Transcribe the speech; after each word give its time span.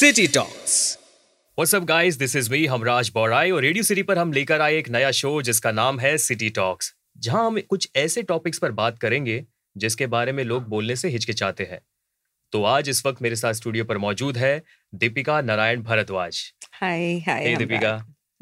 City 0.00 0.26
talks 0.26 0.98
What's 1.58 1.74
up 1.78 1.86
guys, 1.88 2.16
this 2.20 2.34
is 2.40 2.46
me, 2.52 2.68
Hamraj 2.68 3.08
Borai 3.08 3.50
और 3.50 3.62
radio 3.62 3.82
city 3.84 4.02
पर 4.02 4.18
हम 4.18 4.32
लेकर 4.32 4.60
आए 4.60 4.78
एक 4.78 4.88
नया 4.88 5.10
शो 5.10 5.42
जिसका 5.42 5.70
नाम 5.70 5.98
है 6.00 6.16
सिटी 6.18 6.48
टॉक्स 6.50 6.94
जहाँ 7.18 7.46
हम 7.46 7.60
कुछ 7.60 7.88
ऐसे 7.96 8.22
टॉपिक्स 8.22 8.58
पर 8.58 8.72
बात 8.72 8.98
करेंगे 8.98 9.44
जिसके 9.76 10.06
बारे 10.06 10.32
में 10.32 10.44
लोग 10.44 10.68
बोलने 10.68 10.96
से 10.96 11.08
हिचकिचाते 11.08 11.64
हैं। 11.64 11.80
तो 12.52 12.62
आज 12.64 12.88
इस 12.88 13.06
वक्त 13.06 13.22
मेरे 13.22 13.36
साथ 13.36 13.52
स्टूडियो 13.52 13.84
पर 13.84 13.98
मौजूद 13.98 14.36
है 14.36 14.62
Deepika 14.94 15.40
Narayan 15.40 15.82
Bharadwaj. 15.82 16.42
Hi 16.72 17.18
hi 17.18 17.56
Deepika. 17.56 17.94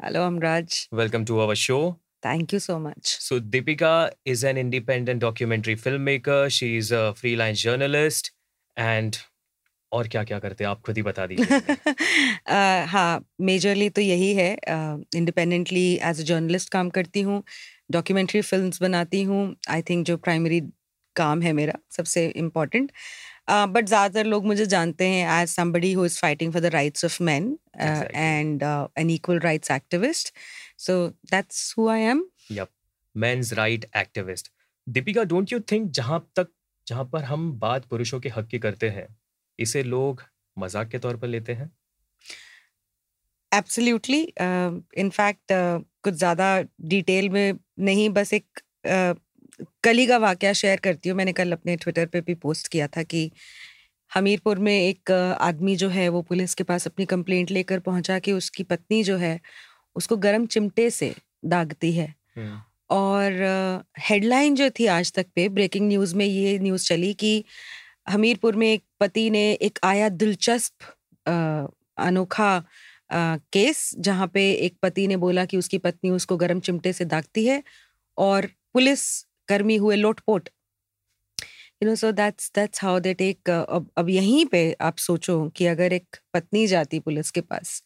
Hello 0.03 0.23
Hamraj 0.23 0.87
welcome 0.93 1.25
to 1.25 1.37
our 1.37 1.55
show 1.55 2.01
thank 2.25 2.53
you 2.53 2.59
so 2.59 2.79
much 2.79 3.05
so 3.05 3.39
Deepika 3.39 4.09
is 4.27 4.45
an 4.47 4.57
independent 4.57 5.21
documentary 5.21 5.75
film 5.75 6.01
maker 6.01 6.49
she 6.49 6.77
is 6.77 6.93
a 6.95 7.11
freelance 7.11 7.63
journalist 7.63 8.33
and 8.77 9.15
और 9.91 10.07
क्या 10.07 10.23
क्या 10.23 10.39
करते 10.39 10.63
हैं? 10.63 10.71
आप 10.71 10.81
खुद 10.85 10.97
ही 10.97 11.01
बता 11.03 11.25
दीजिए 11.27 11.93
हाँ 12.93 13.23
मेजरली 13.41 13.89
तो 13.89 14.01
यही 14.01 14.33
है। 14.35 14.51
इंडिपेंडेंटली 15.15 15.85
एज 16.09 16.19
अ 16.19 16.23
जर्नलिस्ट 16.23 16.69
काम 16.71 16.89
करती 16.97 17.21
हूँ 17.21 17.43
डॉक्यूमेंट्री 17.91 18.41
फिल्म्स 18.41 18.81
बनाती 18.81 19.23
हूँ। 19.23 19.55
आई 19.69 19.81
थिंक 19.89 20.05
जो 20.07 20.17
प्राइमरी 20.17 20.61
काम 21.15 21.41
है 21.41 21.53
मेरा 21.53 21.73
सबसे 21.91 22.27
इम्पोर्टेंट 22.37 22.91
बट 23.49 23.85
ज़्यादातर 23.85 24.25
लोग 24.25 24.45
मुझे 24.45 24.65
जानते 24.65 25.07
हैं 25.07 25.41
as 25.41 25.55
somebody 25.55 25.91
who 25.97 26.03
is 26.09 26.17
fighting 26.23 26.51
for 26.55 26.61
the 26.65 26.71
rights 26.75 27.05
of 27.07 27.15
men 27.29 27.47
uh, 27.47 27.87
Exactly. 27.87 28.19
and 28.23 28.63
uh, 28.63 28.87
an 29.03 29.09
equal 29.15 29.39
rights 29.45 29.71
activist. 29.77 30.31
So 30.77 30.97
that's 31.31 31.61
who 31.77 31.87
I 31.89 31.97
am. 32.11 32.21
Yup, 32.51 32.71
men's 33.15 33.53
right 33.61 33.87
activist. 34.03 34.51
Deepika 34.87 35.23
don't 35.23 35.51
you 35.53 35.59
think 35.71 35.89
जहाँ 35.91 36.19
तक 36.35 36.47
जहाँ 36.87 37.03
पर 37.13 37.23
हम 37.23 37.51
बात 37.59 37.85
पुरुषों 37.85 38.19
के 38.19 38.29
हक 38.29 38.47
की 38.47 38.59
करते 38.59 38.89
हैं 38.89 39.07
इसे 39.59 39.83
लोग 39.83 40.23
मज़ाक 40.57 40.89
के 40.89 40.99
तौर 40.99 41.17
पर 41.17 41.27
लेते 41.27 41.53
हैं? 41.53 41.69
एब्सोल्युटली 43.51 44.21
इनफैक्ट 44.97 45.51
uh, 45.51 45.83
कुछ 46.03 46.13
ज़्यादा 46.13 46.49
डिटेल 46.89 47.29
में 47.29 47.53
नहीं 47.79 48.09
बस 48.09 48.33
एक 48.33 48.59
uh, 48.87 49.19
कल 49.83 50.05
का 50.07 50.17
वाक्य 50.17 50.53
शेयर 50.53 50.79
करती 50.79 51.09
हूँ। 51.09 51.17
मैंने 51.17 51.33
कल 51.33 51.51
अपने 51.51 51.75
ट्विटर 51.75 52.05
पे 52.05 52.21
भी 52.21 52.35
पोस्ट 52.37 52.67
किया 52.67 52.87
था 52.87 53.03
कि 53.03 53.31
हमीरपुर 54.11 54.59
में 54.59 54.73
एक 54.73 55.11
uh, 55.11 55.41
आदमी 55.41 55.75
जो 55.75 55.89
है 55.89 56.07
वो 56.09 56.21
पुलिस 56.21 56.53
के 56.55 56.63
पास 56.63 56.87
अपनी 56.87 57.05
कंप्लेंट 57.05 57.51
लेकर 57.51 57.79
पहुँचा 57.79 58.19
कि 58.19 58.31
उसकी 58.31 58.63
पत्नी 58.63 59.03
जो 59.03 59.17
है 59.17 59.39
उसको 59.95 60.17
गर्म 60.17 60.45
चिमटे 60.45 60.89
से 60.89 61.13
दागती 61.45 61.91
है। 61.93 62.13
और 62.89 63.83
हेडलाइन 63.99 64.55
जो 64.55 64.69
थी 64.69 64.85
आज 64.87 65.11
तक 65.13 65.25
पे 65.35 65.47
ब्रेकिंग 65.49 65.87
न्यूज़ 65.87 66.15
में 66.15 66.25
ये 66.25 66.57
न्यूज़ 66.59 66.85
चली 66.85 67.13
कि 67.13 67.43
हमीरपुर 68.09 68.55
में 68.55 68.67
एक 68.73 68.83
पति 68.99 69.29
ने 69.29 69.51
एक 69.53 69.79
आया 69.83 70.09
दिलचस्प 70.09 70.93
अनोखा 71.97 72.51
केस 73.53 73.91
जहाँ 73.99 74.27
पे 74.33 74.51
एक 74.53 74.77
पति 74.81 75.07
ने 75.07 75.17
बोला 75.17 75.45
कि 75.45 75.57
उसकी 75.57 75.77
पत्नी 75.77 76.09
उसको 76.09 76.37
गर्म 76.37 76.59
चिमटे 76.59 76.93
से 76.93 77.05
दागती 77.05 77.45
है 77.45 77.63
और 78.17 78.45
पुलिस 78.73 79.05
कर्मी 79.47 79.75
हुए 79.77 79.95
लोटपोट। 79.95 80.49
You 81.83 81.89
know 81.89 81.95
so 81.95 82.11
that's 82.11 82.51
that's 82.55 82.83
how 82.83 82.99
they 82.99 83.13
take 83.13 83.49
अब 83.49 83.89
अब 83.97 84.09
यहीं 84.09 84.45
पे 84.45 84.61
आप 84.81 84.97
सोचो 84.97 85.37
कि 85.57 85.65
अगर 85.65 85.93
एक 85.93 86.15
पत्नी 86.33 86.65
जाती 86.67 86.99
पुलिस 86.99 87.31
के 87.31 87.41
पास 87.41 87.81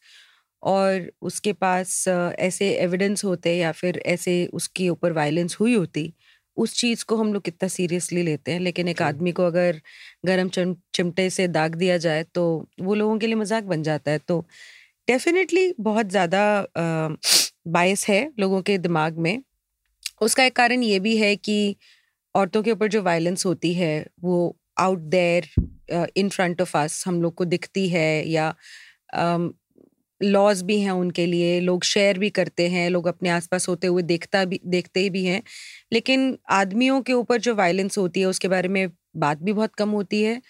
और 0.62 1.10
उसके 1.22 1.52
पास 1.54 2.04
ऐसे 2.08 2.70
एविडेंस 2.78 3.24
होते 3.24 3.56
या 3.56 3.72
फिर 3.72 3.98
ऐसे 4.06 4.34
उसके 4.52 4.88
ऊपर 4.88 5.12
वायलेंस 5.12 5.56
हुई 5.60 5.74
होती 5.74 6.12
उस 6.56 6.74
चीज़ 6.74 7.04
को 7.04 7.16
हम 7.16 7.32
लोग 7.34 7.42
कितना 7.44 7.68
सीरियसली 7.68 8.22
लेते 8.22 8.52
हैं। 8.52 8.60
लेकिन 8.60 8.88
एक 8.88 9.02
आदमी 9.02 9.32
को 9.32 9.42
अगर 9.44 9.80
गर्म 10.26 10.48
चिम 10.50 10.74
चिमटे 10.94 11.28
से 11.30 11.48
दाग 11.50 11.74
दिया 11.76 11.96
जाए 11.98 12.22
तो 12.34 12.44
वो 12.82 12.94
लोगों 12.94 13.18
के 13.18 13.26
लिए 13.26 13.36
मज़ाक 13.36 13.64
बन 13.66 13.82
जाता 13.82 14.10
है। 14.10 14.18
तो 14.20 14.40
डेफिनेटली 15.08 15.72
बहुत 15.80 16.10
ज़्यादा 16.10 16.44
बायस 17.68 18.06
है 18.08 18.22
लोगों 18.40 18.62
के 18.62 18.78
दिमाग 18.80 19.18
में। 19.18 19.42
उसका 20.22 20.44
एक 20.44 20.56
कारण 20.56 20.82
ये 20.82 20.98
भी 21.00 21.16
है 21.18 21.34
कि 21.38 21.76
औरतों 22.34 22.62
के 22.62 22.72
ऊपर 22.72 22.88
जो 22.88 23.02
वायलेंस 23.02 23.46
होती 23.46 23.72
है 23.74 24.06
वो 24.22 24.56
out 24.80 24.98
there 25.10 25.48
in 26.16 26.28
front 26.30 26.60
of 26.62 26.76
us 26.78 27.02
हम 27.06 27.20
लोग 27.22 27.34
को 27.34 27.44
दिखती 27.46 27.88
है 27.88 28.28
या 28.28 28.48
लॉज 30.20 30.62
भी 30.62 30.80
हैं 30.80 30.90
उनके 30.92 31.26
लिए 31.26 31.60
लोग 31.60 31.84
शेयर 31.84 32.18
भी 32.18 32.30
करते 32.32 32.68
हैं 32.70 32.88
लोग 32.90 33.06
अपने 33.08 33.30
आसपास 33.30 33.68
होते 33.68 33.86
हुए 33.88 34.02
देखता 34.04 34.44
भी 34.46 34.60
देखते 34.68 35.00
ही 35.00 35.10
भी 35.10 35.24
हैं। 35.26 35.42
लेकिन 35.92 36.36
आदमियों 36.52 37.00
के 37.02 37.12
ऊपर 37.14 37.40
जो 37.40 37.54
वायलेंस 37.56 37.98
होती 37.98 38.20
है 38.20 38.26
उसके 38.26 38.48
बारे 38.48 38.68
में 38.70 38.88
बात 39.18 39.42
भी 39.42 39.52
बहुत 39.52 39.74
कम 39.76 39.90
होती 39.92 40.22
है। 40.22 40.40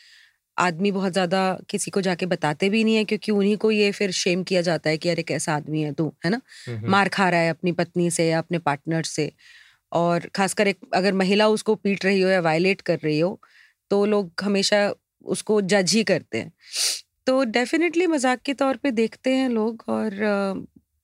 आदमी 0.57 0.91
बहुत 0.93 1.13
ज़्यादा 1.13 1.41
किसी 1.71 1.91
को 1.91 2.01
जाके 2.03 2.27
बताते 2.27 2.69
भी 2.71 2.83
नहीं 2.85 2.97
है 2.97 3.05
क्योंकि 3.07 3.33
उन्हीं 3.33 3.57
को 3.59 3.71
ये 3.71 3.91
फिर 3.93 4.11
शेम 4.15 4.43
किया 4.45 4.61
जाता 4.63 4.91
है 4.91 4.99
कि 4.99 5.09
अरे 5.11 5.23
कैसा 5.25 5.55
आदमी 5.55 5.83
है 5.83 5.93
तू? 5.95 6.13
है 6.25 6.31
ना? 6.31 6.41
मार 6.87 7.09
खा 7.11 7.29
रहा 7.31 7.41
है 7.41 7.51
अपनी 7.51 7.73
पत्नी 7.75 8.11
से 8.13 8.29
या 8.29 8.39
अपने 8.39 8.59
पार्टनर 8.61 9.03
से। 9.07 9.33
और 9.93 10.29
खासकर 10.37 10.69
एक 10.69 10.79
अगर 10.95 11.15
महिला 11.15 11.49
उसको 11.51 11.75
पीट 11.77 12.05
रही 12.05 12.21
हो 12.21 12.29
या 12.31 12.41
वायलेट 12.43 12.81
कर 12.83 12.99
रही 13.01 13.19
हो 13.21 13.39
तो 13.91 14.05
लोग 14.07 14.33
हमेशा 14.43 14.89
उसको 15.27 15.61
जज 15.63 15.93
ही 15.95 16.05
करते 16.05 16.39
हैं। 16.39 16.53
तो 17.27 17.43
डेफिनेटली 17.45 18.07
मज़ाक 18.07 18.41
के 18.41 18.55
तौर 18.55 18.77
पे 18.77 18.91
देखते 18.91 19.35
हैं 19.35 19.49
लोग 19.49 19.85
और 19.89 20.23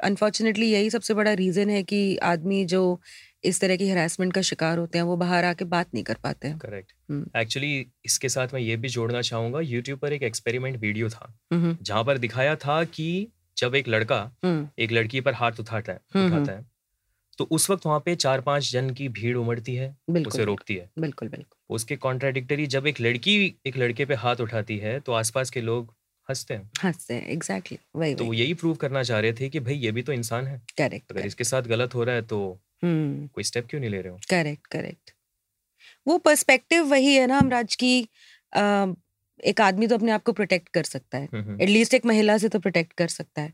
अनफॉर्चुनेटली 0.01 0.67
uh, 0.67 0.73
यही 0.73 0.91
सबसे 0.91 1.15
बड़ा 1.15 1.33
रीज़न 1.33 1.71
है 1.71 1.83
कि 1.83 2.17
आदमी 2.17 2.65
जो 2.65 3.01
इस 3.45 3.61
तरह 3.61 3.77
की 3.77 3.89
हरासमेंट 3.89 4.33
का 4.33 4.41
शिकार 4.43 4.79
होते 4.79 4.99
हैं 4.99 5.05
वो 5.05 5.17
बाहर 5.17 5.45
आके 5.45 5.65
बात 5.65 5.89
नहीं 5.95 6.05
कर 6.05 6.17
पाते 6.23 6.49
हैं। 6.49 6.59
करेक्ट 6.59 6.93
हम्म। 7.11 7.41
एक्चुअली 7.41 7.87
इसके 8.05 8.29
साथ 8.29 8.55
मैं 8.55 8.61
ये 8.61 8.77
भी 8.77 8.89
जोड़ना 8.89 9.21
चाहूँगा 9.23 9.61
यूट्यूब 9.61 9.99
पर 9.99 10.13
एक 10.13 10.23
एक्सपेरिमेंट 10.23 10.77
वीडियो 10.81 11.09
था। 11.09 11.33
हम्म, 11.53 11.77
जहाँ 11.83 12.05
पर 12.05 12.19
दिखाया 12.19 12.57
था 12.57 12.83
कि 12.85 13.29
जब 13.57 13.75
एक 13.75 13.89
लड़का 13.89 14.21
हम्म, 14.45 14.69
एक 14.79 14.93
लड़की 14.93 15.21
पर 15.21 15.35
हाथ 15.35 15.61
उठाता 15.61 15.93
है 15.93 16.27
उठाता 16.27 16.53
है 16.53 16.69
तो 17.39 17.45
उस 17.51 17.71
वक्त 17.71 17.87
वहाँ 17.87 18.01
पे 18.01 18.15
चार 18.17 18.41
पाँच 18.41 18.71
जन 18.73 18.91
की 18.91 19.09
भीड़ 19.11 19.37
उमड़ती 19.37 19.75
है 19.75 19.97
उसे 20.27 20.45
रोकती 20.45 20.75
है। 20.75 20.91
बिल्कुल 20.99 21.29
बिल्कुल। 21.29 21.75
उसके 21.75 21.97
कॉन्ट्राडिक्टरी 21.97 22.67
जब 22.67 22.87
एक 22.87 23.01
लड़की 23.01 23.37
एक 23.67 23.77
लड़के 23.77 24.05
पे 24.05 24.15
हाथ 24.15 24.41
उठाती 24.41 24.77
है 24.79 24.99
तो 25.01 25.13
आसपास 25.13 25.51
के 25.51 25.61
लोग 25.61 25.95
हँसते 26.31 26.55
हैं। 26.55 26.71
हँसते 26.83 27.15
हैं 27.15 27.27
एग्जैक्टली 27.29 27.77
exactly. 27.77 28.01
वही 28.01 28.15
तो 28.15 28.25
वही। 28.25 28.41
यही 28.41 28.55
प्रूव 28.55 28.75
करना 28.77 29.03
चाह 29.03 29.21
रहे 29.21 29.33
थे 29.33 29.49
कि 29.49 29.61
भाई 29.61 29.75
ये 29.77 29.93
भी 29.93 30.03
तो 30.03 30.13
इंसान 30.13 30.47
है। 30.47 30.61
करेक्ट 30.79 31.13
अगर 31.13 31.27
इसके 31.27 31.45
साथ 31.45 31.63
गलत 31.69 31.95
हो 31.95 32.05
रहा 32.05 32.15
है 32.15 32.23
तो 32.25 32.41
हम्म। 32.83 33.27
कोई 33.27 33.45
स्टेप 33.45 33.67
क्यों 33.71 33.81
नहीं 33.81 33.91
ले 33.91 34.01
रहे 34.01 34.13
हो? 34.13 34.19
करेक्ट 34.31 34.67
करेक्ट 34.67 35.11
वो 36.07 36.17
पर्सपेक्टिव 36.19 36.85
वही 36.87 37.15
है 37.15 37.27
ना 37.27 37.39
हमराज 37.39 37.75
की 37.77 38.01
अ, 38.53 38.63
एक 39.45 39.61
आदमी 39.61 39.87
तो 39.87 39.95
अपने 39.95 40.13
आप 40.13 40.23
को 40.23 40.33
प्रोटेक्ट 40.33 40.69
कर 40.69 40.85
सकता 40.85 41.19
है। 41.19 41.29
हम्म, 41.33 41.43
हम्म, 41.45 41.61
एटलीस्ट 41.63 41.95
एक 41.95 42.07
महिला 42.07 42.37
से 42.39 42.49
तो 42.49 42.59
प्रोटेक्ट 42.59 42.93
कर 42.93 43.09
सकता 43.09 43.43
है। 43.43 43.53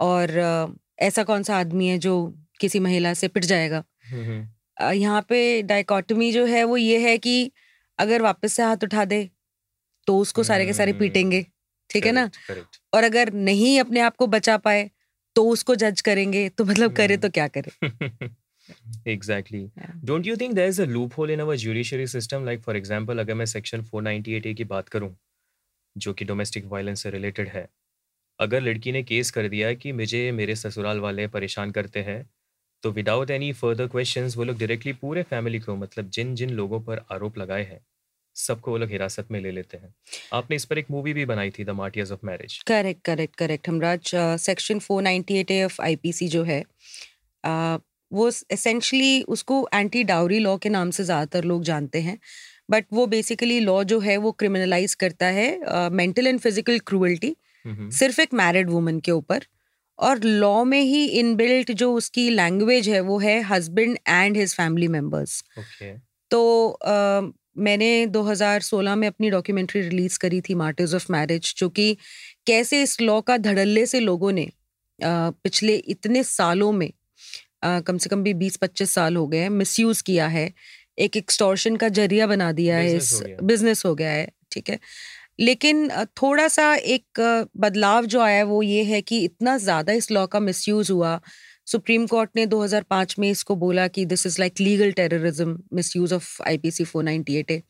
और 0.00 0.76
ऐसा 0.98 1.22
कौन 1.24 1.42
सा 1.42 1.56
आदमी 1.56 1.88
है 1.88 1.98
जो 1.98 2.14
किसी 2.60 2.78
महिला 2.80 3.12
से 3.14 3.28
पिट 3.28 3.44
जाएगा? 3.44 3.82
हम्म, 4.10 4.24
हम्म, 4.24 4.92
यहाँ 4.92 5.22
पे 5.28 5.40
डाइकोटमी 5.62 6.30
जो 6.32 6.44
है 6.46 6.62
वो 6.64 6.76
ये 6.76 6.98
है 7.00 7.16
कि 7.18 7.50
अगर 7.98 8.22
वापस 8.22 8.52
से 8.52 8.62
हाथ 8.62 8.84
उठा 8.84 9.04
दे 9.04 9.28
तो 10.06 10.16
उसको 10.18 10.42
सारे 10.44 10.66
के 10.66 10.72
सारे 10.72 10.90
हम्म, 10.90 11.00
पीटेंगे। 11.00 11.44
ठीक 11.90 12.06
है 12.06 12.12
ना. 12.12 12.30
और 12.94 13.04
अगर 13.04 13.32
नहीं 13.32 13.80
अपने 13.80 14.00
आप 14.00 14.16
को 14.16 14.26
बचा 14.26 14.56
पाए 14.56 14.90
तो 15.34 15.48
उसको 15.48 15.74
जज 15.74 16.00
करेंगे 16.00 16.48
तो 16.48 16.64
मतलब 16.64 16.92
करे। 16.92 17.16
तो 17.16 17.30
क्या 17.30 17.48
करे 17.48 17.70
exactly 19.16 19.60
Yeah. 19.78 19.92
don't 20.04 20.26
you 20.26 20.34
think 20.36 20.54
there 20.54 20.70
is 20.72 20.78
a 20.78 20.86
loophole 20.86 21.30
in 21.30 21.40
our 21.40 21.56
judiciary 21.56 22.06
system 22.06 22.46
like 22.48 22.64
for 22.64 22.74
example 22.80 23.18
अगर 23.18 23.34
मैं 23.34 23.46
सेक्शन 23.46 23.84
498 23.84 24.46
ए 24.46 24.54
की 24.54 24.64
बात 24.64 24.88
करूँ 24.88 25.16
जो 25.96 26.12
कि 26.12 26.24
डोमेस्टिक 26.24 26.64
वायलेंस 26.64 27.02
से 27.02 27.10
रिलेटेड 27.10 27.48
है 27.48 27.68
अगर 28.40 28.60
लड़की 28.60 28.92
ने 28.92 29.02
केस 29.02 29.30
कर 29.30 29.48
दिया 29.48 29.72
कि 29.74 29.92
मुझे 29.92 30.32
मेरे 30.32 30.56
ससुराल 30.56 31.00
वाले 31.00 31.26
परेशान 31.26 31.70
करते 31.70 32.02
हैं 32.02 32.30
तो 32.82 32.90
विदाउट 32.90 33.30
एनी 33.30 33.52
फर्दर 33.52 33.86
क्वेश्चंस 33.86 34.36
वो 34.36 34.44
लोग 34.44 34.58
डायरेक्टली 34.58 34.92
पूरे 34.92 35.22
फैमिली 35.22 35.58
को 35.58 35.76
मतलब 35.76 36.10
जिन 36.10 36.34
जिन 36.34 36.50
लोगों 36.50 36.80
पर 36.80 37.04
आरोप 37.12 37.38
लगाए 37.38 37.64
हैं 37.64 37.80
सबको 38.38 38.70
वो 38.70 38.76
लोग 38.78 38.90
हिरासत 38.90 39.28
में 39.30 39.40
ले 39.40 39.50
लेते 39.50 39.76
हैं। 39.78 39.92
आपने 40.32 40.56
इस 40.56 40.64
पर 40.64 40.78
एक 40.78 40.90
मूवी 40.90 41.12
भी 41.12 41.24
बनाई 41.24 41.50
थी 41.50 41.64
the 41.64 41.70
martyrs 41.76 42.12
of 42.12 42.26
marriage 42.26 42.58
correct 42.66 43.04
correct 43.04 43.36
correct 43.36 43.68
Hamraj 43.68 44.10
section 44.40 44.78
498 44.80 45.50
A 45.50 45.62
of 45.64 45.80
IPC 45.82 46.28
जो 46.28 46.42
है 46.44 46.62
अ, 47.44 47.78
वो 48.10 48.28
एसेंशली 48.52 49.22
उसको 49.28 49.56
एंटी 49.74 50.02
डाउरी 50.04 50.38
लॉ 50.38 50.56
के 50.56 50.68
नाम 50.68 50.90
से 50.90 51.04
ज़्यादातर 51.04 51.44
लोग 51.44 51.62
जानते 51.64 52.00
हैं 52.00 52.18
बट 52.70 52.86
वो 52.92 53.06
बेसिकली 53.06 53.58
लॉ 53.60 53.82
जो 53.84 53.98
है 54.00 54.16
वो 54.16 54.32
क्रिमिनलाइज 54.32 54.94
करता 54.94 55.26
है 55.32 55.88
मेंटल 55.92 56.26
एंड 56.26 56.38
फ़िज़िकल 56.40 56.78
क्रूअल्टी 56.86 57.34
सिर्फ़ 57.92 58.20
एक 58.20 58.34
मैरिड 58.34 58.70
वुमन 58.70 58.98
के 59.00 59.12
ऊपर 59.12 59.44
और 59.98 60.18
लॉ 60.24 60.62
में 60.64 60.80
ही 60.80 61.04
इनबिल्ट 61.20 61.72
जो 61.74 61.92
उसकी 61.94 62.28
लैंग्वेज 62.30 62.88
है 62.88 63.00
वो 63.02 63.18
है 63.18 63.40
husband 63.44 63.98
and 64.08 64.36
his 64.36 64.54
family 64.56 64.88
members 64.88 65.42
तो 66.30 66.40
अ, 66.68 67.32
मैंने 67.58 68.06
2016 68.06 68.94
में 68.96 69.06
अपनी 69.08 69.30
डॉक्यूमेंट्री 69.30 69.80
रिलीज़ 69.80 70.18
करी 70.18 70.40
थी 70.40 70.54
मार्टिर्स 70.54 70.94
ऑफ़ 70.94 71.06
मैरिज 71.12 71.54
जो 71.58 71.68
कि 71.68 71.96
कैसे 72.46 72.82
इस 72.82 73.00
लॉ 73.00 73.20
का 73.20 73.36
धड़ल्ले 73.36 73.86
से 73.86 74.00
लोगों 74.00 74.32
ने 74.32 74.48
पिछले 75.00 75.76
इतने 75.76 76.22
सालों 76.24 76.72
में 76.72 76.90
कम 77.64 77.98
से 77.98 78.10
कम 78.10 78.22
भी 78.22 78.34
20-25 78.34 78.90
साल 78.90 79.16
हो 79.16 79.26
गए 79.26 79.38
हैं 79.38 79.50
मिसयूज 79.50 80.02
किया 80.02 80.26
है। 80.26 80.52
एक 80.98 81.16
एक्सटॉर्शन 81.16 81.76
का 81.76 81.88
ज़रिया 81.88 82.26
बना 82.26 82.50
दिया 82.52 82.76
है 82.76 82.96
इस 82.96 83.22
बिज़नेस 83.42 83.84
हो 83.86 83.94
गया 83.94 84.10
है 84.10 84.28
ठीक 84.52 84.70
है? 84.70 84.78
लेकिन 85.40 85.88
थोड़ा 86.22 86.46
सा 86.48 86.74
एक 86.74 87.20
बदलाव 87.56 88.06
जो 88.06 88.20
आया 88.20 88.36
है 88.36 88.42
वो 88.42 88.62
ये 88.62 88.82
है 88.84 89.00
कि 89.02 89.18
इतना 89.24 89.56
ज़्यादा 89.58 89.92
इस 89.92 90.10
लॉ 90.10 90.26
का 90.26 90.40
मिसयूज़ 90.40 90.92
हुआ 90.92 91.20
सुप्रीम 91.68 92.06
कोर्ट 92.06 92.30
ने 92.36 92.46
2005 92.46 93.18
में 93.18 93.30
इसको 93.30 93.56
बोला 93.56 93.86
कि 93.88 94.04
this 94.04 94.26
is 94.26 94.40
like 94.40 94.60
legal 94.60 94.92
terrorism 94.92 95.58
misuse 95.96 96.14
of 96.14 96.42
IPC 96.42 96.84
498 96.84 97.50
A 97.50 97.62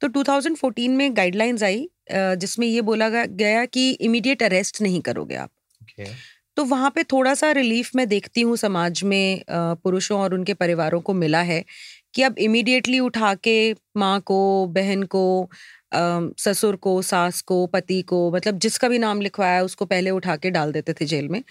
तो 0.00 0.08
2014 0.08 0.88
में 0.88 1.16
गाइडलाइंस 1.16 1.62
आई 1.62 1.88
जिसमें 2.12 2.66
ये 2.66 2.80
बोला 2.82 3.08
गया 3.08 3.64
कि 3.64 3.90
इमीडिएट 3.90 4.42
अरेस्ट 4.42 4.80
नहीं 4.82 5.00
करोगे 5.00 5.34
आप। 5.34 5.50
Okay. 5.82 6.08
तो 6.56 6.64
वहाँ 6.64 6.90
पे 6.90 7.02
थोड़ा 7.02 7.34
सा 7.34 7.50
रिलीफ 7.52 7.90
मैं 7.96 8.06
देखती 8.08 8.40
हूँ 8.40 8.56
समाज 8.56 9.02
में 9.02 9.42
पुरुषों 9.50 10.20
और 10.20 10.34
उनके 10.34 10.54
परिवारों 10.54 11.00
को 11.00 11.14
मिला 11.14 11.40
है 11.42 11.64
कि 12.14 12.22
अब 12.22 12.38
इमीडिएटली 12.38 12.98
उठा 13.00 13.34
के 13.34 13.56
माँ 13.96 14.20
को 14.20 14.66
बहन 14.66 15.02
को 15.02 15.50
ससुर 16.38 16.76
को 16.76 17.00
सास 17.02 17.40
को 17.40 17.66
पति 17.66 18.00
को 18.02 18.30
मतलब 18.32 18.58
जिसका 18.58 18.88
भी 18.88 18.98
नाम 18.98 19.20
लिखवाया 19.20 19.62
उसको 19.62 19.84
पहले 19.84 20.10
उठा 20.10 20.36
के 20.36 20.50
डाल 20.50 20.72
देते 20.72 20.92
थे 20.92 21.04
जेल 21.04 21.28
में। 21.28 21.42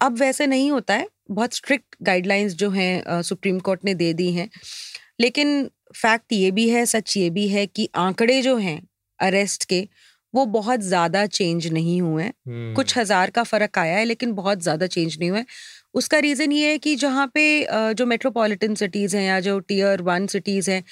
अब 0.00 0.18
वैसे 0.18 0.46
नहीं 0.46 0.70
होता 0.70 0.94
है 0.94 1.08
बहुत 1.28 1.54
स्ट्रिक्ट 1.54 1.96
गाइडलाइंस 2.02 2.54
जो 2.56 2.70
हैं 2.70 3.22
सुप्रीम 3.22 3.58
कोर्ट 3.60 3.84
ने 3.84 3.94
दे 3.94 4.12
दी 4.14 4.32
हैं। 4.32 4.48
लेकिन 5.20 5.68
फैक्ट 5.96 6.32
ये 6.32 6.50
भी 6.50 6.68
है 6.70 6.84
सच 6.86 7.16
ये 7.16 7.30
भी 7.30 7.48
है 7.48 7.66
कि 7.68 7.88
आंकड़े 7.96 8.40
जो 8.42 8.56
हैं 8.58 8.80
अरेस्ट 9.18 9.64
के 9.64 9.86
वो 10.34 10.44
बहुत 10.48 10.80
ज़्यादा 10.82 11.24
चेंज 11.28 11.66
नहीं 11.68 12.00
हुए 12.02 12.22
हैं। 12.22 12.30
hmm. 12.30 12.76
कुछ 12.76 12.96
हज़ार 12.98 13.30
का 13.30 13.42
फ़र्क 13.44 13.78
आया 13.78 13.96
है 13.98 14.04
लेकिन 14.04 14.32
बहुत 14.34 14.62
ज़्यादा 14.62 14.86
चेंज 14.88 15.16
नहीं 15.18 15.30
हुआ 15.30 15.38
है। 15.38 15.46
उसका 15.94 16.18
रीज़न 16.18 16.52
ये 16.52 16.70
है 16.70 16.78
कि 16.78 16.94
जहाँ 16.96 17.26
पे 17.34 17.44
जो 17.94 18.06
मेट्रोपॉलिटन 18.06 18.74
सिटीज़ 18.74 19.16
हैं 19.16 19.24
या 19.24 19.38
जो 19.40 19.58
टीयर 19.62 20.02
वन 20.02 20.26
सिटीज़ 20.28 20.70
हैं 20.70 20.82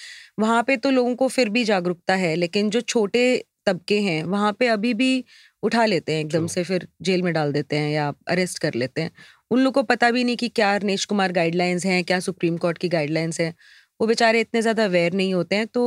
वहाँ 0.41 0.63
पे 0.63 0.77
तो 0.79 0.91
लोगों 0.91 1.15
को 1.17 1.29
फिर 1.29 1.49
भी 1.51 1.65
जागरूकता 1.65 2.15
है 2.17 2.35
लेकिन 2.37 2.71
जो 2.71 2.81
छोटे 2.83 3.25
तबके 3.67 3.99
हैं 4.01 4.23
वहाँ 4.27 4.53
पे 4.53 4.67
अभी 4.69 4.93
भी 4.95 5.25
उठा 5.63 5.85
लेते 5.87 6.13
हैं 6.13 6.21
एकदम 6.21 6.47
से 6.49 6.63
फिर 6.65 6.87
जेल 7.03 7.23
में 7.23 7.33
डाल 7.35 7.53
देते 7.53 7.77
हैं 7.77 7.91
या 7.91 8.13
अरेस्ट 8.29 8.59
कर 8.59 8.75
लेते 8.75 9.03
हैं। 9.03 9.11
उन 9.53 9.61
लोग 9.61 9.75
को 9.75 9.83
पता 9.83 10.11
भी 10.11 10.25
नहीं 10.25 10.37
कि 10.37 10.49
क्या 10.51 10.77
रनेश 10.77 11.05
कुमार 11.05 11.33
गाइडलाइंस 11.33 11.85
हैं 11.87 12.03
क्या 12.05 12.19
सुप्रीम 12.21 12.57
कोर्ट 12.59 12.79
की 12.79 12.89
गाइडलाइंस 12.89 13.41
हैं। 13.41 13.55
वो 14.01 14.07
बेचारे 14.07 14.41
इतने 14.41 14.63
ज़्यादा 14.63 14.85
अवेयर 14.85 15.13
नहीं 15.13 15.35
होते 15.35 15.57
हैं 15.57 15.67
तो 15.69 15.83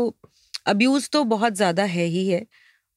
अब्यूज़ 0.68 1.10
तो 1.14 1.24
बहुत 1.26 1.54
ज़्यादा 1.56 1.84
है 1.86 2.06
ही 2.08 2.28
है। 2.30 2.46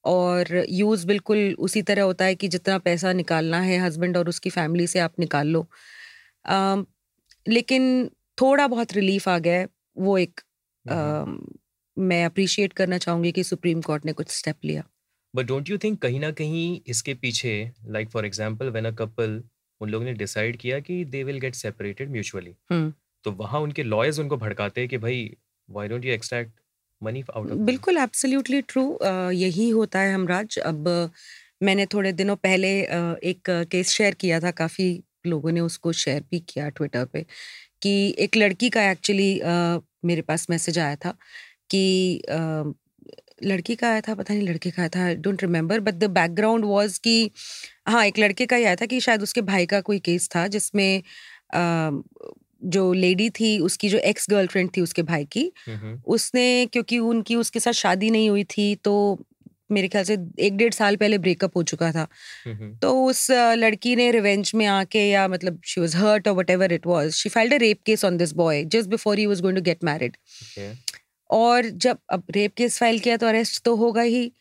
और 0.03 0.65
यूज़ 0.71 1.05
बिल्कुल 1.07 1.55
उसी 1.59 1.81
तरह 1.81 2.03
होता 2.03 2.25
है 2.25 2.35
कि 2.35 2.47
जितना 2.47 2.77
पैसा 2.79 3.13
निकालना 3.13 3.59
है 3.61 3.77
हस्बैंड 3.79 4.17
और 4.17 4.29
उसकी 4.29 4.49
फैमिली 4.49 4.87
से 4.87 4.99
आप 4.99 5.19
निकाल 5.19 5.47
लो। 5.47 5.65
आ, 6.45 6.75
लेकिन 7.45 8.09
थोड़ा 8.41 8.67
बहुत 8.67 8.93
रिलीफ 8.93 9.27
आ 9.29 9.37
गया 9.39 9.53
है 9.53 9.67
वो 9.97 10.17
एक 10.17 10.41
आ, 10.85 11.25
मैं 11.97 12.23
अप्रिशिएट 12.25 12.73
करना 12.73 12.97
चाहूँगी 12.97 13.31
कि 13.31 13.43
सुप्रीम 13.43 13.81
कोर्ट 13.81 14.05
ने 14.05 14.13
कुछ 14.13 14.29
स्टेप 14.31 14.65
लिया। 14.65 14.83
बट 15.33 15.45
डोंट 15.45 15.69
यू 15.69 15.77
थिंक 15.77 16.01
कहीं 16.01 16.19
ना 16.19 16.31
कहीं 16.33 16.79
इसके 16.87 17.13
पीछे 17.15 17.51
like 17.87 18.09
for 18.09 18.25
example 18.25 18.69
when 18.69 18.85
a 18.85 18.91
couple 18.99 19.41
उन 19.81 19.89
लोगों 19.89 20.05
ने 20.05 20.13
डिसाइड 20.13 20.57
किया 20.57 20.79
कि 20.79 21.03
they 21.05 21.23
will 21.23 21.39
get 21.39 21.55
separated 21.55 22.11
mutually 22.11 22.55
तो 23.25 23.31
वहाँ 23.31 23.59
उनके 23.61 23.83
लॉयर्स 23.83 24.19
उनको 24.19 24.37
भड़काते 24.37 24.81
हैं 24.81 24.89
कि 24.89 24.97
भाई 24.97 25.37
why 25.69 25.87
don't 25.87 26.05
you 26.05 26.11
extract 26.11 26.51
money 27.01 27.23
out 27.35 27.51
of 27.51 27.57
बिल्कुल 27.59 27.97
एब्सोल्युटली 27.97 28.61
ट्रू 28.61 28.99
यही 29.31 29.69
होता 29.69 29.99
है 29.99 30.13
हमराज। 30.13 30.57
अब 30.59 31.11
मैंने 31.63 31.85
थोड़े 31.85 32.11
दिनों 32.13 32.35
पहले 32.35 32.69
एक 33.29 33.49
केस 33.71 33.89
शेयर 33.89 34.13
किया 34.13 34.39
था 34.39 34.51
काफ़ी 34.51 35.03
लोगों 35.27 35.51
ने 35.51 35.59
उसको 35.59 35.91
शेयर 35.91 36.23
भी 36.31 36.39
किया 36.39 36.69
ट्विटर 36.69 37.05
पे 37.05 37.25
कि 37.81 38.15
एक 38.19 38.37
लड़की 38.37 38.69
का 38.69 38.91
एक्चुअली 38.91 39.41
मेरे 40.05 40.21
पास 40.21 40.47
मैसेज 40.49 40.79
आया 40.79 40.95
था 40.95 41.11
कि 41.69 41.83
लड़की 43.43 43.75
का 43.75 43.89
आया 43.89 44.01
था 44.01 44.15
पता 44.15 44.33
नहीं 44.33 44.47
लड़के 44.47 44.71
का 44.71 44.81
आया 44.81 44.89
था 44.89 45.13
don't 45.13 45.43
remember 45.43 45.79
but 45.79 45.93
the 45.93 46.03
background 46.03 46.65
was 46.65 46.97
कि 46.97 47.31
हाँ 47.89 48.05
एक 48.05 48.19
लड़के 48.19 48.45
का 48.45 48.55
ही 48.55 48.63
आया 48.63 48.75
था 48.75 48.85
कि 48.85 48.99
शायद 48.99 49.21
उसके 49.21 49.41
भाई 49.41 49.65
का 49.65 49.81
कोई 49.81 49.99
केस 49.99 50.29
था 50.35 50.47
जिसमें 50.47 51.01
जो 52.63 52.93
लेडी 52.93 53.29
थी 53.29 53.59
उसकी 53.59 53.89
जो 53.89 53.97
एक्स 53.97 54.27
गर्लफ्रेंड 54.29 54.69
थी 54.77 54.81
उसके 54.81 55.01
भाई 55.03 55.25
की 55.25 55.51
उसने 56.07 56.65
क्योंकि 56.65 56.99
उनकी 56.99 57.35
उसके 57.35 57.59
साथ 57.59 57.71
शादी 57.71 58.09
नहीं 58.09 58.29
हुई 58.29 58.43
थी 58.43 58.75
तो 58.75 58.93
मेरे 59.71 59.87
ख्याल 59.87 60.03
से 60.03 60.17
एक 60.39 60.57
डेढ़ 60.57 60.73
साल 60.73 60.95
पहले 60.95 61.17
ब्रेकअप 61.17 61.57
हो 61.57 61.63
चुका 61.63 61.91
था। 61.91 62.07
तो 62.81 63.05
उस 63.05 63.27
लड़की 63.31 63.95
ने 63.95 64.11
रिवेंज 64.11 64.51
में 64.55 64.65
आके 64.65 65.09
या 65.09 65.27
मतलब 65.27 65.61
शी 65.65 65.81
वाज 65.81 65.95
हर्ट 65.95 66.27
और 66.27 66.35
whatever 66.49 66.73
it 66.73 66.87
was 66.87 67.11
she 67.11 67.29
filed 67.29 67.53
a 67.53 67.57
rape 67.57 67.81
case 67.85 68.05
on 68.05 68.17
this 68.17 68.33
boy 68.33 68.63
just 68.65 68.89
before 68.89 69.19
he 69.19 69.25
was 69.25 69.41
going 69.41 69.57
to 69.57 69.63
get 69.63 69.83
married 69.83 70.17
और 71.29 71.69
जब 71.85 71.97
अब 72.09 72.23
रेप 72.31 72.55
केस 72.55 72.79
फ़ाइल 72.79 72.99
किया 72.99 73.17
तो 73.17 73.27
अरेस्ट 73.27 73.63
तो 73.63 73.75
होगा 73.75 74.01
ही 74.01 74.31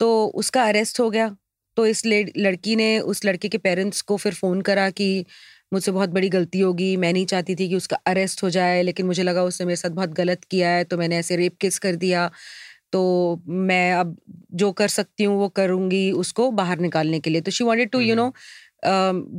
तो 0.00 0.26
उसका 0.34 0.64
अरेस्ट 0.64 1.00
हो 1.00 1.10
गया। 1.10 1.36
तो 1.76 1.86
इस 1.86 2.02
लड़की 2.06 2.76
ने 2.76 2.98
उस 3.00 3.24
लड़के 3.24 3.48
के 3.48 3.58
पेरेंट्स 3.58 4.00
को 4.02 4.16
फिर 4.16 4.34
फ़ोन 4.34 4.60
करा 4.62 4.88
कि 4.90 5.24
मुझसे 5.72 5.92
बहुत 5.92 6.10
बड़ी 6.10 6.28
गलती 6.28 6.60
होगी 6.60 6.96
मैं 6.96 7.12
नहीं 7.12 7.26
चाहती 7.26 7.54
थी 7.54 7.68
कि 7.68 7.76
उसका 7.76 7.96
अरेस्ट 8.06 8.42
हो 8.42 8.50
जाए 8.50 8.82
लेकिन 8.82 9.06
मुझे 9.06 9.22
लगा 9.22 9.42
उसने 9.44 9.66
मेरे 9.66 9.76
साथ 9.76 9.90
बहुत 9.90 10.10
गलत 10.14 10.44
किया 10.44 10.70
है 10.70 10.84
तो 10.84 10.98
मैंने 10.98 11.18
ऐसे 11.18 11.36
रेप 11.36 11.56
केस 11.60 11.78
कर 11.78 11.96
दिया। 11.96 12.30
तो 12.92 13.02
मैं 13.48 13.92
अब 13.94 14.16
जो 14.54 14.70
कर 14.72 14.88
सकती 14.88 15.24
हूँ 15.24 15.36
वो 15.38 15.48
करूँगी 15.50 16.10
उसको 16.12 16.50
बाहर 16.52 16.78
निकालने 16.80 17.20
के 17.20 17.30
लिए। 17.30 17.40
तो 17.40 17.50
she 17.50 17.64
wanted 17.64 17.90
to 17.90 18.00
you 18.00 18.14
know 18.16 18.26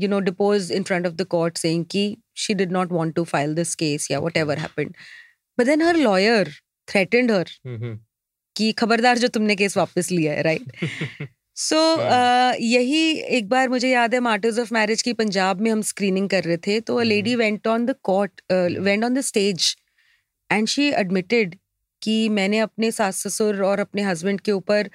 you 0.02 0.08
know 0.10 0.20
depose 0.22 0.72
in 0.72 0.84
front 0.84 1.08
of 1.08 1.14
the 1.14 1.24
court 1.28 1.58
saying 1.58 1.86
कि 1.86 2.06
she 2.38 2.54
did 2.54 2.72
not 2.72 2.92
want 2.92 3.16
to 3.16 3.24
file 3.26 3.56
this 3.56 3.76
case 3.76 4.12
या 4.12 4.20
whatever 4.38 4.60
happened 4.60 4.94
but 5.58 5.66
then 5.66 5.82
her 5.82 5.98
lawyer 5.98 6.52
threatened 6.88 7.32
her 7.32 7.50
कि 8.56 8.72
खबरदार 8.72 9.18
जो 9.18 9.28
तुमने 9.28 9.56
केस 9.56 9.78
वापस 9.78 10.12
लिया 10.12 10.34
है 10.34 10.42
right 10.44 10.72
so 11.58 11.76
so, 11.76 12.00
uh, 12.00 12.56
यही 12.62 13.12
एक 13.38 13.48
बार 13.50 13.70
मुझे 13.70 13.90
याद 13.90 14.14
है 14.14 14.20
मार्टर्स 14.20 14.60
ऑफ़ 14.60 14.74
मैरिज 14.74 15.02
की 15.02 15.14
पंजाब 15.14 15.62
में 15.62 15.72
हम 15.72 15.82
स्क्रीनिंग 15.82 16.30
कर 16.30 16.44
रहे 16.44 16.58
थे 16.58 16.80
तो 16.80 16.96
a 16.96 17.04
lady 17.04 17.36
went 17.36 17.68
on 17.68 17.86
the 17.86 17.96
court 18.04 18.42
went 18.80 19.04
on 19.04 19.14
the 19.14 19.22
stage 19.22 19.76
and 20.52 20.68
she 20.68 20.90
admitted 20.90 21.56
कि 22.02 22.30
मैंने 22.30 22.60
अपने 22.60 22.92
सास 22.92 23.28
ससुर 23.28 23.64
और 23.64 23.80
अपने 23.80 24.02
हस्बैंड 24.02 24.42
के 24.42 24.52
ऊपर 24.52 24.90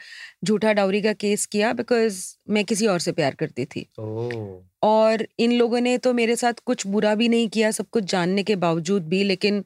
झूठा 0.45 0.73
डाउरी 0.73 1.03
का 1.03 1.13
केस 1.13 1.47
किया 1.47 1.73
बिकॉज़ 1.73 2.37
मैं 2.51 2.65
किसी 2.65 2.87
और 2.87 2.99
से 2.99 3.13
प्यार 3.13 3.35
करती 3.35 3.65
थी। 3.65 3.87
Oh. 4.01 4.63
और 4.83 5.27
इन 5.39 5.53
लोगों 5.53 5.81
ने 5.81 5.99
तो 5.99 6.13
मेरे 6.13 6.37
साथ 6.37 6.53
कुछ 6.67 6.87
बुरा 6.87 7.15
भी 7.15 7.29
नहीं 7.29 7.49
किया 7.49 7.71
सब 7.71 7.87
कुछ 7.93 8.05
जानने 8.05 8.43
के 8.43 8.57
बावजूद 8.57 9.09
भी 9.09 9.25
लेकिन 9.25 9.65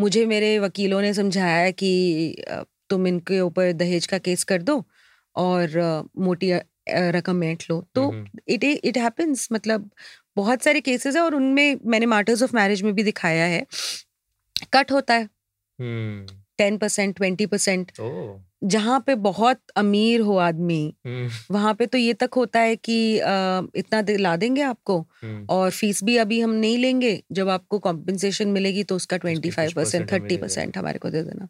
मुझे 0.00 0.26
मेरे 0.26 0.58
वकीलों 0.58 1.00
ने 1.02 1.14
समझाया 1.14 1.70
कि 1.70 2.44
तुम 2.90 3.06
इनके 3.06 3.40
ऊपर 3.40 3.72
दहेज 3.72 4.06
का 4.06 4.18
केस 4.18 4.44
कर 4.44 4.62
दो। 4.62 4.84
और 5.36 6.08
मोटी 6.18 6.52
रकम 6.88 7.42
ऐंठ 7.44 7.64
लो। 7.70 7.80
तो 7.94 8.10
इट 8.48 8.64
इट 8.64 8.98
हैपेंस 8.98 9.48
मतलब 9.52 9.90
बहुत 10.36 10.62
सारे 10.62 10.80
केसेस 10.80 11.16
है 11.16 11.22
और 11.22 11.34
उनमें 11.34 11.78
मैंने 11.86 12.06
मार्टर्स 12.06 12.42
ऑफ़ 12.42 12.54
मैरिज 12.56 12.82
में 12.82 12.94
भी 12.94 13.02
दिखाया 13.02 13.44
है। 13.44 13.64
कट 14.72 14.92
होता 14.92 15.14
है। 15.14 15.28
Ten 16.58 16.78
percent 16.78 17.16
twenty 17.16 17.46
percent. 17.46 17.92
जहाँ 18.64 18.98
पे 19.06 19.14
बहुत 19.14 19.60
अमीर 19.76 20.20
हो 20.20 20.36
आदमी 20.36 20.94
वहाँ 21.50 21.74
पे 21.74 21.86
तो 21.86 21.98
ये 21.98 22.14
तक 22.14 22.30
होता 22.36 22.60
है 22.60 22.76
कि 22.76 23.18
आ, 23.18 23.62
इतना 23.74 24.02
ला 24.10 24.36
देंगे 24.36 24.62
आपको 24.62 24.98
और 25.48 25.70
फ़ीस 25.70 26.02
भी 26.04 26.16
अभी 26.16 26.40
हम 26.40 26.50
नहीं 26.50 26.78
लेंगे। 26.78 27.22
जब 27.32 27.48
आपको 27.48 27.78
कॉम्पेंसेशन 27.78 28.48
मिलेगी 28.48 28.84
तो 28.84 28.96
उसका 28.96 29.16
twenty 29.16 29.50
five 29.50 29.72
percent 29.76 30.10
thirty 30.12 30.36
percent 30.36 30.78
हमारे 30.78 30.98
को 30.98 31.10
दे 31.10 31.22
देना। 31.22 31.48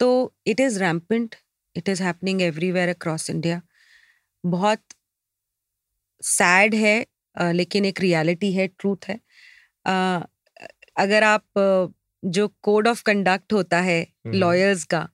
तो 0.00 0.32
it 0.46 0.60
is 0.60 0.78
rampant 0.80 1.34
it 1.76 1.88
is 1.88 2.02
happening 2.02 2.42
everywhere 2.42 2.88
across 2.88 3.30
India 3.30 3.60
बहुत 4.44 4.80
सैड 6.22 6.74
है 6.74 7.52
लेकिन 7.52 7.84
एक 7.84 8.00
रियलिटी 8.00 8.52
है 8.52 8.66
ट्रूथ 8.68 9.08
है। 9.08 9.18
अगर 10.96 11.22
आप 11.24 11.44
जो 12.22 12.46
कोड 12.62 12.88
ऑफ़ 12.88 13.02
कंडक्ट 13.02 13.52
होता 13.52 13.80
है 13.80 14.06
लॉयर्स 14.26 14.84
का 14.94 15.08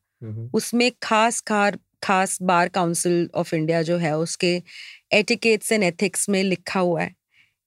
उसमें 0.55 0.91
खास 1.03 1.41
खार 1.41 1.79
खास 2.05 2.39
बार 2.43 2.69
काउंसिल 2.69 3.29
ऑफ़ 3.35 3.55
इंडिया 3.55 3.83
जो 3.83 3.97
है 3.99 4.17
उसके 4.19 4.51
एटिकेट्स 5.13 5.73
एंड 5.73 5.85
एथिक्स 5.85 6.29
में 6.29 6.43
लिखा 6.43 6.81
हुआ 6.81 7.03
है 7.03 7.15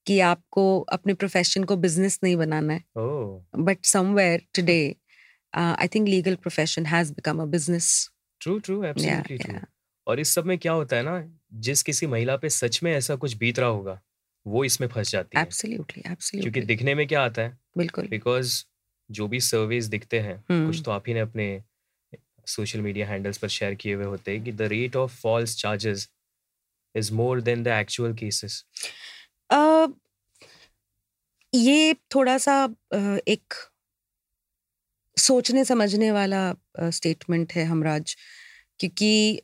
कि 0.06 0.20
आपको 0.22 0.66
अपने 0.94 1.14
प्रोफेशन 1.14 1.64
को 1.64 1.76
बिज़नेस 1.78 2.20
नहीं 2.24 2.36
बनाना 2.36 2.74
है। 2.74 2.84
But 3.58 3.86
somewhere 3.86 4.42
today 4.56 4.82
I 5.54 5.88
think 5.88 6.08
legal 6.08 6.36
profession 6.38 6.86
has 6.86 7.14
become 7.14 7.42
a 7.42 7.46
business 7.48 7.90
true 8.42 8.60
true 8.60 8.84
absolutely 8.84 9.38
true 9.38 9.54
और 10.08 10.20
इस 10.20 10.30
सब 10.30 10.46
में 10.46 10.58
क्या 10.58 10.72
होता 10.72 10.96
है 10.96 11.04
ना 11.04 11.40
जिस 11.54 11.84
किसी 11.84 12.08
महिला 12.08 12.38
पे 12.38 12.50
सच 12.50 12.84
में 12.84 12.94
ऐसा 12.94 13.16
कुछ 13.16 13.34
बीत 13.34 13.60
रहा 13.60 13.70
होगा 13.70 14.02
वो 14.48 14.64
इसमें 14.64 14.88
फंस 14.88 15.12
जाती 15.12 15.38
है। 15.38 15.44
एब्सोल्युटली 15.44 16.04
एब्सोल्युटली 16.08 16.52
क्योंकि 16.52 16.68
दिखने 16.68 16.96
में 16.96 17.08
क्या 17.08 17.22
आता 17.22 17.42
है 17.42 17.58
बिल्कुल। 17.78 18.08
बिकॉज़ 18.08 18.66
जो 19.12 19.28
भी 19.28 19.40
सर्वेस 19.40 19.86
दिखते 19.86 20.20
हैं 20.20 20.68
कुछ 20.68 20.76
hmm. 20.76 20.86
तो 20.86 20.92
आप 20.92 21.04
ही 21.08 21.14
ने 21.14 21.20
अपने 21.20 21.64
सोशल 22.48 22.82
मीडिया 22.82 23.08
हैंडल्स 23.08 23.38
पर 23.38 23.48
शेयर 23.48 23.76
किए 23.76 23.94
हुए 23.94 24.06
होते 24.06 24.32
हैं 24.32 24.44
कि 24.44 24.52
the 24.52 24.62
rate 24.62 24.96
of 24.96 25.22
false 25.22 25.58
charges 25.58 26.10
is 26.96 27.14
more 27.14 27.42
than 27.42 27.64
the 27.64 27.68
actual 27.68 28.14
cases 28.14 28.66
ये 31.54 31.94
थोड़ा 31.94 32.38
सा 32.38 32.76
एक 33.28 33.69
सोचने 35.20 35.66
समझने 35.66 36.12
वाला 36.12 36.54
स्टेटमेंट 36.92 37.54
है 37.54 37.66
हमराज। 37.66 38.16
क्योंकि 38.80 39.42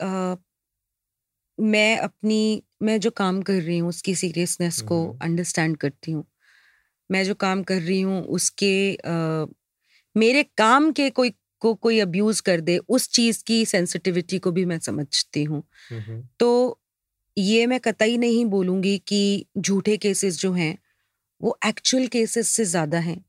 मैं 1.58 1.98
अपनी 1.98 2.62
मैं 2.84 3.00
जो 3.00 3.10
काम 3.12 3.42
कर 3.42 3.62
रही 3.62 3.78
हूँ 3.78 3.90
उसकी 3.90 4.16
सीरियसनेस 4.16 4.82
को 4.82 5.02
हम्म। 5.04 5.18
अंडरस्टैंड 5.22 5.78
करती 5.78 6.12
हूँ। 6.12 6.26
मैं 7.10 7.24
जो 7.26 7.34
काम 7.36 7.64
कर 7.64 7.82
रही 7.82 8.02
हूँ 8.02 8.22
उसके 8.30 8.74
अ, 8.96 9.46
मेरे 10.16 10.44
काम 10.58 10.92
के 10.92 11.10
कोई 11.12 11.34
को 11.62 11.74
कोई 11.76 12.00
अब्यूज 12.00 12.40
कर 12.42 12.62
दे 12.62 12.78
उस 12.90 13.10
चीज़ 13.12 13.44
की 13.48 13.66
सेंसिटिविटी 13.66 14.40
को 14.40 14.52
भी 14.52 14.66
मैं 14.66 14.80
समझती 14.80 15.44
हूँ। 15.44 15.64
हम्म। 15.92 16.24
तो 16.40 16.80
ये 17.38 17.66
मैं 17.68 17.80
कतई 17.80 18.18
नहीं 18.18 18.46
बोलूँगी 18.48 18.98
कि 19.08 19.46
झूठे 19.58 19.98
केसेस 19.98 20.40
जो 20.42 20.52
हैं 20.54 20.78
वो 21.42 21.58
एक्चुअल 21.68 22.08
केसेस 22.08 22.50
से 22.50 22.66
ज़्यादा 22.66 23.00
हैं। 23.00 23.24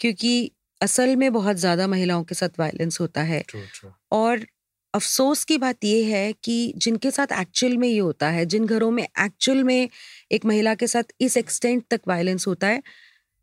क्योंकि 0.00 0.52
असल 0.82 1.14
में 1.16 1.32
बहुत 1.32 1.56
ज़्यादा 1.56 1.86
महिलाओं 1.88 2.24
के 2.24 2.34
साथ 2.34 2.58
वायलेंस 2.58 3.00
होता 3.00 3.22
है। 3.22 3.40
ट्रू 3.48 3.60
ट्रू 3.74 3.90
और 4.12 4.46
अफसोस 4.94 5.44
की 5.44 5.56
बात 5.58 5.84
यह 5.84 6.14
है 6.14 6.32
कि 6.44 6.56
जिनके 6.76 7.10
साथ 7.10 7.32
एक्चुअल 7.40 7.76
में 7.76 7.88
ये 7.88 7.98
होता 7.98 8.28
है 8.30 8.44
जिन 8.46 8.66
घरों 8.66 8.90
में 8.90 9.02
एक्चुअल 9.02 9.62
में 9.64 9.88
एक 10.32 10.44
महिला 10.46 10.74
के 10.74 10.86
साथ 10.86 11.12
इस 11.20 11.36
एक्सटेंट 11.36 11.84
तक 11.90 12.00
वायलेंस 12.08 12.46
होता 12.46 12.66
है 12.66 12.82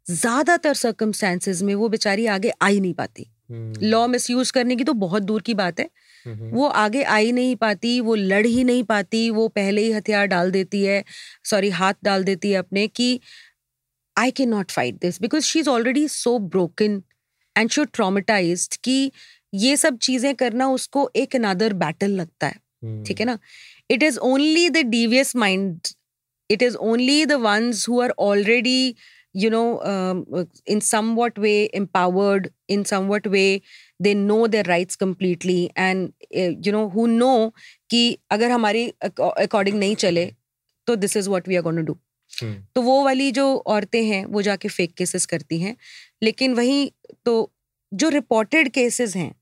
ज़्यादातर 0.06 0.74
सर्कमस्टांसेस 0.76 1.62
में 1.62 1.74
वो 1.76 1.90
बेचारी 1.90 2.26
आगे 2.28 2.50
आ 2.52 2.68
ही 2.68 2.80
नहीं 2.80 2.94
पाती। 2.94 3.26
लॉ 3.84 4.06
मिसयूज 4.08 4.52
करने 4.52 4.76
की 4.76 4.84
तो 4.84 4.94
बहुत 4.96 5.24
दूर 5.24 5.42
की 5.42 5.54
बात 5.56 5.80
है। 5.80 5.90
वो 6.26 6.68
आगे 6.68 7.04
आ 7.04 7.16
ही 7.18 7.32
नहीं 7.32 7.56
पाती 7.56 8.00
वो 8.02 8.16
लड़ 8.16 8.46
ही 8.46 8.64
नहीं 8.64 8.84
पाती 8.86 9.30
वो 9.32 9.48
पहले 9.50 9.82
ही 9.82 9.92
हथियार 9.92 10.26
डाल 10.28 10.52
देती 10.52 10.84
है 10.84 11.04
सॉरी 11.46 11.70
हाथ 11.72 11.94
डाल 12.04 12.24
देती 12.24 12.52
है 12.52 12.58
अपने 12.58 12.88
कि 12.90 13.20
I 14.16 14.32
can 14.32 14.50
not 14.50 14.72
fight 14.72 15.00
this 15.02 15.22
because 15.22 15.44
she 15.46 15.60
is 15.60 15.70
already 15.70 16.08
so 16.10 16.38
broken 16.50 17.02
and 17.60 17.70
so 17.70 17.84
traumatised 17.84 18.80
कि 18.84 19.12
ये 19.54 19.78
सब 19.78 19.98
चीज़ें 19.98 20.34
करना 20.36 20.68
उसको 20.70 21.10
एक 21.16 21.36
अनदर 21.36 21.74
बैटल 21.74 22.12
लगता 22.12 22.48
है। 22.48 23.04
ठीक 23.04 23.20
है 23.20 23.26
ना? 23.26 23.38
It 23.92 24.04
is 24.04 24.20
only 24.20 24.70
the 24.70 24.86
devious 24.88 25.36
mind 25.36 25.88
it 26.52 26.62
is 26.62 26.76
only 26.76 27.26
the 27.26 27.32
ones 27.48 27.88
who 27.90 28.02
are 28.02 28.14
already 28.20 28.96
you 29.36 29.50
know 29.50 29.80
um, 29.82 30.48
in 30.66 30.82
somewhat 30.82 31.38
way 31.38 31.70
empowered 31.74 32.52
in 32.68 32.86
somewhat 32.86 33.28
way 33.28 33.62
they 34.00 34.14
know 34.14 34.48
their 34.48 34.64
rights 34.64 34.96
completely 34.96 35.72
and 35.76 36.14
uh, 36.36 36.50
you 36.66 36.72
know 36.72 36.90
who 36.90 37.08
know 37.08 37.52
कि 37.90 38.18
अगर 38.32 38.52
हमारी 38.52 38.88
according 39.04 39.80
नहीं 39.80 39.96
चले 39.96 40.26
तो 40.88 40.96
this 40.96 41.18
is 41.18 41.30
what 41.30 41.48
we 41.48 41.56
are 41.56 41.62
to 41.62 41.82
do 41.82 41.98
तो 42.76 42.82
वो 42.82 43.04
वाली 43.04 43.32
जो 43.34 43.46
औरतें 43.68 44.04
हैं 44.06 44.24
वो 44.28 44.42
जाके 44.42 44.70
फेक 44.70 44.94
केसेस 44.98 45.26
करती 45.28 45.60
हैं। 45.62 45.76
लेकिन 46.24 46.54
वहीं 46.56 46.90
तो 47.26 47.52
जो 47.92 48.10
रिपोर्टेड 48.10 48.70
केसेस 48.72 49.16
हैं 49.16 49.34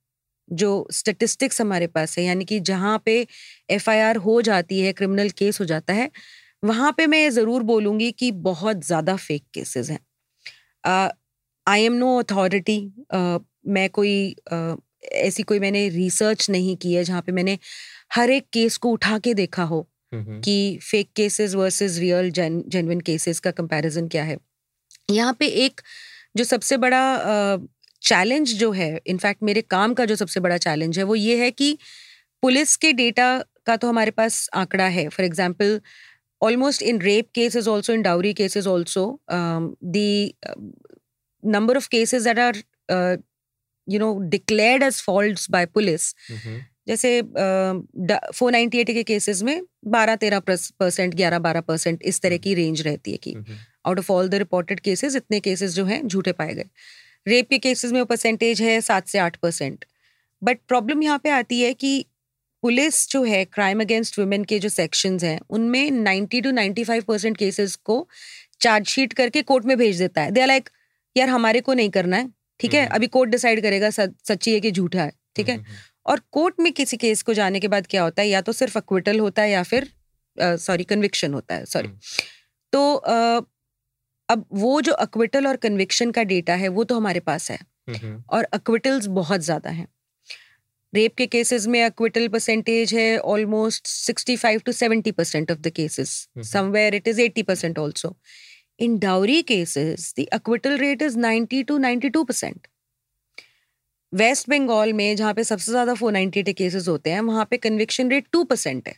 जो 0.49 0.71
स्टेटिस्टिक्स 0.93 1.61
हमारे 1.61 1.87
पास 1.89 2.17
है 2.19 2.25
यानी 2.25 2.45
कि 2.45 2.59
जहाँ 2.61 2.97
पे 3.05 3.25
एफआईआर 3.71 4.17
हो 4.19 4.41
जाती 4.43 4.79
है 4.81 4.93
क्रिमिनल 4.93 5.29
केस 5.39 5.59
हो 5.61 5.65
जाता 5.67 5.93
है 5.93 6.09
वहाँ 6.65 6.91
पे 6.97 7.07
मैं 7.07 7.19
ये 7.19 7.29
ज़रूर 7.31 7.63
बोलूँगी 7.63 8.11
कि 8.13 8.31
बहुत 8.43 8.85
ज़्यादा 8.85 9.15
फेक 9.17 9.43
केसेस 9.53 9.89
हैं। 9.91 9.99
आई 11.67 11.83
एम 11.83 11.93
नो 11.95 12.17
अथॉरिटी 12.19 12.79
मैं 13.67 13.89
कोई 13.91 14.35
uh, 14.53 14.77
ऐसी 15.15 15.43
कोई 15.43 15.59
मैंने 15.59 15.87
रिसर्च 15.89 16.49
नहीं 16.49 16.75
की 16.77 16.93
है 16.93 17.03
जहाँ 17.03 17.21
पे 17.21 17.31
मैंने 17.31 17.57
हर 18.15 18.29
एक 18.31 18.47
केस 18.53 18.77
को 18.77 18.91
उठा 18.91 19.17
के 19.19 19.33
देखा 19.33 19.63
हो। 19.65 19.87
हम्म, 20.11 20.23
हम्म। 20.23 20.39
कि 20.41 20.79
fake 20.81 21.09
cases 21.15 21.55
versus 21.55 21.97
real 21.99 22.31
genuine 22.31 22.99
cases 23.01 23.39
का 23.39 23.51
कंपैरिजन 23.53 24.07
क्या 24.07 24.23
है? 24.23 24.37
यहाँ 25.11 25.33
पे 25.39 25.47
एक 25.65 25.81
जो 26.37 26.43
सबसे 26.43 26.77
बड़ा 26.77 27.01
चैलेंज 28.01 28.53
जो 28.53 28.71
है 28.71 28.89
इनफैक्ट 29.07 29.43
मेरे 29.43 29.61
काम 29.63 29.93
का 29.93 30.05
जो 30.05 30.15
सबसे 30.15 30.39
बड़ा 30.39 30.57
चैलेंज 30.59 30.97
है 30.97 31.03
वो 31.03 31.15
ये 31.15 31.37
है 31.37 31.49
कि 31.51 31.77
पुलिस 32.43 32.75
के 32.75 32.91
डेटा 32.93 33.37
का 33.65 33.75
तो 33.75 33.87
हमारे 33.87 34.11
पास 34.11 34.47
आंकड़ा 34.55 34.87
है। 34.87 35.07
For 35.09 35.25
example 35.25 35.79
almost 36.41 36.81
in 36.83 37.01
rape 37.01 37.29
cases 37.35 37.67
also 37.67 37.93
in 37.93 38.01
dowry 38.01 38.33
cases 38.33 38.67
also 38.67 39.05
the 39.31 40.33
number 41.43 41.77
of 41.77 41.87
cases 41.89 42.27
that 42.27 42.39
are 42.39 42.57
you 43.87 43.99
know 43.99 44.13
declared 44.29 44.83
as 44.83 45.01
fault 45.01 45.45
by 45.51 45.65
police 45.65 46.13
जैसे 46.87 47.21
फोर 48.33 48.51
नाइन्टी 48.51 48.79
एट 48.79 48.91
के 48.91 49.03
केसेस 49.03 49.41
में 49.43 49.61
बारह 49.87 50.15
तेरह 50.15 50.39
परसेंट 50.39 51.15
ग्यारह 51.15 51.39
बारह 51.39 51.61
परसेंट 51.61 52.03
इस 52.03 52.21
तरह 52.21 52.37
की 52.37 52.53
रेंज 52.53 52.81
रहती 52.81 53.11
है 53.11 53.17
कि 53.17 53.35
out 53.85 53.99
of 53.99 54.11
all 54.11 54.29
the 54.29 54.35
reported 54.35 54.79
cases 54.79 55.15
इतने 55.15 55.39
केसेस 55.39 55.73
जो 55.73 55.85
हैं 55.85 56.01
झूठे 56.07 56.31
पाए 56.31 56.53
गए। 56.53 56.65
रेप 57.27 57.49
के 57.49 57.57
केसेस 57.57 57.91
में 57.91 57.99
वो 57.99 58.05
परसेंटेज 58.05 58.61
है 58.61 58.79
सात 58.81 59.07
से 59.07 59.19
आठ 59.19 59.35
परसेंट 59.35 59.85
बट 60.41 60.59
प्रॉब्लम 60.67 61.03
यहाँ 61.03 61.19
पे 61.23 61.29
आती 61.29 61.61
है 61.61 61.73
कि 61.73 62.05
पुलिस 62.63 63.07
जो 63.09 63.23
है 63.23 63.43
क्राइम 63.45 63.81
अगेंस्ट 63.81 64.19
वुमेन 64.19 64.43
के 64.43 64.59
जो 64.59 64.69
सेक्शंस 64.69 65.23
हैं 65.23 65.39
उनमें 65.49 65.89
90 65.93 66.41
टू 66.43 66.51
95 66.51 67.03
परसेंट 67.03 67.37
केसेस 67.37 67.75
को 67.75 68.07
चार्जशीट 68.61 69.13
करके 69.13 69.41
कोर्ट 69.41 69.65
में 69.65 69.77
भेज 69.77 69.99
देता 69.99 70.21
है। 70.21 70.31
दे 70.31 70.41
आर 70.41 70.47
लाइक 70.47 70.69
यार 71.15 71.29
हमारे 71.29 71.61
को 71.61 71.73
नहीं 71.73 71.89
करना 71.89 72.17
है 72.17 72.29
ठीक 72.59 72.73
है? 72.73 72.85
अभी 72.87 73.07
कोर्ट 73.07 73.29
डिसाइड 73.31 73.61
करेगा 73.61 73.89
सच्ची 73.89 74.53
है 74.53 74.59
कि 74.59 74.71
झूठा 74.71 75.01
है 75.01 75.11
ठीक 75.35 75.49
है? 75.49 75.57
और 76.07 76.21
कोर्ट 76.31 76.59
में 76.59 76.71
किसी 76.73 76.97
केस 76.97 77.21
को 77.21 77.33
जाने 77.33 77.59
के 77.59 77.67
बाद 77.67 77.87
क्या 77.87 78.03
होता 78.03 78.21
है? 78.21 78.27
या 78.27 78.41
तो 78.41 78.51
सिर्फ़ 78.51 78.77
अक्विटल 78.77 79.19
होता 79.19 79.41
है 79.41 79.51
या 79.51 79.63
फिर 79.63 79.89
सॉरी 80.37 80.83
कन्विक्शन 80.83 81.33
होता 81.33 81.55
है 81.55 81.65
सॉरी 81.65 81.87
तो 82.73 82.81
uh, 83.07 83.45
अब 84.29 84.45
वो 84.53 84.79
जो 84.81 84.93
अक्विटल 84.93 85.47
और 85.47 85.55
कन्विक्शन 85.57 86.11
का 86.11 86.23
डेटा 86.23 86.55
है 86.55 86.67
वो 86.67 86.83
तो 86.83 86.95
हमारे 86.95 87.19
पास 87.19 87.51
है। 87.51 87.59
और 88.29 88.43
अक्विटल्स 88.43 89.05
बहुत 89.07 89.41
ज़्यादा 89.41 89.69
हैं। 89.69 89.87
रेप 90.93 91.15
के 91.15 91.25
केसेस 91.27 91.67
में 91.67 91.83
अक्विटल 91.83 92.27
परसेंटेज 92.27 92.93
है 92.93 93.17
almost 93.19 93.87
65 94.11 94.63
to 94.65 94.71
70 94.71 95.11
percent 95.11 95.51
of 95.51 95.59
the 95.59 95.71
cases 95.75 96.11
somewhere 96.51 96.95
it 96.95 97.07
is 97.07 97.21
80 97.21 97.43
percent 97.43 97.79
also 97.79 98.15
in 98.79 98.97
dowry 98.99 99.41
cases 99.41 100.13
the 100.19 100.25
acquittal 100.33 100.77
rate 100.77 101.01
is 101.01 101.17
90 101.19 101.63
to 101.67 101.77
92 101.79 102.25
percent 102.25 102.67
West 104.17 104.49
Bengal 104.49 104.93
में 104.93 105.15
जहाँ 105.15 105.33
पे 105.33 105.43
सबसे 105.43 105.71
ज़्यादा 105.71 105.93
फोर 105.93 106.11
नाइनटी 106.11 106.39
एट 106.39 106.49
केसेज 106.57 106.87
होते 106.87 107.09
हैं 107.09 107.21
वहाँ 107.21 107.45
पे 107.51 107.57
कन्विक्शन 107.57 108.09
रेट 108.11 108.27
टू 108.31 108.43
परसेंट 108.43 108.87
है। 108.87 108.95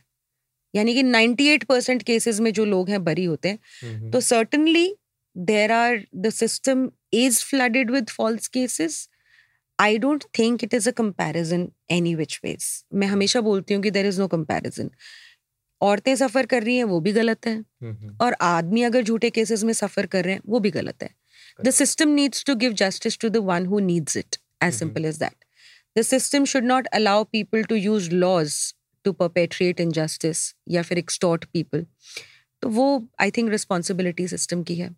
यानी 0.74 0.94
कि 0.94 1.02
98 1.02 1.64
परसेंट 1.64 2.02
केसेज 2.02 2.40
में 2.40 2.52
जो 2.52 2.64
लोग 2.64 2.90
हैं 2.90 3.02
बरी 3.04 3.24
होते 3.24 3.48
हैं। 3.48 4.10
तो 4.10 4.20
certainly 4.22 4.94
there 5.36 5.72
are 5.72 6.04
the 6.16 6.30
system 6.30 6.90
is 7.14 7.44
flooded 7.44 7.90
with 7.90 8.10
false 8.10 8.48
cases 8.48 9.08
I 9.78 9.98
don't 9.98 10.24
think 10.38 10.64
it 10.64 10.74
is 10.74 10.88
a 10.88 10.92
comparison 10.92 11.68
any 11.90 12.14
which 12.14 12.40
ways 12.44 12.66
मैं 12.94 13.06
हमेशा 13.06 13.40
बोलती 13.40 13.74
हूँ 13.74 13.82
कि 13.82 13.90
देर 13.90 14.06
इज़ 14.06 14.20
नो 14.20 14.28
कंपेरिजन 14.28 14.90
औरतें 15.80 16.14
सफ़र 16.16 16.46
कर 16.46 16.62
रही 16.62 16.76
हैं 16.76 16.84
वो 16.84 17.00
भी 17.00 17.12
गलत 17.12 17.46
है। 17.46 17.56
और 18.20 18.36
आदमी 18.42 18.82
अगर 18.82 19.02
झूठे 19.02 19.30
केसेस 19.30 19.64
में 19.64 19.72
सफ़र 19.72 20.06
कर 20.06 20.24
रहे 20.24 20.34
हैं 20.34 20.40
वो 20.46 20.58
भी 20.60 20.70
गलत 20.70 21.02
है। 21.02 21.10
The 21.58 21.70
system 21.72 22.08
needs 22.10 22.44
to 22.44 22.54
give 22.56 22.72
justice 22.74 23.18
to 23.18 23.28
the 23.28 23.36
one 23.44 23.66
who 23.66 23.78
needs 23.80 24.16
it 24.16 24.36
as 24.62 24.74
simple 24.74 25.04
as 25.04 25.18
that 25.18 25.44
the 25.98 26.02
system 26.02 26.44
should 26.44 26.64
not 26.64 26.86
allow 27.00 27.24
people 27.32 27.64
to 27.64 27.74
use 27.76 28.10
laws 28.12 28.56
to 29.04 29.12
perpetrate 29.14 29.80
injustice 29.92 30.42
या 30.68 30.82
फिर 30.82 30.98
एक्सटॉर्ट 30.98 31.44
पीपल 31.52 31.86
तो 32.62 32.68
वो 32.68 32.86
आई 33.20 33.30
थिंक 33.30 33.50
रिस्पॉन्सिबिलिटी 33.50 34.28
सिस्टम 34.28 34.62
की 34.62 34.76
है। 34.76 34.88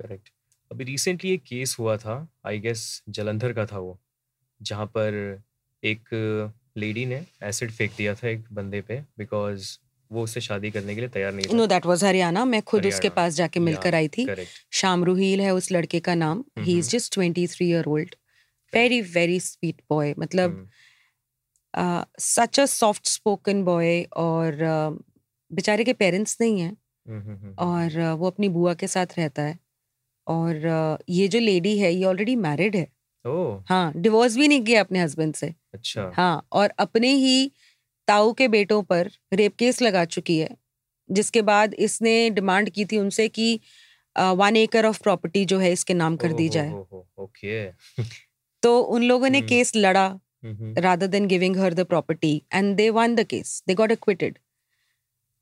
correct 0.00 0.28
अभी 0.70 0.84
recently 0.84 1.32
एक 1.32 1.42
case 1.44 1.76
हुआ 1.78 1.96
था 1.96 2.16
आई 2.46 2.58
गेस 2.60 3.02
जलंधर 3.08 3.52
का 3.52 3.66
था 3.66 3.78
वो 3.78 3.98
जहाँ 4.60 4.86
पर 4.96 5.42
एक 5.82 6.08
लेडी 6.76 7.04
ने 7.06 7.24
एसिड 7.44 7.70
फेंक 7.72 7.90
दिया 7.96 8.14
था 8.14 8.28
एक 8.28 8.44
बंदे 8.52 8.80
पे 8.80 9.00
बिकॉज़ 9.18 9.76
वो 10.10 10.22
उससे 10.22 10.40
शादी 10.40 10.70
करने 10.70 10.94
के 10.94 11.00
लिए 11.00 11.08
तैयार 11.08 11.32
नहीं 11.34 11.46
था। 11.46 11.56
नो 11.56 11.66
दैट 11.66 11.86
वाज 11.86 12.04
हरियाणा 12.04 12.44
मैं 12.44 12.60
खुद 12.62 12.86
उसके 12.86 13.08
पास 13.10 13.34
जाके 13.34 13.60
मिलकर 13.60 13.94
आई 13.94 14.08
थी। 14.08 14.26
शामरू 14.72 15.14
हील 15.14 15.40
है 15.40 15.54
उस 15.54 15.70
लड़के 15.72 16.00
का 16.00 16.14
नाम। 16.14 16.44
He 16.58 16.78
is 16.78 16.90
just 16.90 17.12
twenty 17.14 17.46
three 17.46 17.68
year 17.68 17.86
old 17.88 18.14
very 18.74 19.00
very 19.00 19.40
sweet 19.40 19.82
boy 19.90 20.14
मतलब 20.18 20.68
such 22.20 22.60
a 22.60 22.64
soft 22.64 23.06
spoken 23.06 23.64
boy 23.64 24.02
और 24.16 24.54
uh, 24.54 25.02
बेचारे 25.52 25.84
के 25.84 25.92
पेरेंट्स 25.92 26.36
नहीं 26.40 26.60
हैं 26.60 26.76
और 27.58 27.90
uh, 27.90 28.18
वो 28.18 28.26
अपनी 28.26 28.48
बुआ 28.48 28.74
के 28.74 28.86
साथ 28.86 29.06
रहता 29.18 29.42
है 29.42 29.58
और 30.26 30.66
ये 31.08 31.28
जो 31.28 31.38
लेडी 31.38 31.78
है 31.78 31.94
ये 31.94 32.04
ऑलरेडी 32.04 32.36
मैरिड 32.36 32.76
है। 32.76 32.86
ओह। 33.26 33.64
हाँ 33.68 33.92
डिवोर्स 33.96 34.36
भी 34.36 34.48
नहीं 34.48 34.64
किया 34.64 34.80
अपने 34.80 35.00
हस्बैंड 35.00 35.34
से। 35.34 35.54
अच्छा। 35.74 36.12
हाँ 36.14 36.46
और 36.52 36.68
अपने 36.78 37.12
ही 37.14 37.52
ताऊ 38.08 38.32
के 38.32 38.48
बेटों 38.48 38.82
पर 38.82 39.10
रेप 39.32 39.56
केस 39.56 39.82
लगा 39.82 40.04
चुकी 40.04 40.38
है 40.38 40.56
जिसके 41.10 41.42
बाद 41.42 41.74
इसने 41.74 42.30
डिमांड 42.30 42.70
की 42.70 42.84
थी 42.84 42.98
उनसे 42.98 43.28
कि 43.28 43.60
वन 44.18 44.56
एकर 44.56 44.86
ऑफ़ 44.86 45.02
प्रॉपर्टी 45.02 45.44
जो 45.44 45.58
है 45.58 45.72
इसके 45.72 45.94
नाम 45.94 46.16
कर 46.16 46.32
दी 46.32 46.48
जाए। 46.48 46.70
ओके 47.18 47.70
तो 48.64 48.78
उन 48.78 49.02
लोगों 49.04 49.28
ने 49.30 49.40
केस 49.42 49.72
लड़ा। 49.76 50.06
Rather 50.80 51.06
than 51.08 51.26
giving 51.26 51.56
her 51.56 51.74
the 51.74 51.84
property 51.86 52.40
and 52.54 52.74
they 52.76 52.88
won 52.92 53.14
the 53.14 53.24
case 53.26 53.62
they 53.68 53.74
got 53.74 53.92
acquitted 53.92 54.38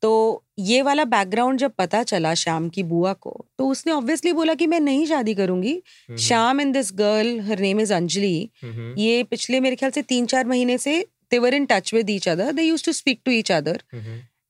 तो 0.03 0.11
ये 0.59 0.81
वाला 0.81 1.03
बैकग्राउंड 1.05 1.59
जब 1.59 1.71
पता 1.77 2.01
चला 2.03 2.33
श्याम 2.33 2.67
की 2.69 2.83
बुआ 2.83 3.11
को 3.15 3.33
तो 3.57 3.67
उसने 3.67 3.91
ऑब्वियसली 3.93 4.33
बोला 4.33 4.53
कि 4.53 4.67
मैं 4.67 4.79
नहीं 4.79 5.05
शादी 5.05 5.33
करूँगी। 5.35 5.75
Shyam 6.19 6.61
and 6.61 6.73
this 6.73 6.91
girl 6.93 7.39
her 7.41 7.59
name 7.59 7.79
is 7.79 7.93
Anjali 7.93 8.49
ये 8.97 9.23
पिछले 9.23 9.59
मेरे 9.59 9.75
ख्याल 9.75 9.91
से 9.91 10.01
तीन 10.03 10.25
चार 10.25 10.45
महीने 10.47 10.77
से 10.77 10.99
they 11.31 11.39
were 11.39 11.53
in 11.53 11.65
touch 11.65 11.93
with 11.93 12.09
each 12.09 12.27
other 12.29 12.51
they 12.51 12.63
use 12.63 12.85
to 12.85 12.91
speak 12.93 13.21
to 13.25 13.31
each 13.31 13.51
other 13.51 13.83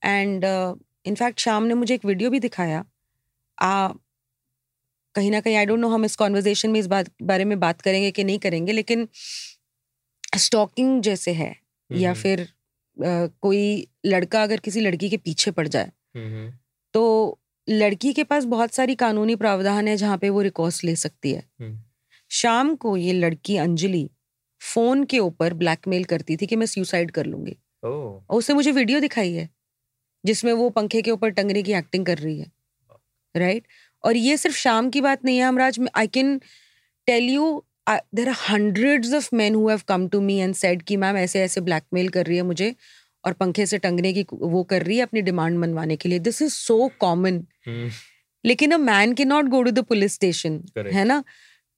and 0.04 0.46
in fact 1.06 1.40
Sham 1.40 1.64
ने 1.64 1.74
मुझे 1.76 1.94
एक 1.96 2.06
वीडियो 2.06 2.30
भी 2.30 2.40
दिखाया। 2.40 2.84
आ, 3.58 3.90
कहीं 5.16 5.32
ना 5.32 5.40
कहीं 5.42 5.56
आई 5.56 5.66
डोंट 5.66 5.80
नो 5.80 5.90
हम 5.90 6.06
इस 6.06 6.16
कॉन्वर्जेशन 6.16 6.70
में 6.70 6.80
इस 6.80 6.88
बात 6.88 7.10
बारे 7.22 7.46
में 7.46 7.60
बात 7.60 7.82
करेंगे 7.82 8.12
कि 8.12 8.24
नहीं 8.24 8.40
करेंगे 8.40 8.72
लेकिन 8.72 9.08
स्टॉकिंग 10.38 11.02
जैसे 11.02 11.32
है 11.32 11.56
या 11.92 12.12
हम्म, 12.12 12.22
फिर 12.22 12.42
आ, 12.42 13.28
कोई 13.42 13.88
लड़का 14.06 14.44
अगर 14.44 14.60
किसी 14.60 14.82
लड़की 14.82 15.10
के 15.10 15.18
पीछे 15.18 15.52
पड़ 15.52 15.68
जाए 15.68 15.92
हम्म, 16.16 16.52
तो 16.94 17.40
लड़की 17.70 18.14
के 18.14 18.24
पास 18.24 18.46
बहुत 18.46 18.74
सारी 18.74 18.96
कानूनी 18.96 19.36
प्रावधान 19.36 19.88
है 19.88 19.96
जहाँ 19.98 20.18
पे 20.18 20.30
वो 20.30 20.42
रिकॉर्स 20.42 20.84
ले 20.84 20.96
सकती 20.96 21.32
है। 21.32 21.44
हम्म, 21.60 21.80
शाम 22.32 22.76
को 22.76 22.98
ये 22.98 23.14
लड़की 23.14 23.58
अंजलि 23.58 24.10
फ़ोन 24.62 25.04
के 25.04 25.20
ऊपर 25.20 25.54
ब्लैकमेल 25.54 26.04
करती 26.04 26.38
थी 26.38 26.46
कि 26.46 26.56
मैं 26.56 26.66
सुसाइड 26.66 27.12
कर 27.12 27.26
लूँगी। 27.26 27.58
और 28.30 28.38
उसने 28.38 28.56
मुझे 28.56 28.72
वीडियो 28.72 29.00
दिखाई 29.00 29.34
है 29.34 29.50
जिसमें 30.26 30.54
वो 30.54 30.70
पंखे 30.70 31.02
के 31.02 31.12
ऊपर 31.12 31.30
टंगने 31.30 31.64
की 31.64 31.74
एक्टिंग 31.74 32.06
कर 32.06 32.18
रही 32.18 32.40
है 32.40 32.52
राइट 33.36 33.68
और 34.04 34.18
ये 34.18 34.38
सिर्फ़ 34.38 34.58
शाम 34.58 34.90
की 34.90 35.02
बात 35.02 35.26
नहीं 35.26 35.38
है 35.38 35.44
Hamraj 35.44 35.80
I 35.96 36.08
can 36.08 36.38
tell 37.08 37.30
you 37.30 37.64
there 37.90 38.30
are 38.30 38.36
hundreds 38.50 39.14
of 39.14 39.30
man 39.36 39.56
who 39.56 39.68
have 39.70 39.82
come 39.88 40.08
to 40.08 40.22
me 40.22 40.38
and 40.38 40.56
said 40.56 40.84
कि 40.84 40.98
मैम 40.98 41.18
ऐसे 41.18 41.42
ऐसे 41.44 41.62
ब्लैकमेल 41.62 42.10
कर 42.10 42.26
रही 42.26 42.38
है 42.38 42.44
मुझे 42.44 42.74
और 43.24 43.34
पंखे 43.34 43.66
से 43.66 43.78
टंगने 43.78 44.14
की 44.14 44.26
वो 44.34 44.64
कर 44.64 44.84
रही 44.84 44.98
है 44.98 45.04
अपनी 45.04 45.22
डिमांड 45.22 45.58
मनवाने 45.60 45.96
के 45.96 46.10
लिए। 46.10 46.20
दिस 46.20 46.42
इज़ 46.42 46.54
सो 46.54 46.90
कॉमन 47.00 47.44
लेकिन 48.44 48.72
अ 48.72 48.78
मैन 48.80 49.14
के 49.14 49.26
not 49.26 49.46
go 49.46 49.62
to 49.64 49.72
the 49.72 49.84
police 49.86 50.14
station 50.14 50.62
है 50.78 51.04
ना? 51.06 51.24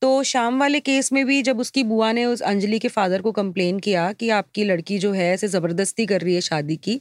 तो 0.01 0.23
शाम 0.23 0.59
वाले 0.59 0.79
केस 0.79 1.11
में 1.13 1.25
भी 1.25 1.41
जब 1.41 1.59
उसकी 1.59 1.83
बुआ 1.83 2.11
ने 2.11 2.25
उस 2.25 2.41
अंजलि 2.43 2.79
के 2.79 2.87
फादर 2.87 3.21
को 3.21 3.31
कंप्लेन 3.31 3.79
किया 3.79 4.11
कि 4.13 4.29
आपकी 4.29 4.63
लड़की 4.63 4.97
जो 4.99 5.11
है 5.11 5.31
ऐसे 5.33 5.47
ज़बरदस्ती 5.47 6.05
कर 6.05 6.21
रही 6.21 6.35
है 6.35 6.41
शादी 6.41 6.75
की 6.77 6.99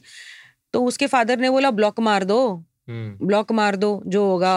तो 0.73 0.83
उसके 0.83 1.07
फादर 1.07 1.39
ने 1.39 1.49
बोला 1.49 1.71
ब्लॉक 1.71 1.99
मार 1.99 2.23
दो। 2.23 2.39
ब्लॉक 2.89 3.51
मार 3.51 3.75
दो 3.75 4.01
जो 4.07 4.25
होगा 4.25 4.55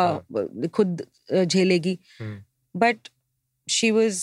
खुद 0.74 1.02
झेलेगी। 1.44 1.98
हम्म, 2.20 2.42
but 2.74 3.08
she 3.68 3.90
was 3.90 4.22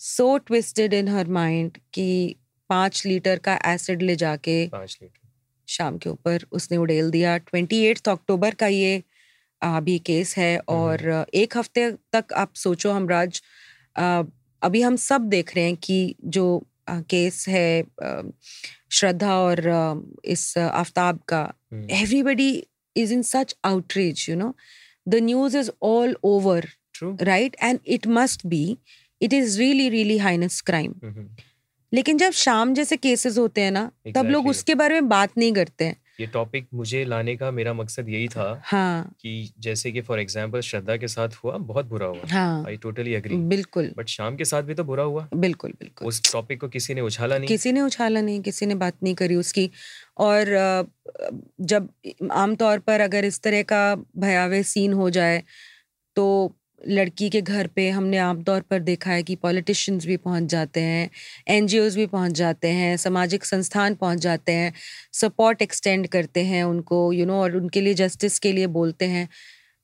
so 0.00 0.36
twisted 0.38 0.94
in 0.94 1.08
her 1.08 1.28
mind 1.28 1.78
कि 1.94 2.36
पाँच 2.70 3.04
लीटर 3.06 3.38
का 3.38 3.58
एसिड 3.66 4.02
ले 4.02 4.16
जाके 4.16 4.68
शाम 5.68 5.98
के 5.98 6.10
ऊपर 6.10 6.46
उसने 6.52 6.76
उड़ेल 6.76 7.10
दिया। 7.10 7.36
ट्वेंटी 7.38 7.82
एट्थ 7.84 8.08
अक्टूबर 8.08 8.54
का 8.54 8.66
ये 8.66 9.02
अभी 9.62 9.98
केस 9.98 10.36
है 10.38 10.58
और 10.68 11.26
एक 11.34 11.56
हफ़्ते 11.56 11.90
तक 12.12 12.32
आप 12.36 12.54
सोचो 12.54 12.92
हमराज 12.92 13.40
अभी 14.62 14.82
हम 14.82 14.96
सब 14.96 15.28
देख 15.28 15.54
रहे 15.56 15.64
हैं 15.64 15.76
कि 15.76 16.14
जो 16.24 16.46
केस 16.90 17.44
है 17.48 17.84
श्रद्धा 18.90 19.34
और 19.36 19.60
इस 20.24 20.58
आफ्ताब 20.58 21.18
का 21.28 21.40
हम्म, 21.72 21.86
everybody 22.04 22.50
is 23.02 23.12
in 23.16 23.22
such 23.30 23.54
outrage 23.70 24.22
you 24.30 24.36
know 24.42 24.50
the 25.14 25.20
news 25.28 25.56
is 25.62 25.70
all 25.90 26.14
over 26.32 26.58
true 26.98 27.10
right 27.30 27.58
and 27.68 27.80
it 27.96 28.08
must 28.18 28.46
be 28.54 28.62
it 29.20 29.36
is 29.40 29.58
really 29.64 29.88
really 29.96 30.18
heinous 30.28 30.60
crime 30.70 30.94
Mm-hmm. 31.04 31.26
लेकिन 31.92 32.18
जब 32.18 32.30
शाम 32.44 32.72
जैसे 32.74 32.96
केसेस 32.96 33.38
होते 33.38 33.60
हैं 33.60 33.70
ना 33.70 33.82
exactly. 33.90 34.14
तब 34.14 34.30
लोग 34.30 34.46
उसके 34.48 34.74
बारे 34.74 35.00
में 35.00 35.08
बात 35.08 35.38
नहीं 35.38 35.52
करते 35.52 35.84
हैं 35.84 35.96
ये 36.20 36.26
टॉपिक 36.26 36.66
मुझे 36.74 37.04
लाने 37.04 37.36
का 37.36 37.50
मेरा 37.50 37.72
मकसद 37.74 38.08
यही 38.08 38.28
था 38.28 38.62
हाँ। 38.64 39.14
कि 39.20 39.52
जैसे 39.58 39.92
कि 39.92 40.00
फॉर 40.00 40.20
एग्जांपल 40.20 40.60
श्रद्धा 40.60 40.96
के 40.96 41.08
साथ 41.08 41.28
हुआ 41.44 41.56
बहुत 41.56 41.86
बुरा 41.86 42.06
हुआ। 42.06 42.30
हाँ। 42.32 42.64
आई 42.66 42.76
टोटली 42.76 43.14
एग्री 43.14 43.36
बिल्कुल। 43.36 43.92
बट 43.98 44.06
शाम 44.06 44.36
के 44.36 44.44
साथ 44.44 44.62
भी 44.62 44.74
तो 44.74 44.84
बुरा 44.84 45.02
हुआ। 45.02 45.28
बिल्कुल 45.34 45.72
बिल्कुल। 45.72 46.08
उस 46.08 46.32
टॉपिक 46.32 46.60
को 46.60 46.68
किसी 46.68 46.94
ने 46.94 47.00
उछाला 47.00 47.38
नहीं। 47.38 47.48
किसी 47.48 47.72
ने 47.72 47.80
उछाला 47.80 48.20
नहीं 48.20 48.40
किसी 48.40 48.66
ने 48.66 48.74
बात 48.74 48.94
नहीं 49.02 49.14
करी 49.14 49.34
उसकी। 49.34 49.70
और 50.18 50.46
जब 51.60 51.88
आमतौर 52.32 52.78
पर 52.78 53.00
अगर 53.00 53.24
इस 53.24 53.40
तरह 53.40 53.62
का 53.62 53.94
भयावह 54.18 54.62
सीन 54.62 54.92
हो 54.92 55.10
जाए 55.10 55.42
तो 56.16 56.56
लड़की 56.88 57.30
के 57.30 57.40
घर 57.42 57.66
पे 57.66 57.90
हमने 57.90 58.18
आमतौर 58.18 58.60
पर 58.60 58.80
देखा 58.80 59.10
है 59.10 59.22
कि 59.22 59.34
पॉलिटिशियंस 59.36 60.06
भी 60.06 60.16
पहुँच 60.16 60.42
जाते 60.42 60.80
हैं 60.80 61.10
एनजीओज 61.48 61.96
भी 61.96 62.06
पहुँच 62.06 62.32
जाते 62.32 62.68
हैं 62.68 62.96
सामाजिक 62.96 63.44
संस्थान 63.44 63.94
पहुँच 63.94 64.18
जाते 64.18 64.52
हैं 64.52 64.72
सपोर्ट 65.12 65.62
एक्सटेंड 65.62 66.06
करते 66.06 66.44
हैं 66.44 66.64
उनको 66.64 67.12
यू 67.12 67.18
you 67.18 67.28
नो 67.28 67.32
know, 67.32 67.42
और 67.42 67.56
उनके 67.56 67.80
लिए 67.80 67.94
जस्टिस 67.94 68.38
के 68.38 68.52
लिए 68.52 68.66
बोलते 68.66 69.04
हैं। 69.04 69.28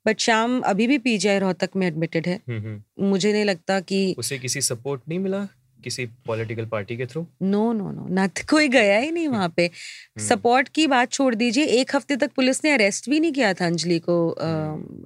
बट 0.07 0.19
शाम 0.19 0.61
अभी 0.61 0.87
भी 0.87 0.99
पीजीआई 0.99 1.39
रोहतक 1.39 1.71
में 1.77 1.87
एडमिटेड 1.87 2.27
है। 2.27 2.41
हम्म, 2.49 2.59
हम्म, 2.59 3.09
मुझे 3.09 3.33
नहीं 3.33 3.45
लगता 3.45 3.81
कि 3.81 4.15
उसे 4.19 4.39
किसी 4.39 4.61
सपोर्ट 4.61 5.03
नहीं 5.09 5.19
मिला? 5.19 5.49
किसी 5.85 6.07
पॉलिटिकल 6.27 6.67
पार्टी 6.67 6.97
के 6.97 7.07
through 7.07 7.27
no 7.43 7.73
no 7.73 7.91
no 7.91 8.07
not 8.11 8.45
कोई 8.51 8.69
गया 8.69 8.99
ही 8.99 9.11
नहीं 9.11 9.29
वहाँ 9.29 9.49
पे। 9.57 9.67
हम्म, 9.67 10.27
सपोर्ट 10.29 10.69
की 10.69 10.87
बात 10.87 11.13
छोड़ 11.13 11.35
दीजिए 11.35 11.65
एक 11.65 11.97
हफ़्ते 11.97 12.17
तक 12.17 12.31
पुलिस 12.33 12.65
ने 12.65 12.71
अरेस्ट 12.71 13.11
भी 13.11 13.21
नहीं 13.21 13.33
किया 13.33 13.55
था 13.55 13.67
अंजलि 13.67 13.99
को 13.99 14.29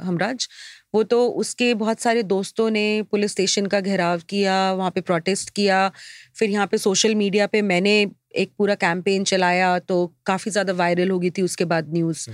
हमराज। 0.02 0.48
वो 0.96 1.02
तो 1.04 1.26
उसके 1.40 1.72
बहुत 1.76 2.00
सारे 2.00 2.22
दोस्तों 2.28 2.68
ने 2.70 2.84
पुलिस 3.10 3.32
स्टेशन 3.32 3.66
का 3.66 3.80
घेराव 3.80 4.20
किया 4.28 4.54
वहाँ 4.72 4.90
पे 4.90 5.00
प्रोटेस्ट 5.02 5.50
किया 5.50 5.80
फिर 6.36 6.50
यहाँ 6.50 6.66
पे 6.66 6.78
सोशल 6.78 7.14
मीडिया 7.14 7.46
पे 7.46 7.62
मैंने 7.62 7.94
एक 8.36 8.52
पूरा 8.58 8.74
कैंपेन 8.76 9.24
चलाया 9.24 9.78
तो 9.80 9.96
काफ़ी 10.26 10.50
ज़्यादा 10.50 10.72
वायरल 10.72 11.10
हो 11.10 11.18
गई 11.18 11.30
थी 11.30 11.42
उसके 11.42 11.64
बाद 11.64 11.92
न्यूज़ 11.92 12.28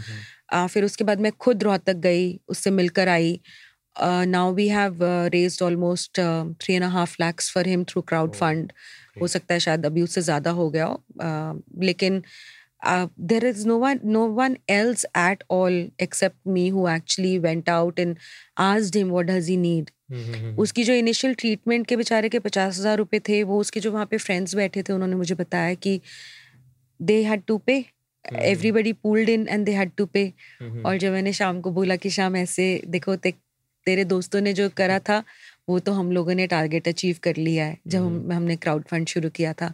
फिर 0.70 0.84
उसके 0.84 1.04
बाद 1.04 1.20
मैं 1.20 1.32
खुद 1.40 1.62
रोहतक 1.62 1.96
गई 2.06 2.24
उससे 2.48 2.70
मिलकर 2.70 3.08
आई। 3.08 3.38
Now 3.96 4.52
we 4.54 4.68
have 4.68 4.98
raise 5.32 5.58
almost 5.62 6.20
three 6.60 6.74
and 6.74 6.84
half 6.92 7.16
lakhs 7.20 7.52
for 7.52 7.68
him 7.68 7.84
through 7.84 8.02
crowd 8.02 8.34
fund 8.34 8.72
हो 9.20 9.26
सकता 9.28 9.54
है 9.54 9.60
शायद 9.60 9.86
अभी 9.86 10.02
उससे 10.02 10.20
ज़्यादा 10.22 10.50
हो 10.50 10.68
गया 10.70 10.84
हो। 10.84 10.94
uh, 10.94 11.82
लेकिन 11.84 12.20
there 12.20 12.61
is 13.44 13.66
no 13.68 13.78
one 13.78 14.00
no 14.04 14.26
one 14.32 14.56
else 14.70 15.04
at 15.18 15.42
all 15.50 15.86
except 16.02 16.36
me 16.48 16.68
who 16.68 16.88
actually 16.88 17.36
went 17.38 17.68
out 17.68 17.98
and 17.98 18.16
asked 18.58 18.96
him 18.96 19.10
what 19.10 19.26
does 19.26 19.48
he 19.48 19.56
need 19.56 19.90
hmm, 20.10 20.22
hmm, 20.22 20.34
hmm, 20.34 20.56
उसकी 20.62 20.84
जो 20.84 20.92
इनिशियल 20.92 21.34
ट्रीटमेंट 21.34 21.86
के 21.86 21.96
बेचारे 21.96 22.28
के 22.28 22.38
पचास 22.38 22.78
हज़ार 22.78 22.96
रुपए 22.98 23.20
थे 23.28 23.42
वो 23.42 23.60
उसके 23.60 23.80
जो 23.80 23.92
वहाँ 23.92 24.06
पे 24.06 24.18
फ्रेंड्स 24.18 24.54
बैठे 24.54 24.82
थे 24.82 24.92
उन्होंने 24.92 25.16
मुझे 25.16 25.34
बताया 25.34 25.74
कि 25.74 26.00
they 27.00 27.22
had 27.24 27.42
to 27.46 27.58
pay 27.58 27.84
everybody 28.24 28.92
pulled 28.92 29.28
in 29.28 29.46
and 29.48 29.64
they 29.66 29.72
had 29.72 29.90
to 29.96 30.06
pay 30.06 30.32
और 30.84 30.96
जब 30.96 31.12
मैंने 31.12 31.32
शाम 31.32 31.60
को 31.60 31.70
बोला 31.70 31.96
कि 31.96 32.10
शाम 32.10 32.36
ऐसे 32.36 32.82
देखो 32.86 33.16
ते, 33.16 33.30
तेरे 33.86 34.04
दोस्तों 34.04 34.40
ने 34.40 34.52
जो 34.52 34.68
करा 34.68 34.98
था 34.98 35.22
वो 35.68 35.78
तो 35.78 35.92
हम 35.92 36.12
लोगों 36.12 36.34
ने 36.34 36.46
टारगेट 36.46 36.88
अचीव 36.88 37.16
कर 37.22 37.36
लिया 37.36 37.64
है 37.64 37.78
जब 37.86 38.02
हम 38.02 38.32
हमने 38.32 38.56
क्राउड 38.56 38.84
फंड 38.84 39.06
शुरू 39.06 39.30
किया 39.30 39.52
था. 39.52 39.72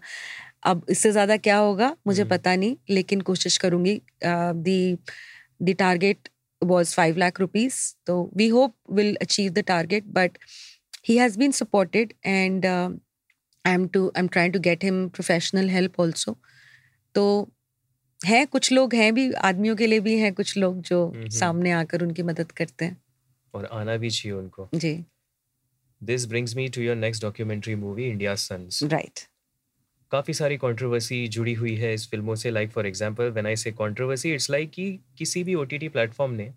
अब 0.63 0.87
इससे 0.91 1.13
ज़्यादा 1.13 1.37
क्या 1.37 1.57
होगा 1.57 1.95
मुझे 2.07 2.23
हम्म। 2.23 2.31
पता 2.31 2.55
नहीं 2.57 2.77
लेकिन 2.91 3.21
कोशिश 3.21 3.57
करूँगी 3.59 4.01
the 4.25 4.99
the 5.63 5.75
target 5.79 6.29
was 6.63 6.93
5 6.95 7.17
lakh 7.17 7.39
rupees 7.39 7.75
so 8.07 8.15
we 8.35 8.49
hope 8.49 8.73
we'll 8.89 9.17
achieve 9.21 9.55
the 9.55 9.63
target 9.63 10.07
but 10.13 10.39
he 11.03 11.17
has 11.17 11.37
been 11.37 11.53
supported 11.53 12.15
and 12.25 12.65
uh, 12.65 12.91
i'm 13.65 13.89
to 13.89 14.11
i'm 14.15 14.29
trying 14.29 14.53
to 14.53 14.59
get 14.59 14.83
him 14.83 14.99
professional 15.11 15.69
help 15.69 15.99
also. 15.99 16.37
तो 17.15 17.49
है 18.21 18.45
कुछ 18.47 18.71
लोग 18.73 18.95
हैं 18.95 19.13
भी 19.15 19.31
आदमियों 19.33 19.77
के 19.77 19.87
लिए 19.87 20.01
भी 20.01 20.19
हैं 20.19 20.33
कुछ 20.35 20.57
लोग 20.57 20.81
जो 20.81 21.07
हम्म। 21.07 21.29
सामने 21.29 21.71
आकर 21.71 22.03
उनकी 22.03 22.23
मदद 22.23 22.53
करते 22.53 22.85
हैं। 22.85 22.97
और 23.55 23.65
आना 23.65 23.97
भी 23.97 24.11
चाहिए 24.11 24.39
उनको। 24.39 24.69
जी। 24.75 24.93
This 26.01 26.27
brings 26.27 26.57
me 26.57 26.69
to 26.69 26.83
your 26.83 26.97
next 26.97 27.23
documentary 27.23 27.75
movie 27.75 28.09
India 28.09 28.35
sons 28.35 28.83
right 28.83 29.21
काफ़ी 30.11 30.35
सारी 30.35 30.57
कंट्रोवर्सी 30.57 31.29
जुड़ी 31.29 31.55
हुई 31.55 31.75
है 31.77 31.95
इस 31.95 32.11
फ़िल्मों 32.11 32.35
से 32.35 32.51
like 32.51 32.71
for 32.71 32.87
example 32.87 33.31
when 33.31 33.47
I 33.47 33.57
say 33.57 33.73
controversy 33.73 34.33
it's 34.35 34.51
like 34.51 34.71
कि 34.71 35.01
किसी 35.19 35.45
भी 35.45 35.55
ओटीटी 35.55 35.89
प्लेटफॉर्म 35.89 36.33
ने 36.33 36.53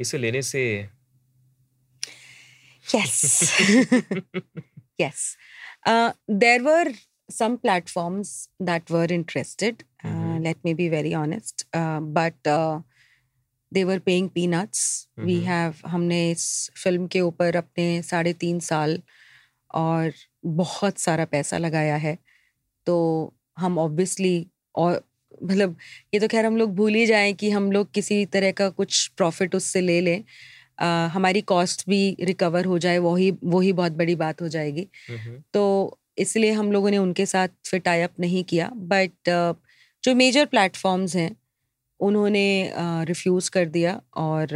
इसे 0.00 0.18
लेने 0.18 0.42
से 0.42 0.88
yes 2.94 3.42
yes 5.00 5.36
there 6.30 6.62
were 6.62 6.94
some 7.30 7.56
platforms 7.56 8.48
that 8.62 8.90
were 8.90 9.12
interested 9.12 9.82
let 10.42 10.56
me 10.64 10.74
be 10.74 10.88
very 10.88 11.14
honest 11.14 11.66
but 11.76 12.48
they 13.72 13.84
were 13.84 13.98
paying 13.98 14.28
peanuts 14.28 15.08
we 15.18 15.40
have 15.40 15.74
हमने 15.86 16.30
इस 16.30 16.70
film 16.82 17.06
के 17.06 17.20
ऊपर 17.20 17.56
अपने 17.56 18.02
साढ़े 18.02 18.32
तीन 18.32 18.60
साल 18.60 19.02
और 19.74 20.12
बहुत 20.46 20.98
सारा 20.98 21.24
पैसा 21.24 21.58
लगाया 21.58 21.96
है। 21.96 22.18
तो 22.86 22.96
हम 23.58 23.78
ऑब्वियसली 23.78 24.46
और 24.74 25.02
मतलब 25.42 25.76
ये 26.14 26.20
तो 26.20 26.28
खैर 26.28 26.46
हम 26.46 26.56
लोग 26.56 26.74
भूल 26.76 26.94
ही 26.94 27.06
जाएँ 27.06 27.32
कि 27.34 27.50
हम 27.50 27.70
लोग 27.72 27.90
किसी 27.94 28.24
तरह 28.26 28.52
का 28.52 28.68
कुछ 28.70 29.06
प्रॉफिट 29.16 29.54
उससे 29.54 29.80
ले 29.80 30.00
लें। 30.00 30.22
हमारी 31.14 31.40
कॉस्ट 31.42 31.84
भी 31.88 32.16
रिकवर 32.20 32.64
हो 32.64 32.78
जाए 32.78 32.98
वही 32.98 33.30
वही 33.44 33.72
बहुत 33.72 33.92
बड़ी 33.92 34.14
बात 34.16 34.42
हो 34.42 34.48
जाएगी। 34.48 34.88
हम्म, 35.08 35.42
तो 35.54 35.98
इसलिए 36.18 36.52
हम 36.52 36.72
लोगों 36.72 36.90
ने 36.90 36.98
उनके 36.98 37.26
साथ 37.26 37.48
फिर 37.66 37.80
टाई 37.80 38.00
अप 38.02 38.20
नहीं 38.20 38.44
किया 38.44 38.70
बट 38.74 39.30
जो 40.04 40.14
मेजर 40.14 40.44
प्लेटफॉर्म्स 40.46 41.16
हैं 41.16 41.30
उन्होंने 42.00 42.44
रिफ्यूज़ 43.04 43.50
कर 43.50 43.66
दिया 43.68 44.00
और 44.16 44.48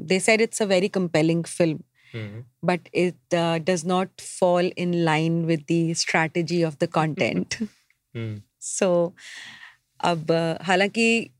they 0.00 0.20
said 0.20 0.40
it's 0.40 0.62
a 0.62 0.64
very 0.66 0.88
compelling 0.88 1.44
film 1.44 1.78
hmm, 2.14 2.44
but 2.68 2.88
it 3.04 3.16
uh, 3.34 3.58
does 3.70 3.84
not 3.84 4.06
fall 4.40 4.70
in 4.86 5.04
line 5.04 5.46
with 5.46 5.66
the 5.66 5.94
strategy 5.94 6.62
of 6.70 6.78
the 6.78 6.88
content. 6.98 7.62
Hmm, 8.16 8.42
so, 8.62 9.10
अब 10.00 10.32
हालाँकि 10.62 11.30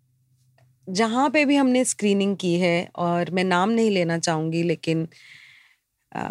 जहाँ 0.89 1.31
पे 1.31 1.45
भी 1.45 1.57
हमने 1.57 1.85
स्क्रीनिंग 1.85 2.37
की 2.37 2.55
है 2.59 2.89
और 2.97 3.31
मैं 3.31 3.45
नाम 3.45 3.71
नहीं 3.71 3.91
लेना 3.91 4.19
चाहूँगी 4.19 4.63
लेकिन 4.63 5.09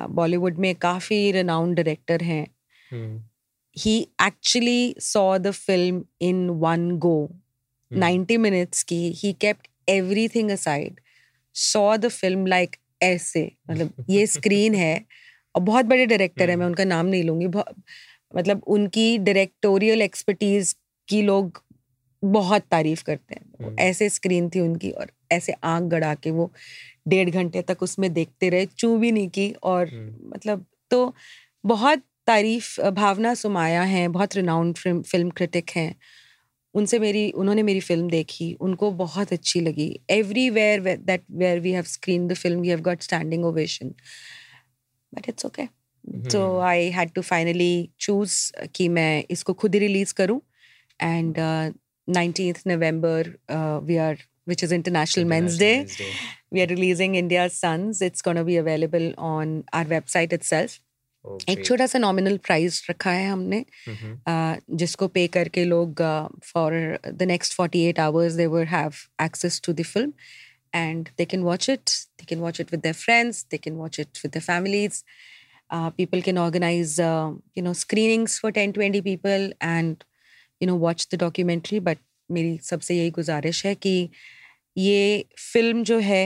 बॉलीवुड 0.09 0.57
में 0.57 0.75
काफ़ी 0.75 1.31
रिनाउंड 1.31 1.75
डायरेक्टर 1.75 2.23
हैं। 2.23 2.47
He 3.77 4.07
actually 4.21 4.95
saw 4.99 5.37
the 5.37 5.51
film 5.51 6.05
in 6.21 6.49
one 6.49 6.91
go 6.91 7.29
90 7.93 8.37
minutes 8.37 8.83
की 8.83 9.11
he 9.11 9.33
kept 9.33 9.67
everything 9.89 10.51
aside 10.51 10.99
saw 11.53 11.97
the 11.97 12.07
film 12.07 12.45
like 12.45 12.75
ऐसे 13.03 13.51
मतलब 13.71 14.05
ये 14.09 14.25
स्क्रीन 14.27 14.75
है 14.75 15.05
और 15.55 15.61
बहुत 15.61 15.85
बड़े 15.85 16.05
डायरेक्टर 16.05 16.49
है 16.49 16.55
मैं। 16.55 16.65
उनका 16.65 16.83
नाम 16.83 17.05
नहीं 17.05 17.23
लूँगी 17.23 17.47
मतलब 18.35 18.63
उनकी 18.67 19.17
डायरेक्टोरियल 19.17 20.01
एक्सपर्टीज 20.01 20.75
की 21.07 21.21
लोग 21.21 21.63
बहुत 22.23 22.63
तारीफ़ 22.71 23.03
करते 23.03 23.35
हैं 23.35 23.65
हम्म। 23.65 23.79
ऐसे 23.79 24.09
स्क्रीन 24.09 24.49
थी 24.49 24.59
उनकी 24.59 24.91
और 24.91 25.11
ऐसे 25.31 25.53
आँख 25.63 25.83
गड़ा 25.83 26.13
के 26.15 26.31
वो 26.31 26.51
डेढ़ 27.07 27.29
घंटे 27.29 27.61
तक 27.61 27.83
उसमें 27.83 28.13
देखते 28.13 28.49
रहे 28.49 28.65
चू 28.65 28.97
भी 28.97 29.11
नहीं 29.11 29.29
की 29.29 29.51
और 29.63 29.87
हम्म। 29.87 30.31
मतलब 30.35 30.65
तो 30.91 31.15
बहुत 31.65 32.03
तारीफ़ 32.27 32.81
भावना 32.81 33.33
सुमाया 33.33 33.83
हैं 33.83 34.11
बहुत 34.11 34.35
रिनाउंड 34.35 34.77
फ़िल्म 34.77 35.01
फ़िल्म 35.01 35.29
क्रिटिक 35.29 35.69
हैं 35.75 35.95
उनसे 36.73 36.99
मेरी 36.99 37.29
उन्होंने 37.31 37.63
मेरी 37.63 37.79
फ़िल्म 37.79 38.09
देखी 38.09 38.53
उनको 38.67 38.91
बहुत 39.03 39.33
अच्छी 39.33 39.59
लगी 39.61 39.89
everywhere 40.09 40.95
that 40.97 41.23
where 41.41 41.59
we 41.59 41.71
have 41.71 41.83
screen 41.93 42.27
the 42.27 42.33
film 42.43 42.61
we 42.61 42.69
have 42.69 42.81
got 42.81 43.01
standing 43.01 43.45
ovation 43.45 43.93
but 45.13 45.29
it's 45.29 45.45
okay 45.45 45.65
so. 46.31 46.59
I 46.71 46.89
had 46.97 47.11
to 47.15 47.21
finally 47.21 47.89
choose 47.99 48.39
कि 48.75 48.87
मैं 48.89 49.23
इसको 49.31 49.53
खुद 49.53 49.73
ही 49.75 49.79
रिलीज़ 49.79 50.13
करूँ 50.17 50.41
and 50.99 51.39
nineteen 51.39 52.55
November 52.67 53.35
we 53.85 53.97
are 54.09 54.17
which 54.49 54.63
is 54.63 54.71
International 54.71 55.25
Men's 55.31 55.57
Day. 55.57 55.75
Men's 55.79 55.95
Day. 55.97 56.13
We 56.51 56.61
are 56.61 56.67
releasing 56.67 57.15
India's 57.15 57.57
Sons. 57.57 58.01
It's 58.01 58.23
going 58.27 58.37
to 58.37 58.43
be 58.43 58.57
available 58.57 59.13
on 59.17 59.63
our 59.71 59.85
website 59.85 60.33
itself. 60.33 60.79
एक 61.49 61.63
छोटा 61.65 61.85
सा 61.85 61.99
nominal 61.99 62.37
price 62.37 62.85
रखा 62.89 63.11
है 63.11 63.27
हमने 63.29 63.63
जिसको 64.75 65.07
पे 65.07 65.27
करके 65.27 65.63
लोग 65.65 66.01
for 66.45 66.73
the 67.07 67.23
next 67.23 67.55
forty 67.55 67.83
eight 67.85 67.99
hours 67.99 68.33
they 68.33 68.45
were 68.45 68.65
have 68.67 68.93
access 69.23 69.61
to 69.65 69.73
the 69.73 69.83
film 69.83 70.13
and 70.75 71.09
they 71.17 71.25
can 71.25 71.43
watch 71.43 71.69
it 71.69 71.89
they 71.89 72.25
can 72.25 72.39
watch 72.39 72.61
it 72.61 72.71
with 72.73 72.91
friends 72.93 73.45
they 73.51 73.57
can 73.57 73.75
watch 73.75 73.99
it 73.99 74.17
with 74.25 74.39
families 74.39 75.03
people 75.97 76.21
can 76.21 76.37
organise 76.37 76.99
you 76.99 77.63
know 77.63 77.73
screenings 77.73 78.39
for 78.41 78.51
ten 78.51 78.71
twenty 78.71 79.01
people 79.01 79.53
and 79.63 80.03
you 80.61 80.67
know 80.67 80.75
watch 80.77 81.07
the 81.13 81.19
documentary 81.19 81.79
but 81.79 81.97
मेरी 82.29 82.57
सबसे 82.63 82.95
यही 82.95 83.09
गुजारिश 83.11 83.65
है 83.65 83.75
कि 83.75 84.09
ये 84.77 85.25
film 85.53 85.83
जो 85.83 85.99
है 85.99 86.23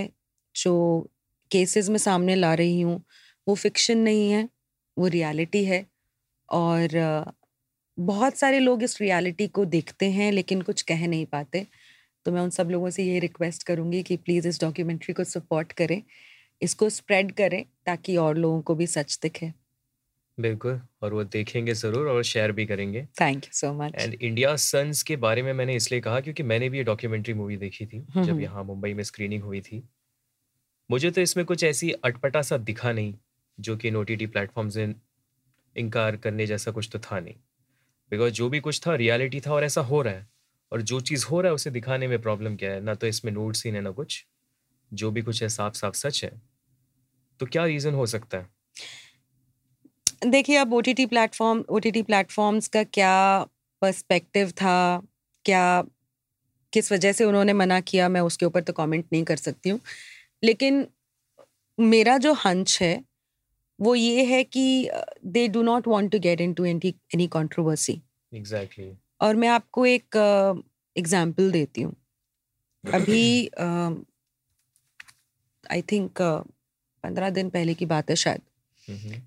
जो 0.56 0.74
केसेस 1.52 1.90
में 1.90 1.98
सामने 1.98 2.36
ला 2.36 2.54
रही 2.54 2.82
हूँ 2.82 3.02
वो 3.48 3.56
फिक्शन 3.56 3.98
नहीं 3.98 4.32
है। 4.32 4.48
वो 4.98 5.08
रियलिटी 5.08 5.64
है 5.66 5.86
और 6.50 7.34
बहुत 7.98 8.38
सारे 8.38 8.60
लोग 8.60 8.84
इस 8.84 9.00
रियलिटी 9.02 9.48
को 9.48 9.66
देखते 9.66 10.10
हैं 10.12 10.32
लेकिन 10.32 10.62
कुछ 10.62 10.82
कह 10.82 11.08
नहीं 11.08 11.26
पाते। 11.26 11.66
तो 12.26 12.32
मैं 12.32 12.42
उन 12.42 12.50
सब 12.50 12.70
लोगों 12.70 12.90
से 12.90 13.04
ये 13.04 13.20
रिक्वेस्ट 13.20 13.64
करूँगी 13.64 14.02
कि 14.04 14.18
प्लीज़ 14.18 14.48
इस 14.48 14.60
डॉक्यूमेंट्री 14.62 15.14
को 15.14 15.24
सपोर्ट 15.24 15.72
करें 15.72 16.02
इसको 16.62 16.90
स्प्रेड 16.90 17.32
करें 17.32 17.64
ताकि 17.86 18.16
और 18.18 18.38
लोगों 18.38 18.62
को 18.62 18.76
भी 18.76 18.88
सच 18.88 19.20
दिखे। 19.22 19.52
बिल्कुल 20.38 20.80
और 21.02 21.14
वो 21.14 21.24
देखेंगे 21.24 21.74
ज़रूर 21.74 22.08
और 22.08 22.24
शेयर 22.24 22.52
भी 22.52 22.66
करेंगे। 22.66 23.06
Thank 23.22 23.46
you 23.46 23.52
so 23.54 23.72
much 23.74 23.94
and 23.96 24.14
India 24.14 24.56
sons 24.56 25.04
के 25.04 25.16
बारे 25.18 25.42
में 25.42 25.52
मैंने 25.54 25.76
इसलिए 25.76 26.02
कहा 26.02 26.20
क्योंकि 26.20 26.44
मैंने 26.44 26.70
भी 26.70 26.78
ये 26.78 26.84
डॉक्यूमेंट्री 26.84 27.34
मूवी 27.34 27.58
देखी 27.58 27.86
थी 27.86 28.00
जब 28.00 28.18
हम्म। 28.20 28.42
यहाँ 28.42 28.64
मुंबई 28.64 28.94
में 28.94 29.04
स्क्रीनिंग 29.04 29.44
हुई 29.44 29.62
थी। 29.62 29.84
मुझे 30.90 31.12
तो 31.12 31.22
इसमें 31.22 31.46
कुछ 31.46 31.64
ऐसी 31.64 31.92
अटपटा 31.92 32.42
सा 32.42 32.58
दिखा 32.60 32.92
नहीं। 32.92 33.14
जो 33.60 33.78
कि 33.78 33.88
इन 33.88 33.96
ओ 33.96 34.04
टी 34.04 34.16
टी 34.16 34.26
प्लेटफॉर्म 34.26 34.70
से 34.70 34.96
इनकार 35.78 36.16
करने 36.16 36.46
जैसा 36.46 36.72
कुछ 36.72 36.90
तो 36.92 37.00
था 37.00 37.20
नहीं। 37.20 37.36
बिकॉज़ 38.12 38.34
जो 38.34 38.50
भी 38.50 38.60
कुछ 38.60 38.82
था 38.88 38.96
रियलिटी 38.96 39.42
था 39.42 39.54
और 39.54 39.64
ऐसा 39.64 39.82
हो 39.82 40.02
रहा 40.02 40.14
है। 40.14 40.28
और 40.72 40.82
जो 40.82 41.02
चीज़ 41.02 41.26
हो 41.26 41.42
रहा 41.42 41.50
है, 41.50 41.56
उसे 41.56 41.70
दिखाने 41.70 42.08
में 42.08 42.22
प्रॉब्लम 42.22 42.56
क्या 42.56 42.72
है? 42.72 42.82
ना 42.82 42.96
तो 42.96 43.08
इसमें 43.08 43.32
नोट 43.32 43.56
सीन 43.56 43.76
है, 43.76 43.82
ना 43.82 43.92
कुछ। 43.92 44.26
जो 44.94 45.12
भी 45.12 45.22
कुछ 45.22 45.44
है 45.44 45.50
साफ़ 45.50 45.74
साफ़ 45.74 45.96
सच 45.96 46.24
है। 46.24 46.42
तो 47.40 47.46
क्या 47.46 47.66
रीज़न 47.66 47.94
हो 47.94 48.06
सकता 48.06 48.38
है? 48.38 48.50
देखिए, 50.26 50.56
अब 50.56 50.74
O 50.74 50.82
T 50.82 50.94
T 50.94 51.06
platform 51.06 51.64
O 51.70 51.80
T 51.80 51.92
T 51.92 52.02
platforms 52.02 52.68
का 52.68 52.84
क्या 52.84 53.44
पर्सपेक्टिव 53.82 54.52
था? 54.52 55.02
क्या, 55.46 55.84
किस 56.74 56.92
वजह 56.92 57.12
से 57.12 57.24
उन्होंने 57.24 57.54
मना 57.54 57.80
किया? 57.80 58.10
मैं 58.10 58.22
उसके 58.22 58.46
ऊपर 58.46 58.62
तो 58.62 58.74
कमेंट 58.74 59.06
नहीं 59.14 59.24
कर 59.24 59.36
सकती 59.36 59.70
हूँ। 59.70 59.80
लेकिन 60.44 60.88
मेरा 61.80 62.18
जो 62.18 62.34
हंच 62.34 62.80
है 62.82 63.15
वो 63.80 63.96
ये 63.96 64.24
है 64.26 64.44
कि 64.44 64.90
they 65.26 65.48
do 65.48 65.62
not 65.62 65.88
want 65.88 66.12
to 66.12 66.20
get 66.20 66.42
into 66.42 66.66
any 66.66 66.94
any 67.16 67.28
controversy 67.28 68.02
exactly 68.32 68.92
और 69.22 69.36
मैं 69.36 69.50
आपको 69.50 69.86
एक 69.86 70.16
एग्ज़ाम्पल 70.96 71.52
देती 71.52 71.82
हूँ। 71.82 71.96
अभी 72.84 73.48
आई 75.72 75.82
थिंक 75.82 76.22
पंद्रह 76.22 77.30
दिन 77.30 77.50
पहले 77.50 77.74
की 77.74 77.86
बात 77.86 78.10
है 78.10 78.16
शायद। 78.16 78.42
mm-hmm. 78.88 79.22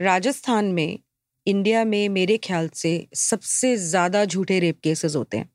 राजस्थान 0.00 0.64
में 0.64 0.98
इंडिया 1.46 1.84
में 1.84 2.08
मेरे 2.08 2.36
ख्याल 2.38 2.68
से 2.74 2.90
सबसे 3.14 3.76
ज़्यादा 3.76 4.24
झूठे 4.24 4.58
रेप 4.60 4.80
केसेस 4.80 5.16
होते 5.16 5.36
हैं। 5.36 5.50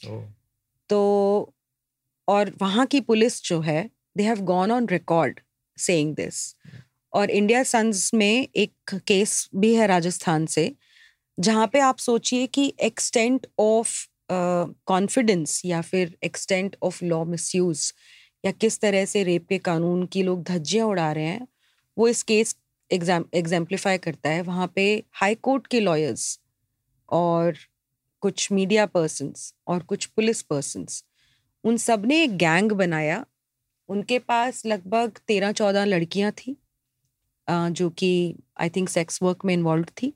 ओह। 0.00 0.24
तो 0.90 1.54
और 2.28 2.52
वहाँ 2.60 2.86
की 2.86 3.00
पुलिस 3.00 3.42
जो 3.44 3.60
है 3.60 3.90
they 4.16 4.22
have 4.22 4.40
gone 4.44 4.72
on 4.72 4.86
record 4.88 5.40
saying 5.78 6.14
this 6.14 6.54
और 7.14 7.30
इंडिया 7.32 7.62
सन्स 7.64 8.10
में 8.14 8.48
एक 8.56 8.94
केस 9.08 9.48
भी 9.56 9.74
है 9.74 9.86
राजस्थान 9.88 10.46
से, 10.46 10.72
जहाँ 11.38 11.66
पे 11.68 11.80
आप 11.82 11.98
सोचिए 12.00 12.46
कि 12.48 12.72
एक्सटेंट 12.82 13.46
ऑफ़ 13.60 13.94
कॉन्फिडेंस 14.86 15.60
या 15.66 15.80
फिर 15.82 16.16
एक्सटेंट 16.24 16.76
ऑफ़ 16.84 17.04
लॉ 17.04 17.24
मिसयूज 17.26 17.92
या 18.44 18.52
किस 18.54 18.80
तरह 18.80 19.04
से 19.06 19.22
रेप 19.24 19.46
के 19.48 19.58
कानून 19.60 20.04
की 20.06 20.22
लोग 20.22 20.42
धज्जियाँ 20.44 20.86
उड़ा 20.88 21.10
रहे 21.12 21.24
हैं, 21.24 21.46
वो 21.96 22.08
इस 22.08 22.22
केस 22.24 22.56
एग्ज़ाम 22.90 23.24
एग्जाम्पलीफाई 23.34 23.98
करता 24.00 24.30
है। 24.30 24.42
वहाँ 24.42 24.72
पे 24.76 24.84
हाई 25.14 25.34
कोर्ट 25.42 25.66
के 25.68 25.80
लॉयर्स 25.80 26.38
और 27.08 27.56
कुछ 28.22 28.50
मीडिया 28.52 28.86
पर्सनस 28.88 29.54
और 29.68 29.82
कुछ 29.84 30.06
पुलिस 30.08 30.42
पर्सनस 30.44 31.04
उन 31.64 31.76
सबने 31.78 32.22
एक 32.24 32.36
गैंग 32.38 32.72
बनाया। 32.74 33.24
उनके 33.88 34.18
पास 34.20 34.62
लगभग 34.66 35.18
तेरह 35.28 35.52
चौदह 35.54 35.84
लड़कियाँ 35.86 36.32
थी। 36.34 36.56
जो 37.48 37.88
कि 37.90 38.10
आई 38.60 38.68
थिंक 38.70 38.88
सेक्स 38.88 39.22
वर्क 39.22 39.44
में 39.44 39.54
इन्वॉल्व 39.54 39.86
थी 40.02 40.12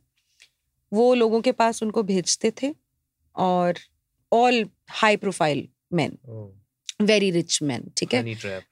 वो 0.93 1.13
लोगों 1.15 1.41
के 1.41 1.53
पास 1.53 1.83
उनको 1.83 2.03
भेजते 2.03 2.53
थे 2.63 2.75
और 3.37 3.79
all 4.33 4.65
high 4.91 5.17
profile 5.17 5.69
man 5.93 6.17
very 7.03 7.31
rich 7.31 7.63
man 7.63 7.91
ठीक 7.97 8.15
है? 8.15 8.23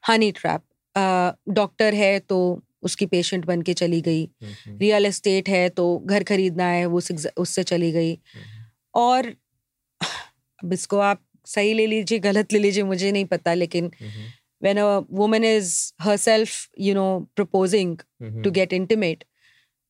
हनी 0.08 0.30
ट्रैप 0.32 0.62
डॉक्टर 1.50 1.94
है 1.94 2.18
तो 2.20 2.38
उसकी 2.82 3.06
पेशेंट 3.06 3.44
बन 3.46 3.62
के 3.62 3.74
चली 3.74 4.00
गई। 4.00 4.24
रियल 4.68 5.06
एस्टेट 5.06 5.48
है 5.48 5.68
तो 5.68 5.98
घर 5.98 6.24
खरीदना 6.24 6.64
है 6.66 6.86
वो 6.86 7.00
उससे 7.36 7.62
चली 7.62 7.90
गई। 7.92 8.18
और 8.94 9.26
अब 10.00 10.72
इसको 10.72 10.98
आप 10.98 11.22
सही 11.46 11.72
ले 11.74 11.86
लीजिए 11.86 12.18
गलत 12.18 12.52
ले 12.52 12.58
लीजिए 12.58 12.82
मुझे 12.84 13.12
नहीं 13.12 13.24
पता 13.24 13.54
लेकिन 13.54 13.90
हम्म, 14.00 14.26
when 14.64 14.78
a 14.78 14.88
woman 15.20 15.44
is 15.44 15.92
herself 16.00 16.56
you 16.78 16.94
know 16.94 17.10
proposing 17.36 17.96
hmm, 18.22 18.42
to 18.42 18.50
get 18.50 18.72
intimate 18.72 19.24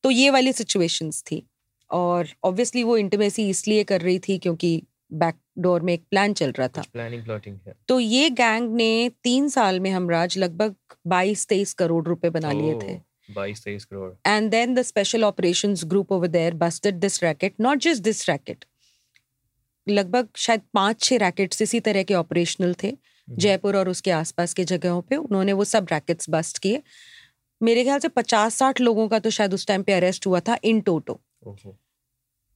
तो 0.04 0.10
ये 0.10 0.30
वाली 0.30 0.52
situations 0.52 1.22
थी 1.30 1.42
और 1.90 2.28
obviously 2.46 2.84
वो 2.84 2.98
intimacy 2.98 3.48
इसलिए 3.50 3.84
कर 3.84 4.00
रही 4.00 4.18
थी 4.18 4.38
क्योंकि 4.38 4.82
बैक 5.12 5.34
डोर 5.58 5.80
में 5.80 5.92
एक 5.92 6.04
प्लान 6.10 6.32
चल 6.32 6.52
रहा 6.52 6.68
था 6.68 6.82
प्लानिंग 6.92 7.22
प्लॉटिंग 7.24 7.58
है 7.66 7.74
तो 7.88 7.98
ये 8.00 8.30
गैंग 8.30 8.74
ने 8.74 9.08
तीन 9.24 9.48
साल 9.48 9.80
में 9.80 9.90
हमराज 9.90 10.38
लगभग 10.38 10.74
22-23 11.08 11.72
करोड़ 11.72 12.04
रुपए 12.06 12.30
बना 12.30 12.52
लिए 12.52 12.78
थे 12.82 12.98
बाईस 13.34 13.64
तेईस 13.64 13.84
crore 13.84 14.10
and 14.28 14.54
then 14.54 14.74
the 14.78 14.84
special 14.84 15.24
operations 15.24 15.84
group 15.92 16.12
over 16.12 16.28
there 16.28 16.54
busted 16.64 17.00
this 17.00 17.22
racket 17.22 17.60
not 17.66 17.84
just 17.86 18.04
this 18.08 18.28
racket 18.28 18.64
लगभग 19.86 20.28
शायद 20.36 20.60
पाँच 20.74 21.02
छह 21.02 21.16
रैकेट्स 21.16 21.62
इसी 21.62 21.80
तरह 21.80 22.02
के 22.02 22.14
ऑपरेशनल 22.14 22.74
थे 22.82 22.88
हम्म, 22.88 23.13
जयपुर 23.28 23.76
और 23.76 23.88
उसके 23.88 24.10
आसपास 24.10 24.54
के 24.54 24.64
जगहों 24.64 25.00
पे 25.02 25.16
उन्होंने 25.16 25.52
वो 25.52 25.64
सब 25.64 25.86
रैकेट्स 25.92 26.30
बस्ट 26.30 26.58
किए। 26.58 26.82
मेरे 27.60 27.84
ख्याल 27.84 27.98
से 27.98 28.08
पचास 28.10 28.54
साठ 28.54 28.80
लोगों 28.80 29.08
का 29.08 29.18
तो 29.18 29.30
शायद 29.30 29.54
उस 29.54 29.66
टाइम 29.66 29.82
पे 29.82 29.92
अरेस्ट 29.92 30.26
हुआ 30.26 30.40
था 30.40 30.58
इन 30.64 30.80
टोटो 30.80 31.20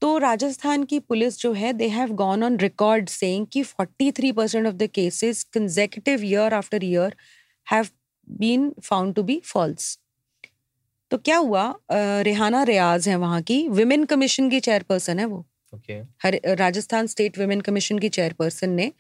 तो 0.02 0.16
राजस्थान 0.18 0.85
की 0.85 0.98
पुलिस 1.00 1.38
जो 1.38 1.52
है 1.52 1.72
they 1.72 1.88
have 1.88 2.12
gone 2.14 2.44
on 2.44 2.57
record 2.59 3.09
saying 3.09 3.46
कि 3.52 3.62
43 3.64 4.33
percent 4.33 4.66
of 4.66 4.74
the 4.74 4.88
cases 4.94 5.42
consecutive 5.52 6.24
year 6.24 6.54
after 6.54 6.85
year 6.85 7.16
have 7.66 7.88
been 8.28 8.72
found 8.83 9.14
to 9.14 9.22
be 9.22 9.40
false 9.44 9.98
तो 11.11 11.18
क्या 11.18 11.37
हुआ? 11.37 11.62
रेहाना 11.90 12.62
रियाज 12.62 13.09
है 13.09 13.16
वहाँ 13.16 13.40
की 13.42 13.57
विमेन 13.70 14.04
कमीशन 14.04 14.50
की 14.50 14.61
चेयरपर्सन 14.61 15.18
है 15.18 15.24
वो। 15.24 15.44
Okay 15.72 15.94
her 16.22 16.38
Rajasthan 16.59 17.07
state 17.07 17.38
women 17.38 17.61
commission 17.61 17.98
की 17.98 18.09
चेयरपर्सन 18.09 18.70
ने 18.70 18.92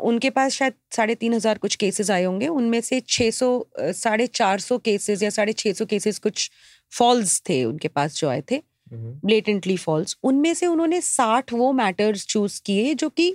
उनके 0.00 0.30
पास 0.30 0.52
शायद 0.52 0.72
साढ़े 0.92 1.14
तीन 1.14 1.34
हज़ार 1.34 1.58
कुछ 1.58 1.76
केसेस 1.76 2.10
आए 2.10 2.24
होंगे। 2.24 2.48
उनमें 2.48 2.80
से 2.80 3.00
छः 3.08 3.30
सौ 3.30 3.48
साढ़े 3.78 4.26
चार 4.28 4.60
सौ 4.60 4.78
केसेस 4.80 5.22
या 5.22 5.30
साढ़े 5.30 5.52
छः 5.54 5.72
सौ 5.72 5.86
केसेस 5.86 6.18
कुछ 6.18 6.50
फॉल्स 6.92 7.40
थे 7.48 7.62
उनके 7.64 7.88
पास 7.90 8.20
जो 8.20 8.28
आए 8.28 8.42
थे। 8.50 8.62
ब्लेटेंटली 8.92 9.76
फॉल्स 9.76 10.16
उनमें 10.24 10.52
से 10.54 10.66
उन्होंने 10.66 11.00
साठ 11.00 11.52
वो 11.52 11.72
मैटर्स 11.74 12.26
चूज़ 12.26 12.60
किए 12.66 12.94
जो 12.94 13.08
कि 13.10 13.34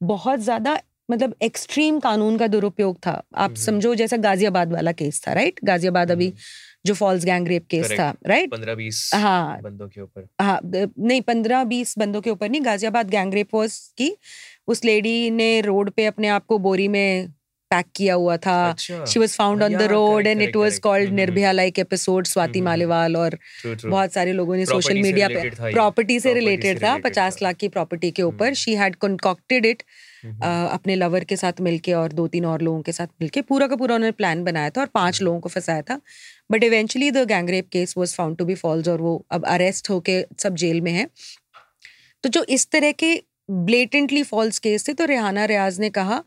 बहुत 0.00 0.40
ज़्यादा 0.40 0.78
मतलब 1.10 1.34
एक्सट्रीम 1.42 1.98
कानून 2.00 2.36
का 2.38 2.46
दुरुपयोग 2.46 2.96
था। 2.98 3.22
आप 3.36 3.54
समझो 3.56 3.94
जैसा 3.94 4.16
गाजियाबाद 4.18 4.72
वाला 4.72 4.92
केस 4.92 5.20
था 5.26 5.32
राइट 5.32 5.60
गाजियाबाद 5.64 6.10
अभी 6.10 6.32
जो 6.86 6.94
फॉल्स 6.94 7.24
गैंग 7.24 7.48
रेप 7.48 7.66
केस 7.70 7.92
था 7.92 8.12
राइट 8.26 8.50
पंद्रह 8.50 8.74
बीस 8.74 9.10
हाँ। 9.14 9.60
बंदों 9.62 9.88
के 9.88 10.00
ऊपर। 10.00 10.28
हाँ 10.40 10.60
नहीं 10.64 11.20
पंद्रह 11.22 11.64
बीस 11.64 11.94
बंदों 11.98 12.20
के 12.20 12.30
ऊपर 12.30 12.48
नहीं 12.48 12.64
गाजियाबाद 12.64 13.10
गैंग 13.10 13.34
रेप 13.34 13.54
वॉज़ 13.54 13.78
की 13.98 14.10
उस 14.68 14.84
लेडी 14.84 15.30
ने 15.30 15.60
रोड 15.62 15.90
पे 15.90 16.06
अपने 16.06 16.28
आप 16.28 16.46
को 16.46 16.58
बोरी 16.58 16.88
में 16.88 17.32
पैक 17.70 17.86
किया 17.96 18.14
हुआ 18.14 18.36
था। 18.36 18.74
She 18.76 19.18
was 19.18 19.34
found 19.36 19.62
on 19.62 19.76
the 19.76 19.82
road 19.90 20.26
and 20.26 20.42
it 20.42 20.56
was 20.56 20.78
called 20.80 21.12
Nirbhaya 21.14 21.50
like 21.52 21.78
episode 21.78 22.26
Swati 22.26 22.60
Maliwal 22.60 23.16
और 23.16 23.38
बहुत 23.66 24.12
सारे 24.12 24.32
लोगों 24.32 24.56
ने 24.56 24.66
सोशल 24.66 25.00
मीडिया 25.02 25.28
पे 25.28 25.50
प्रॉपर्टी 25.72 26.18
से 26.20 26.32
रिलेटेड 26.34 26.82
था 26.82 26.96
पचास 26.98 27.40
लाख 27.42 27.56
की 27.56 27.68
प्रॉपर्टी 27.68 28.10
के 28.10 28.22
ऊपर। 28.22 28.54
शी 28.54 28.74
हैड 28.74 28.96
कंकॉक्टेड 28.96 29.66
इट 29.66 29.82
अपने 30.42 30.94
लवर 30.96 31.24
के 31.24 31.36
साथ 31.36 31.60
मिलके 31.60 31.92
और 31.94 32.12
दो 32.12 32.26
तीन 32.28 32.44
और 32.46 32.62
लोगों 32.62 32.82
के 32.82 32.92
साथ 32.92 33.06
मिलके। 33.20 33.42
पूरा 33.42 33.66
का 33.66 33.76
पूरा 33.76 33.94
उन्होंने 33.94 34.12
प्लान 34.12 34.44
बनाया 34.44 34.70
था 34.70 34.80
और 34.80 34.86
पाँच 34.94 35.22
लोगों 35.22 35.40
को 35.40 35.48
फंसाया 35.48 35.82
था। 35.82 36.00
But 36.50 36.64
eventually 36.64 37.10
the 37.10 37.26
gang rape 37.28 37.68
case 37.72 37.94
was 37.98 38.14
found 38.14 38.36
to 38.36 38.44
be 38.44 38.54
false 38.56 38.88
और 38.88 39.00
वो 39.00 39.24
अब 39.30 39.46
अरेस्ट 39.46 39.90
होके 39.90 40.22
सब 40.38 40.54
जेल 40.56 40.80
में 40.80 40.92
है। 40.92 41.06
तो 42.24 42.28
जो 42.28 42.44
इस 42.44 42.70
तरह 42.70 42.92
के 42.92 43.14
ब्लेटेंटली 43.50 44.22
फॉल्स 44.22 44.58
केस 44.58 44.88
थे 44.88 44.92
तो 44.92 45.04
रेहाना 45.04 45.44
रियाज 45.44 45.80
ने 45.80 45.90
कहा 45.90 46.24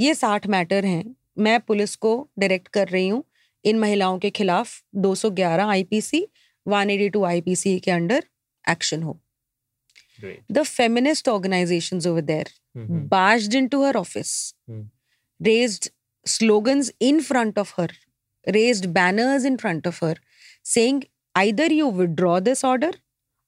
ये 0.00 0.14
साठ 0.14 0.46
मैटर 0.46 0.84
हैं। 0.84 1.16
मैं 1.38 1.60
पुलिस 1.60 1.96
को 1.96 2.30
डायरेक्ट 2.38 2.68
कर 2.68 2.88
रही 2.88 3.08
हूँ। 3.08 3.24
इन 3.64 3.78
महिलाओं 3.78 4.18
के 4.18 4.30
खिलाफ 4.30 4.82
211 4.96 5.68
आई 5.68 5.82
पी 5.82 7.56
सी 7.56 7.80
के 7.80 7.90
अंडर 7.90 8.24
एक्शन 8.70 9.02
हो। 9.02 9.20
The 10.52 10.62
feminist 10.62 11.28
organisation 11.28 12.00
over 12.08 12.20
there 12.20 12.48
mm-hmm. 12.78 13.08
Barged 13.08 13.54
into 13.68 13.84
her 13.84 13.96
office 13.96 14.54
mm. 14.70 14.84
Raised 15.42 15.88
slogans 16.26 16.92
in 17.00 17.20
front 17.20 17.58
of 17.58 17.80
her 17.80 17.92
raise 18.48 18.86
banners 18.86 19.44
in 19.44 19.56
front 19.56 19.86
of 19.86 20.04
her 20.04 20.20
saying 20.64 21.02
either 21.36 21.72
you 21.72 21.90
withdraw 21.90 22.40
this 22.40 22.64
order 22.64 22.98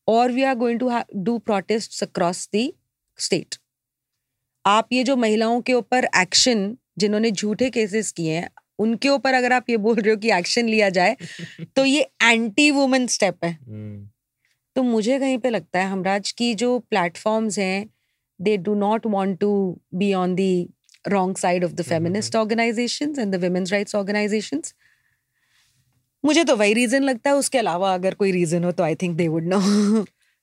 or 0.09 0.33
we 0.33 0.43
are 0.43 0.55
going 0.55 0.81
to 0.81 0.91
do 1.15 1.39
protest 1.39 2.03
across 2.03 2.49
the 2.53 2.75
state. 3.20 3.59
आप 4.66 4.88
ये 4.92 5.05
जो 5.05 5.16
महिलाओं 5.16 5.61
के 5.61 5.72
ऊपर 5.72 6.05
action 6.05 6.77
जिन्होंने 6.98 7.31
झूठे 7.31 7.70
cases 7.70 8.12
किए 8.12 8.35
हैं 8.35 8.50
उनके 8.79 9.09
ऊपर 9.09 9.35
अगर 9.35 9.53
आप 9.53 9.70
ये 9.70 9.77
बोल 9.77 9.96
रहे 9.96 10.11
हो 10.11 10.16
कि 10.16 10.33
एक्शन 10.33 10.68
लिया 10.68 10.88
जाए 10.88 11.16
तो 11.77 11.85
ये 11.85 12.11
एंटी 12.22 12.70
वुमेन 12.70 13.07
स्टेप 13.07 13.44
है। 13.44 13.59
hmm. 13.59 14.14
तो 14.77 14.83
मुझे 14.83 15.18
कहीं 15.18 15.38
पे 15.38 15.50
लगता 15.50 15.79
है 15.79 15.88
हमराज 15.88 16.33
की 16.33 16.55
जो 16.55 16.79
प्लेटफॉर्म्स 16.79 17.59
हैं 17.59 17.90
they 18.40 18.57
do 18.57 18.74
not 18.74 19.07
want 19.07 19.38
to 19.38 19.81
be 19.94 20.14
on 20.14 20.35
the 20.35 20.68
wrong 21.09 21.37
side 21.37 21.64
of 21.64 21.72
the 21.72 21.83
feminist 21.83 22.37
organisations 22.37 23.18
and 23.18 23.37
the 23.37 23.44
women's 23.44 23.72
rights 23.72 23.94
organisations 23.94 24.74
मुझे 26.24 26.44
तो 26.44 26.57
वही 26.57 26.72
रीजन 26.72 27.03
लगता 27.03 27.31
है 27.31 27.37
उसके 27.37 27.59
अलावा 27.59 27.94
अगर 27.94 28.14
कोई 28.14 28.33
रीजन 28.33 28.64
हो 28.64 28.72
तो 28.72 28.83
I 28.83 28.94
think 28.94 29.16
they 29.16 29.29
would 29.29 29.44
know 29.46 29.61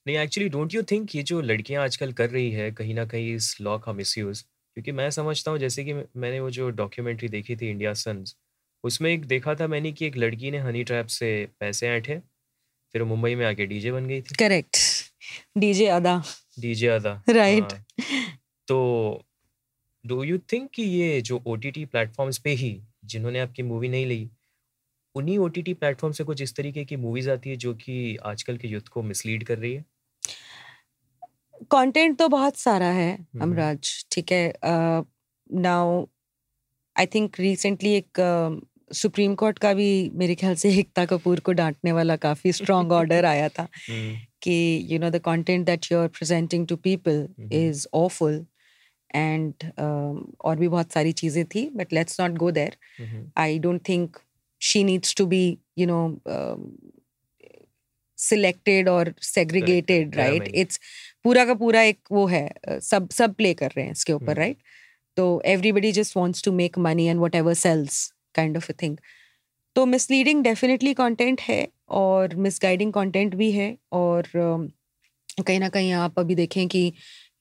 नहीं 0.08 0.18
एक्चुअली 0.18 0.50
डोंट 0.50 0.74
यू 0.74 0.84
थिंक 0.84 1.16
ये 1.16 1.24
जो 1.24 1.42
लड़कियाँ 1.42 1.84
आजकल 1.84 2.12
कर 2.12 2.30
रही 2.30 2.52
है 2.52 2.72
कहीं 2.72 2.94
ना 2.96 3.06
कहीं 3.06 3.36
इस 3.36 3.62
लॉ 3.62 3.78
का 3.78 3.94
मिसयूज 3.94 4.42
क्योंकि 4.42 4.92
मैं 4.92 5.10
समझता 5.10 5.52
हूँ 5.52 5.60
जैसे 5.60 5.84
कि 5.84 5.94
मैंने 5.94 6.40
वो 6.40 6.50
जो 6.50 6.70
डॉक्यूमेंट्री 6.70 7.28
देखी 7.30 7.56
थी 7.56 7.70
इंडिया 7.70 7.94
सन्स 7.94 8.36
उसमें 8.84 9.12
एक 9.12 9.26
देखा 9.26 9.56
था 9.56 9.68
मैंने 9.68 9.92
कि 9.92 10.06
एक 10.06 10.18
लड़की 10.18 10.52
ने 10.52 10.58
हनी 10.58 10.84
ट्रैप 10.84 11.08
से 11.08 11.48
पैसे 11.60 11.88
ऐंठे 11.88 12.20
फिर 12.94 13.04
मुंबई 13.04 13.36
में 13.36 13.46
आके 13.46 13.66
डीजे 13.66 13.92
बन 13.92 14.06
गई 14.06 14.22
थी। 14.22 14.36
Correct 14.36 14.78
DJ 15.58 15.88
Ada 15.88 16.24
DJ 16.60 16.88
Ada 16.88 17.24
right. 17.30 17.74
तो 18.68 18.80
डू 20.06 20.24
यू 20.24 20.38
थिंक 20.38 20.70
कि 20.72 20.84
ये 20.84 21.22
जो 21.22 21.44
ओ 21.48 21.56
टी 21.56 21.72
टी 21.72 21.86
प्लेटफॉर्म्स 21.86 22.38
पे 22.38 22.52
ही 22.52 22.82
जिन्होंने 23.06 23.40
आपकी 23.40 23.64
मूवी 23.64 23.90
नहीं 23.90 24.06
ली 24.06 24.30
उन्हीं 25.16 25.38
ओ 25.38 25.48
टी 25.48 25.74
प्लेटफॉर्म 25.74 26.14
से 26.14 26.24
कुछ 26.24 26.42
इस 26.42 26.56
तरीके 26.56 26.86
की 26.86 26.96
मूवीज़ 26.96 27.30
आती 27.30 27.50
है 27.50 27.56
जो 27.56 27.74
कि 27.74 28.16
आजकल 28.26 28.58
के 28.58 28.68
यूथ 28.68 28.88
को 28.92 29.02
मिसलीड 29.04 29.44
कर 29.44 29.58
रही 29.58 29.74
है? 29.74 29.86
कंटेंट 31.72 32.18
तो 32.20 32.28
बहुत 32.28 32.58
सारा 32.58 32.88
है 32.92 33.12
अमराज 33.42 34.06
ठीक 34.12 34.32
है। 34.32 34.54
नाउ 35.50 36.06
आई 36.96 37.06
थिंक 37.06 37.40
रिसेंटली 37.40 37.94
एक 37.94 38.20
सुप्रीम 38.92 39.36
कोर्ट 39.36 39.60
का 39.60 39.74
भी 39.74 39.90
मेरे 40.14 40.36
ख्याल 40.36 40.56
से 40.56 40.70
एकता 40.80 41.06
कपूर 41.06 41.40
को 41.40 41.52
डांटने 41.52 41.92
वाला 41.92 42.16
काफ़ी 42.16 42.52
स्ट्रॉन्ग 42.54 42.92
ऑर्डर 42.92 43.26
आया 43.34 43.50
था 43.50 43.68
कि 44.42 44.88
you 44.92 45.00
know 45.00 45.10
the 45.10 45.20
content 45.26 45.66
that 45.66 45.92
you 45.92 46.00
are 46.00 46.08
presenting 46.08 46.68
to 46.68 46.76
people 46.76 47.28
is 47.52 47.88
awful 47.94 48.46
and 49.16 49.64
और 49.80 50.56
भी 50.56 50.68
बहुत 50.68 50.92
सारी 50.92 51.12
चीज़ें 51.12 51.46
थी 51.46 51.70
but 51.76 51.94
let's 51.94 52.20
not 52.22 52.38
go 52.38 52.52
there 52.52 52.78
I 53.38 53.60
don't 53.60 53.82
think 53.90 54.18
she 54.62 54.84
needs 54.84 55.16
to 55.16 55.26
be 55.26 55.46
you 55.78 55.88
know 55.88 56.02
selected 58.18 58.90
और 58.90 59.14
सेग्रीगेटेड 59.22 60.16
राइट 60.16 60.48
इट्स 60.56 60.80
पूरा 61.24 61.46
का 61.46 61.54
पूरा 61.54 61.82
एक 61.82 62.00
वो 62.12 62.26
है 62.28 62.48
सब 62.82 63.10
सब 63.10 63.34
प्ले 63.34 63.54
कर 63.54 63.72
रहे 63.78 63.86
हैं 63.86 63.92
इसके 63.92 64.14
ऊपर 64.14 64.38
राइट 64.38 64.58
hmm. 64.58 64.70
तो 65.18 65.42
everybody 65.46 65.92
just 65.92 66.18
wants 66.18 66.44
to 66.44 66.52
make 66.52 66.78
money 66.80 67.06
and 67.06 67.20
whatever 67.36 67.54
sells 67.54 68.06
kind 68.36 68.58
of 68.58 68.72
a 68.72 68.76
thing 68.82 68.98
तो 69.76 69.86
मिसलीडिंग 69.86 70.44
डेफिनेटली 70.44 70.94
कंटेंट 70.94 71.42
है 71.42 71.68
और 71.90 72.36
मिसगाइडिंग 72.36 72.94
कंटेंट 72.94 73.36
भी 73.36 73.52
है 73.52 73.76
और 73.92 74.28
कहीं 74.36 75.60
ना 75.60 75.70
कहीं 75.70 75.92
आप 75.94 76.20
अभी 76.20 76.36
देखें 76.36 76.68
कि 76.68 76.82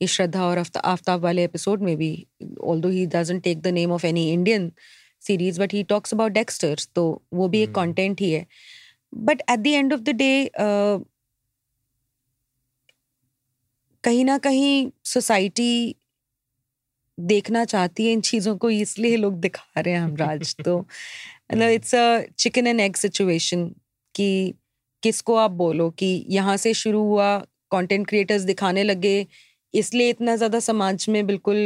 ये 0.02 0.06
श्रद्धा 0.06 0.44
और 0.44 0.58
आफ्ताब 0.58 1.20
वाले 1.20 1.44
एपिसोड 1.44 1.82
में 1.82 1.96
भी 1.96 2.10
although 2.80 2.88
he 2.88 3.06
doesn't 3.06 3.42
take 3.42 3.60
the 3.60 3.68
name 3.68 3.92
of 3.92 4.06
any 4.06 4.30
Indian 4.32 4.70
series 5.22 5.60
but 5.60 5.74
he 5.74 5.82
talks 5.84 6.14
about 6.14 6.32
Dexter's 6.32 6.88
तो 6.94 7.22
वो 7.32 7.48
भी 7.48 7.62
एक 7.62 7.74
कंटेंट 7.74 8.12
hmm. 8.12 8.26
ही 8.26 8.32
है। 8.32 8.46
But 9.12 9.42
at 9.50 9.58
the 9.58 9.66
end 9.66 9.92
of 9.92 10.00
the 10.00 10.10
day 10.16 10.50
कहीं 14.04 14.24
ना 14.24 14.36
कहीं 14.38 14.90
सोसाइटी 15.04 15.96
देखना 17.18 17.64
चाहती 17.64 18.06
है 18.06 18.12
इन 18.12 18.20
चीज़ों 18.20 18.56
को 18.56 18.70
इसलिए 18.70 19.16
लोग 19.16 19.40
दिखा 19.40 19.80
रहे 19.80 19.94
हैं 19.94 20.00
हम 20.00 20.16
राज 20.16 20.54
तो। 20.64 20.78
मतलब 20.78 21.68
it's 21.70 21.94
a 21.94 22.20
chicken 22.38 22.66
and 22.66 22.80
egg 22.80 22.96
situation 22.96 23.66
कि 24.14 24.54
किसको 25.02 25.34
आप 25.34 25.50
बोलो 25.50 25.90
कि 25.90 26.06
यहाँ 26.28 26.56
से 26.56 26.74
शुरू 26.74 27.02
हुआ 27.02 27.36
कंटेंट 27.70 28.06
क्रिएटर्स 28.08 28.42
दिखाने 28.42 28.82
लगे 28.84 29.26
इसलिए 29.74 30.10
इतना 30.10 30.36
ज़्यादा 30.36 30.60
समाज 30.60 31.06
में 31.08 31.26
बिल्कुल 31.26 31.56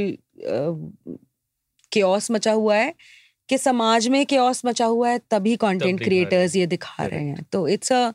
केओस 1.93 2.31
मचा 2.31 2.53
हुआ 2.53 2.77
है। 2.77 2.95
कि 3.48 3.59
समाज 3.59 4.09
में 4.09 4.24
केओस 4.26 4.62
मचा 4.66 4.87
हुआ 4.87 5.09
है 5.11 5.20
तभी 5.30 5.57
कंटेंट 5.57 6.02
क्रिएटर्स 6.02 6.57
ये 6.57 6.66
दिखा 6.66 7.07
रहे 7.07 7.24
हैं। 7.24 7.44
तो 7.52 7.66
it's 7.68 7.92
uh 7.92 8.12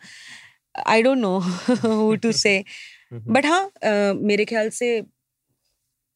I 0.87 1.01
don't 1.03 1.17
know 1.17 1.37
who 1.85 2.15
to 2.15 2.31
say 2.33 2.63
but 3.29 3.45
हाँ 3.45 3.71
मेरे 4.15 4.45
ख्याल 4.45 4.69
से 4.71 5.01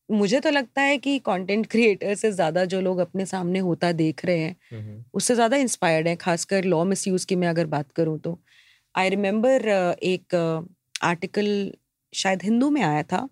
मुझे 0.10 0.40
तो 0.40 0.50
लगता 0.50 0.82
है 0.82 0.98
कि 0.98 1.18
कंटेंट 1.20 1.66
क्रिएटर 1.68 2.16
से 2.16 2.32
ज़्यादा 2.32 2.64
जो 2.66 2.82
लोग 2.82 2.98
अपने 3.00 3.26
सामने 3.26 3.60
होता 3.60 3.92
देख 3.92 4.26
रहे 4.26 4.40
हैं 4.40 4.56
उससे 5.14 5.36
ज़्यादा 5.36 5.58
इंस्पायर्ड 5.58 6.08
है 6.08 6.16
खासकर 6.16 6.64
लॉ 6.66 6.84
मिस 6.86 7.08
यूज़ 7.08 7.26
की 7.28 7.36
मैं 7.36 7.48
अगर 7.48 7.66
बात 7.68 7.92
करूँ 7.92 8.18
तो। 8.20 8.40
आई 8.96 9.10
रिमेम्बर 9.10 9.68
एक 10.04 10.36
आर्टिकल 11.04 11.50
शायद 12.14 12.44
हिंदू 12.44 12.70
में 12.70 12.82
आया 12.84 13.04
था। 13.04 13.28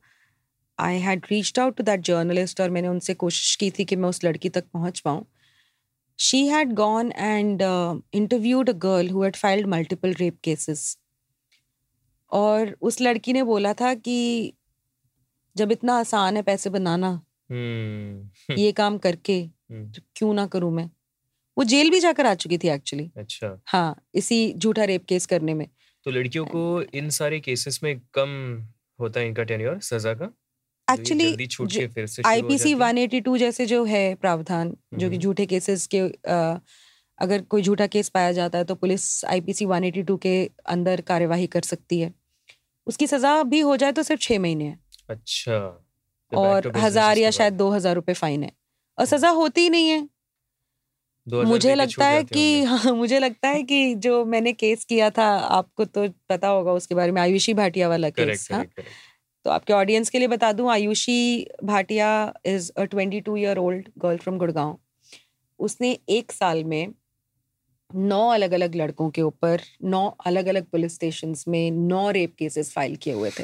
I 0.79 0.97
had 0.99 1.25
reached 1.31 1.59
out 1.59 1.77
to 1.77 1.83
that 1.83 2.01
journalist 2.03 2.61
और 2.61 2.69
मैंने 2.69 2.87
उनसे 2.87 3.13
कोशिश 3.15 3.55
की 3.55 3.71
थी 3.71 3.85
कि 3.85 3.95
मैं 3.95 4.09
उस 4.09 4.23
लड़की 4.25 4.49
तक 4.49 4.65
पहुँच 4.73 4.99
पाऊँ। 4.99 5.25
She 6.21 6.47
had 6.47 6.73
gone 6.73 7.11
and 7.11 7.61
interviewed 8.13 8.69
a 8.69 8.73
girl 8.73 9.09
who 9.09 9.23
had 9.23 9.35
filed 9.35 9.67
multiple 9.67 10.13
rape 10.13 10.37
cases 10.43 10.97
और 12.31 12.75
उस 12.81 13.01
लड़की 13.01 13.33
ने 13.33 13.43
बोला 13.43 13.73
था 13.73 13.93
कि 13.93 14.53
जब 15.57 15.71
इतना 15.71 15.93
आसान 15.99 16.35
है 16.37 16.41
पैसे 16.43 16.69
बनाना 16.69 17.21
हम्म। 17.51 18.53
ये 18.53 18.71
काम 18.71 18.97
करके 18.97 19.41
हम्म। 19.41 19.91
तो 19.91 20.01
क्यों 20.15 20.33
ना 20.33 20.47
करूँ 20.47 20.71
मैं? 20.71 20.89
वो 21.57 21.63
जेल 21.63 21.89
भी 21.89 21.99
जाकर 21.99 22.25
आ 22.25 22.33
चुकी 22.33 22.57
थी 22.57 22.67
एक्चुअली 22.67 23.11
अच्छा। 23.17 23.61
हाँ 23.65 24.03
इसी 24.15 24.53
झूठा 24.53 24.83
रेप 24.83 25.05
केस 25.05 25.25
करने 25.25 25.53
में। 25.53 25.67
तो 26.03 26.11
लड़कियों 26.11 26.45
को 26.45 26.81
इन 26.81 27.09
सारे 27.09 27.39
केसेस 27.39 27.79
में 27.83 27.99
कम 28.13 28.29
होता 28.99 29.19
है 29.19 29.27
इनका 29.27 29.43
टेन्योर 29.43 29.79
सजा 29.79 30.13
का? 30.13 30.33
एक्चुअली 30.93 31.35
आईपीसी 32.25 32.73
182 32.75 33.37
जैसे 33.37 33.65
जो 33.65 33.83
है 33.85 34.15
प्रावधान 34.15 34.69
जो 34.69 34.99
कि 34.99 35.05
हम्म। 35.05 35.17
झूठे 35.17 35.45
केसेस 35.45 35.87
के 35.87 35.99
आ, 36.29 36.57
अगर 37.19 37.41
कोई 37.41 37.61
झूठा 37.61 37.87
केस 37.87 38.09
पाया 38.09 38.31
जाता 38.31 38.57
है 38.57 38.63
तो 38.63 38.75
पुलिस 38.75 39.25
आईपीसी 39.25 39.65
182 39.65 40.17
के 40.17 40.49
अंदर 40.65 41.01
कार्यवाही 41.01 41.47
कर 41.47 41.61
सकती 41.61 41.99
है। 41.99 42.13
उसकी 42.87 43.07
सजा 43.07 43.43
भी 43.43 43.59
हो 43.59 43.75
जाए 43.77 43.91
तो 43.91 44.03
सिर्फ़ 44.03 44.21
छह 44.21 44.39
महीने 44.39 44.65
है। 44.65 44.79
अच्छा 45.09 45.57
back 46.31 46.37
और 46.37 46.71
हज़ार 46.77 47.17
या 47.17 47.31
शायद 47.31 47.53
दो 47.53 47.69
हज़ार 47.69 47.95
रुपए 47.95 48.13
फाइन 48.13 48.43
है। 48.43 48.51
और 48.97 49.05
सजा 49.05 49.29
होती 49.29 49.61
ही। 49.61 49.69
नहीं 49.69 49.89
है 49.89 50.07
मुझे 51.27 51.75
लगता 51.75 52.05
है 52.05 52.23
कि 52.23 52.63
हाँ 52.63 52.93
मुझे 52.93 53.19
लगता 53.19 53.47
है 53.47 53.63
कि 53.63 53.95
जो 53.95 54.25
मैंने 54.25 54.53
केस 54.53 54.85
किया 54.85 55.09
था 55.09 55.25
आपको 55.57 55.85
तो 55.85 56.07
पता 56.29 56.47
होगा 56.47 56.71
उसके 56.71 56.95
बारे 56.95 57.11
में 57.11 57.21
आयुषी 57.21 57.53
भाटिया 57.53 57.89
वाला 57.89 58.09
केस 58.09 58.47
हाँ। 58.51 58.59
करेक्ट 58.59 58.75
करेक्ट 58.75 59.10
तो 59.45 59.51
आपके 59.51 59.73
ऑडियंस 59.73 60.09
के 60.09 60.19
लिए 60.19 60.27
बता 60.27 60.51
दूँ 60.51 60.71
Ayushi 60.71 61.47
Bhatia 61.63 62.33
is 62.45 62.71
a 62.77 62.85
22 62.85 63.37
year 63.37 63.57
old 63.57 63.89
girl 63.97 64.17
from 64.17 64.37
Gurgaon. 64.37 64.79
उसने 65.59 65.99
एक 66.09 66.31
साल 66.31 66.63
में 66.63 66.93
नौ 67.95 68.27
अलग 68.27 68.51
अलग 68.51 68.75
लड़कों 68.75 69.09
के 69.09 69.21
ऊपर 69.21 69.61
नौ 69.83 70.07
अलग 70.25 70.45
अलग 70.45 70.65
पुलिस 70.65 70.95
स्टेशन 70.95 71.35
में 71.47 71.71
नौ 71.71 72.09
रेप 72.11 72.35
केसेस 72.39 72.71
फ़ाइल 72.73 72.95
किए 72.95 73.13
हुए 73.13 73.31
थे। 73.39 73.43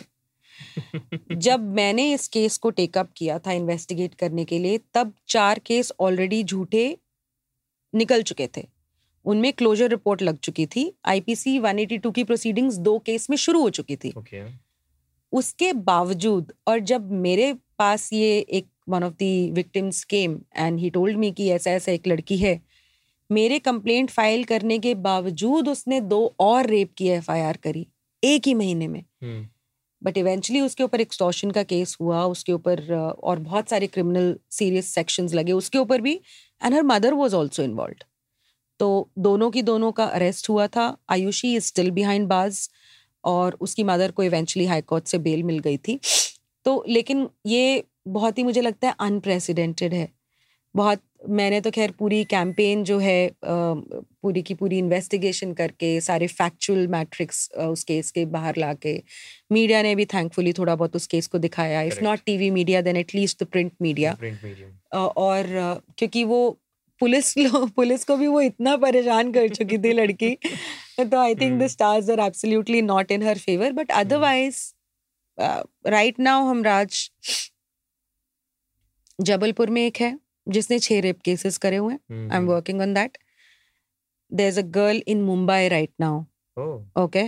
जब 1.35 1.59
मैंने 1.59 2.13
इस 2.13 2.27
केस 2.27 2.57
को 2.57 2.69
टेकअप 2.69 3.09
किया 3.17 3.39
था 3.39 3.51
इन्वेस्टिगेट 3.51 4.13
करने 4.13 4.45
के 4.45 4.59
लिए 4.59 4.79
तब 4.93 5.13
चार 5.27 5.59
केस 5.59 5.91
ऑलरेडी 5.99 6.43
झूठे 6.43 6.97
निकल 7.95 8.21
चुके 8.21 8.49
थे। 8.57 8.67
उनमें 9.25 9.53
क्लोजर 9.53 9.89
रिपोर्ट 9.89 10.21
लग 10.21 10.37
चुकी 10.37 10.65
थी। 10.65 10.93
आईपीसी 11.05 11.59
182 11.59 12.11
की 12.11 12.23
प्रोसीडिंग्स 12.23 12.77
दो 12.77 12.97
केस 12.99 13.29
में 13.29 13.37
शुरू 13.37 13.61
हो 13.61 13.69
चुकी 13.69 13.95
थी। 13.95 14.13
ओके 14.17 14.66
उसके 15.33 15.71
बावजूद 15.73 16.53
और 16.67 16.79
जब 16.79 17.11
मेरे 17.11 17.53
पास 17.77 18.11
ये 18.13 18.39
एक 18.39 18.67
one 18.89 19.03
of 19.03 19.13
the 19.13 19.51
victims 19.51 20.03
came 20.03 20.39
and 20.57 20.79
he 20.79 20.89
told 20.89 21.17
me 21.17 21.31
कि 21.31 21.49
ऐसा 21.49 21.71
ऐसा 21.71 21.91
एक 21.91 22.07
लड़की 22.07 22.37
है 22.37 22.59
मेरे 23.29 23.59
कंप्लेंट 23.59 24.09
फ़ाइल 24.09 24.43
करने 24.43 24.79
के 24.79 24.93
बावजूद 24.95 25.67
उसने 25.69 25.99
दो 26.01 26.25
और 26.39 26.67
रेप 26.67 26.93
की 26.97 27.07
एफआईआर 27.09 27.57
करी 27.57 27.87
एक 28.23 28.47
ही 28.47 28.53
महीने 28.53 28.87
में। 28.87 29.03
हम्म। 29.23 29.47
बट 30.01 30.17
इवेंचुअली 30.17 30.61
उसके 30.61 30.83
ऊपर 30.83 31.01
एक्सटॉर्शन 31.01 31.51
का 31.51 31.63
केस 31.63 31.97
हुआ 32.01 32.23
उसके 32.25 32.51
ऊपर 32.51 32.93
और 32.93 33.39
बहुत 33.39 33.69
सारे 33.69 33.87
क्रिमिनल 33.87 34.35
सीरियस 34.51 34.93
सेक्शंस 34.93 35.33
लगे 35.33 35.51
उसके 35.51 35.77
ऊपर 35.77 36.01
भी 36.01 36.13
and 36.61 36.73
her 36.73 36.83
mother 36.83 37.13
was 37.13 37.35
also 37.35 37.63
involve 37.63 38.05
तो 38.79 38.87
दोनों 39.19 39.49
की 39.51 39.61
दोनों 39.61 39.91
का 39.91 40.05
अरेस्ट 40.05 40.49
हुआ 40.49 40.67
था 40.67 40.95
आयुषी 41.09 41.55
इज़ 41.55 41.65
स्टिल 41.65 41.91
बिहाइंड 41.91 42.27
बाज 42.27 42.69
और 43.27 43.57
उसकी 43.61 43.83
मदर 43.83 44.11
को 44.11 44.23
इवेंचुअली 44.23 44.67
हाई 44.67 44.81
कोर्ट 44.81 45.07
से 45.07 45.17
बेल 45.17 45.43
मिल 45.43 45.59
गई 45.59 45.77
थी। 45.77 45.99
तो 46.65 46.85
लेकिन 46.87 47.27
ये 47.45 47.83
बहुत 48.07 48.37
ही 48.37 48.43
मुझे 48.43 48.61
लगता 48.61 48.87
है 48.87 48.95
अनप्रेसिडेंटेड 48.99 49.93
है। 49.93 50.09
बहुत 50.75 50.99
मैंने 51.29 51.61
तो 51.61 51.71
खैर 51.71 51.91
पूरी 51.91 52.23
कैंपेन 52.23 52.83
जो 52.83 52.99
है 52.99 53.31
पूरी 54.21 54.41
की 54.41 54.53
पूरी 54.53 54.77
इन्वेस्टिगेशन 54.77 55.53
करके 55.53 56.01
सारे 56.01 56.27
फैक्चुअल 56.27 56.87
मैट्रिक्स 56.87 57.51
उस 57.51 57.83
केस 57.83 58.11
के 58.11 58.25
बाहर 58.25 58.57
ला 58.57 58.73
के 58.73 59.03
मीडिया 59.51 59.81
ने 59.81 59.95
भी 59.95 60.05
थैंकफुली 60.05 60.53
थोड़ा 60.53 60.75
बहुत 60.75 60.95
उस 60.95 61.07
केस 61.07 61.27
को 61.27 61.37
दिखाया। 61.37 61.81
If. 61.81 61.93
Not 62.03 62.19
TV 62.25 62.49
media 62.49 62.81
then 62.81 62.97
at least 62.97 63.43
the 63.43 63.47
print 63.47 63.71
media 63.81 64.11
और 64.93 65.45
क्योंकि 65.97 66.23
वो 66.23 66.59
पुलिस 66.99 67.37
लो- 67.37 67.69
पुलिस 67.69 68.03
को 68.03 68.17
भी 68.17 68.27
वो 68.27 68.41
इतना 68.41 68.77
परेशान 68.77 69.31
कर 69.31 69.47
चुकी 69.49 69.77
थी 69.77 69.93
लड़की। 69.93 70.37
तो 70.97 71.17
I 71.19 71.35
think 71.35 71.59
the. 71.61 71.67
Stars 71.67 72.09
are 72.09 72.19
absolutely 72.19 72.81
not 72.81 73.11
in 73.11 73.23
her 73.23 73.37
favour 73.39 73.71
but 73.73 73.91
otherwise 73.91 74.59
right 75.87 76.19
now 76.19 76.45
Hamraaz 76.63 77.09
Jabalpur 79.19 79.69
में 79.69 79.81
एक 79.81 79.97
है 80.01 80.17
जिसने 80.47 80.79
छह 80.79 80.99
रेप 81.01 81.21
केसेस 81.25 81.57
करे 81.57 81.77
हुए 81.77 81.93
हैं। 81.93 82.29
I 82.29 82.37
am 82.37 82.47
working 82.47 82.81
on 82.81 82.93
that 82.93 83.17
there 84.31 84.49
is 84.49 84.59
a 84.59 84.63
girl 84.75 85.01
in 85.07 85.21
Mumbai 85.23 85.67
right 85.69 85.91
now 85.99 86.19
okay 87.03 87.23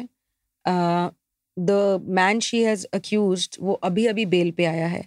the 1.57 1.71
man 2.19 2.39
she 2.39 2.63
has 2.63 2.85
accused 2.93 3.55
वो 3.61 3.73
अभी 3.83 4.05
अभी 4.07 4.25
बेल 4.25 4.51
पे 4.51 4.65
आया 4.65 4.87
है। 4.87 5.03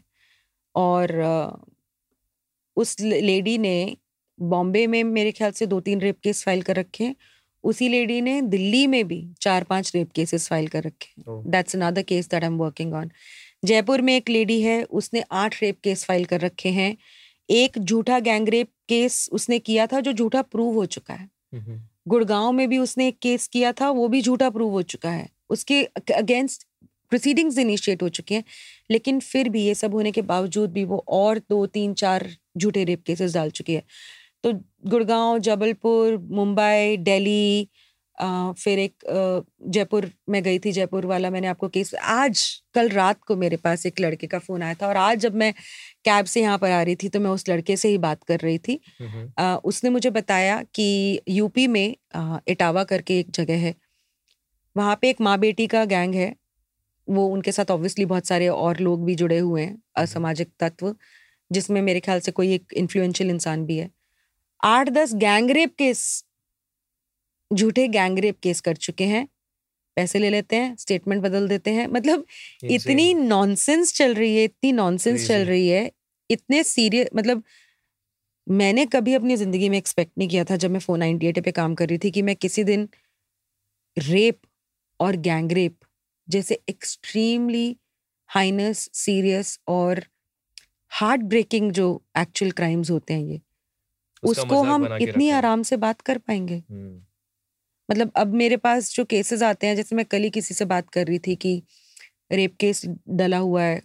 और 0.75 1.11
uh, 1.23 1.53
उस 2.77 3.01
लेडी 3.01 3.57
ने 3.59 3.97
बॉम्बे 4.39 4.87
में 4.87 5.03
मेरे 5.05 5.33
ख्याल 5.33 5.51
से 5.53 5.67
दो 5.67 5.81
तीन 5.81 6.01
रेप 6.01 6.19
केस 6.23 6.43
फ़ाइल 6.45 6.63
कर 6.63 6.77
रखे 6.77 7.05
हैं। 7.05 7.17
उसी 7.65 7.89
लेडी 7.89 8.21
ने 8.21 8.41
दिल्ली 8.43 8.87
में 8.87 9.07
भी 9.09 9.25
चार 9.41 9.65
पाँच 9.65 9.93
रेप 9.95 10.11
केसेस 10.13 10.49
फ़ाइल 10.49 10.69
कर 10.69 10.83
रखे 10.83 11.23
that's 11.51 11.77
another 11.77 12.03
case 12.03 12.29
that 12.29 12.45
I 12.45 12.51
am 12.51 12.57
working 12.59 12.95
on 12.95 13.11
Jaipur 13.65 14.01
में 14.01 14.15
एक 14.17 14.31
लेडी 14.31 14.61
है 14.63 14.83
उसने 14.93 15.23
आठ 15.33 15.63
रेप 15.63 15.79
केस 15.85 16.05
फ़ाइल 16.05 16.25
कर 16.25 16.41
रखे 16.41 16.69
हैं। 16.71 16.97
एक 17.49 17.79
झूठा 17.79 18.19
गैंग 18.21 18.49
रेप 18.49 18.69
केस 18.89 19.29
उसने 19.33 19.59
किया 19.61 19.87
था 19.87 20.01
जो 20.01 20.13
झूठा 20.13 20.43
प्रूव 20.45 20.75
हो 20.75 20.85
चुका 20.87 21.15
है। 21.15 21.29
हम्म 21.53 21.81
गुड़गांव 22.09 22.53
में 22.53 22.69
भी 22.69 22.79
उसने 22.79 23.07
एक 23.09 23.19
केस 23.23 23.47
किया 23.49 23.73
था 23.73 23.91
वो 23.91 24.09
भी 24.09 24.21
झूठा 24.23 24.51
प्रूव 24.51 24.73
हो 24.73 24.83
चुका 24.85 25.11
है। 25.11 25.29
उसके 25.51 25.83
अगेंस्ट 26.15 26.67
प्रोसीडिंग्स 27.13 27.59
इनिशिएट 27.59 28.03
हो 28.03 28.09
चुके 28.11 28.35
हैं 28.35 28.45
लेकिन 28.91 29.19
फिर 29.21 29.49
भी 29.49 29.63
ये 29.65 29.75
सब 29.75 29.95
होने 29.95 30.11
के 30.13 30.23
बावजूद 30.25 30.73
भी 30.73 30.85
वो 30.85 31.05
और 31.11 31.39
दो 31.51 31.65
तीन 31.69 31.95
चार 31.95 32.27
झूठे 32.59 32.85
रेप 32.85 33.03
केसेस 33.07 33.35
डाल 33.35 33.51
चुकी 33.51 33.75
है। 33.75 33.83
तो 34.45 34.53
गुड़गांव 34.87 35.39
जबलपुर 35.41 36.17
मुंबई 36.33 36.97
दिल्ली 37.01 37.69
फिर 38.59 38.79
एक 38.79 38.95
जयपुर 39.69 40.11
में 40.29 40.43
गई 40.43 40.59
थी 40.59 40.73
जयपुर 40.73 41.07
वाला 41.07 41.31
मैंने 41.31 41.47
आपको 41.47 41.69
केस 41.69 41.95
आज 42.13 42.43
कल 42.75 42.89
रात 42.89 43.23
को 43.25 43.37
मेरे 43.37 43.57
पास 43.57 43.87
एक 43.87 44.01
लड़के 44.01 44.27
का 44.27 44.39
फ़ोन 44.39 44.63
आया 44.63 44.75
था 44.75 44.89
और 44.89 44.97
आज 44.97 45.19
जब 45.19 45.35
मैं 45.35 45.53
कैब 46.05 46.25
से 46.27 46.43
यहाँ 46.43 46.59
पर 46.59 46.71
आ 46.71 46.83
रही 46.83 46.97
थी 46.97 47.09
तो 47.09 47.21
मैं 47.21 47.31
उस 47.31 47.49
लड़के 47.49 47.77
से 47.77 47.89
ही 47.89 47.99
बात 47.99 48.23
कर 48.25 48.41
रही 48.41 48.59
थी। 48.59 48.81
अ, 49.39 49.57
उसने 49.65 49.91
मुझे 49.91 50.11
बताया 50.11 50.63
कि 50.75 51.21
यूपी 51.31 51.67
में 51.69 51.95
अ, 52.15 52.39
इटावा 52.49 52.85
करके 52.85 53.19
एक 53.21 53.31
जगह 53.33 53.59
है। 53.59 53.75
वहाँ 54.77 54.97
पे 55.03 55.11
एक 55.11 55.21
माँ 55.21 55.39
बेटी 55.39 55.67
का 55.69 55.85
गैंग 55.87 56.15
है। 56.15 56.35
वो 57.09 57.27
उनके 57.29 57.53
साथ 57.53 57.71
ऑब्वियसली 57.71 58.05
बहुत 58.07 58.27
सारे 58.27 58.49
और 58.49 58.79
लोग 58.81 59.05
भी 59.07 59.15
जुड़े 59.17 59.39
हुए 59.39 59.63
हैं 59.63 59.79
असामाजिक 59.99 60.51
तत्व 60.61 60.95
जिसमें 61.51 61.83
मेरे 61.83 62.01
ख्याल 62.01 62.21
से 62.21 62.33
कोई 62.33 62.53
एक 62.55 62.73
इन्फ्लुएंशियल 62.77 63.31
इंसान 63.31 63.65
भी 63.67 63.79
है। 63.79 63.91
आठ 64.63 64.89
दस 64.89 65.15
गैंगरेप 65.15 65.75
केस 65.79 66.03
झूठे 67.51 67.87
गैंगरेप 67.89 68.39
केस 68.43 68.61
कर 68.61 68.77
चुके 68.77 69.05
हैं। 69.05 69.27
पैसे 69.97 70.19
ले 70.19 70.31
लेते 70.31 70.57
हैं 70.57 70.77
स्टेटमेंट 70.77 71.23
बदल 71.23 71.49
देते 71.49 71.71
हैं। 71.71 71.87
मतलब 71.87 72.25
इतनी 72.65 73.13
नॉनसेंस 73.15 73.93
चल 73.95 74.15
रही 74.15 74.37
है 74.37 74.45
इतनी 74.45 74.73
नॉनसेंस 74.73 75.27
चल 75.29 75.45
रही 75.47 75.69
है 75.69 75.91
इतने 76.31 76.63
सीरियस 76.65 77.09
मतलब 77.17 77.43
मैंने 78.47 78.85
कभी 78.87 79.15
अपनी 79.15 79.37
ज़िंदगी 79.37 79.69
में 79.69 79.77
एक्सपेक्ट 79.79 80.13
नहीं 80.19 80.29
किया 80.29 80.45
था 80.45 80.57
जब 80.57 80.71
मैं 80.71 80.81
फ़ोन 80.81 80.99
नाइनटी 80.99 81.27
एट 81.27 81.45
पे 81.45 81.53
काम 81.53 81.75
कर 81.75 81.89
रही 81.89 81.99
थी 81.99 82.11
कि 82.11 82.23
मैं 82.23 82.37
किसी 82.37 82.65
दिन 82.65 82.89
रेप 83.97 84.41
और 85.01 85.17
गैंग 85.17 85.53
रेप 85.53 85.77
जैसे 86.29 86.59
एक्सट्रीमली 86.69 87.77
हाइनस 88.31 88.89
सीरियस 88.95 89.59
और 89.69 90.03
हार्ट 90.93 91.21
ब्रेकिंग 91.23 91.71
जो 91.73 92.03
एक्चुअल 92.19 92.51
क्राइम्स 92.51 92.91
होते 92.91 93.15
हैं 93.15 93.23
ये 93.23 93.41
उसका 94.23 94.59
हम 94.63 94.87
इतनी 94.97 95.29
आराम 95.31 95.63
से 95.63 95.77
बात 95.79 96.01
कर 96.01 96.19
पाएँगे। 96.19 96.63
हम्म। 96.71 97.01
मतलब 97.89 98.13
अब 98.17 98.35
मेरे 98.35 98.57
पास 98.57 98.95
जो 98.95 99.05
केसेस 99.05 99.43
आते 99.43 99.67
हैं 99.67 99.77
जैसे 99.77 99.97
मैं 99.97 100.05
कल 100.05 100.23
ही 100.23 100.31
किसी 100.31 100.55
से 100.55 100.65
बात 100.65 100.91
कर 100.91 101.07
रही 101.07 101.19
थी 101.19 101.35
कि 101.37 101.63
रेप 102.33 102.57
केस 102.61 102.83
डला 103.11 103.39
हुआ 103.39 103.63
है 103.63 103.81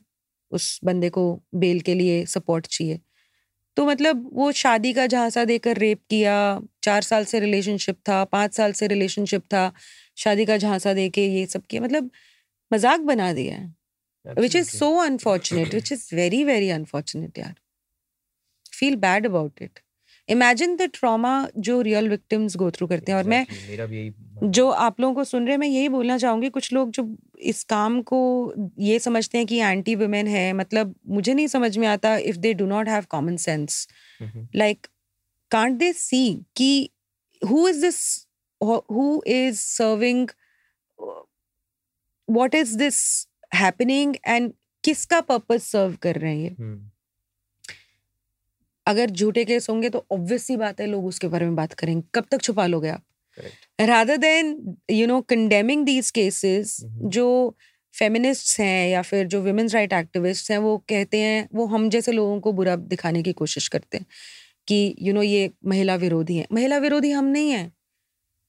उस 0.52 0.80
बंदे 0.84 1.10
को 1.10 1.24
बेल 1.56 1.80
के 1.82 1.94
लिए 1.94 2.26
सपोर्ट 2.26 2.68
चाहिए। 2.68 3.00
तो 3.78 3.86
मतलब 3.86 4.30
वो 4.34 4.52
शादी 4.52 4.92
का 4.94 5.06
झांसा 5.08 5.44
देकर 5.46 5.78
रेप 5.78 6.00
किया 6.10 6.36
चार 6.84 7.02
साल 7.02 7.26
से 7.26 7.40
रिलेशनशिप 7.40 7.98
था 8.10 8.24
पाँच 8.26 8.54
साल 8.54 8.72
से 8.74 8.88
रिलेशनशिप 8.88 9.44
था 9.44 9.72
शादी 10.18 10.46
का 10.46 10.58
झांसा 10.58 10.94
दे 10.94 11.10
के 11.10 11.26
ये 11.28 11.46
सब 11.46 11.66
किया 11.70 11.82
मतलब 11.82 12.10
मज़ाक 12.72 13.00
बना 13.02 13.32
दिया 13.34 13.56
है। 13.56 13.76
Which 14.26 14.56
is 14.56 14.70
so 14.70 14.92
unfortunate 15.00 15.74
which 15.74 15.92
is 15.92 16.10
very 16.16 16.44
very 16.44 16.70
unfortunate 16.70 17.38
यार। 17.38 17.54
Feel 18.74 18.96
bad 18.98 19.26
about 19.26 19.62
it 19.62 19.80
imagine 20.30 20.76
the 20.76 20.82
trauma 20.82 21.48
जो 21.58 21.82
रियल 21.82 22.10
विक्टिम्स 22.10 22.58
गो 22.58 22.72
थ्रू 22.72 22.88
करते 22.88 23.12
हैं 23.12 23.20
और 23.20 23.26
मैं 23.26 23.46
मेरा 23.70 23.86
भी 23.86 23.98
यही 23.98 24.14
जो 24.44 24.70
आप 24.70 25.00
लोगों 25.00 25.16
को 25.16 25.24
सुन 25.24 25.44
रहे 25.44 25.52
हैं 25.52 25.58
मैं 25.58 25.68
यही 25.68 25.90
बोलना 25.90 26.18
चाहूँगी 26.18 26.50
कुछ 26.50 26.74
लोग 26.74 26.92
जो 26.92 27.18
इस 27.40 27.64
काम 27.64 28.02
को 28.02 28.54
ये 28.80 29.00
समझते 29.00 29.38
हैं 29.38 29.48
कि 29.48 29.58
एंटी 29.58 29.96
वुमेन 29.96 30.28
है 30.28 30.54
मतलब 30.54 30.96
मुझे 31.08 31.34
नहीं 31.34 31.48
समझ 31.48 31.78
में 31.78 31.88
आता 31.88 32.18
if 32.18 32.38
they 32.38 32.54
do 32.54 32.66
not 32.66 32.90
have 32.90 33.06
common 33.10 33.38
sense 33.38 33.88
है। 34.22 34.50
like 34.56 34.80
can't 35.56 35.80
they 35.80 35.94
see 35.94 36.44
कि 36.56 36.90
who 37.46 37.68
is 37.68 37.82
this 37.86 38.28
who 38.92 39.22
is 39.28 39.60
serving 39.82 40.28
what 42.28 42.56
is 42.64 42.78
this 42.78 43.28
happening 43.56 44.16
and 44.28 44.52
किसका 44.84 45.22
पर्पज 45.22 45.60
सर्व 45.60 45.96
कर 46.02 46.16
रहे 46.16 46.36
हैं 46.36 46.44
ये? 46.44 46.56
हम्म, 46.60 46.90
अगर 48.88 49.10
झूठे 49.10 49.44
केस 49.46 49.70
होंगे 49.70 49.90
तो 49.90 50.06
ऑब्वियस 50.12 50.44
सी 50.44 50.58
बात 50.58 50.82
है 50.82 50.88
लोग 50.88 51.06
उसके 51.06 51.28
बारे 51.28 51.46
में 51.46 51.56
बात 51.56 51.74
करेंगे। 51.74 52.04
कब 52.16 52.26
तक 52.32 52.42
छुपा 52.42 52.66
लोगे 52.68 52.90
आप. 52.90 53.04
Rather 53.80 54.18
than 54.18 54.76
you 54.92 55.08
know 55.08 55.22
condemning 55.22 55.86
these 55.86 56.12
cases. 56.12 56.78
जो 56.84 57.56
फेमिनिस्ट्स 57.94 58.60
हैं 58.60 58.90
या 58.90 59.02
फिर 59.02 59.28
जो 59.28 59.42
वुमेन्स 59.42 59.74
राइट 59.74 59.94
एक्टिविस्ट 59.94 60.52
हैं 60.52 60.58
वो 60.58 60.78
कहते 60.90 61.18
हैं 61.18 61.48
वो 61.54 61.66
हम 61.66 61.90
जैसे 61.90 62.12
लोगों 62.12 62.40
को 62.40 62.52
बुरा 62.52 62.76
दिखाने 62.76 63.24
की 63.24 63.34
कोशिश 63.34 63.68
करते 63.68 63.98
हैं 63.98 64.06
कि 64.68 64.76
यू 64.76 65.06
you 65.06 65.14
नो 65.14 65.20
know, 65.20 65.32
ये 65.32 65.52
महिला 65.66 65.96
विरोधी 65.96 66.38
है। 66.38 66.48
महिला 66.54 66.78
विरोधी 66.78 67.12
हम 67.12 67.26
नहीं 67.26 67.52
हैं। 67.52 67.72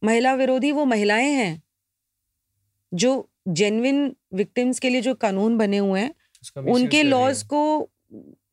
महिला 0.03 0.35
विरोधी 0.35 0.73
वो 0.73 0.85
महिलाएँ 0.85 1.31
हैं 1.33 1.63
जो 2.93 3.31
जेन्युइन 3.49 4.17
विक्टिम्स 4.35 4.79
के 4.79 4.91
लिए 4.91 5.01
जो 5.01 5.15
कानून 5.15 5.57
बने 5.59 5.79
हुए 5.79 6.01
हैं 6.01 6.15
उनके 6.73 7.03
लॉज 7.03 7.43
को 7.43 7.61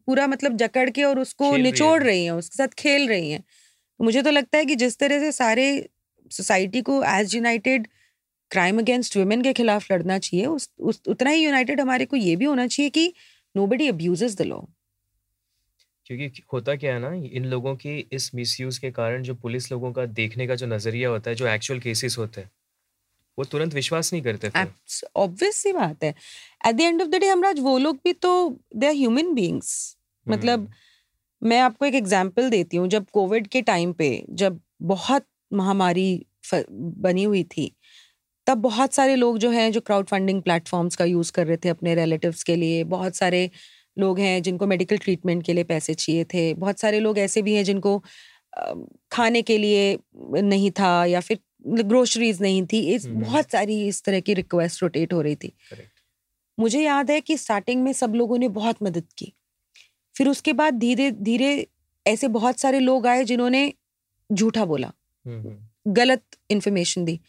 पूरा 0.08 0.28
मतलब 0.28 0.58
जकड़ 0.58 0.89
के 0.89 1.03
और 1.03 1.20
उसको 1.20 1.51
रही 1.53 1.64
निचोड़ 1.64 2.01
है। 2.01 2.08
रही 2.08 2.24
हैं 2.26 2.32
उसके 2.32 2.58
साथ 2.58 2.74
खेल 2.78 3.08
रही 3.10 3.32
हैं। 3.32 3.43
मुझे 3.99 4.22
तो 4.22 4.32
लगता 4.32 4.58
है 4.58 4.66
कि 4.66 4.76
जिस 4.76 4.97
तरह 4.99 5.20
से 5.20 5.32
सारे 5.32 5.89
सोसाइटी 6.32 6.82
को 6.82 7.03
as 7.03 7.36
united 7.36 7.88
crime 8.51 8.80
against 8.80 9.18
women 9.18 9.41
के 9.41 9.53
खिलाफ 9.53 9.91
लड़ना 9.91 10.18
चाहिए 10.20 10.45
उस, 10.45 10.70
उस 10.80 11.01
उतना 11.08 11.30
ही 11.30 11.43
यूनाइटेड 11.43 11.82
हमारे 11.82 12.06
को 12.06 12.16
ये 12.16 12.36
भी 12.36 12.45
होना 12.45 12.68
चाहिए 12.68 12.89
कि 12.89 13.14
no 13.56 13.68
buddy 13.68 13.88
abuses 13.88 14.36
the 14.38 14.41
law 14.41 14.62
क्योंकि 16.06 16.41
होता 16.53 16.76
क्या 16.76 16.93
है 16.93 16.99
ना 16.99 17.14
इन 17.34 17.45
लोगों 17.45 17.76
की 17.76 17.97
इस 18.14 18.34
मिसयूज 18.36 18.78
के 18.78 18.91
कारण 18.91 19.24
जो 19.24 19.36
पुलिस 19.36 19.72
लोगों 19.72 19.91
का 19.93 20.06
देखने 20.06 20.47
का 20.47 20.56
जो 20.56 20.68
नज़रिया 20.68 21.10
होता 21.10 21.30
है 21.30 21.36
जो 21.36 21.47
एक्चुअल 21.47 21.80
केसेस 21.80 22.18
होते 22.18 22.41
हैं 22.41 22.51
वो 23.38 23.45
तुरंत 23.45 23.74
विश्वास 23.74 24.14
नहीं 24.14 24.24
करते 24.24 24.49
ऑब्वियस 25.16 25.56
सी 25.56 25.74
बात 25.74 26.03
है। 26.03 26.14
At 26.68 26.76
the 26.76 26.82
end 26.82 27.01
of 27.01 27.10
the 27.10 27.16
day 27.16 27.28
Hamraaz 27.28 27.60
वो 27.60 27.78
लोग 27.78 27.99
भी 28.03 28.14
तो 28.14 28.60
दे 28.76 28.88
आर 28.88 28.93
ह्यूमन 28.93 29.34
बींग्स 29.34 29.95
मतलब 30.28 30.59
हम्म, 30.59 30.69
मैं 31.41 31.59
आपको 31.59 31.86
एक 31.86 31.95
एग्ज़ाम्पल 31.95 32.49
देती 32.49 32.78
हूँ 32.78 32.88
जब 32.88 33.05
कोविड 33.09 33.47
के 33.47 33.61
टाइम 33.61 33.93
पे 33.93 34.26
जब 34.30 34.59
बहुत 34.82 35.26
महामारी 35.53 36.26
बनी 36.53 37.23
हुई 37.23 37.43
थी 37.43 37.71
तब 38.47 38.57
बहुत 38.57 38.93
सारे 38.93 39.15
लोग 39.15 39.38
जो 39.38 39.49
हैं 39.49 39.71
जो 39.71 39.82
क्राउड 39.82 40.07
फंडिंग 40.07 40.41
प्लेटफॉर्म्स 40.41 40.95
का 40.95 41.05
यूज़ 41.05 41.32
कर 41.32 41.47
रहे 41.47 41.57
थे 41.57 41.69
अपने 41.69 41.95
रिलेटिव्स 41.95 42.43
के 42.43 42.55
लिए 42.55 42.84
बहुत 42.84 43.15
सारे 43.15 43.49
लोग 43.99 44.19
हैं 44.19 44.41
जिनको 44.41 44.67
मेडिकल 44.67 44.97
ट्रीटमेंट 44.97 45.43
के 45.43 45.53
लिए 45.53 45.63
पैसे 45.63 45.93
चाहिए 45.93 46.23
थे 46.23 46.53
बहुत 46.53 46.80
सारे 46.80 46.99
लोग 46.99 47.17
ऐसे 47.17 47.41
भी 47.41 47.53
हैं 47.55 47.63
जिनको 47.63 48.03
खाने 49.11 49.41
के 49.41 49.57
लिए 49.57 49.97
नहीं 50.41 50.71
था 50.71 51.05
या 51.05 51.19
फिर 51.19 51.39
ग्रोसरीज 51.67 52.41
नहीं 52.41 52.65
थी 52.65 52.80
इस 52.95 53.05
हम्म। 53.05 53.21
बहुत 53.21 53.51
सारी 53.51 53.88
इस 53.88 54.03
तरह 54.03 54.19
की 54.19 54.34
रिक्वेस्ट 54.34 54.84
रोटेट 54.84 55.13
हो 55.13 55.21
रही 55.21 55.36
थी। 55.36 55.51
मुझे 56.57 56.82
याद 56.82 57.11
है 57.11 57.21
कि 57.21 57.38
स्टार्टिंग 57.38 57.84
में 57.84 57.93
सब 57.93 58.13
लोगों 58.15 58.38
ने 58.38 58.47
बहुत 58.49 58.84
मदद 58.84 59.07
की। 59.17 59.34
फिर 60.16 60.28
उसके 60.28 60.53
बाद 60.53 60.74
धीरे 60.74 61.09
धीरे 61.11 61.68
ऐसे 62.05 62.28
बहुत 62.28 62.59
सारे 62.59 62.80
लोग 62.80 63.07
आए 63.07 63.24
जिन्होंने 63.24 63.72
झूठा 64.30 64.66
बोला। 64.66 64.91
हम्म, 65.26 65.39
हम्म, 65.39 65.93
गलत 65.93 66.24
इन्फॉर्मेशन 66.51 67.05
दी। 67.05 67.20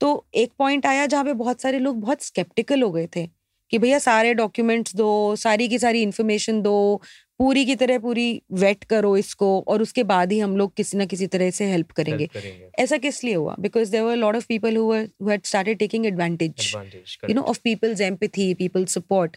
तो 0.00 0.26
एक 0.34 0.52
पॉइंट 0.58 0.86
आया 0.86 1.06
जहाँ 1.06 1.24
पे 1.24 1.32
बहुत 1.32 1.60
सारे 1.60 1.78
लोग 1.78 2.00
बहुत 2.00 2.22
स्केप्टिकल 2.22 2.82
हो 2.82 2.90
गए 2.90 3.08
थे 3.16 3.26
कि 3.72 3.78
भैया 3.78 3.98
सारे 3.98 4.32
डॉक्यूमेंट्स 4.34 4.96
दो 4.96 5.10
सारी 5.36 5.68
की 5.68 5.78
सारी 5.78 6.02
इन्फॉर्मेशन 6.02 6.60
दो 6.62 7.02
पूरी 7.38 7.64
की 7.64 7.74
तरह 7.74 7.98
पूरी 7.98 8.42
वेट 8.52 8.84
करो 8.84 9.16
इसको 9.16 9.48
और 9.68 9.82
उसके 9.82 10.02
बाद 10.02 10.32
ही 10.32 10.38
हम 10.38 10.56
लोग 10.56 10.74
किसी 10.74 10.98
ना 10.98 11.04
किसी 11.04 11.26
तरह 11.26 11.50
से 11.50 11.64
हेल्प 11.66 11.90
करेंगे। 11.90 12.26
करेंगे। 12.26 12.70
ऐसा 12.78 12.96
किस 12.96 13.22
लिए 13.24 13.34
हुआ? 13.34 13.56
Because 13.60 13.90
there 13.90 14.02
were 14.02 14.16
lot 14.16 14.36
of 14.36 14.46
people 14.48 14.76
who 14.76 14.92
had 14.92 15.44
started 15.44 15.78
taking 15.78 16.06
advantage 16.06 16.72
you 17.28 17.34
know 17.34 17.42
of 17.42 17.60
people's 17.64 18.00
empathy 18.00 18.52
people 18.54 18.84
support 18.94 19.36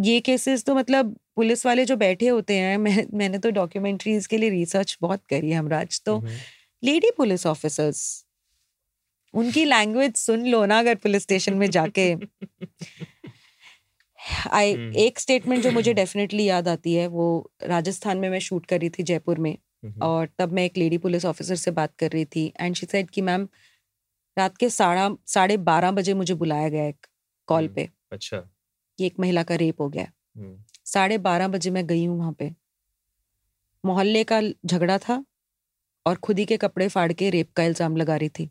ये 0.00 0.20
केसेस 0.20 0.64
तो 0.64 0.74
मतलब 0.74 1.14
पुलिस 1.36 1.64
वाले 1.66 1.84
जो 1.84 1.96
बैठे 1.96 2.28
होते 2.28 2.56
हैं 2.56 2.76
मैं 2.78 3.04
मैंने 3.14 3.38
तो 3.38 3.50
डॉक्यूमेंट्रीज 3.52 4.26
के 4.26 4.38
लिए 4.38 4.50
रिसर्च 4.50 4.96
बहुत 5.00 5.22
करी 5.30 5.50
है 5.50 5.56
हमराज 5.56 6.00
तो 6.06 6.20
लेडी 6.82 7.10
पुलिस 7.16 7.46
ऑफिसर्स 7.46 8.02
उनकी 9.34 9.64
लैंग्वेज 9.64 10.16
सुन 10.16 10.46
लो 10.46 10.64
ना 10.66 10.78
अगर 10.78 10.94
पुलिस 10.96 11.22
स्टेशन 11.22 11.54
में 11.54 11.68
जाके 11.70 12.12
आई 14.50 14.72
हम्म। 14.72 14.92
एक 14.98 15.18
स्टेटमेंट 15.18 15.62
जो 15.62 15.70
मुझे 15.70 15.92
डेफिनेटली 15.94 16.44
याद 16.44 16.68
आती 16.68 16.94
है 16.94 17.06
वो 17.08 17.26
राजस्थान 17.64 18.18
में 18.18 18.28
मैं 18.30 18.38
शूट 18.40 18.66
कर 18.66 18.80
रही 18.80 18.90
थी 18.90 19.02
जयपुर 19.02 19.38
में 19.38 19.56
और 20.02 20.28
तब 20.38 20.52
मैं 20.52 20.64
एक 20.64 20.76
लेडी 20.78 20.98
पुलिस 20.98 21.24
ऑफिसर 21.24 21.56
से 21.56 21.70
बात 21.72 21.94
कर 21.98 22.10
रही 22.10 22.24
थी 22.26 22.52
एंड 22.60 22.74
शी 22.74 22.86
सेड 22.86 23.10
कि 23.10 23.22
मैम 23.22 23.48
रात 24.36 24.56
के 24.56 24.68
साढ़ा 24.70 25.08
साढ़े 25.28 25.56
बारह 25.68 25.90
बजे 25.92 26.14
मुझे 26.14 26.34
बुलाया 26.34 26.68
गया 26.68 26.84
एक 26.84 27.06
कॉल 27.48 27.64
हम्म। 27.64 27.74
पे 27.74 27.88
अच्छा 28.12 28.48
कि 29.00 29.06
एक 29.06 29.20
महिला 29.20 29.42
का 29.42 29.54
रेप 29.56 29.80
हो 29.80 29.88
गया 29.88 30.02
है। 30.02 30.12
हम्म, 30.36 30.56
साढ़े 30.84 31.18
बारह 31.20 31.48
बजे 31.48 31.70
मैं 31.70 31.86
गई 31.86 32.04
हूँ 32.04 32.18
वहाँ 32.18 32.32
पे। 32.32 32.50
मोहल्ले 33.84 34.24
का 34.24 34.40
झगड़ा 34.42 34.98
था 34.98 35.24
और 36.06 36.16
खुद 36.16 36.38
ही 36.38 36.44
के 36.44 36.56
कपड़े 36.56 36.88
फाड़ 36.88 37.12
के 37.12 37.30
रेप 37.30 37.52
का 37.52 37.62
इल्ज़ाम 37.62 37.96
लगा 37.96 38.16
रही 38.16 38.28
थी। 38.28 38.46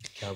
क्या 0.00 0.32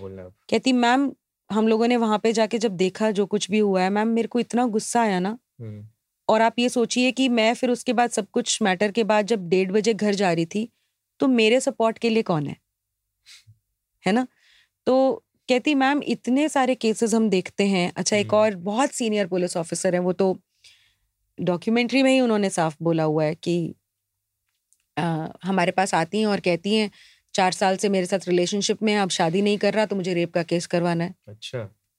कहती 0.49 0.73
मैम 0.73 1.13
हम 1.51 1.69
लोगों 1.69 1.87
ने 1.89 1.97
वहाँ 1.97 2.19
पे 2.19 2.33
जाके 2.33 2.59
जब 2.59 2.77
देखा 2.77 3.11
जो 3.11 3.27
कुछ 3.27 3.51
भी 3.51 3.59
हुआ 3.59 3.83
है 3.83 3.91
मैम 3.91 4.09
मेरे 4.09 4.29
को 4.29 4.41
इतना 4.41 4.67
गुस्सा 4.67 5.01
आया 5.01 5.19
ना। 5.21 5.39
हम्म, 5.61 5.87
और 6.29 6.43
आप 6.43 6.59
ये 6.59 6.69
सोचिए 6.69 7.13
कि 7.13 7.29
मैं 7.29 7.53
फिर 7.55 7.71
उसके 7.71 7.93
बाद 7.93 8.11
सब 8.11 8.27
कुछ 8.31 8.61
मैटर 8.63 8.93
के 8.93 9.05
बाद 9.05 9.27
जब 9.27 9.49
डेढ़ 9.49 9.71
बजे 9.73 9.95
घर 9.95 10.15
जा 10.15 10.33
रही 10.33 10.47
थी 10.47 10.69
तो 11.21 11.29
मेरे 11.29 11.61
सपोर्ट 11.61 11.99
के 11.99 12.11
लिए 12.11 12.23
कौन 12.23 12.47
है? 12.47 12.57
है 14.05 14.13
ना? 14.13 14.27
तो 14.87 15.25
कहती 15.49 15.75
मैम 15.75 16.03
इतने 16.07 16.49
सारे 16.49 16.75
केसेस 16.75 17.15
हम 17.15 17.29
देखते 17.31 17.65
हैं। 17.67 17.93
अच्छा 17.97 18.17
एक 18.17 18.27
हम्म। 18.27 18.37
और 18.37 18.55
बहुत 18.65 18.91
सीनियर 18.91 19.27
पुलिस 19.27 19.57
ऑफिसर 19.57 19.95
है 19.95 20.01
वो 20.01 20.13
तो 20.13 20.37
डॉक्यूमेंट्री 21.39 22.03
में 22.03 22.11
ही 22.13 22.21
उन्होंने 22.21 22.51
साफ़ 22.51 22.77
बोला 22.83 23.03
हुआ 23.05 23.25
है 23.25 23.35
कि 23.35 23.75
अ, 24.97 25.29
हमारे 25.45 25.73
पास 25.73 25.95
आती 25.95 26.19
हैं 26.21 26.27
और 26.27 26.41
कहती 26.41 26.75
हैं 26.75 26.91
चार 27.35 27.53
साल 27.53 27.77
से 27.77 27.89
मेरे 27.89 28.07
साथ 28.07 28.29
रिलेशनशिप 28.29 28.83
में 28.83 28.93
है, 28.93 28.99
अब 29.01 29.09
शादी 29.11 29.43
नहीं 29.43 29.59
कर 29.59 29.75
रहा 29.75 29.87
तो 29.87 29.97
मुझे 29.97 30.15
रेप 30.15 30.33
का 30.35 30.43
केस 30.43 30.67
करवाना 30.67 31.05
है। 31.05 31.15
अच्छा। 31.29 31.59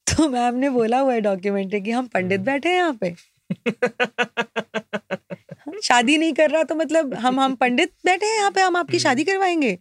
तो 0.17 0.29
मैम 0.29 0.55
ने 0.55 0.69
बोला 0.69 0.99
हुआ 0.99 1.13
है 1.13 1.21
डॉक्यूमेंट्री 1.21 1.81
कि 1.81 1.91
हम 1.91 2.07
पंडित 2.07 2.39
हम्म। 2.39 2.45
बैठे 2.45 2.69
हैं 2.69 2.75
यहाँ 2.75 2.97
पे। 3.03 3.15
शादी 5.83 6.17
नहीं 6.17 6.33
कर 6.33 6.49
रहा 6.49 6.63
तो 6.63 6.75
मतलब 6.75 7.13
हम 7.13 7.39
हम 7.39 7.55
पंडित 7.55 7.91
बैठे 8.05 8.25
हैं 8.25 8.37
यहाँ 8.37 8.51
पे 8.51 8.61
हम 8.61 8.75
आपकी 8.75 8.97
हम्म। 8.97 9.03
शादी 9.03 9.23
करवाएँगे। 9.23 9.77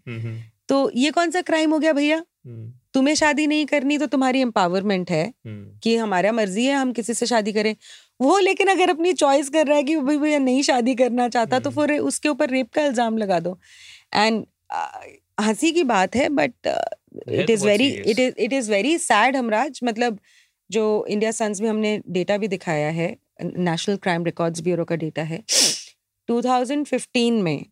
तो 0.69 0.91
ये 0.95 1.11
कौन 1.11 1.31
सा 1.31 1.41
क्राइम 1.41 1.73
हो 1.73 1.79
गया 1.79 1.93
भैया? 1.93 2.25
तुम्हें 2.95 3.15
शादी 3.15 3.47
नहीं 3.47 3.67
करनी 3.67 3.99
तो 3.99 4.07
तुम्हारी 4.07 4.41
एम्पावरमेंट 4.41 5.11
है 5.11 5.25
हम्म, 5.27 5.79
कि 5.83 5.97
हमारा 5.97 6.33
मर्ज़ी 6.33 6.65
है 6.67 6.75
हम 6.75 6.93
किसी 6.93 7.15
से 7.15 7.27
शादी 7.27 7.53
करें। 7.53 7.75
वो 8.21 8.39
लेकिन 8.39 8.69
अगर 8.69 8.91
अपनी 8.91 9.13
चॉइस 9.15 9.49
कर 9.49 9.67
रहा 9.67 9.77
है 9.77 9.83
कि 9.83 9.97
भाई 9.97 10.17
भैया 10.19 10.39
नहीं 10.39 10.63
शादी 10.63 10.95
करना 10.95 11.29
चाहता 11.29 11.59
तो 11.59 11.71
हम्म। 11.71 11.87
फिर 11.87 11.99
उसके 12.01 12.29
ऊपर 12.29 12.51
रेप 12.51 12.71
का 12.73 12.85
इल्ज़ाम 12.85 13.19
लगा 13.19 13.41
दो। 13.41 13.59
एंड 14.15 14.45
हँसी 15.41 15.73
की 15.73 15.85
बात 15.85 16.17
है 16.17 16.29
but 16.29 16.53
it 17.29 17.51
is 17.51 17.67
very 17.67 17.87
it 17.87 18.19
is 18.19 18.35
it 18.39 18.53
is 18.53 18.71
very 18.71 18.97
sad 18.99 19.37
Hamraaz 19.37 19.81
मतलब 19.85 20.19
जो 20.71 20.85
इंडिया 21.09 21.31
सन्स 21.31 21.61
में 21.61 21.69
हमने 21.71 22.01
डेटा 22.09 22.37
भी 22.37 22.49
दिखाया 22.49 22.89
है 22.91 23.17
नेशनल 23.43 23.97
क्राइम 23.97 24.25
रिकॉर्ड्स 24.25 24.61
ब्यूरो 24.61 24.85
का 24.85 24.97
डेटा 24.97 25.23
है। 25.23 25.43
2015 26.29 27.43
में 27.43 27.65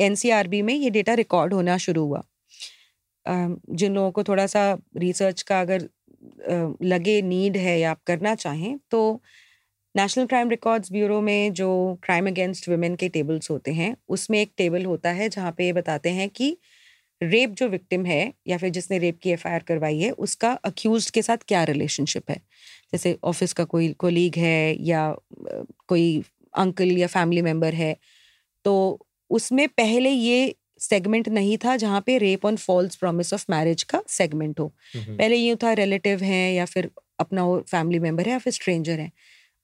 एनसीआरबी 0.00 0.60
में 0.62 0.74
ये 0.74 0.90
डेटा 0.90 1.14
रिकॉर्ड 1.14 1.54
होना 1.54 1.76
शुरू 1.78 2.04
हुआ। 2.04 2.22
जिन 3.26 3.94
लोगों 3.94 4.10
को 4.12 4.22
थोड़ा 4.24 4.46
सा 4.46 4.62
रिसर्च 4.96 5.42
का 5.42 5.60
अगर 5.60 5.88
लगे 6.84 7.20
नीड 7.22 7.56
है 7.56 7.78
या 7.80 7.90
आप 7.90 8.00
करना 8.06 8.34
चाहें 8.36 8.78
तो 8.90 9.00
नेशनल 9.94 10.26
क्राइम 10.26 10.50
रिकॉर्ड्स 10.50 10.92
ब्यूरो 10.92 11.20
में 11.22 11.52
जो 11.54 11.68
क्राइम 12.04 12.26
अगेंस्ट 12.28 12.68
वुमेन 12.68 12.96
के 12.96 13.08
टेबल्स 13.08 13.50
होते 13.50 13.72
हैं, 13.72 13.96
उसमें 14.10 14.40
एक 14.40 14.52
टेबल 14.58 14.84
होता 14.86 15.10
है 15.12 15.28
जहाँ 15.28 15.52
पे 15.58 15.66
ये 15.66 15.72
बताते 15.72 16.10
हैं 16.12 16.28
कि 16.30 16.56
रेप 17.20 17.50
जो 17.52 17.68
विक्टिम 17.68 18.06
है 18.06 18.32
या 18.48 18.58
फिर 18.58 18.70
जिसने 18.70 18.98
रेप 18.98 19.18
की 19.22 19.30
एफआईआर 19.30 19.62
करवाई 19.68 19.98
है, 20.00 20.10
उसका 20.12 20.52
अक्यूज 20.64 21.10
के 21.12 21.22
साथ 21.22 21.38
क्या 21.48 21.64
रिलेशनशिप 21.66 22.30
है? 22.30 22.36
जैसे 22.92 23.18
ऑफ़िस 23.24 23.52
का 23.54 23.64
कोई 23.66 23.92
कोलीग 23.98 24.36
है 24.38 24.76
या 24.82 25.10
कोई 25.88 26.22
अंकल 26.54 26.92
या 26.92 27.06
फैमिली 27.08 27.42
मेंबर 27.42 27.74
है 27.74 27.96
तो 28.64 28.74
उसमें 29.30 29.68
पहले 29.70 30.10
ये 30.10 30.54
सेगमेंट 30.80 31.28
नहीं 31.28 31.58
था 31.58 31.76
जहाँ 31.76 32.00
पे 32.00 32.18
rape 32.18 32.46
on 32.46 32.56
false 32.56 32.96
promise 32.96 33.34
of 33.34 33.44
marriage 33.50 33.82
का 33.82 34.02
सेगमेंट 34.08 34.60
हो। 34.60 34.74
हम्म, 34.94 35.16
पहले 35.16 35.36
ये 35.36 35.56
था 35.56 35.72
रिलेटिव 35.72 36.22
है 36.22 36.54
या 36.54 36.64
फिर 36.64 36.90
अपना 37.18 37.44
वो 37.44 37.60
फैमिली 37.60 37.98
मेंबर 37.98 38.24
है 38.24 38.32
या 38.32 38.38
फिर 38.38 38.52
स्ट्रेंजर 38.52 39.00
है। 39.00 39.12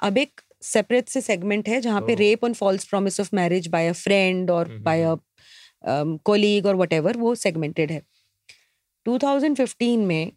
अब 0.00 0.18
एक 0.18 0.40
सेपरेट 0.62 1.08
से 1.08 1.20
सेगमेंट 1.20 1.68
है 1.68 1.80
जहाँ 1.80 2.00
पे 2.00 2.14
rape 2.14 2.44
on 2.44 2.52
false 2.52 2.84
promise 2.84 3.20
of 3.20 3.30
marriage 3.34 3.66
by 3.66 3.88
a 3.88 3.92
friend 3.92 4.50
और 4.50 4.68
बाय 4.78 5.02
अ 5.02 5.16
कोलीग 6.24 6.66
और 6.66 6.76
वट 6.76 7.16
वो 7.16 7.34
सेगमेंटेड 7.34 7.92
है। 7.92 8.02
2015 9.08 10.06
में 10.06 10.32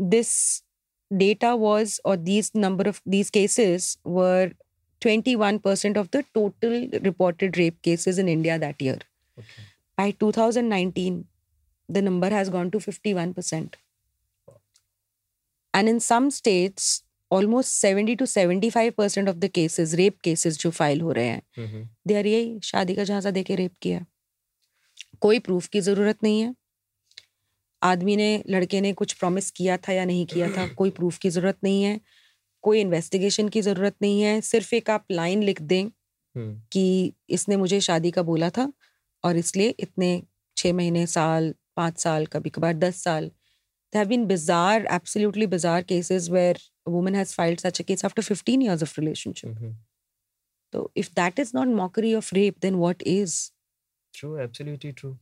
this 0.00 0.64
data 1.12 1.54
was 1.56 2.00
or 2.04 2.16
these 2.16 2.54
number 2.54 2.84
of 2.88 3.00
these 3.06 3.30
cases 3.30 3.98
were 4.04 4.50
21% 5.00 5.96
of 5.96 6.10
the 6.10 6.24
total 6.34 6.88
reported 7.02 7.56
rape 7.56 7.82
cases 7.82 8.18
in 8.18 8.28
India 8.28 8.58
that 8.58 8.80
year. 8.80 8.98
okay. 9.38 9.73
By 10.00 10.12
2019, 10.22 11.22
the 11.92 12.08
number 12.08 12.30
has 12.32 12.54
gone 12.54 12.76
to 12.76 12.88
51%. 12.88 13.68
And 15.76 15.88
in 15.88 15.98
some 15.98 16.30
states, 16.30 17.04
almost 17.34 17.84
70 17.84 18.22
to 18.22 18.34
75% 18.38 19.28
of 19.28 19.34
the 19.34 19.48
cases, 19.50 19.94
rape 19.94 20.18
cases 20.26 20.58
जो 20.58 20.70
file 20.70 21.00
हो 21.00 21.12
रहे 21.12 21.26
हैं 21.26 21.42
they 22.06 22.14
are 22.14 22.26
यही 22.26 22.60
शादी 22.60 22.94
का 22.94 23.04
झांसा 23.04 23.30
देके 23.30 23.54
rape 23.54 23.72
किया। 23.82 23.98
है। 23.98 24.06
कोई 25.20 25.38
प्रूफ 25.38 25.66
की 25.68 25.80
ज़रूरत 25.80 26.18
नहीं 26.22 26.40
है। 26.40 26.54
आदमी 27.82 28.16
ने 28.16 28.42
लड़के 28.48 28.80
ने 28.80 28.92
कुछ 28.92 29.12
प्रॉमिस 29.12 29.50
किया 29.50 29.76
था 29.76 29.92
या 29.92 30.04
नहीं 30.04 30.26
किया 30.26 30.50
था 30.50 30.66
कोई 30.68 30.90
प्रूफ 30.90 31.18
की 31.18 31.30
ज़रूरत 31.30 31.58
नहीं 31.64 31.84
है। 31.84 32.00
कोई 32.62 32.80
इन्वेस्टिगेशन 32.80 33.48
की 33.48 33.62
ज़रूरत 33.62 33.94
नहीं 34.02 34.22
है। 34.22 34.40
सिर्फ़ 34.40 34.74
एक 34.74 34.90
आप 34.90 35.04
लाइन 35.10 35.42
लिख 35.42 35.62
दें 35.62 35.84
हम्म, 36.36 36.62
कि 36.72 37.12
इसने 37.30 37.56
मुझे 37.56 37.80
शादी 37.80 38.10
का 38.10 38.22
बोला 38.22 38.50
था। 38.50 38.72
और 39.24 39.36
इसलिए 39.36 39.74
इतने 39.80 40.10
छः 40.56 40.72
महीने 40.72 41.06
साल 41.06 41.54
पाँच 41.76 41.98
साल 41.98 42.26
कभी 42.26 42.50
कभार 42.50 42.74
दस 42.74 43.02
साल 43.04 43.28
they 43.92 43.98
have 43.98 44.08
been 44.08 44.26
bizarre 44.26 44.86
absolutely 44.92 45.46
bizarre 45.46 45.82
cases 45.82 46.28
where 46.30 46.58
women 46.88 47.14
has 47.14 47.34
filed 47.34 47.60
such 47.60 47.80
case 47.82 48.04
after 48.04 48.22
fifteen 48.22 48.62
years 48.62 48.82
of 48.82 49.00
relationship 49.00 49.74
तो 50.72 50.90
if 50.96 51.10
that 51.16 51.38
is 51.38 51.52
not 51.54 51.68
mockery 51.76 52.14
of 52.14 52.34
rape 52.34 52.58
then 52.62 52.74
what 52.74 53.02
is 53.08 53.40
true 54.14 54.36
absolutely 54.38 54.92
true 54.92 55.16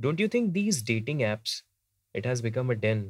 don't 0.00 0.20
you 0.20 0.28
think 0.28 0.50
these 0.52 0.84
dating 0.86 1.22
apps 1.22 1.62
it 2.14 2.26
has 2.26 2.42
become 2.42 2.70
a 2.70 2.74
den 2.78 3.04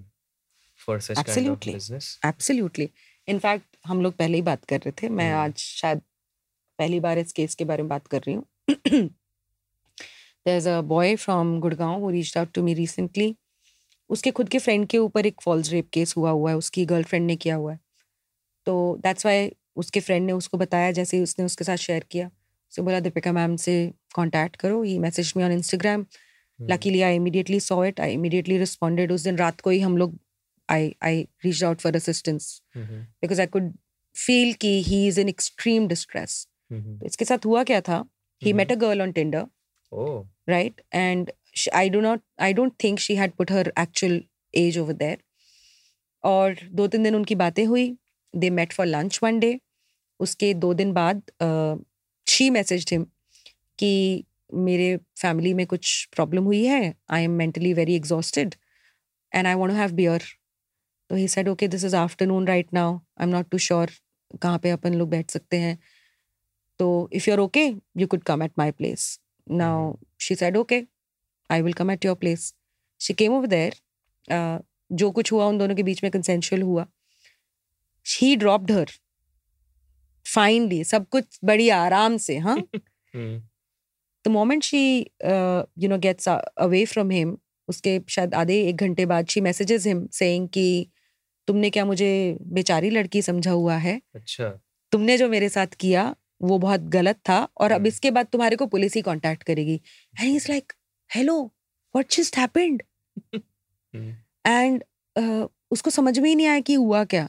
for 0.80 1.00
such 1.00 1.18
absolutely 1.18 1.72
business 1.72 2.18
absolutely 2.26 2.88
in fact 3.28 3.76
हम 3.86 4.02
लोग 4.02 4.16
पहले 4.16 4.36
ही 4.36 4.42
बात 4.42 4.64
कर 4.64 4.78
रहे 4.78 4.92
थे 5.02 5.08
मैं 5.08 5.30
आज 5.32 5.58
शायद 5.58 6.00
पहली 6.78 7.00
बार 7.00 7.18
इस 7.18 7.32
केस 7.32 7.54
के 7.54 7.64
बारे 7.64 7.82
में 7.82 7.88
बात 7.88 8.06
कर 8.06 8.22
रही 8.26 8.34
हूँ। 8.34 9.08
Is 10.46 10.68
a 10.68 10.80
boy 10.80 11.14
from 11.16 11.58
Gurgaon 11.60 12.00
वो 12.00 12.10
reached 12.10 12.38
out 12.38 12.52
to 12.54 12.62
me 12.62 12.74
recently 12.74 13.34
उसके 14.10 14.30
खुद 14.30 14.48
के 14.48 14.58
फ्रेंड 14.58 14.86
के 14.86 14.98
ऊपर 14.98 15.26
एक 15.26 15.40
फॉल्स 15.42 15.70
रेप 15.72 15.88
केस 15.92 16.14
हुआ 16.16 16.30
हुआ 16.30 16.50
है 16.50 16.56
उसकी 16.56 16.84
गर्लफ्रेंड 16.86 17.26
ने 17.26 17.36
किया 17.36 17.54
हुआ 17.54 17.72
है। 17.72 17.80
तो 18.66 18.98
दैट्स 19.02 19.26
वाई 19.26 19.50
उसके 19.76 20.00
फ्रेंड 20.00 20.26
ने 20.26 20.32
उसको 20.32 20.58
बताया 20.58 20.92
जैसे 20.92 21.20
उसने 21.22 21.44
उसके 21.44 21.64
साथ 21.64 21.76
शेयर 21.76 22.04
किया। 22.10 22.26
उसे 22.26 22.82
बोला 22.82 23.00
दीपिका 23.00 23.32
मैम 23.32 23.56
से 23.56 23.74
कांटेक्ट 24.14 24.56
करो 24.56 24.82
ये 24.84 24.98
message 24.98 25.32
me 25.36 25.44
on 25.44 25.52
Instagram. 25.52 26.04
Luckily 26.58 27.00
I 27.02 27.16
immediately 27.16 27.60
saw 27.60 27.84
it 27.84 28.00
I 28.00 28.12
immediately 28.12 28.58
responded 28.58 29.12
उस 29.12 29.24
दिन 29.24 29.36
रात 29.36 29.60
को 29.60 29.70
ही 29.70 29.80
हम 29.80 29.96
लोग 29.96 30.18
I 30.68 30.94
I 31.02 31.22
reach 31.44 31.62
out 31.64 31.80
for 31.80 31.96
assistance. 31.96 32.60
Because 32.76 33.40
I 33.40 33.46
could 33.46 33.72
feel 34.14 34.52
कि 34.54 34.82
he 34.82 35.06
is 35.08 35.20
in 35.20 35.28
extreme 35.28 35.86
distress 35.88 36.46
इसके 36.72 37.24
साथ 37.24 37.46
हुआ 37.46 37.62
क्या 37.64 37.80
था? 37.80 38.04
He. 38.42 38.52
Met 38.52 38.72
a 38.72 38.74
girl 38.76 39.02
on 39.02 39.12
Tinder 39.12 39.46
Oh. 39.92 40.26
right? 40.48 40.80
And 40.92 41.30
sh- 41.54 41.68
i 41.74 41.88
do 41.88 42.00
not, 42.00 42.20
i 42.38 42.52
don't 42.52 42.76
think 42.78 43.00
she 43.00 43.16
had 43.16 43.36
put 43.36 43.50
her 43.50 43.64
actual 43.76 44.20
age 44.54 44.78
over 44.78 44.94
there. 44.94 45.18
और 46.24 46.56
दो 46.72 46.86
तीन 46.86 47.02
दिन 47.02 47.14
उनकी 47.14 47.34
बातें 47.34 47.64
हुई। 47.66 47.96
They 48.34 48.50
met 48.50 48.72
for 48.72 48.86
lunch 48.86 49.18
one 49.22 49.38
day 49.40 49.58
उसके 50.20 50.52
दो 50.54 50.72
दिन 50.74 50.92
बाद 50.92 51.22
शी 52.26 52.48
मैसेज 52.50 52.86
हिम 52.92 53.04
कि 53.78 54.24
मेरे 54.54 54.96
फैमिली 55.20 55.52
में 55.54 55.66
कुछ 55.66 56.04
प्रॉब्लम 56.14 56.44
हुई 56.44 56.64
है। 56.64 56.94
I 57.10 57.24
am 57.24 57.30
mentally 57.38 57.72
very 57.74 57.94
exhausted 57.96 58.54
and 59.32 59.46
I 59.46 59.54
want 59.54 59.74
have 59.74 59.92
beer 59.92 60.22
तो 61.10 61.16
he 61.16 61.28
said 61.28 61.48
okay 61.48 61.68
this 61.68 61.84
is 61.84 61.96
afternoon 61.96 62.46
right 62.48 62.72
now 62.74 62.96
I 62.96 63.26
am 63.26 63.30
not 63.30 63.48
too 63.50 63.58
sure 63.58 63.90
कहाँ 64.42 64.58
पे 64.58 64.70
अपन 64.70 64.94
लोग 64.94 65.10
बैठ 65.10 65.30
सकते 65.30 65.56
हैं. 65.56 65.78
तो 66.78 67.08
if 67.12 67.30
you 67.30 67.34
are 67.34 67.40
okay 67.40 67.66
you 67.96 68.06
could 68.06 68.22
come 68.22 68.42
at 68.42 68.52
my 68.58 68.70
place 68.70 69.18
now 69.50 69.92
she 70.20 70.34
said 70.34 70.56
okay 70.56 70.82
I 71.50 71.62
will 71.62 71.72
come 71.72 71.90
at 71.90 72.04
your 72.04 72.16
place 72.16 72.54
she 73.00 73.14
came 73.14 73.32
over 73.32 73.46
there 73.46 73.74
जो 74.92 75.10
कुछ 75.10 75.32
हुआ 75.32 75.46
उन 75.46 75.58
दोनों 75.58 75.74
के 75.74 75.82
बीच 75.82 76.02
में 76.02 76.10
कंसेंशुअल 76.12 76.62
हुआ। 76.62 76.86
ही 78.06 78.36
ड्रॉप्ड 78.36 78.72
हर 78.72 78.90
फाइनली 80.34 80.84
सब 80.84 81.08
कुछ 81.08 81.38
बड़ी 81.44 81.68
आराम 81.68 82.16
से 82.16 82.38
हाँ. 82.38 82.58
The 84.24 84.28
moment 84.28 84.62
she 84.62 84.98
you 85.78 85.88
know 85.88 85.98
gets 85.98 86.28
away 86.28 86.84
from 86.84 87.10
him 87.10 87.36
उसके 87.68 88.00
शायद 88.08 88.34
आधे 88.34 88.60
एक 88.68 88.76
घंटे 88.76 89.06
बाद 89.06 89.26
शी 89.28 89.40
मैसेजेस 89.40 89.86
हिम 89.86 90.06
सेइंग 90.12 90.48
कि 90.48 90.90
तुमने 91.48 91.70
क्या 91.70 91.84
मुझे 91.84 92.38
बेचारी 92.42 92.90
लड़की 92.90 93.22
समझा 93.22 93.50
हुआ 93.50 93.76
है? 93.76 94.00
अच्छा। 94.14 94.48
तुमने 94.92 95.18
जो 95.18 95.28
मेरे 95.28 95.48
साथ 95.48 95.66
किया 95.66 96.14
वो 96.40 96.58
बहुत 96.58 96.80
गलत 96.90 97.16
था 97.28 97.38
और 97.56 97.72
अब 97.72 97.76
हम्म। 97.76 97.86
इसके 97.88 98.10
बाद 98.10 98.26
तुम्हारे 98.26 98.56
को 98.56 98.66
पुलिस 98.66 98.94
ही 98.94 99.02
कांटेक्ट 99.02 99.42
करेगी 99.42 99.80
and 100.14 100.34
is 100.36 100.46
like 100.48 100.72
hello 101.10 101.42
what 101.94 102.10
just 102.10 102.38
happened. 102.38 102.82
And 104.46 104.84
उसको 105.70 105.90
समझ 105.90 106.18
में 106.18 106.28
ही 106.28 106.34
नहीं 106.34 106.46
आया 106.46 106.60
कि 106.60 106.74
हुआ 106.74 107.04
क्या 107.04 107.28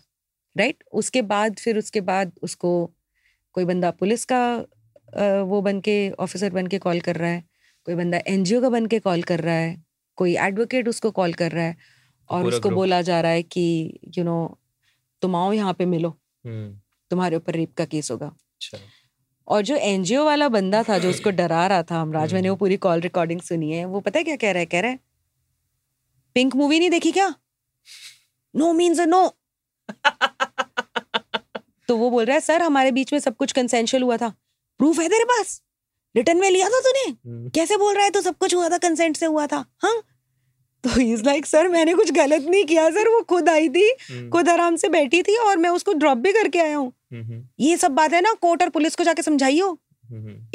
राइट 0.56 0.76
right? 0.76 0.88
उसके 0.94 1.22
बाद 1.24 1.56
फिर 1.56 1.78
उसके 1.78 2.02
बाद 2.02 2.32
उसको 2.42 2.72
कोई 3.56 3.66
बंदा 3.66 3.92
पुलिस 3.92 4.26
का 4.26 4.42
uh, 4.58 5.44
वो 5.44 5.62
बन 5.62 5.80
के 5.82 5.98
ऑफिसर 6.20 6.52
बन 6.52 6.68
के 6.68 6.80
कॉल 6.80 7.00
कर 7.00 7.16
रहा 7.16 7.30
है 7.30 7.44
कोई 7.88 7.96
बंदा 7.96 8.22
एनजीओ 8.28 8.62
का 8.62 8.70
बन 8.70 8.86
के 8.86 9.00
कॉल 9.00 9.24
कर 9.24 9.40
रहा 9.40 9.56
है 9.56 9.76
कोई 10.18 10.36
एडवोकेट 10.38 10.88
उसको 10.88 11.12
कॉल 11.12 11.34
कर 11.34 11.52
रहा 11.52 11.66
है 11.66 11.78
और 12.30 12.46
उसको 12.46 12.70
बोला 12.70 13.02
जा 13.02 13.20
रहा 13.22 13.32
है 13.32 13.44
कि 13.44 13.62
यू 14.04 14.12
you 14.14 14.26
नो 14.26 14.46
know, 14.46 14.58
तुम 15.22 15.36
आओ 15.36 15.54
यहाँ 15.54 15.74
पे 15.74 15.86
मिलो 15.86 16.16
Hmm. 16.46 16.70
तुम्हारे 17.12 17.36
ऊपर 17.36 17.54
रेप 17.54 17.74
का 17.74 17.86
केस 17.86 18.10
होगा 18.12 18.28
अच्छा 18.28 18.78
और 19.50 19.62
जो 19.62 19.76
एनजीओ 19.76 20.26
वाला 20.26 20.50
बंदा 20.50 20.84
था 20.84 20.98
जो 20.98 21.10
उसको 21.10 21.30
डरा 21.30 21.68
रहा 21.68 21.84
था 21.84 21.96
हमराज 22.02 22.34
मैंने 22.34 22.50
वो। 22.50 22.56
पूरी 22.56 22.78
कॉल 22.78 23.00
रिकॉर्डिंग 23.00 23.42
सुनी 23.42 23.72
है 23.72 23.86
वो 23.86 24.00
पता 24.00 24.20
है 24.20 24.24
क्या 24.24 24.36
कह 24.36 24.52
रहा 24.52 24.60
है 24.60 24.66
कह 24.66 24.80
रहा 24.80 24.92
है 24.92 25.00
पिंक 26.34 26.56
मूवी 26.56 26.80
नहीं 26.80 26.90
देखी 26.90 27.12
क्या 27.12 27.36
नो 28.56 28.74
मीन्स 28.74 29.00
नो 29.00 29.28
तो 31.88 31.98
वो 31.98 32.10
बोल 32.10 32.26
रहा 32.26 32.34
है 32.34 32.40
सर 32.40 32.62
हमारे 32.62 32.92
बीच 32.92 33.14
में 33.14 33.20
सब 33.20 33.36
कुछ 33.36 33.52
कंसेंशुअल 33.52 34.04
हुआ 34.04 34.18
था 34.18 34.30
प्रूफ 34.80 35.00
है 35.00 35.10
तेरे 35.10 35.24
पास 35.24 35.62
रिटर्न 36.16 36.38
में 36.38 36.52
लिया 36.52 36.70
था 36.70 36.80
तूने 36.80 37.06
Hmm. 37.06 37.56
कैसे 37.56 37.78
बोल 37.78 37.96
रहा 37.96 38.04
है 38.04 38.10
तो 38.10 38.22
सब 38.22 38.38
कुछ 38.38 38.56
हुआ 38.56 38.70
था 38.70 38.78
कंसेंट 38.78 39.18
से 39.18 39.26
हुआ 39.26 39.48
था 39.48 39.66
हाँ 39.80 40.02
तो 40.84 41.02
इज़ 41.02 41.24
लाइक 41.24 41.46
सर 41.46 41.68
मैंने 41.68 41.94
कुछ 41.94 42.12
गलत 42.12 42.42
नहीं 42.42 42.66
किया 42.66 42.90
सर 42.90 43.10
वो 43.10 43.22
खुद 43.22 43.50
आई 43.50 43.70
थी 43.70 43.92
Hmm. 43.92 44.30
खुद 44.30 44.50
आराम 44.50 44.76
से 44.76 44.90
बैठी 44.90 45.22
थी 45.24 45.36
और 45.38 45.58
मैं 45.58 45.70
उसको 45.70 45.94
ड्रॉप 45.94 46.18
भी 46.18 46.34
करके 46.34 46.60
आया 46.60 46.78
हूँ. 46.78 46.94
ये 47.12 47.78
सब 47.78 47.92
बात 47.92 48.14
है 48.14 48.22
ना 48.22 48.34
कोर्ट 48.42 48.64
और 48.64 48.70
पुलिस 48.70 48.96
को 48.96 49.04
जाके 49.04 49.22
समझाइयो. 49.22 49.78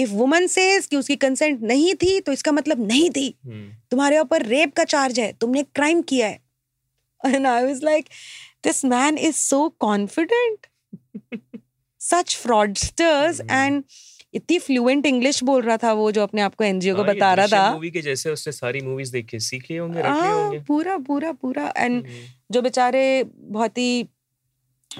इफ़ 0.00 0.10
वुमन 0.10 0.46
सेज 0.46 0.86
कि 0.86 0.96
उसकी 0.96 1.16
कंसेंट 1.16 1.62
नहीं 1.62 1.94
थी 1.94 2.18
तो 2.20 2.32
इसका 2.32 2.52
मतलब 2.52 2.86
नहीं 2.86 3.10
थी। 3.10 3.28
Hmm. 3.28 3.90
तुम्हारे 3.90 4.18
ऊपर 4.18 4.46
रेप 4.46 4.72
का 4.72 4.84
चार्ज 4.84 5.20
है 5.20 5.32
तुमने 5.32 5.62
क्राइम 5.74 6.02
किया 6.02 6.26
है। 6.26 6.40
And 7.20 7.46
I 7.46 7.64
was 7.64 7.82
like 7.84 8.08
this 8.64 8.84
man 8.84 9.18
is 9.18 9.36
so 9.36 9.68
confident 9.80 10.66
such 12.00 12.36
fraudsters 12.36 13.40
hmm. 13.40 13.52
And 13.52 13.82
इतनी 14.34 14.58
फ्लुएंट 14.58 15.06
इंग्लिश 15.06 15.42
बोल 15.44 15.62
रहा 15.62 15.76
था 15.76 15.92
वो 15.92 16.10
जो 16.12 16.22
अपने 16.22 16.42
आप 16.42 16.54
को 16.54 16.64
एनजीओ 16.64 16.94
को 16.96 17.02
हाँ, 17.02 17.14
बता 17.14 17.32
रहा 17.34 17.46
था। 17.46 17.72
मूवी 17.72 17.90
के 17.90 18.00
जैसे 18.02 18.30
उसने 18.30 18.52
सारी 18.52 18.80
मूवीज़ 18.80 19.12
देख 19.12 19.26
के 19.26 19.38
सीख 19.40 19.70
लिए 19.70 19.78
होंगे 19.78 19.98
लिए 19.98 20.10
हाँ, 20.10 20.32
होंगे। 20.34 20.58
पूरा 20.68 20.96
पूरा 20.98 21.32
पूरा। 21.32 21.72
एंड 21.76 21.96
हम्म, 21.96 22.26
जो 22.50 22.62
बेचारे 22.62 23.24
बहुत 23.36 23.78
ही 23.78 24.08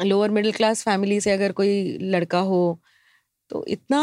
लोअर 0.02 0.30
मिडिल 0.30 0.52
क्लास 0.52 0.82
फैमिली 0.84 1.20
से 1.20 1.30
अगर 1.30 1.52
कोई 1.52 1.98
लड़का 2.02 2.38
हो 2.42 2.78
तो 3.50 3.64
इतना 3.68 4.00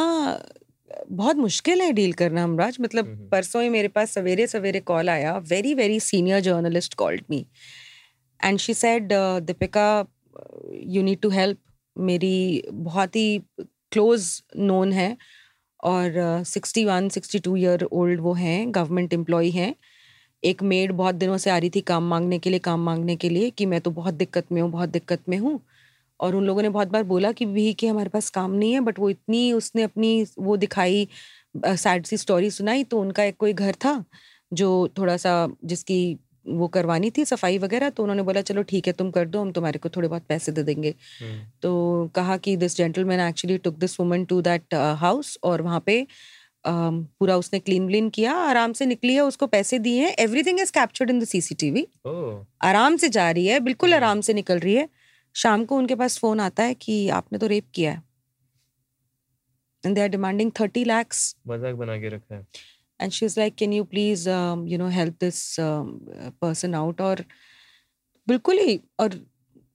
बहुत 1.10 1.36
मुश्किल 1.36 1.82
है 1.82 1.92
डील 1.94 2.14
करना 2.14 2.44
हमराज 2.44 2.78
मतलब 2.82 3.06
हम्म। 3.06 3.28
परसों 3.30 3.62
ही 3.64 3.70
मेरे 3.70 3.88
पास 3.88 4.12
सवेरे 4.12 4.48
सवेरे 4.48 4.80
कॉल 4.82 5.10
आया। 5.10 5.38
Very 5.50 5.74
very 5.74 6.00
senior 6.00 6.39
journalist 6.39 6.94
called 6.94 7.22
me 7.30 7.46
and 8.39 8.60
she 8.60 8.74
said 8.74 9.14
Deepika 9.44 9.88
you 10.88 11.04
need 11.04 11.20
to 11.22 11.30
help 11.30 11.58
मेरी 11.96 12.64
बहुत 12.72 13.16
ही 13.16 13.42
क्लोज 13.60 14.32
नोन 14.58 14.92
है 14.94 15.16
और 15.84 16.44
sixty 16.46 16.86
one 16.86 17.10
sixty 17.10 17.39
two 17.39 17.56
year 17.58 17.84
old 17.84 18.22
वो 18.22 18.34
हैं 18.34 18.74
गवर्नमेंट 18.76 19.14
एम्प्लॉय 19.14 19.50
हैं। 19.50 19.74
एक 20.44 20.62
मेड 20.64 20.92
बहुत 20.94 21.16
दिनों 21.16 21.38
से 21.38 21.50
आ 21.50 21.58
रही 21.58 21.70
थी 21.70 21.82
काम 21.84 22.08
मांगने 22.10 22.39
के 22.39 22.50
लिए 22.50 22.60
काम 22.60 22.84
मांगने 22.84 23.16
के 23.16 23.30
लिए 23.30 23.50
कि 23.50 23.66
मैं 23.66 23.82
तो 23.82 23.92
बहुत 23.92 24.14
दिक्कत 24.14 24.52
में 24.52 24.62
हूँ 24.62 24.70
बहुत 24.72 24.89
दिक्कत 24.89 25.30
में 25.30 25.38
हूँ। 25.38 25.60
और 26.22 26.36
उन 26.36 26.45
लोगों 26.45 26.61
ने 26.61 26.69
बहुत 26.69 26.88
बार 26.88 27.03
बोला 27.03 27.32
कि 27.32 27.45
भी 27.45 27.74
कि 27.74 27.88
हमारे 27.88 28.09
पास 28.09 28.30
काम 28.30 28.51
नहीं 28.51 28.74
है 28.74 28.80
बट 28.80 28.99
वो 28.99 29.09
इतनी 29.09 29.51
उसने 29.53 29.84
अपनी 29.84 30.26
वो 30.39 30.57
दिखाई 30.57 31.07
सैड 31.57 32.05
सी 32.05 32.17
स्टोरी 32.17 32.51
सुनाई 32.51 32.84
तो 32.84 32.99
उनका 32.99 33.24
एक 33.24 33.38
कोई 33.38 33.53
घर 33.53 33.76
था 33.86 34.03
जो 34.51 34.69
थोड़ा 34.97 35.17
सा 35.17 35.47
जिसकी 35.65 36.01
वो 36.47 36.67
करवानी 36.67 37.09
थी 37.11 37.24
सफ़ाई 37.26 37.57
वगैरह 37.57 37.89
तो 37.89 38.03
उन्होंने 38.03 38.24
बोला 38.24 38.41
चलो 38.41 38.61
ठीक 38.63 38.88
है 38.88 38.93
तुम 38.93 39.09
कर 39.11 39.26
दो 39.28 39.41
हम 39.41 39.51
तुम्हारे 39.51 39.80
को 39.80 39.89
थोड़े 39.89 40.07
बहुत 40.07 40.24
पैसे 40.30 40.51
दे 40.51 40.63
देंगे। 40.63 40.93
हम्म, 41.22 41.39
तो 41.61 42.11
कहा 42.15 42.38
कि 42.38 42.55
this 42.57 42.78
gentleman 42.78 43.19
actually 43.19 43.57
took 43.57 43.76
this 43.78 43.99
woman 43.99 44.24
to 44.26 44.41
that 44.41 44.74
house 44.99 45.38
और 45.43 45.61
वहाँ 45.61 45.84
पे 45.86 46.05
पूरा 46.65 47.36
उसने 47.38 47.59
क्लीन 47.59 47.86
व्लीन 47.88 48.09
किया 48.09 48.34
आराम 48.39 48.74
से 48.74 48.86
निकली 48.86 49.13
है 49.13 49.22
उसको 49.22 49.47
पैसे 49.47 49.80
दिए 49.80 50.01
हैं 50.05 50.15
everything 50.19 50.59
is 50.59 50.72
captured 50.72 51.09
in 51.09 51.19
the 51.19 51.26
CCTV 51.26 51.86
आराम 52.63 52.97
से 52.97 53.09
जा 53.09 53.30
रही 53.32 53.45
है 53.47 53.59
बिल्कुल 53.59 53.93
हम्म। 53.93 54.03
आराम 54.03 54.22
से 54.22 54.34
निकल 54.34 54.59
रही 54.59 54.74
है। 54.74 54.88
शाम 55.36 55.65
को 55.65 55.77
उनके 55.77 55.95
पास 55.95 56.17
फ़ोन 56.19 56.39
आता 56.39 56.63
है 56.63 56.73
कि 56.75 57.07
आपने 57.11 57.39
तो 57.39 57.47
रेप 57.47 57.65
किया 57.75 57.91
है। 57.91 58.03
And 59.84 59.95
they 59.95 60.01
are 60.01 60.07
demanding 60.09 60.51
thirty 60.59 60.84
lakhs 60.86 61.36
मज़ाक 61.47 61.75
बना 61.75 61.97
के 61.97 62.09
रखा 62.09 62.36
है। 62.36 62.45
And 62.99 63.11
she 63.11 63.25
is 63.25 63.39
like 63.39 63.55
can 63.55 63.73
you 63.73 63.84
please 63.86 64.27
you 64.29 64.77
know 64.77 64.88
help 64.89 65.15
this 65.21 65.55
person 65.59 66.75
out 66.75 67.01
और 67.01 67.23
बिल्कुल 68.27 68.57
ही 68.59 68.79
और 68.99 69.19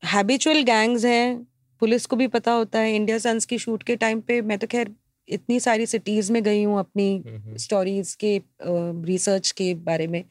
हैबिचुअल 0.02 0.62
गैंग्स 0.64 1.04
हैं। 1.04 1.46
पुलिस 1.82 2.07
को 2.07 2.16
भी 2.16 2.26
पता 2.28 2.52
होता 2.52 2.78
है। 2.78 2.94
इंडिया 2.96 3.18
सन्स 3.18 3.44
की 3.44 3.59
शूट 3.59 3.82
के 3.82 3.96
टाइम 3.96 4.20
पे 4.20 4.40
मैं 4.42 4.59
तो 4.59 4.66
खैर 4.66 4.94
इतनी 5.28 5.59
सारी 5.61 5.86
सिटीज़ 5.86 6.32
में 6.32 6.42
गई 6.42 6.62
हूँ 6.62 6.78
अपनी 6.78 7.57
स्टोरीज 7.59 8.14
के 8.14 8.40
रिसर्च 8.62 9.50
के 9.50 9.74
बारे 9.82 10.07
में। 10.07 10.22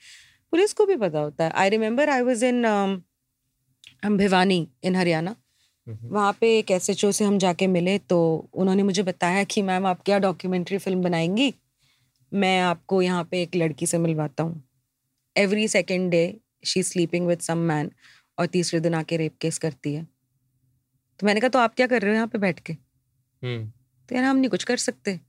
पुलिस 0.53 0.73
को 0.73 0.85
भी 0.85 0.95
पता 0.97 1.19
होता 1.19 1.43
है। 1.43 1.51
I 1.51 1.69
remember 1.69 2.09
I 2.09 2.21
was 2.21 2.45
in 2.45 2.63
Bhiwani 4.07 4.67
in 4.83 4.95
Haryana. 4.95 5.35
वहाँ 5.87 6.31
पे 6.41 6.57
एक 6.59 6.71
एस 6.71 6.89
से 6.91 7.25
हम 7.25 7.37
जाके 7.37 7.67
मिले 7.67 7.97
तो 7.99 8.17
उन्होंने 8.53 8.83
मुझे 8.83 9.03
बताया 9.03 9.43
कि 9.45 9.61
मैम 9.61 9.85
आप 9.85 10.01
क्या 10.05 10.17
डॉक्यूमेंट्री 10.19 10.77
फ़िल्म 10.77 11.01
बनाएँगी? 11.01 11.53
मैं 12.31 12.59
आपको 12.61 13.01
यहाँ 13.01 13.23
पे 13.23 13.41
एक 13.41 13.55
लड़की 13.55 13.85
से 13.85 13.97
मिलवाता 13.97 14.43
हूँ। 14.43 14.63
Every 15.35 15.67
second 15.67 16.09
day 16.11 16.23
she 16.65 16.83
sleeping 16.83 17.27
with 17.27 17.39
some 17.39 17.57
man 17.67 17.91
और 18.37 18.45
तीसरे 18.47 18.79
दिन 18.79 18.93
आके 18.93 19.17
रेप 19.17 19.37
केस 19.41 19.57
करती 19.57 19.93
है। 19.93 20.03
तो 21.19 21.25
मैंने 21.25 21.39
कहा 21.39 21.49
तो 21.49 21.59
आप 21.59 21.75
क्या 21.75 21.87
कर 21.87 22.01
रहे 22.01 22.11
हो 22.11 22.15
यहाँ 22.15 22.27
पे 22.27 22.37
बैठ 22.37 22.59
के? 22.59 22.73
हम्म, 22.73 23.65
तो 24.09 24.15
यार 24.15 24.23
हम 24.23 24.37
नहीं 24.37 24.49
कुछ 24.49 24.63
कर 24.63 24.77
सकते। 24.77 25.19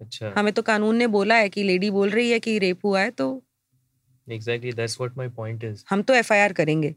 अच्छा। 0.00 0.32
हमें 0.36 0.52
तो 0.52 0.62
कानून 0.62 0.96
ने 0.96 1.06
बोला 1.08 1.34
है 1.34 1.48
कि 1.48 1.62
लेडी 1.62 1.90
बोल 1.90 2.10
रही 2.10 2.30
है 2.30 2.38
कि 2.40 2.58
रेप 2.58 2.84
हुआ 2.84 3.00
है 3.00 3.10
तो 3.12 3.26
exactly 4.26 4.72
that's 4.72 5.00
what 5.00 5.16
my 5.18 5.28
point 5.30 5.64
is 5.64 5.84
हम 5.90 6.02
तो 6.02 6.14
एफआईआर 6.14 6.52
करेंगे। 6.52 6.94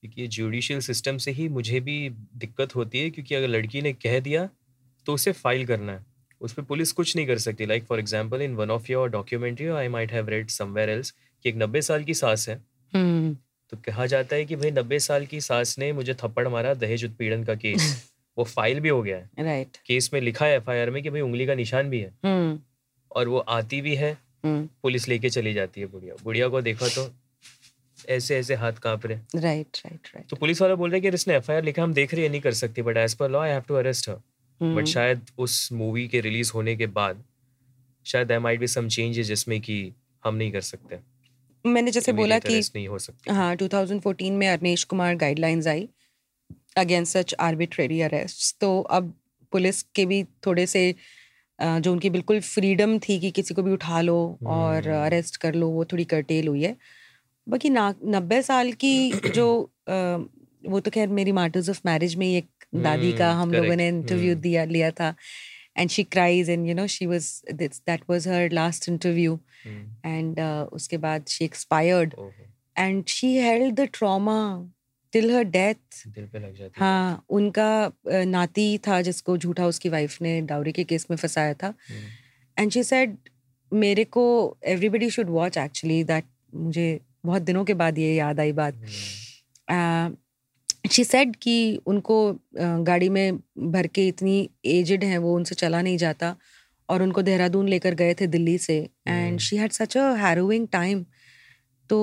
क्योंकि 0.00 0.20
ये 0.20 0.26
जुडिशियल 0.28 0.80
सिस्टम 0.80 1.18
से 1.18 1.30
ही 1.30 1.48
मुझे 1.48 1.80
भी 1.80 2.10
दिक्कत 2.36 2.74
होती 2.76 3.00
है 3.00 3.10
क्योंकि 3.10 3.34
अगर 3.34 3.48
लड़की 3.48 3.82
ने 3.82 3.92
कह 3.92 4.20
दिया 4.20 4.48
तो 5.06 5.14
उसे 5.14 5.32
फ़ाइल 5.32 5.66
करना 5.66 5.92
है। 5.92 6.06
उस 6.40 6.52
पर 6.52 6.62
पुलिस 6.62 6.92
कुछ 6.92 7.16
नहीं 7.16 7.26
कर 7.26 7.38
सकती। 7.38 7.66
Like 7.66 7.84
for 7.84 7.98
example 7.98 8.42
in 8.42 8.54
one 8.54 8.70
of 8.70 8.92
your 8.92 9.08
documentary 9.08 9.66
I 9.66 9.88
might 9.88 10.12
have 10.12 10.28
read 10.28 10.48
somewhere 10.48 10.90
else 10.90 11.10
कि 11.10 11.48
एक 11.48 11.56
नब्बे 11.56 11.82
साल 11.82 12.04
की 12.04 12.14
सास 12.14 12.48
है। 12.48 12.64
हम्म। 12.94 13.36
तो 13.70 13.76
कहा 13.76 14.06
जाता 14.06 14.36
है 14.36 14.44
कि 14.44 14.56
भाई 14.56 14.70
नब्बे 14.70 14.98
साल 14.98 15.26
की 15.26 15.40
सास 15.40 15.78
ने 15.78 15.92
मुझे 15.92 16.14
थप्पड़ 16.14 16.48
मारा 16.48 16.74
दहेज 16.74 17.04
उत्पीड़न 17.04 17.44
का 17.44 17.54
केस। 17.54 18.12
वो 18.38 18.44
फ़ाइल 18.44 18.80
भी 18.80 18.88
हो 18.88 19.02
गया 19.02 19.16
है। 19.16 19.30
Right 19.38 19.66
right. 19.66 19.82
केस 19.86 20.10
में 20.12 20.20
लिखा 20.20 20.46
है 20.46 20.56
एफआईआर 20.56 20.90
में 20.90 21.02
कि 21.02 21.10
भाई 21.10 21.20
उंगली 21.20 21.46
का 21.46 21.54
निशान 21.54 21.90
भी 21.90 22.00
है। 22.00 22.14
हम्म। 22.24 22.60
और 23.16 23.28
वो 23.28 23.38
आती 23.38 23.80
भी 23.80 23.94
है। 23.94 24.18
हम्म। 24.44 24.68
पुलिस 24.82 25.08
लेके 25.08 25.30
चली 25.30 25.52
जाती 25.52 25.80
है 25.80 25.86
बुढ़िया। 25.86 26.14
बुढ़िया 26.24 26.48
को 26.48 26.60
देखा 26.60 26.88
तो 26.88 27.14
ऐसे 28.08 28.36
ऐसे 28.38 28.54
हाथ 28.54 28.72
काँप 28.82 29.06
रहे 29.06 29.40
राइट 29.40 29.76
राइट 29.76 30.08
राइट 30.14 30.28
तो 30.30 30.36
पुलिस 30.36 30.62
वाला 30.62 30.74
बोल 30.74 30.90
रहा 30.90 30.96
है 30.96 31.00
कि 31.00 31.08
इसने 31.16 31.34
एफआईआर 31.36 31.64
लिखा 31.64 31.82
हम 31.82 31.94
देख 31.94 32.14
रहे 32.14 32.22
हैं 32.22 32.30
नहीं 32.30 32.40
कर 32.40 32.52
सकती 32.54 32.82
but 32.82 32.96
as 32.96 33.14
per 33.14 33.30
law 33.30 33.40
I 33.40 33.50
have 33.50 33.62
to 33.68 33.74
arrest 33.74 34.08
her. 34.08 34.74
But 34.74 34.86
शायद 34.86 35.26
उस 35.38 35.68
मूवी 35.72 36.06
के 36.08 36.20
रिलीज़ 36.20 36.52
होने 36.54 36.76
के 36.76 36.86
बाद 36.98 37.22
शायद 38.06 38.28
there 38.28 38.40
might 38.40 38.60
be 38.60 38.66
some 38.66 38.88
changes 38.88 39.26
जिसमें 39.26 39.60
कि 39.60 39.78
हम 40.24 40.34
नहीं 40.34 40.52
कर 40.52 40.60
सकते। 40.60 40.98
मैंने 41.64 41.90
जैसे 41.90 42.12
बोला 42.12 42.38
कि 42.38 42.58
नहीं 42.58 42.88
हो 42.88 42.98
सकती। 42.98 43.32
हाँ 43.34 43.54
2014 43.56 44.30
में 44.30 44.48
अरनेश 44.48 44.84
कुमार 44.84 45.14
गाइडलाइंस 45.16 45.66
आई 45.66 45.88
अगेंस्ट 46.76 47.16
सच 47.16 47.34
आर्बिट्रेरी 47.40 48.00
अरेस्ट 48.00 48.56
तो 48.60 48.80
अब 48.80 49.12
पुलिस 49.52 49.82
के 49.94 50.04
भी 50.06 50.22
थोड़े 50.46 50.66
से 50.66 50.94
जो 51.58 51.92
उनकी 51.92 52.10
बिल्कुल 52.10 52.40
फ्रीडम 52.40 52.98
थी 52.98 53.18
कि 53.20 53.30
किसी 53.30 53.54
को 53.54 53.62
भी 53.62 53.72
उठा 53.72 54.00
लो 54.00 54.16
और। 54.46 54.88
अरेस्ट 54.88 55.36
कर 55.36 55.54
लो 55.54 55.68
वो 55.68 55.84
थोड़ी 55.84 56.04
कर्टेल 56.04 56.48
हुई 56.48 56.62
है। 56.62 56.76
बाकी 57.48 57.70
ना 57.70 57.94
नब्बे 58.04 58.40
साल 58.42 58.72
की 58.72 59.12
जो 59.34 59.48
अ, 59.88 59.94
वो 60.70 60.80
तो 60.80 60.90
खैर 60.90 61.08
मेरी 61.08 61.32
मार्टर्स 61.32 61.68
ऑफ़ 61.70 61.80
मैरिज 61.86 62.14
में 62.16 62.26
एक 62.26 62.48
दादी 62.74 63.12
का 63.12 63.30
हम्म, 63.32 63.42
हम 63.42 63.52
लोगों 63.52 63.76
ने 63.76 63.88
इंटरव्यू 63.88 64.30
हम्म। 64.32 64.40
दिया 64.42 64.64
लिया 64.64 64.90
था। 64.90 65.14
And 65.78 65.90
she 65.90 66.02
cries 66.04 66.50
and 66.50 66.66
you 66.68 66.74
know 66.74 66.86
she 66.86 67.06
was 67.06 67.42
that 67.52 68.02
was 68.10 68.28
her 68.28 68.52
last 68.52 68.88
interview 68.88 69.34
hmm, 69.64 70.10
and 70.10 70.40
उसके 70.72 70.96
बाद 70.98 71.26
she 71.28 71.44
expired 71.44 72.14
trauma 73.92 74.38
till 75.12 75.30
her 75.30 75.44
death 75.44 76.06
दिल 76.06 76.26
पे 76.26 76.38
लग 76.38 76.54
जाती 76.54 76.80
हाँ। 76.80 77.24
उनका 77.30 77.92
नाती 78.06 78.66
था 78.78 79.00
जिसको 79.02 79.36
झूठा 79.38 79.66
उसकी 79.66 79.88
वाइफ 79.88 80.20
ने 80.22 80.40
डाउरी 80.40 80.72
के 80.72 80.84
केस 80.84 81.06
में 81.10 81.16
फंसाया 81.16 81.54
था। 81.54 81.66
हम्म, 81.66 82.06
एंड 82.56 82.70
शी 82.72 82.82
सेड 82.82 83.16
मेरे 83.72 84.04
को 84.04 84.24
everybody 84.64 85.10
should 85.10 85.30
watch 85.30 85.58
actually 85.58 86.02
that 86.04 86.24
मुझे 86.54 87.00
बहुत 87.26 87.42
दिनों 87.42 87.64
के 87.64 87.74
बाद 87.74 87.98
ये 87.98 88.14
याद 88.14 88.40
आई 88.40 88.52
बात। 88.52 88.74
हम्म, 89.70 90.16
शी 90.90 91.04
सेड 91.04 91.34
कि 91.36 91.54
उनको 91.86 92.16
गाड़ी 92.84 93.08
में 93.08 93.38
भर 93.70 93.86
के 93.86 94.06
इतनी 94.08 94.38
एजड 94.64 95.04
हैं 95.04 95.18
वो 95.18 95.34
उनसे 95.36 95.54
चला 95.54 95.80
नहीं 95.82 95.96
जाता 95.98 96.34
और 96.88 97.02
उनको 97.02 97.22
देहरादून 97.22 97.68
लेकर 97.68 97.94
गए 97.94 98.14
थे 98.14 98.26
दिल्ली 98.26 98.56
से। 98.58 98.78
हम्म। 98.78 99.16
And 99.16 99.38
she 99.40 99.56
had 99.56 99.72
such 99.72 99.96
a 99.96 100.10
harrowing 100.16 100.68
time 100.72 101.04
तो 101.90 101.98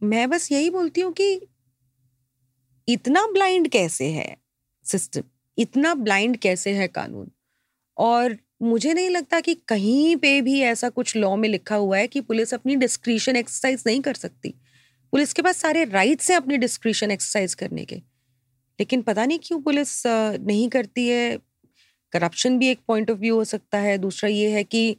मैं 0.00 0.28
बस 0.30 0.50
यही 0.52 0.70
बोलती 0.70 1.00
हूँ 1.00 1.12
कि 1.12 1.32
इतना 2.88 3.26
ब्लाइंड 3.32 3.68
कैसे 3.68 4.08
है 4.10 4.36
सिस्टम 4.86 5.22
इतना 5.58 5.94
ब्लाइंड 5.96 6.36
कैसे 6.36 6.72
है 6.74 6.86
कानून? 6.88 7.30
और 7.96 8.36
मुझे 8.62 8.94
नहीं 8.94 9.10
लगता 9.10 9.40
कि 9.40 9.54
कहीं 9.54 10.16
पे 10.16 10.40
भी 10.40 10.60
ऐसा 10.60 10.88
कुछ 10.88 11.16
लॉ 11.16 11.36
में 11.36 11.48
लिखा 11.48 11.76
हुआ 11.76 11.98
है 11.98 12.06
कि 12.06 12.20
पुलिस 12.20 12.54
अपनी 12.54 12.76
डिस्क्रिशन 12.76 13.36
एक्सरसाइज 13.36 13.84
नहीं 13.86 14.00
कर 14.00 14.14
सकती। 14.14 14.54
पुलिस 15.12 15.32
के 15.32 15.42
पास 15.42 15.56
सारे 15.56 15.84
राइट्स 15.84 16.30
हैं 16.30 16.36
अपनी 16.36 16.56
डिस्क्रिशन 16.56 17.10
एक्सरसाइज 17.10 17.54
करने 17.54 17.84
के। 17.84 17.96
लेकिन 18.80 19.02
पता 19.02 19.26
नहीं 19.26 19.38
क्यों 19.38 19.62
पुलिस 19.62 20.02
नहीं 20.06 20.68
करती 20.68 21.08
है। 21.08 21.38
करप्शन 22.12 22.58
भी 22.58 22.68
एक 22.68 22.80
पॉइंट 22.88 23.10
ऑफ़ 23.10 23.18
व्यू 23.18 23.34
हो 23.34 23.44
सकता 23.44 23.78
है। 23.78 23.98
दूसरा 23.98 24.30
ये 24.30 24.50
है 24.50 24.64
कि 24.64 24.96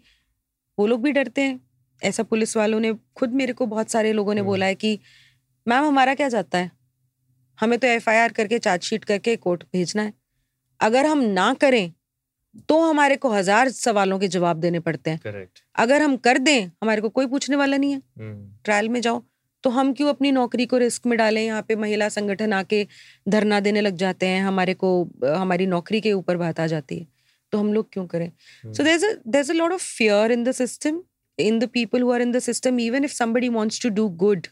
वो 0.79 0.87
लोग 0.87 1.01
भी 1.01 1.11
डरते 1.11 1.41
हैं। 1.41 1.59
ऐसा 2.03 2.23
पुलिस 2.23 2.57
वालों 2.57 2.79
ने 2.79 2.93
खुद 3.15 3.31
मेरे 3.31 3.53
को 3.53 3.65
बहुत 3.65 3.91
सारे 3.91 4.13
लोगों 4.13 4.33
ने 4.33 4.39
हम्म। 4.39 4.49
बोला 4.49 4.65
है 4.65 4.75
कि 4.75 4.99
मैम 5.67 5.83
हमारा 5.83 6.15
क्या 6.15 6.29
जाता 6.29 6.57
है? 6.57 6.71
हमें 7.59 7.79
तो 7.79 7.87
एफआईआर 7.87 8.31
करके 8.31 8.59
चार्जशीट 8.59 9.03
करके 9.03 9.35
कोर्ट 9.35 9.63
भेजना 9.63 10.01
है। 10.01 10.13
अगर 10.79 11.05
हम 11.05 11.19
ना 11.19 11.53
करें 11.53 11.93
तो 12.69 12.79
हमारे 12.81 13.15
को 13.15 13.29
हज़ार 13.29 13.69
सवालों 13.69 14.17
के 14.19 14.27
जवाब 14.27 14.57
देने 14.59 14.79
पड़ते 14.79 15.09
हैं। 15.09 15.19
करेक्ट 15.23 15.59
अगर 15.75 16.01
हम 16.01 16.17
कर 16.17 16.37
दें 16.37 16.65
हमारे 16.65 17.01
को 17.01 17.09
कोई 17.09 17.27
पूछने 17.27 17.55
वाला 17.55 17.77
नहीं 17.77 17.91
है। 17.91 18.01
हम्म, 18.19 18.51
ट्रायल 18.63 18.89
में 18.89 18.99
जाओ 19.01 19.23
तो 19.63 19.69
हम 19.69 19.93
क्यों 19.93 20.09
अपनी 20.09 20.31
नौकरी 20.31 20.65
को 20.65 20.77
रिस्क 20.77 21.05
में 21.05 21.17
डालें? 21.17 21.41
यहाँ 21.43 21.61
पे 21.67 21.75
महिला 21.75 22.09
संगठन 22.09 22.53
आके 22.53 22.85
धरना 23.29 23.59
देने 23.59 23.81
लग 23.81 23.95
जाते 23.97 24.27
हैं 24.27 24.43
हमारे 24.43 24.73
को 24.73 24.89
हमारी 25.25 25.65
नौकरी 25.67 26.01
के 26.01 26.13
ऊपर 26.13 26.37
बात 26.37 26.59
आ 26.59 26.67
जाती 26.67 26.97
है। 26.99 27.07
तो 27.51 27.57
हम 27.57 27.73
लोग 27.73 27.91
क्यों 27.93 28.05
करें? 28.07 28.29
सो 28.29 28.67
हम्म, 28.67 28.83
there's 28.83 29.03
a 29.03 29.15
there's 29.31 29.49
a 29.49 29.57
lot 29.57 29.73
of 29.73 29.81
fear 29.81 30.23
in 30.37 30.43
the 30.43 30.53
system 30.53 31.01
in 31.37 31.59
the 31.59 31.67
people 31.67 31.99
who 31.99 32.11
are 32.11 32.21
in 32.21 32.31
the 32.31 32.41
system 32.41 32.79
even 32.79 33.05
if 33.05 33.13
somebody 33.13 33.47
wants 33.49 33.79
to 33.83 33.89
do 33.89 34.03
good 34.23 34.47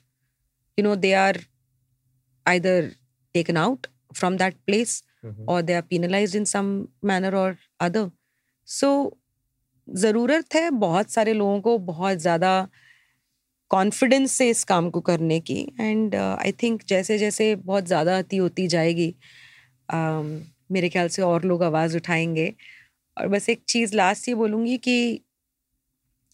you 0.77 0.83
know 0.85 0.93
they 1.01 1.13
are 1.13 1.35
either 2.45 2.77
taken 3.35 3.59
out 3.63 3.87
और 5.23 5.61
they 5.61 5.73
are 5.73 5.81
penalize 5.81 6.35
in 6.35 6.45
some 6.45 6.65
manner 7.05 7.35
और 7.35 7.55
other 7.79 8.09
so 8.67 9.17
ज़रूरत 9.87 10.55
है 10.55 10.69
बहुत 10.71 11.11
सारे 11.11 11.33
लोगों 11.33 11.59
को 11.61 11.77
बहुत 11.77 12.17
ज़्यादा 12.17 12.67
कॉन्फिडेंस 13.71 14.31
से 14.31 14.49
इस 14.49 14.63
काम 14.63 14.89
को 14.89 15.01
करने 15.01 15.39
की। 15.39 15.59
एंड 15.79 16.15
आई 16.15 16.51
थिंक 16.63 16.83
जैसे 16.89 17.17
जैसे 17.17 17.55
बहुत 17.55 17.85
ज़्यादा 17.87 18.17
अति 18.17 18.37
होती 18.37 18.67
जाएगी 18.67 19.09
um, 19.89 20.25
मेरे 20.71 20.89
ख्याल 20.89 21.07
से 21.07 21.21
और 21.21 21.43
लोग 21.45 21.63
आवाज़ 21.63 21.95
उठाएँगे। 21.97 22.53
और 23.17 23.27
बस 23.27 23.49
एक 23.49 23.61
चीज़ 23.69 23.95
लास्ट 23.95 24.27
ये 24.29 24.35
बोलूँगी 24.35 24.77
कि 24.77 25.21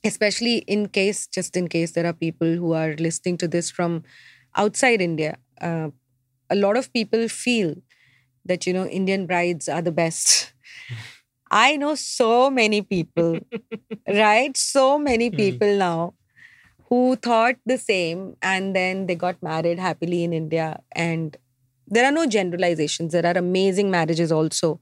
specially 0.04 0.56
in 0.58 0.86
case 0.86 1.28
just 1.34 1.58
in 1.58 1.68
case 1.68 1.94
there 1.96 2.06
are 2.06 2.14
people 2.14 2.58
who 2.58 2.74
are 2.74 2.96
listening 3.00 3.38
to 3.38 3.48
this 3.48 3.72
from 3.74 4.02
outside 4.56 5.02
India 5.02 5.32
a 6.50 6.54
lot 6.54 6.78
of 6.78 6.90
people 6.94 7.28
feel 7.28 7.76
that 8.48 8.66
you 8.68 8.74
know 8.74 8.86
indian 8.88 9.26
brides 9.28 9.70
are 9.70 9.82
the 9.82 9.92
best. 9.92 10.54
I 11.52 11.78
know 11.78 11.96
so 11.96 12.50
many 12.50 12.82
people 12.82 13.40
right? 14.08 14.56
So 14.58 15.00
many 15.00 15.30
Hmm. 15.32 15.40
people 15.40 15.78
now 15.78 16.16
who 16.90 17.16
thought 17.18 17.56
the 17.66 17.78
same 17.78 18.36
and 18.42 18.76
then 18.76 19.08
they 19.08 19.16
got 19.16 19.42
married 19.44 19.80
happily 19.80 20.24
in 20.24 20.34
india. 20.34 20.80
And 20.94 21.38
there 21.88 22.06
are 22.06 22.12
no 22.12 22.26
generalizations. 22.28 23.14
There 23.14 23.26
are 23.26 23.38
amazing 23.38 23.92
marriages 23.92 24.32
also 24.32 24.80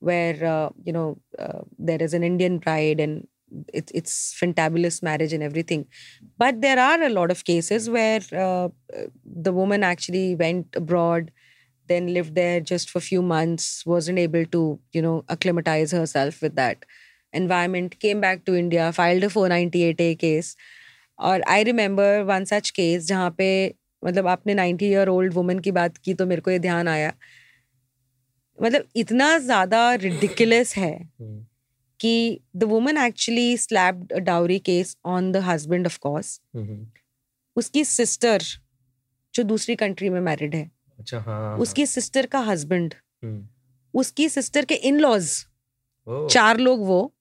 where 0.00 0.44
uh, 0.44 0.70
you 0.84 0.92
know 0.92 1.18
uh, 1.38 1.62
there 1.78 2.02
is 2.02 2.14
an 2.14 2.24
indian 2.24 2.58
bride 2.58 3.00
and 3.00 3.26
it, 3.72 3.90
it's 3.94 4.36
fantabulous 4.40 5.02
marriage 5.02 5.32
and 5.32 5.42
everything. 5.42 5.86
But 6.38 6.60
there 6.60 6.78
are 6.78 7.02
a 7.02 7.10
lot 7.10 7.30
of 7.30 7.44
cases 7.44 7.88
where 7.90 8.20
uh, 8.32 8.66
uh, 8.66 8.70
the 9.24 9.52
woman 9.52 9.82
actually 9.84 10.34
went 10.36 10.68
abroad 10.74 11.30
then 11.88 12.12
lived 12.14 12.34
there 12.34 12.60
just 12.60 12.90
for 12.90 12.98
a 12.98 13.02
few 13.02 13.22
months 13.22 13.84
wasn't 13.86 14.18
able 14.18 14.44
to 14.46 14.78
you 14.92 15.02
know 15.02 15.24
acclimatize 15.28 15.92
herself 15.92 16.40
with 16.42 16.54
that. 16.56 16.84
Environment 17.32 17.98
came 18.00 18.20
back 18.20 18.44
to 18.44 18.54
india 18.54 18.92
filed 18.92 19.24
a 19.24 19.30
498a 19.30 20.14
case. 20.16 20.56
और 21.18 21.42
I 21.48 21.62
remember 21.64 22.22
one 22.22 22.44
such 22.44 22.70
case 22.70 23.06
जहाँ 23.06 23.34
पे 23.38 23.74
मतलब 24.04 24.26
आपने 24.26 24.54
90 24.54 24.82
year 24.82 25.08
old 25.08 25.32
woman 25.34 25.58
की 25.58 25.70
बात 25.72 25.96
की 25.96 26.14
तो 26.14 26.26
मेरे 26.26 26.40
को 26.40 26.50
ये 26.50 26.58
ध्यान 26.58 26.88
आया। 26.88 27.12
मतलब 28.58 28.86
इतना 28.96 29.38
ज़्यादा 29.38 29.94
रिडिकुलस 29.94 30.76
है 30.76 30.92
हम्म, 31.20 31.44
कि 32.00 32.40
the 32.56 32.64
woman 32.64 32.98
actually 32.98 33.56
slapped 33.56 34.12
a 34.12 34.18
dowry 34.18 34.58
case 34.58 34.96
on 35.04 35.32
the 35.32 35.36
husband 35.36 35.86
of 35.86 35.98
course 35.98 36.40
उसकी 37.56 37.84
सिस्टर 37.84 38.42
जो 39.34 39.42
दूसरी 39.42 39.76
कंट्री 39.76 40.08
में 40.08 40.20
मैरिड 40.20 40.54
है 40.54 40.70
अच्छा 40.98 41.18
हाँ 41.18 41.40
हाँ, 41.42 41.58
उसकी 41.58 41.86
सिस्टर 41.86 42.26
का 42.26 42.38
हस्बैंड 42.38 42.94
हम्म, 43.24 43.48
उसकी 43.94 44.28
सिस्टर 44.28 44.64
के 44.64 44.74
इन 44.74 45.00
लॉज 45.00 45.46
चार 46.08 46.58
लोग 46.58 46.86
वो। 46.86 47.14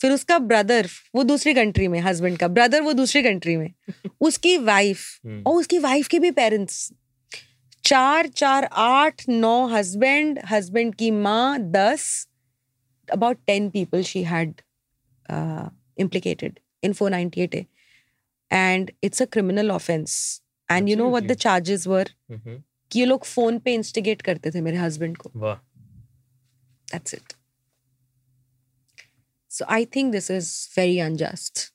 फिर 0.00 0.12
उसका 0.12 0.38
ब्रदर 0.38 0.88
वो 1.14 1.22
दूसरी 1.22 1.54
कंट्री 1.54 1.88
में 1.88 2.00
हस्बैंड 2.00 2.38
का। 2.38 2.48
ब्रदर 2.48 2.80
वो 2.82 2.92
दूसरी 2.92 3.22
कंट्री 3.22 3.56
में। 3.56 3.72
उसकी 4.20 4.58
वाइफ 4.58 4.98
हम्म, 5.26 5.42
और 5.46 5.54
उसकी 5.54 5.78
वाइफ 5.78 6.08
के 6.08 6.18
भी 6.18 6.30
पेरेंट्स 6.30 6.92
चार 7.84 8.26
चार 8.26 8.64
आठ 8.72 9.28
नौ 9.28 9.66
हस्बैंड 9.66 10.38
हस्बैंड 10.50 10.94
की 10.94 11.10
माँ 11.10 11.58
दस 11.58 12.28
about 13.12 13.38
ten 13.46 13.70
people 13.70 14.02
she 14.02 14.22
had 14.22 14.60
implicated 15.98 16.60
in 16.82 16.94
498A. 16.94 17.66
And 18.50 18.90
it's 19.02 19.20
a 19.20 19.26
criminal 19.26 19.70
offense. 19.70 20.40
And 20.68 20.88
you 20.88 20.96
know 20.96 21.08
what 21.08 21.26
the 21.28 21.34
Absolutely. 21.34 21.42
charges 21.42 21.86
were? 21.86 22.06
हम्म, 22.30 22.62
कि 22.92 23.00
ये 23.00 23.06
लोग 23.06 23.24
फ़ोन 23.24 23.58
पे 23.58 23.74
इंस्टिगेट 23.74 24.22
करते 24.22 24.50
थे 24.50 24.60
मेरे 24.60 24.76
हस्बैंड 24.76 25.16
को। 25.16 25.30
That's 26.92 27.14
it 27.14 27.32
so 29.50 29.64
I 29.64 29.84
think 29.84 30.12
this 30.12 30.30
is 30.30 30.68
very 30.78 30.98
unjust 30.98 31.72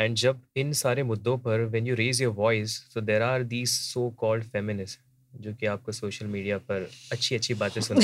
and 0.00 0.16
जब 0.16 0.40
इन 0.56 0.72
सारे 0.72 1.02
मुद्दों 1.02 1.38
पर 1.38 1.60
when 1.60 1.86
you 1.86 1.94
raise 1.94 2.22
your 2.22 2.34
voice 2.34 2.76
so 2.94 3.00
there 3.00 3.22
are 3.22 3.42
these 3.42 3.68
so 3.68 4.10
called 4.10 4.44
feminist 4.44 5.00
जो 5.36 5.54
कि 5.54 5.66
आपको 5.66 5.92
सोशल 5.92 6.26
मीडिया 6.26 6.58
पर 6.58 6.90
अच्छी 7.12 7.34
अच्छी 7.34 7.54
बातें 7.54 7.80
सुना 7.80 8.00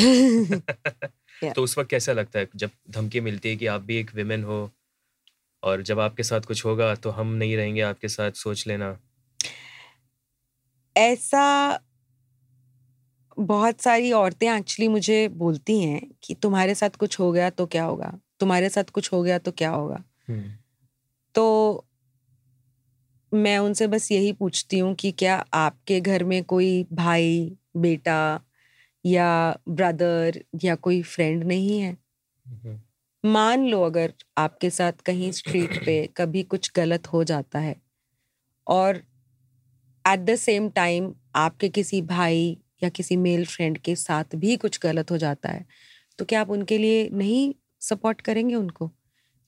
तो 1.55 1.63
उस 1.63 1.79
वक्त 1.79 1.91
कैसा 1.91 2.13
लगता 2.13 2.39
है 2.39 2.49
जब 2.57 2.71
धमकी 2.91 3.21
मिलती 3.21 3.49
है 3.49 3.57
कि 3.57 3.67
आप 3.67 3.81
भी 3.81 3.97
एक 3.97 4.15
विमेन 4.15 4.45
हो 4.45 4.71
और 5.63 5.83
जब 5.83 6.01
आपके 6.01 6.23
साथ 6.23 6.41
कुछ 6.41 6.65
होगा 6.65 6.95
तो 6.95 7.11
हम 7.11 7.35
नहीं 7.35 7.57
रहेंगे 7.57 7.81
आपके 7.81 8.09
साथ 8.09 8.33
सोच 8.33 8.67
लेना। 8.67 8.99
ऐसा 10.97 11.45
बहुत 13.37 13.81
सारी 13.81 14.13
औरतें 14.13 14.49
एक्चुअली 14.49 14.89
मुझे 14.89 15.27
बोलती 15.29 15.81
हैं 15.81 16.01
कि 16.23 16.35
तुम्हारे 16.35 16.75
साथ 16.75 16.91
कुछ 16.91 17.19
हो 17.21 17.31
गया 17.33 17.49
तो 17.51 17.67
क्या 17.67 17.85
होगा 17.85 18.13
तुम्हारे 18.41 18.69
साथ 18.69 18.85
कुछ 18.85 19.13
हो 19.13 19.23
गया 19.23 19.39
तो 19.39 19.53
क्या 19.53 19.71
होगा 19.71 20.03
हम्म। 20.29 20.51
तो 21.35 21.85
मैं 23.33 23.59
उनसे 23.59 23.87
बस 23.87 24.11
यही 24.13 24.33
पूछती 24.33 24.79
हूँ 24.79 24.95
कि 24.95 25.11
क्या 25.13 25.45
आपके 25.55 26.01
घर 26.01 26.25
में 26.25 26.43
कोई 26.45 26.87
भाई 26.93 27.57
बेटा 27.77 28.41
या 29.05 29.59
ब्रदर 29.69 30.41
या 30.65 30.75
कोई 30.75 31.03
फ्रेंड 31.03 31.45
नहीं 31.45 31.79
है 31.81 31.97
हम्म। 32.47 32.79
मान 33.25 33.67
लो 33.67 33.83
अगर 33.83 34.13
आपके 34.39 34.71
साथ 34.71 34.93
कहीं 34.93 35.31
स्ट्रीट 35.33 35.85
पे 35.85 35.97
कभी 36.17 36.43
कुछ 36.43 36.71
गलत 36.77 37.07
हो 37.07 37.25
जाता 37.25 37.59
है 37.59 37.77
और 38.67 39.03
एट 40.09 40.21
द 40.21 40.35
सेम 40.37 40.69
टाइम 40.71 41.13
आपके 41.37 41.69
किसी 41.69 42.03
भाई 42.03 42.59
या 42.83 42.89
किसी 42.89 43.17
मेल 43.17 43.45
फ्रेंड 43.47 43.79
के 43.79 43.97
साथ 43.97 44.37
भी 44.37 44.57
कुछ 44.57 44.79
गलत 44.83 45.11
हो 45.11 45.19
जाता 45.19 45.49
है 45.49 45.65
तो 46.19 46.25
क्या 46.25 46.41
आप 46.41 46.51
उनके 46.51 46.79
लिए 46.79 47.09
नहीं 47.13 47.55
सपोर्ट 47.81 48.21
करेंगे 48.21 48.55
उनको? 48.55 48.91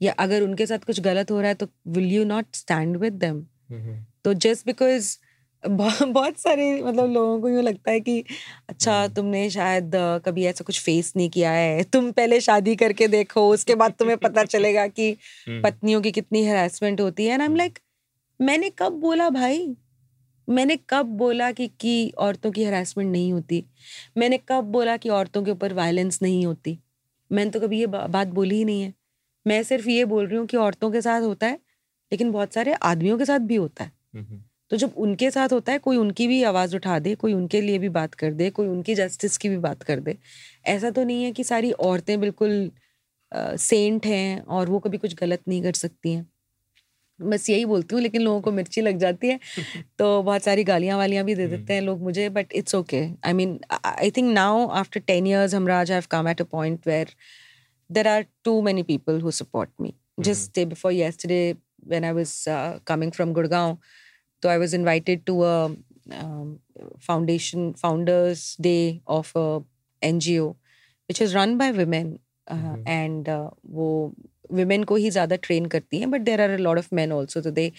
या 0.02 0.12
अगर 0.12 0.42
उनके 0.42 0.66
साथ 0.66 0.78
कुछ 0.78 1.00
गलत 1.00 1.30
हो 1.30 1.40
रहा 1.40 1.48
है 1.48 1.54
तो 1.54 1.68
will 1.88 2.12
you 2.12 2.24
not 2.24 2.46
stand 2.54 2.96
with 2.96 3.12
them 3.12 3.44
तो 4.24 4.32
जस्ट 4.34 4.66
बिकॉज़ 4.66 5.16
बहुत 5.64 6.38
सारे 6.38 6.82
मतलब 6.82 7.12
लोगों 7.12 7.40
को 7.40 7.48
यूँ 7.48 7.62
लगता 7.62 7.90
है 7.90 8.00
कि 8.00 8.24
अच्छा 8.68 8.96
हम्म। 9.02 9.14
तुमने 9.14 9.48
शायद 9.50 9.90
कभी 10.24 10.44
ऐसा 10.44 10.64
कुछ 10.64 10.80
फेस 10.80 11.12
नहीं 11.16 11.30
किया 11.30 11.50
है 11.50 11.82
तुम 11.82 12.10
पहले 12.12 12.40
शादी 12.40 12.76
करके 12.76 13.08
देखो 13.08 13.48
उसके 13.50 13.74
बाद 13.74 13.92
तुम्हें 13.92 14.16
पता 14.18 14.44
चलेगा 14.44 14.86
कि 14.86 15.10
हम्म। 15.48 15.62
पत्नियों 15.64 16.00
की 16.00 16.12
कितनी 16.12 16.46
हरासमेंट 16.46 17.00
होती 17.00 17.26
है. 17.26 17.32
एंड 17.32 17.42
आई 17.42 17.48
एम 17.48 17.56
लाइक 17.56 17.78
मैंने 18.40 18.70
कब 18.70 18.92
बोला 18.92 19.28
भाई? 19.30 19.76
मैंने 20.48 20.76
कब 20.90 21.06
बोला 21.18 21.50
कि 21.52 21.66
कि 21.80 22.10
औरतों 22.18 22.50
की 22.52 22.64
हरासमेंट 22.64 23.10
नहीं 23.12 23.32
होती? 23.32 23.64
मैंने 24.16 24.38
कब 24.48 24.64
बोला 24.72 24.96
कि 24.96 25.08
औरतों 25.10 25.42
के 25.44 25.50
ऊपर 25.50 25.72
वायलेंस 25.74 26.18
नहीं 26.22 26.44
होती? 26.46 26.78
मैंने 27.30 27.50
तो 27.50 27.60
कभी 27.60 27.80
ये 27.80 27.86
बा, 27.86 28.06
बात 28.08 28.28
बोली 28.30 28.56
ही 28.56 28.64
नहीं 28.64 28.82
है। 28.82 28.92
मैं 29.46 29.62
सिर्फ़ 29.64 29.88
ये 29.90 30.04
बोल 30.06 30.26
रही 30.26 30.38
हूँ 30.38 30.46
कि 30.46 30.56
औरतों 30.58 30.90
के 30.92 31.00
साथ 31.02 31.22
होता 31.22 31.46
है 31.46 31.58
लेकिन 32.12 32.30
बहुत 32.32 32.54
सारे 32.54 32.72
आदमियों 32.84 33.18
के 33.18 33.24
साथ 33.24 33.38
भी 33.42 33.56
होता 33.56 33.84
है। 33.84 33.92
तो 34.70 34.76
जब 34.76 34.94
उनके 34.98 35.30
साथ 35.30 35.52
होता 35.52 35.72
है 35.72 35.78
कोई 35.78 35.96
उनकी 35.96 36.26
भी 36.28 36.42
आवाज़ 36.44 36.76
उठा 36.76 36.98
दे 36.98 37.14
कोई 37.16 37.34
उनके 37.34 37.60
लिए 37.60 37.78
भी 37.78 37.88
बात 37.90 38.14
कर 38.14 38.32
दे 38.34 38.50
कोई 38.50 38.68
उनकी 38.68 38.94
जस्टिस 38.94 39.36
की 39.38 39.48
भी 39.48 39.58
बात 39.58 39.82
कर 39.82 40.00
दे 40.00 40.16
ऐसा 40.68 40.90
तो 40.90 41.04
नहीं 41.04 41.24
है 41.24 41.32
कि 41.32 41.44
सारी 41.44 41.72
औरतें 41.82 42.20
बिल्कुल 42.20 42.70
सेंट 43.32 44.06
हैं 44.06 44.40
और 44.48 44.70
वो 44.70 44.78
कभी 44.78 44.98
कुछ 44.98 45.14
गलत 45.14 45.42
नहीं 45.48 45.62
कर 45.62 45.72
सकती 45.74 46.12
हैं। 46.12 46.26
बस 47.20 47.48
यही 47.50 47.64
बोलती 47.64 47.94
हूँ 47.94 48.02
लेकिन 48.02 48.22
लोगों 48.22 48.40
को 48.40 48.52
मिर्ची 48.52 48.80
लग 48.80 48.98
जाती 48.98 49.28
है 49.28 49.38
तो 49.98 50.22
बहुत 50.22 50.42
सारी 50.42 50.64
गालियाँ 50.64 50.96
वालियाँ 50.98 51.24
भी 51.24 51.34
दे 51.34 51.44
हम्म। 51.44 51.56
देते 51.56 51.74
हैं 51.74 51.80
लोग 51.82 52.02
मुझे 52.02 52.28
but 52.30 52.52
it's 52.54 52.74
okay 52.74 53.02
I 53.24 53.32
mean 53.32 53.58
I 53.72 54.10
think 54.10 54.32
now 54.32 54.66
after 54.76 55.00
ten 55.02 55.26
years 55.26 55.54
हम 55.54 55.68
राज 55.68 55.92
have 55.92 56.04
come 56.10 56.28
at 56.28 56.40
a 56.40 56.44
point 56.50 56.86
where 56.86 57.14
there 57.90 58.08
are 58.08 58.26
too 58.44 58.60
many 58.62 58.82
people 58.84 59.20
who 59.20 59.30
support 59.32 59.70
me 59.80 59.92
just 60.20 60.54
day 60.54 60.64
before 60.66 60.92
yesterday 60.92 61.40
when 61.88 62.04
I 62.04 62.12
was 62.12 62.34
coming 62.86 63.12
from 63.12 63.32
Gurgaon 63.32 63.76
तो 64.42 64.48
I 64.48 64.58
was 64.58 64.74
invited 64.76 65.24
to 65.26 65.40
a 65.40 65.56
foundation 67.02 67.72
founders 67.72 68.56
day 68.60 68.76
of 69.10 69.32
N 70.02 70.18
G 70.18 70.38
O 70.38 70.48
which 71.08 71.22
is 71.22 71.36
run 71.36 71.56
by 71.58 71.72
women 71.72 72.16
by 72.45 72.53
women, 72.53 72.65
uh, 72.65 72.73
mm-hmm. 72.73 72.87
and 72.87 73.29
uh, 73.29 73.49
वो 73.71 74.15
women 74.51 74.85
को 74.85 74.95
ही 74.95 75.09
ज़्यादा 75.09 75.37
train 75.37 75.67
करती 75.67 75.99
हैं, 75.99 76.07
but 76.07 76.25
there 76.25 76.39
are 76.39 76.55
a 76.55 76.57
lot 76.57 76.77
of 76.77 76.91
men 76.91 77.11
also. 77.11 77.41
So 77.41 77.51
they 77.51 77.73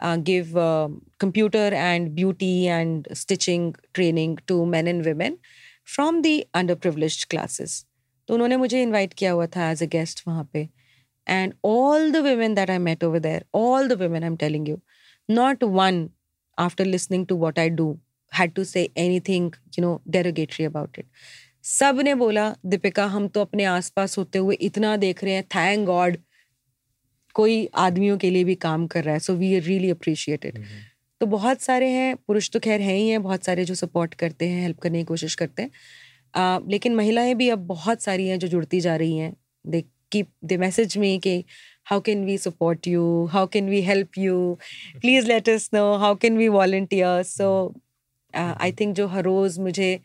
uh, 0.00 0.16
give 0.16 0.56
uh, 0.56 0.88
computer 1.18 1.70
and 1.74 2.14
beauty 2.14 2.68
and 2.68 3.08
stitching 3.12 3.74
training 3.92 4.38
to 4.46 4.66
men 4.66 4.86
and 4.86 5.04
women 5.04 5.38
from 5.84 6.22
the 6.22 6.46
underprivileged 6.54 7.28
classes. 7.28 7.84
तो 8.28 8.34
उन्होंने 8.34 8.56
मुझे 8.56 8.82
invite 8.82 9.12
किया 9.12 9.32
हुआ 9.32 9.46
था 9.46 9.70
एज 9.70 9.82
अ 9.82 9.86
गेस्ट 9.86 10.22
वहाँ 10.28 10.48
पे 10.52 10.68
and 11.28 11.54
all 11.64 12.12
the 12.12 12.16
women 12.16 12.54
that 12.54 12.70
I 12.70 12.78
met 12.78 13.04
over 13.04 13.18
there 13.18 13.44
all 13.54 13.88
the 13.88 13.92
women 13.92 14.22
I 14.22 14.26
am 14.26 14.36
telling 14.36 14.68
you 14.68 14.80
not 15.30 15.64
one 15.64 16.08
after 16.58 16.84
listening 16.84 17.26
to 17.26 17.36
what 17.36 17.58
I 17.58 17.68
do 17.68 17.98
had 18.38 18.52
to 18.52 18.64
say 18.64 18.88
anything 19.20 19.50
you 19.78 19.84
know 19.84 20.02
derogatory 20.08 20.64
about 20.64 20.98
it 20.98 21.06
सबने 21.63 22.13
बोला 22.15 22.49
दीपिका 22.65 23.05
हम 23.07 23.27
तो 23.27 23.41
अपने 23.41 23.63
आसपास 23.65 24.17
होते 24.17 24.39
हुए 24.39 24.55
इतना 24.61 24.95
देख 24.97 25.23
रहे 25.23 25.33
हैं। 25.33 25.43
थैंक 25.55 25.85
गॉड 25.85 26.17
कोई 27.35 27.67
आदमियों 27.77 28.17
के 28.17 28.29
लिए 28.29 28.43
भी 28.43 28.55
काम 28.57 28.85
कर 28.87 29.03
रहा 29.03 29.13
है। 29.13 29.19
सो 29.19 29.33
वी 29.33 29.59
रियली 29.59 29.89
अप्रिशिएटेड 29.89 30.63
तो 31.21 31.25
बहुत 31.25 31.61
सारे 31.61 31.89
हैं 31.89 32.15
पुरुष 32.27 32.49
तो 32.49 32.59
खैर 32.59 32.81
हैं 32.81 32.95
ही 32.95 33.07
हैं 33.09 33.21
बहुत 33.23 33.45
सारे 33.45 33.65
जो 33.65 33.75
सपोर्ट 33.75 34.13
करते 34.13 34.47
हैं 34.49 34.61
हेल्प 34.61 34.79
करने 34.79 34.97
की 34.97 35.03
कोशिश 35.05 35.35
करते 35.35 35.61
हैं। 35.61 35.71
आ, 36.35 36.59
लेकिन 36.69 36.95
महिलाएँ 36.95 37.33
भी 37.35 37.49
अब 37.49 37.65
बहुत 37.67 38.01
सारी 38.01 38.27
हैं 38.27 38.39
जो 38.39 38.47
जुड़ती 38.47 38.79
जा 38.79 38.95
रही 38.95 39.17
हैं। 39.17 39.33
दे 39.65 39.83
कीप 40.11 40.27
दे 40.43 40.57
मैसेज 40.57 40.97
में 40.97 41.19
कि 41.19 41.43
how 41.85 41.99
can 42.01 42.23
we 42.25 42.37
support 42.37 42.87
you 42.87 43.03
how 43.31 43.47
can 43.47 43.69
we 43.69 43.81
help 43.81 44.17
you 44.17 44.57
please 45.01 45.27
let 45.27 45.49
us 45.49 45.69
know 45.73 45.83
how 45.97 46.15
can 46.21 46.37
we 46.37 46.47
volunteer 46.49 47.23
so 47.23 47.49
I 48.33 48.71
think 48.79 48.95
जो 48.95 49.07
हर 49.07 49.23
रोज़ 49.23 49.59
मुझे 49.59 49.99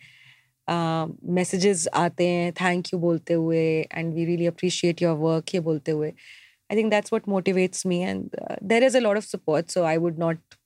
मैसेजेस 0.71 1.87
uh, 1.87 1.95
आते 1.95 2.29
हैं 2.29 2.53
थैंक 2.61 2.93
यू 2.93 2.99
बोलते 3.01 3.35
हुए 3.35 3.65
and 3.93 4.15
we 4.15 4.25
really 4.25 4.47
appreciate 4.47 5.03
your 5.03 5.17
work 5.19 5.55
ये 5.55 5.61
बोलते 5.61 5.93
हुए 5.93 6.09
I 6.09 6.77
think 6.77 6.91
that's 6.91 7.13
what 7.13 7.29
motivates 7.29 7.87
me 7.87 7.99
and 8.01 8.37
there 8.73 8.85
is 8.85 8.97
a 8.97 9.01
lot 9.01 9.17
of 9.17 9.25
support 9.27 9.71
so 9.71 9.83
I 9.85 9.97
would 10.07 10.19
not 10.19 10.57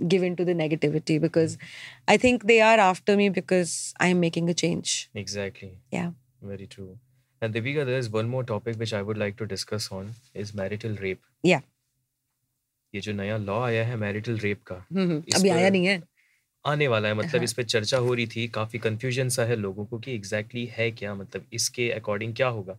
give 0.00 0.22
into 0.22 0.44
the 0.44 0.54
negativity 0.54 1.20
because 1.20 1.56
mm. 1.56 1.62
I 2.08 2.16
think 2.16 2.44
they 2.44 2.60
are 2.60 2.78
after 2.78 3.16
me 3.16 3.28
because 3.28 3.94
I'm 4.00 4.20
making 4.20 4.48
a 4.48 4.54
change. 4.54 5.10
Exactly. 5.14 5.70
Yeah. 5.90 6.12
Very 6.42 6.66
true. 6.66 6.98
And 7.42 7.54
Deepika, 7.54 7.84
there's 7.86 8.10
one 8.10 8.28
more 8.28 8.44
topic 8.44 8.78
which 8.78 8.92
I 8.92 9.02
would 9.02 9.18
like 9.18 9.36
to 9.38 9.46
discuss 9.46 9.90
on 9.92 10.14
is 10.34 10.54
marital 10.54 10.96
rape. 10.96 11.20
Yeah. 11.42 11.60
ये 12.94 13.00
जो 13.00 13.12
नया 13.12 13.36
law 13.36 13.60
आया 13.62 13.84
है 13.86 13.96
marital 13.96 14.38
rape 14.38 14.62
का 14.70 14.74
अभी 15.38 15.48
आया 15.48 15.70
नहीं 15.70 15.86
है 15.86 16.02
आने 16.68 16.88
वाला 16.88 17.08
है 17.08 17.14
मतलब 17.14 17.42
इस 17.42 17.52
पे 17.52 17.64
चर्चा 17.64 17.98
हो 17.98 18.14
रही 18.14 18.26
थी 18.26 18.48
काफ़ी 18.48 18.78
कंफ्यूजन 18.78 19.28
सा 19.28 19.44
है 19.44 19.56
लोगों 19.56 19.86
को 19.86 19.98
कि 19.98 20.14
एग्जैक्टली 20.14 20.60
exactly 20.60 20.80
है 20.80 20.90
क्या 20.90 21.14
मतलब 21.14 21.46
इसके 21.52 21.90
अकॉर्डिंग 21.90 22.34
क्या 22.34 22.48
होगा 22.48 22.78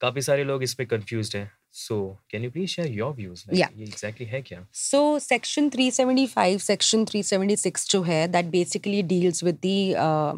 काफ़ी 0.00 0.22
सारे 0.22 0.44
लोग 0.44 0.62
इस 0.62 0.74
पे 0.74 0.84
कंफ्यूज्ड 0.84 1.36
हैं 1.36 1.52
So, 1.74 1.96
can 2.32 2.44
you 2.44 2.50
please 2.50 2.70
share 2.70 2.90
your 2.98 3.10
views? 3.16 3.40
Like, 3.42 3.58
yeah. 3.60 3.88
Exactly 3.88 4.26
है 4.26 4.42
क्या? 4.42 4.66
So, 4.74 5.18
Section 5.18 5.70
375, 5.70 6.60
Section 6.60 7.04
376 7.04 7.90
जो 7.90 8.02
है, 8.02 8.28
that 8.28 8.46
basically 8.46 9.02
deals 9.12 9.42
with 9.42 9.60
the 9.60 9.94
uh, 9.94 10.34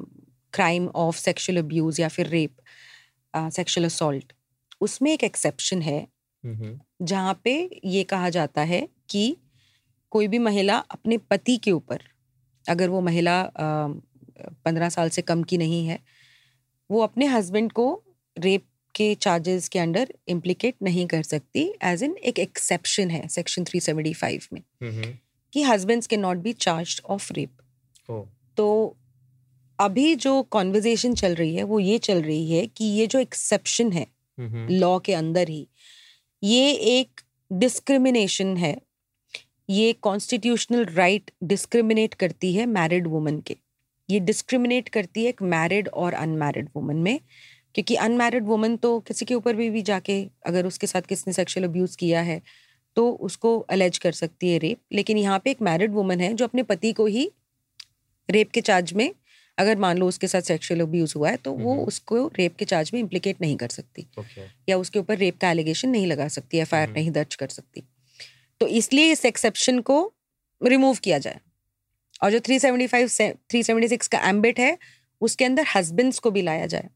crime 0.55 0.89
of 0.97 1.21
sexual 1.29 1.63
abuse 1.65 2.01
या 2.01 2.09
फिर 2.09 2.29
rape, 2.29 2.59
uh, 3.37 3.61
sexual 3.61 3.91
assault. 3.91 4.25
उसमें 4.81 5.13
एक 5.13 5.21
exception 5.21 5.83
है 5.83 6.09
mm-hmm. 6.47 6.79
जहाँ 7.03 7.41
पे 7.45 7.81
ये 7.85 8.05
कहा 8.05 8.31
जाता 8.31 8.63
है 8.63 8.89
कि 9.09 9.37
कोई 10.11 10.29
भी 10.29 10.39
महिला 10.39 10.77
अपने 10.77 11.19
पति 11.19 11.57
के 11.57 11.73
ऊपर 11.73 12.03
अगर 12.67 12.89
वो 12.89 13.01
महिला 13.01 13.43
पंद्रह 14.67 14.89
साल 14.89 15.09
से 15.09 15.23
कम 15.23 15.43
की 15.43 15.59
नहीं 15.59 15.87
है 15.87 15.99
वो 16.91 17.03
अपने 17.03 17.27
हस्बैंड 17.27 17.73
को 17.73 17.87
रेप 18.37 18.65
के 18.95 19.15
चार्जेस 19.15 19.69
के 19.69 19.79
अंडर 19.79 20.13
इम्प्लीकेट 20.29 20.75
नहीं 20.83 21.07
कर 21.07 21.23
सकती 21.23 21.73
एज 21.85 22.03
इन 22.03 22.17
एक 22.25 22.39
एक्सेप्शन 22.39 23.11
है 23.11 23.27
सेक्शन 23.29 23.65
375 23.65 24.49
में 24.53 24.63
कि 25.53 25.63
हस्बैंड्स 25.63 26.07
के 26.07 26.17
not 26.17 26.39
be 26.39 26.53
charge 26.53 27.01
of 27.07 27.33
rape 27.33 28.23
तो 28.57 28.97
अभी 29.79 30.15
जो 30.15 30.41
कॉन्वर्जेशन 30.51 31.15
चल 31.15 31.35
रही 31.35 31.55
है 31.55 31.63
वो 31.63 31.81
ये 31.81 31.99
चल 31.99 32.23
रही 32.23 32.51
है 32.51 32.67
कि 32.67 32.85
ये 32.85 33.07
जो 33.07 33.19
एक्सेप्शन 33.19 33.93
है 33.93 34.07
लॉ 34.71 34.99
के 34.99 35.15
अंदर 35.15 35.49
ही 35.49 35.67
ये 36.43 36.71
एक 36.73 37.21
डिस्क्रिमिनेशन 37.51 38.57
है 38.57 38.77
ये 39.71 39.93
कॉन्स्टिट्यूशनल 40.03 40.85
राइट 40.87 41.31
डिस्क्रिमिनेट 41.45 42.15
करती 42.15 42.53
है 42.55 42.65
मैरिड 42.67 43.07
वुमन 43.07 43.39
के। 43.41 43.57
ये 44.09 44.21
डिस्क्रिमिनेट 44.21 44.89
करती 44.89 45.23
है 45.25 45.29
एक 45.29 45.43
मैरिड 45.45 45.89
और 45.89 46.13
अनमैरिड 46.15 46.69
वुमन 46.77 46.97
में 46.97 47.19
क्योंकि 47.75 47.95
अनमैरिड 47.97 48.47
वुमन 48.47 48.77
तो 48.77 48.99
किसी 49.01 49.25
के 49.25 49.35
ऊपर 49.35 49.57
भी, 49.57 49.69
भी 49.71 49.83
जाके 49.83 50.27
अगर 50.47 50.67
उसके 50.67 50.87
साथ 50.87 51.03
किसने 51.03 51.33
सेक्सुअल 51.33 51.67
अब्यूज़ 51.67 51.97
किया 51.97 52.21
है 52.23 52.41
तो 52.97 53.11
उसको 53.21 53.59
अलेज 53.71 53.99
कर 53.99 54.13
सकती 54.13 54.51
है 54.53 54.59
रेप 54.59 54.79
लेकिन 54.93 55.19
यहाँ 55.19 55.39
पे 55.45 55.51
एक 55.51 55.63
मैरिड 55.63 55.93
वुमन 55.93 56.21
है 56.21 56.33
जो 56.35 56.45
अपने 56.45 56.63
पति 56.63 56.93
को 56.93 57.07
ही 57.07 57.31
रेप 58.29 58.51
के 58.51 58.61
चार्ज 58.61 58.93
में 58.93 59.11
अगर 59.59 59.79
मान 59.79 59.99
लो 59.99 60.09
उसके 60.09 60.29
साथ 60.29 60.43
सेक्सुअल 60.43 60.81
अब्यूज 60.81 61.13
हुआ 61.17 61.31
है 61.31 61.37
तो 61.37 61.53
वो 61.53 61.73
हम्म। 61.73 61.85
उसको 61.85 62.27
रेप 62.39 62.57
के 62.57 62.65
चार्ज 62.65 62.91
में 62.95 63.01
इम्प्लीकेट 63.01 63.41
नहीं 63.41 63.57
कर 63.57 63.69
सकती। 63.69 64.07
ओके 64.19 64.47
या 64.69 64.77
उसके 64.77 64.99
ऊपर 64.99 65.19
रेप 65.19 65.39
का 65.39 65.51
एलिगेशन 65.51 65.89
नहीं 65.89 66.07
लगा 66.07 66.29
सकती 66.29 66.59
एफ़ 66.59 66.75
हम्म। 66.75 66.93
नहीं 66.93 67.11
दर्ज 67.11 67.35
कर 67.35 67.49
सकती। 67.49 67.83
तो 68.61 68.67
इसलिए 68.69 69.13
इस 69.13 69.25
एक्सेप्शन 69.25 69.79
को 69.81 70.13
रिमूव 70.61 70.97
किया 71.05 71.19
जाए। 71.19 71.41
और 72.23 72.31
जो 72.31 72.39
375 72.41 73.09
से 73.09 73.33
376 73.51 74.07
का 74.09 74.19
एम्बिट 74.29 74.59
है 74.61 74.77
उसके 75.21 75.45
अंदर 75.45 75.67
हस्बैंड्स 75.75 76.19
को 76.19 76.31
भी 76.31 76.43
लाया 76.43 76.67
जाए। 76.67 76.89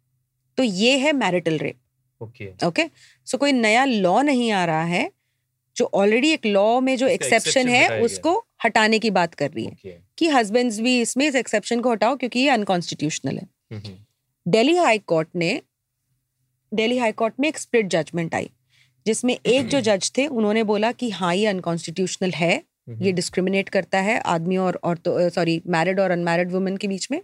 तो 0.59 0.63
ये 0.63 0.97
है 0.99 1.13
marital 1.15 1.59
rape 1.59 1.77
okay 2.21 2.49
okay 2.67 2.89
so 3.27 3.39
कोई 3.39 3.53
नया 3.53 3.85
लॉ 3.85 4.21
नहीं 4.23 4.51
आ 4.53 4.65
रहा 4.65 4.83
है 4.85 5.11
जो 5.77 5.91
ऑलरेडी 5.95 6.31
एक 6.31 6.47
लॉ 6.47 6.81
में 6.81 6.97
जो 6.97 7.07
एक्सेप्शन 7.09 7.69
है। 7.69 8.01
उसको 8.03 8.37
हटाने 8.65 8.99
की 8.99 9.11
बात 9.11 9.35
कर 9.35 9.51
रही 9.51 9.65
है। 9.65 9.71
ओके 9.71 9.97
कि 10.19 10.29
हस्बैंड्स 10.29 10.79
भी 10.81 11.01
इसमें 11.01 11.27
इस 11.27 11.35
एक्सेप्शन 11.35 11.81
को 11.81 11.93
हटाओ 11.93 12.17
क्योंकि 12.17 12.41
ये 12.41 12.49
अनकॉन्स्टिट्यूशनल 12.49 13.39
है। 13.39 13.83
दिल्ली 14.47 14.77
हाई 14.77 14.99
कोर्ट 14.99 15.29
ने 15.37 15.61
दिल्ली 16.73 16.99
हाई 16.99 17.13
कोर्ट 17.13 17.35
में 17.41 17.49
एक 17.49 17.59
स्प्लिट 17.59 17.87
जजमेंट 17.87 18.35
आई। 18.35 18.51
जिसमें 19.07 19.37
एक 19.37 19.69
जो 19.69 19.81
जज 19.81 20.11
थे 20.19 20.27
उन्होंने 20.27 20.63
बोला 20.65 20.93
कि 20.93 21.11
हाँ 21.11 21.35
ये 21.35 21.47
अनकॉन्स्टिट्यूशनल 21.47 22.31
है 22.31 22.55
हम्म, 22.89 23.05
ये 23.05 23.13
डिस्क्रिमिनेट 23.13 23.69
करता 23.69 23.99
है 24.01 24.19
आदमी 24.21 24.57
और 24.57 24.79
और 24.85 24.99
सॉरी 25.35 25.61
मैरिड 25.67 26.01
और 26.01 26.11
अनमैरिड 26.11 26.53
वुमेन 26.53 26.77
के 26.77 26.89
बीच 26.89 27.09
में। 27.11 27.21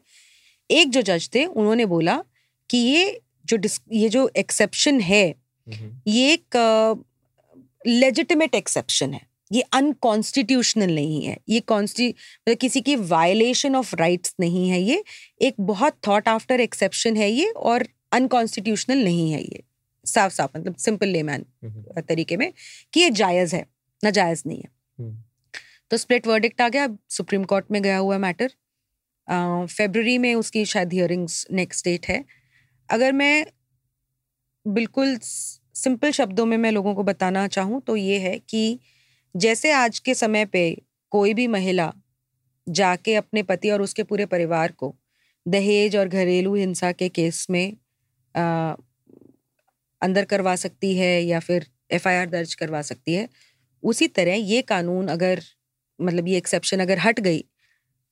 एक 0.70 0.90
जो 0.90 1.02
जज 1.02 1.28
थे 1.34 1.44
उन्होंने 1.44 1.86
बोला 1.86 2.22
कि 2.70 2.78
ये 2.78 3.20
जो 3.44 3.56
ये 3.92 4.08
जो 4.08 4.30
एक्सेप्शन 4.36 5.00
है 5.00 5.26
हम्म, 5.66 5.90
ये 6.06 6.32
एक 6.32 6.56
लेजिटिमेट 7.86 8.54
एक्सेप्शन 8.54 9.12
है। 9.14 9.20
ये 9.52 9.60
अनकॉन्स्टिट्यूशनल 9.72 10.94
नहीं 10.94 11.22
है। 11.24 11.36
ये 11.48 11.60
कॉन्स्टि 11.60 12.08
मतलब 12.08 12.56
किसी 12.56 12.80
की 12.80 12.94
वायलेशन 12.96 13.76
ऑफ़ 13.76 13.94
राइट्स 13.96 14.34
नहीं 14.40 14.68
है 14.70 14.80
ये। 14.82 15.02
एक 15.40 15.54
बहुत 15.60 15.96
थॉट 16.06 16.28
आफ्टर 16.28 16.60
एक्सेप्शन 16.60 17.16
है 17.16 17.30
ये 17.30 17.48
और 17.50 17.86
अनकॉन्स्टिट्यूशनल 18.12 19.04
नहीं 19.04 19.30
है 19.32 19.42
ये। 19.42 19.62
साफ़ 20.10 20.32
साफ़ 20.32 20.58
मतलब 20.58 20.76
सिंपल 20.76 21.08
लेमैन 21.08 21.44
हम्म, 21.64 22.00
तरीके 22.00 22.36
में 22.36 22.52
कि 22.92 23.00
ये 23.00 23.10
जायज़ 23.10 23.56
है 23.56 23.66
नाजायज़ 24.04 24.42
नहीं 24.46 24.58
है। 24.58 24.70
हम्म, 24.98 25.16
तो 25.90 25.96
स्प्लिट 25.96 26.26
वर्डिक्ट 26.26 26.60
आ 26.60 26.68
गया 26.68 26.88
सुप्रीम 27.10 27.44
कोर्ट 27.44 27.70
में 27.70 27.82
गया 27.82 27.96
हुआ 27.98 28.18
मैटर 28.18 28.50
फेबररी 29.66 30.18
में 30.18 30.34
उसकी 30.34 30.64
शायद 30.64 30.92
हियरिंग्स 30.92 31.46
नेक्स्ट 31.52 31.84
डेट 31.84 32.06
है। 32.06 32.24
अगर 32.88 33.12
मैं 33.12 33.46
बिल्कुल 34.66 35.18
सिंपल 35.22 36.10
शब्दों 36.10 36.46
में 36.46 36.56
मैं 36.56 36.70
लोगों 36.72 36.94
को 36.94 37.02
बताना 37.02 37.46
चाहूँ 37.48 37.80
तो 37.80 37.96
ये 37.96 38.18
है 38.18 38.38
कि 38.38 38.78
जैसे 39.36 39.70
आज 39.72 39.98
के 39.98 40.14
समय 40.14 40.44
पे 40.44 40.62
कोई 41.12 41.34
भी 41.34 41.46
महिला 41.46 41.92
जाके 42.68 43.14
अपने 43.14 43.42
पति 43.42 43.70
और 43.70 43.82
उसके 43.82 44.02
पूरे 44.02 44.26
परिवार 44.26 44.72
को 44.72 44.94
दहेज 45.46 45.96
और 45.96 46.08
घरेलू 46.08 46.54
हिंसा 46.54 46.92
के 46.92 47.08
केस 47.08 47.46
में 47.50 47.76
अंदर 50.02 50.24
करवा 50.24 50.54
सकती 50.56 50.94
है 50.96 51.22
या 51.22 51.40
फिर 51.40 51.66
एफआईआर 51.90 52.28
दर्ज 52.30 52.54
करवा 52.54 52.82
सकती 52.82 53.14
है। 53.14 53.28
उसी 53.82 54.06
तरह 54.08 54.34
ये 54.34 54.62
कानून 54.62 55.08
अगर 55.08 55.42
मतलब 55.98 56.28
ये 56.28 56.36
एक्सेप्शन 56.36 56.80
अगर 56.80 56.98
हट 56.98 57.20
गई 57.20 57.44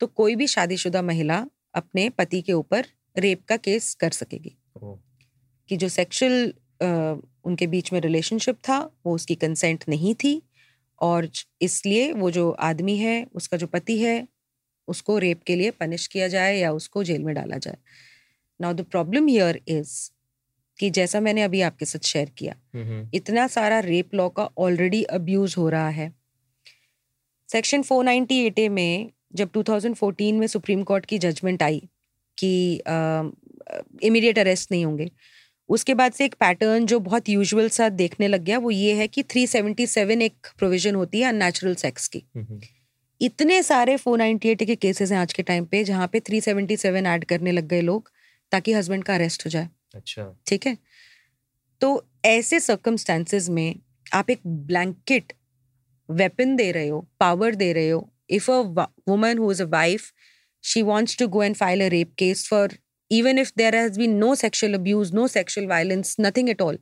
तो 0.01 0.07
कोई 0.07 0.34
भी 0.36 0.47
शादीशुदा 0.47 1.03
महिला 1.03 1.45
अपने 1.74 2.09
पति 2.11 2.41
के 2.43 2.53
ऊपर 2.53 2.86
रेप 3.18 3.45
का 3.49 3.57
केस 3.57 3.95
कर 3.95 4.11
सकेगी। 4.11 4.57
कि 5.68 5.76
जो 5.76 5.89
सेक्सुअल 5.89 6.53
उनके 7.45 7.66
बीच 7.66 7.93
में 7.93 8.01
रिलेशनशिप 8.01 8.57
था 8.59 8.78
वो 9.07 9.14
उसकी 9.14 9.34
कंसेंट 9.34 9.84
नहीं 9.89 10.14
थी 10.14 10.41
और 11.01 11.28
इसलिए 11.62 12.12
वो 12.12 12.30
जो 12.30 12.51
आदमी 12.51 12.97
है 12.97 13.16
उसका 13.34 13.57
जो 13.57 13.66
पति 13.66 13.99
है 13.99 14.16
उसको 14.89 15.18
रेप 15.18 15.43
के 15.43 15.57
लिए 15.57 15.70
पनिश 15.70 16.07
किया 16.07 16.28
जाए 16.28 16.57
या 16.59 16.72
उसको 16.72 17.05
जेल 17.05 17.22
में 17.22 17.34
डाला 17.34 17.57
जाए। 17.59 17.76
Now 18.61 18.72
the 18.72 18.84
problem 18.84 19.26
here 19.26 19.61
is 19.68 19.95
कि 20.79 20.91
जैसा 20.91 21.20
मैंने 21.20 21.43
अभी 21.43 21.61
आपके 21.61 21.85
साथ 21.85 22.07
शेयर 22.07 22.31
किया 22.39 22.55
इतना 23.14 23.47
सारा 23.47 23.79
रेप 23.81 24.14
लॉ 24.14 24.29
का 24.29 24.49
ऑलरेडी 24.59 25.03
अब्यूज 25.03 25.55
हो 25.59 25.68
रहा 25.68 25.89
है। 25.89 26.12
सेक्शन 27.49 27.83
498 27.83 28.59
ए 28.59 28.68
में 28.68 29.11
जब 29.35 29.51
2014 29.53 30.33
में 30.33 30.47
सुप्रीम 30.47 30.83
कोर्ट 30.83 31.07
की 31.07 31.18
जजमेंट 31.18 31.62
आई 31.62 31.83
कि 32.39 32.51
इमीडिएट 34.03 34.39
अरेस्ट 34.39 34.72
नहीं 34.72 34.85
होंगे 34.85 35.11
उसके 35.68 35.95
बाद 35.95 36.12
से 36.12 36.24
एक 36.24 36.35
पैटर्न 36.35 36.87
जो 36.87 36.99
बहुत 37.01 37.29
यूजुअल 37.29 37.68
सा 37.68 37.89
देखने 37.89 38.29
लग 38.29 38.45
गया 38.45 38.59
वो 38.59 38.70
ये 38.70 38.95
है 38.95 39.07
कि 39.09 39.22
377 39.22 40.22
एक 40.22 40.47
प्रोविज़न 40.59 40.95
होती 40.95 41.20
है 41.20 41.29
अननेचुरल 41.29 41.74
सेक्स 41.74 42.09
की। 42.09 42.22
इतने 43.20 43.62
सारे 43.62 43.97
498 43.99 44.64
के 44.66 44.76
केसेस 44.76 45.12
हैं 45.12 45.18
आज 45.18 45.33
के 45.33 45.43
टाइम 45.43 45.64
पे 45.64 45.83
जहाँ 45.85 46.09
पे 46.12 46.20
377 46.20 47.07
ऐड 47.07 47.24
करने 47.24 47.53
लग 47.53 47.68
गए 47.68 47.81
लोग 47.81 48.11
ताकि 48.53 48.72
हस्बैंड 48.72 49.05
का 49.05 49.14
अरेस्ट 49.14 49.45
हो 49.47 49.51
जाए। 49.51 49.68
अच्छा। 49.99 50.34
ठीक 50.46 50.66
है? 50.66 50.76
तो 51.80 52.07
ऐसे 52.24 52.61
सर्कमस्टांसेस 52.61 53.49
में 53.49 53.74
आप 54.14 54.30
एक 54.30 54.40
ब्लैंकेट 54.46 55.32
वेपन 56.09 56.57
दे 56.57 56.70
रहे 56.72 56.88
हो 56.88 57.01
पावर 57.20 57.55
दे 57.55 57.72
रहे 57.72 57.88
हो 57.90 58.09
if 58.30 58.51
a 58.51 58.59
woman 59.09 59.38
who 59.38 59.51
is 59.53 59.62
a 59.62 59.66
wife 59.66 60.12
she 60.64 60.82
wants 60.82 61.18
to 61.18 61.28
go 61.28 61.42
and 61.42 61.57
file 61.57 61.84
a 61.84 61.88
rape 61.88 62.12
case 62.18 62.49
for 62.49 62.78
even 63.11 63.38
if 63.38 63.53
there 63.57 63.76
has 63.76 63.99
been 63.99 64.16
no 64.16 64.34
sexual 64.34 64.74
abuse 64.74 65.12
no 65.14 65.26
sexual 65.28 65.66
violence 65.66 66.16
nothing 66.20 66.49
at 66.49 66.62
all 66.62 66.78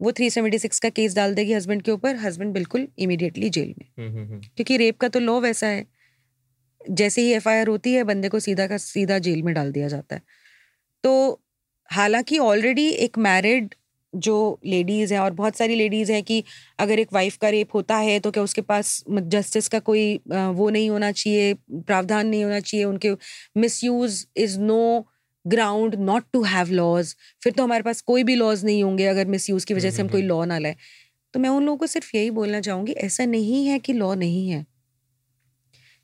वो 0.00 0.10
376 0.12 0.78
का 0.78 0.88
case 0.90 1.14
डाल 1.16 1.34
देगी 1.34 1.52
husband 1.52 1.82
के 1.82 1.90
ऊपर 1.90 2.16
husband 2.16 2.52
बिल्कुल 2.52 2.88
immediately 2.98 3.50
jail 3.50 3.74
में। 3.78 3.86
हम्म, 3.98 4.16
hmm, 4.16 4.28
हम्म, 4.28 4.40
क्योंकि 4.56 4.76
rape 4.76 4.98
का 4.98 5.08
तो 5.08 5.20
लॉ 5.20 5.40
वैसा 5.40 5.66
है 5.66 5.86
जैसे 6.80 7.22
ही 7.22 7.32
एफआईआर 7.32 7.68
होती 7.68 7.94
है 7.94 8.04
बंदे 8.04 8.28
को 8.28 8.40
सीधा 8.40 8.66
का 8.66 8.76
सीधा 8.76 9.18
जेल 9.18 9.42
में 9.42 9.54
डाल 9.54 9.72
दिया 9.72 9.88
जाता 9.88 10.16
है। 10.16 10.22
तो 11.04 11.42
हालाँकि 11.90 12.38
ऑलरेडी 12.38 12.88
एक 12.88 13.18
मैरिड 13.18 13.74
जो 14.12 14.60
लेडीज़ 14.66 15.12
हैं 15.14 15.20
और 15.20 15.32
बहुत 15.32 15.56
सारी 15.56 15.74
लेडीज़ 15.74 16.12
हैं 16.12 16.22
कि 16.22 16.42
अगर 16.78 16.98
एक 16.98 17.12
वाइफ 17.12 17.36
का 17.36 17.48
रेप 17.48 17.74
होता 17.74 17.96
है 17.96 18.18
तो 18.20 18.30
क्या 18.30 18.42
उसके 18.42 18.60
पास 18.60 19.04
जस्टिस 19.10 19.68
का 19.68 19.78
कोई 19.78 20.20
वो 20.28 20.70
नहीं 20.70 20.90
होना 20.90 21.12
चाहिए 21.12 21.54
प्रावधान 21.72 22.26
नहीं 22.26 22.44
होना 22.44 22.60
चाहिए 22.60 22.84
उनके 22.84 23.10
misuse 23.56 24.26
is 24.36 24.58
no 24.60 25.06
ground 25.46 25.94
not 25.94 26.24
to 26.32 26.42
have 26.42 26.70
laws 26.70 27.14
फिर 27.42 27.52
तो 27.52 27.64
हमारे 27.64 27.82
पास 27.82 28.00
कोई 28.00 28.24
भी 28.24 28.34
लॉज 28.34 28.64
नहीं 28.64 28.82
होंगे 28.84 29.06
अगर 29.06 29.26
मिसयूज 29.26 29.64
की 29.64 29.74
वजह 29.74 29.90
से 29.90 30.02
हम 30.02 30.08
कोई 30.08 30.22
लॉ 30.22 30.44
ना 30.44 30.58
लाए। 30.58 30.76
तो 31.34 31.40
मैं 31.40 31.48
उन 31.48 31.64
लोगों 31.64 31.78
को 31.78 31.86
सिर्फ़ 31.86 32.16
यही 32.16 32.30
बोलना 32.30 32.60
चाहूँगी 32.60 32.92
ऐसा 32.92 33.24
नहीं 33.24 33.66
है 33.66 33.78
कि 33.78 33.92
लॉ 33.92 34.14
नहीं 34.14 34.48
है। 34.48 34.66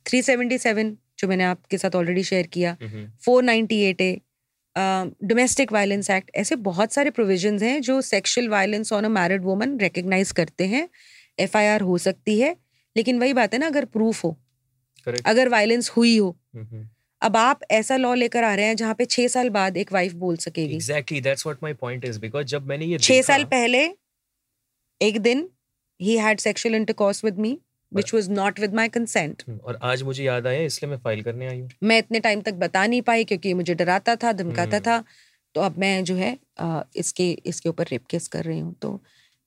377 0.06 0.96
जो 1.18 1.28
मैंने 1.28 1.44
आपके 1.44 1.78
साथ 1.78 1.96
ऑलरेडी 1.96 2.22
शेयर 2.24 2.46
किया 2.46 2.76
हम्म, 2.82 3.06
498 3.20 4.00
ए 4.00 4.20
डोमेस्टिक 4.76 5.72
वायलेंस 5.72 6.10
एक्ट 6.10 6.30
ऐसे 6.34 6.56
बहुत 6.56 6.92
सारे 6.92 7.10
प्रोविजंस 7.10 7.62
हैं 7.62 7.80
जो 7.82 8.00
sexual 8.00 8.48
violence 8.48 8.92
on 8.92 9.04
a 9.04 9.08
married 9.08 9.44
woman 9.44 9.78
recognise 9.78 10.32
करते 10.32 10.66
हैं। 10.66 10.88
एफआईआर 11.38 11.80
हो 11.80 11.98
सकती 11.98 12.38
है 12.40 12.56
लेकिन 12.96 13.18
वही 13.20 13.32
बात 13.32 13.54
है 13.54 13.60
ना 13.60 13.66
अगर 13.66 13.84
प्रूफ 13.84 14.24
हो 14.24 14.36
correct, 15.08 15.26
अगर 15.26 15.48
वायलेंस 15.48 15.90
हुई 15.90 16.16
हो। 16.18 16.36
हम्म, 16.54 16.88
अब 17.22 17.36
आप 17.36 17.60
ऐसा 17.70 17.96
लॉ 17.96 18.14
लेकर 18.14 18.44
आ 18.44 18.54
रहे 18.54 18.66
हैं 18.66 18.76
जहाँ 18.76 18.94
पे 18.94 19.04
छह 19.04 19.28
साल 19.28 19.48
बाद 19.50 19.76
एक 19.76 19.92
वाइफ 19.92 20.12
बोल 20.12 20.36
सकेगी। 20.36 20.78
Exactly 20.78 21.20
that's 21.26 21.46
what 21.46 21.64
my 21.64 21.72
point 21.84 22.04
is 22.04 22.20
because 22.20 22.44
जब 22.44 22.66
मैंने 22.66 22.86
ये 22.86 22.98
छह 22.98 23.22
साल 23.22 23.44
पहले 23.44 23.82
एक 25.00 25.18
दिन 25.18 25.48
ही 26.00 26.16
had 26.16 26.40
sexual 26.40 26.74
intercourse 26.74 27.24
with 27.24 27.38
me 27.38 27.58
which 27.94 28.14
was 28.14 28.28
not 28.30 28.60
with 28.60 28.74
my 28.74 28.88
consent 28.88 29.42
और 29.64 29.78
आज 29.82 30.02
मुझे 30.02 30.24
याद 30.24 30.46
आया 30.46 30.60
इसलिए 30.60 30.90
मैं 30.90 30.98
फ़ाइल 30.98 31.22
करने 31.22 31.46
आई 31.46 31.60
हूँ। 31.60 31.68
मैं 31.82 31.98
इतने 31.98 32.20
टाइम 32.20 32.40
तक 32.40 32.54
बता 32.54 32.86
नहीं 32.86 33.02
पाई 33.02 33.24
क्योंकि 33.24 33.54
मुझे 33.54 33.74
डराता 33.74 34.16
था 34.16 34.32
धमकाता 34.32 34.76
हम्म। 34.76 34.86
था। 34.86 35.04
तो 35.54 35.60
अब 35.60 35.78
मैं 35.78 36.04
जो 36.04 36.14
है 36.14 36.38
इसके 36.96 37.30
इसके 37.46 37.68
ऊपर 37.68 37.86
रेप 37.86 38.06
केस 38.06 38.28
कर 38.28 38.44
रही 38.44 38.58
हूँ। 38.58 38.74
तो 38.74 39.00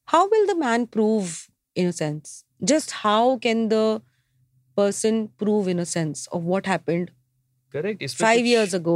how 0.07 0.27
will 0.27 0.47
the 0.47 0.57
man 0.57 0.85
prove 0.85 1.27
innocence 1.75 2.43
just 2.63 2.91
how 2.93 3.37
can 3.37 3.67
the 3.67 4.01
person 4.77 5.17
prove 5.41 5.67
innocence 5.71 6.21
of 6.35 6.45
what 6.51 6.67
happened 6.67 7.09
correct 7.73 8.03
five 8.03 8.37
कुछ- 8.37 8.47
years 8.47 8.73
ago 8.73 8.95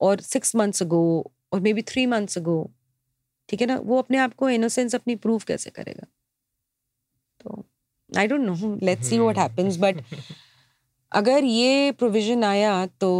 or 0.00 0.12
six 0.28 0.54
months 0.60 0.82
ago 0.84 1.00
or 1.52 1.58
maybe 1.60 1.82
three 1.90 2.06
months 2.12 2.38
ago 2.42 2.56
ठीक 3.48 3.60
है 3.60 3.66
ना? 3.66 3.76
वो 3.76 3.98
अपने 3.98 4.18
आप 4.18 4.34
को 4.34 4.48
इनोसेंस 4.50 4.94
अपनी 4.94 5.16
प्रूव 5.16 5.42
कैसे 5.46 5.70
करेगा? 5.70 6.06
तो 7.40 7.66
I 8.18 8.26
don't 8.26 8.40
know 8.40 8.76
let's 8.82 9.08
see 9.08 9.18
what. 9.18 9.38
Happens 9.38 9.76
but 9.80 10.02
अगर 11.12 11.44
ये 11.44 11.92
प्रोविज़न 11.92 12.44
आया 12.44 12.74
तो 13.00 13.10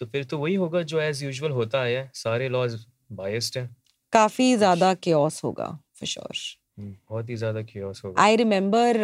तो 0.00 0.06
फिर 0.06 0.24
तो 0.24 0.38
वही 0.38 0.54
होगा 0.54 0.82
जो 0.84 1.00
एज 1.00 1.22
यूजुअल 1.22 1.52
होता 1.52 1.80
आया 1.80 2.00
है। 2.00 2.10
सारे 2.14 2.48
लॉज 2.48 2.74
बायस्ड 3.12 3.58
हैं। 3.58 3.68
काफ़ी 4.12 4.54
ज़्यादा 4.56 4.92
क्योस 4.96 5.42
होगा 5.44 5.66
फॉर 5.94 6.06
श्योर 6.06 6.36
हम्म, 6.78 6.94
बहुत 7.10 7.30
ही 7.30 7.36
ज़्यादा 7.36 7.62
क्योस 7.62 8.02
होगा। 8.04 8.22
आई 8.22 8.36
रिमेम्बर 8.36 8.98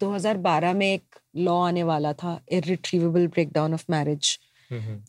2012 0.00 0.72
में 0.74 0.86
एक 0.86 1.16
लॉ 1.38 1.60
आने 1.62 1.82
वाला 1.82 2.12
था 2.12 2.38
इरिट्रीवेबल 2.52 3.26
ब्रेकडाउन 3.28 3.74
ऑफ़ 3.74 3.84
मैरिज 3.90 4.38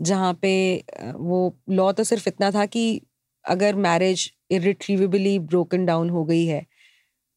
जहाँ 0.01 0.33
पे 0.41 0.53
वो 0.97 1.37
लॉ 1.69 1.91
तो 1.91 2.03
सिर्फ़ 2.03 2.27
इतना 2.29 2.49
था 2.51 2.65
कि 2.65 3.01
अगर 3.45 3.75
मैरिज 3.75 4.31
इरिट्रीवेबली 4.51 5.37
ब्रोकन 5.41 5.85
डाउन 5.85 6.09
हो 6.09 6.23
गई 6.25 6.45
है 6.45 6.65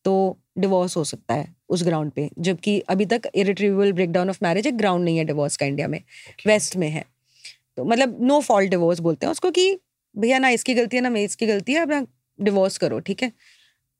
तो 0.04 0.14
डिवोर्स 0.58 0.96
हो 0.96 1.04
सकता 1.04 1.34
है 1.34 1.46
उस 1.68 1.84
ग्राउंड 1.84 2.10
पे 2.12 2.28
जबकि 2.38 2.78
अभी 2.88 3.06
तक 3.06 3.28
इरिट्रीवेबल 3.34 3.92
ब्रेकडाउन 3.92 4.30
ऑफ़ 4.30 4.38
मैरिज 4.42 4.66
एक 4.66 4.76
ग्राउंड 4.76 5.04
नहीं 5.04 5.18
है 5.18 5.24
डिवोर्स 5.24 5.56
का 5.56 5.66
इंडिया 5.66 5.88
में 5.88 6.00
वेस्ट 6.46 6.76
में 6.76 6.88
है। 6.88 7.04
तो 7.76 7.84
मतलब 7.84 8.16
नो 8.22 8.40
फॉल्ट 8.40 8.70
डिवोर्स 8.70 9.00
बोलते 9.00 9.26
हैं 9.26 9.30
उसको 9.30 9.50
कि 9.50 9.78
भैया 10.14 10.38
ना 10.38 10.48
इसकी 10.48 10.74
गलती 10.74 10.96
है 10.96 11.02
ना 11.02 11.10
मैं 11.10 11.22
इसकी 11.24 11.46
गलती 11.46 11.72
है 11.72 11.82
अब 11.82 12.06
डिवोर्स 12.38 12.78
करो 12.78 12.98
ठीक 13.00 13.22
है? 13.22 13.32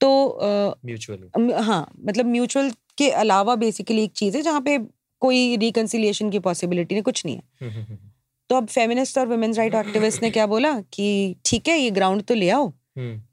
तो 0.00 0.38
म्यूचुअल 0.86 1.52
हाँ 1.54 1.86
मतलब 2.06 2.26
म्यूचुअल 2.26 2.70
के 2.98 3.10
अलावा 3.10 3.54
बेसिकली 3.56 4.02
एक 4.04 4.12
चीज़ 4.12 4.36
है 4.36 4.42
जहाँ 4.42 4.60
पे 4.60 4.78
कोई 5.22 5.56
रिकन्सिलिएशन 5.56 6.30
की 6.30 6.38
पॉसिबिलिटी 6.38 6.94
नहीं 6.94 7.02
कुछ 7.02 7.24
नहीं 7.24 7.36
है। 7.36 7.42
हम्म, 7.60 7.70
हम्म, 7.70 7.84
हम्म, 7.84 8.10
तो 8.50 8.56
अब 8.56 8.66
फेमिनिस्ट 8.66 9.18
और 9.18 9.26
वुमेन्स 9.26 9.58
राइट 9.58 9.74
एक्टिविस्ट 9.74 10.22
ने 10.22 10.30
क्या 10.30 10.46
बोला 10.46 10.72
कि 10.92 11.36
ठीक 11.46 11.68
है 11.68 11.78
ये 11.78 11.90
ग्राउंड 11.90 12.22
तो 12.22 12.34
ले 12.34 12.50
आओ 12.50 12.72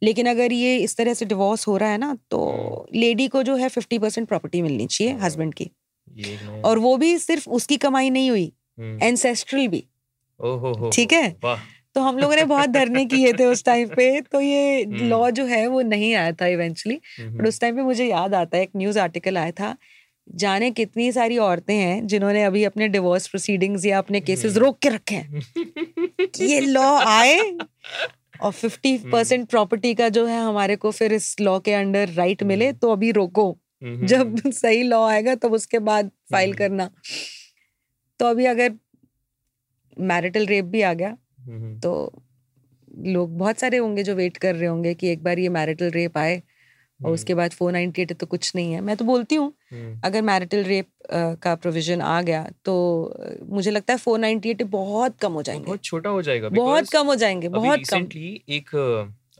लेकिन 0.03 0.25
अगर 0.25 0.53
ये 0.53 0.77
इस 0.77 0.97
तरह 0.97 1.13
से 1.13 1.25
डिवोर्स 1.25 1.67
हो 1.67 1.77
रहा 1.77 1.89
है 1.89 1.97
ना 1.97 2.17
तो 2.31 2.87
लेडी 2.95 3.27
को 3.27 3.43
जो 3.43 3.55
है 3.55 3.69
फिफ्टी 3.69 3.99
परसेंट 3.99 4.27
प्रॉपर्टी 4.27 4.61
मिलनी 4.61 4.87
चाहिए 4.87 5.13
हस्बैंड 5.13 5.53
की। 5.53 5.71
और 6.63 6.79
वो 6.79 6.97
भी 6.97 7.17
सिर्फ़ 7.17 7.49
उसकी 7.49 7.77
कमाई 7.77 8.09
नहीं 8.09 8.29
हुई 8.29 8.53
एंसेस्ट्रल 9.03 9.67
भी। 9.67 9.83
ठीक 10.93 11.13
है? 11.13 11.35
तो 11.95 12.01
हम 12.01 12.17
लोगों 12.17 12.35
ने 12.35 12.43
बहुत 12.45 12.69
धरने 12.69 13.05
किए 13.05 13.33
थे 13.33 13.45
उस 13.45 13.63
टाइम 13.63 13.87
पे 13.87 14.21
तो 14.21 14.41
ये 14.41 14.85
लॉ 14.85 15.29
जो 15.29 15.45
है 15.45 15.67
वो 15.67 15.81
नहीं 15.81 16.13
आया 16.13 16.31
था 16.31 16.45
इवेंचुअली 16.47 16.99
बट 17.19 17.47
उस 17.47 17.59
टाइम 17.59 17.75
पे 17.75 17.81
मुझे 17.81 18.05
याद 18.05 18.33
आता 18.35 18.57
है 18.57 18.63
एक 18.63 18.69
न्यूज़ 18.75 18.99
आर्टिकल 18.99 19.37
आया 19.37 19.51
था 19.51 19.77
जाने 20.35 20.71
कितनी 20.71 21.11
सारी 21.11 21.37
औरतें 21.37 21.75
हैं 21.75 22.07
जिन्होंने 22.07 22.43
अभी 22.43 22.63
अपने 22.63 22.87
डिवोर्स 22.87 23.27
प्रोसीडिंग्स 23.27 23.85
या 23.85 23.97
अपने 23.97 24.19
केसेस 24.21 24.57
रोक 24.57 24.79
के 24.79 24.89
रखे 24.89 25.15
हैं। 25.15 25.41
ये 26.41 26.59
लॉ 26.59 26.95
आए? 26.95 27.57
और 28.41 28.51
फिफ्टी 28.51 28.97
परसेंट 28.97 29.49
प्रॉपर्टी 29.49 29.93
का 29.95 30.09
जो 30.09 30.25
है 30.25 30.39
हमारे 30.41 30.75
को 30.75 30.91
फिर 30.91 31.13
इस 31.13 31.39
लॉ 31.41 31.59
के 31.59 31.73
अंडर 31.73 32.09
राइट 32.09 32.43
मिले 32.43 32.73
तो 32.73 32.91
अभी 32.91 33.11
रोको। 33.11 33.57
जब 34.03 34.35
सही 34.51 34.83
लॉ 34.83 35.07
आएगा 35.07 35.35
तब 35.35 35.41
तो 35.41 35.49
उसके 35.49 35.79
बाद 35.79 36.11
फ़ाइल 36.31 36.53
करना। 36.53 36.89
तो 38.19 38.25
अभी 38.25 38.45
अगर 38.45 38.73
मैरिटल 39.99 40.45
रेप 40.45 40.65
भी 40.65 40.81
आ 40.81 40.93
गया 40.93 41.17
तो 41.81 42.23
लोग 43.05 43.37
बहुत 43.37 43.59
सारे 43.59 43.77
होंगे 43.77 44.03
जो 44.03 44.15
वेट 44.15 44.37
कर 44.37 44.55
रहे 44.55 44.67
होंगे 44.67 44.93
कि 44.93 45.07
एक 45.07 45.23
बार 45.23 45.39
ये 45.39 45.49
मैरिटल 45.49 45.89
रेप 45.89 46.17
आए। 46.17 46.41
और 46.99 47.11
उसके 47.11 47.33
बाद 47.35 47.51
फोर 47.51 47.71
नाइनटी 47.71 48.01
एट 48.01 48.11
तो 48.13 48.25
कुछ 48.25 48.51
नहीं 48.55 48.73
है। 48.73 48.81
मैं 48.81 48.95
तो 48.97 49.05
बोलती 49.05 49.35
हूँ 49.35 49.53
अगर 50.03 50.21
मैरिटल 50.21 50.63
रेप 50.63 50.87
का 51.41 51.55
प्रोविज़न 51.55 52.01
आ 52.01 52.21
गया 52.21 52.43
तो 52.65 52.75
मुझे 53.49 53.71
लगता 53.71 53.93
है 53.93 53.99
फोर 53.99 54.19
नाइनटी 54.19 54.49
एट 54.49 54.63
बहुत 54.71 55.17
कम 55.21 55.33
हो 55.33 55.41
जाएँगे। 55.43 55.65
बहुत 55.65 55.83
छोटा 55.83 56.09
हो 56.09 56.21
जाएगा 56.21 56.49
बहुत 56.51 56.89
कम 56.89 57.07
हो 57.07 57.15
जाएँगे 57.15 57.49
बहुत 57.49 57.79
कम। 57.89 58.07
एक 58.51 58.75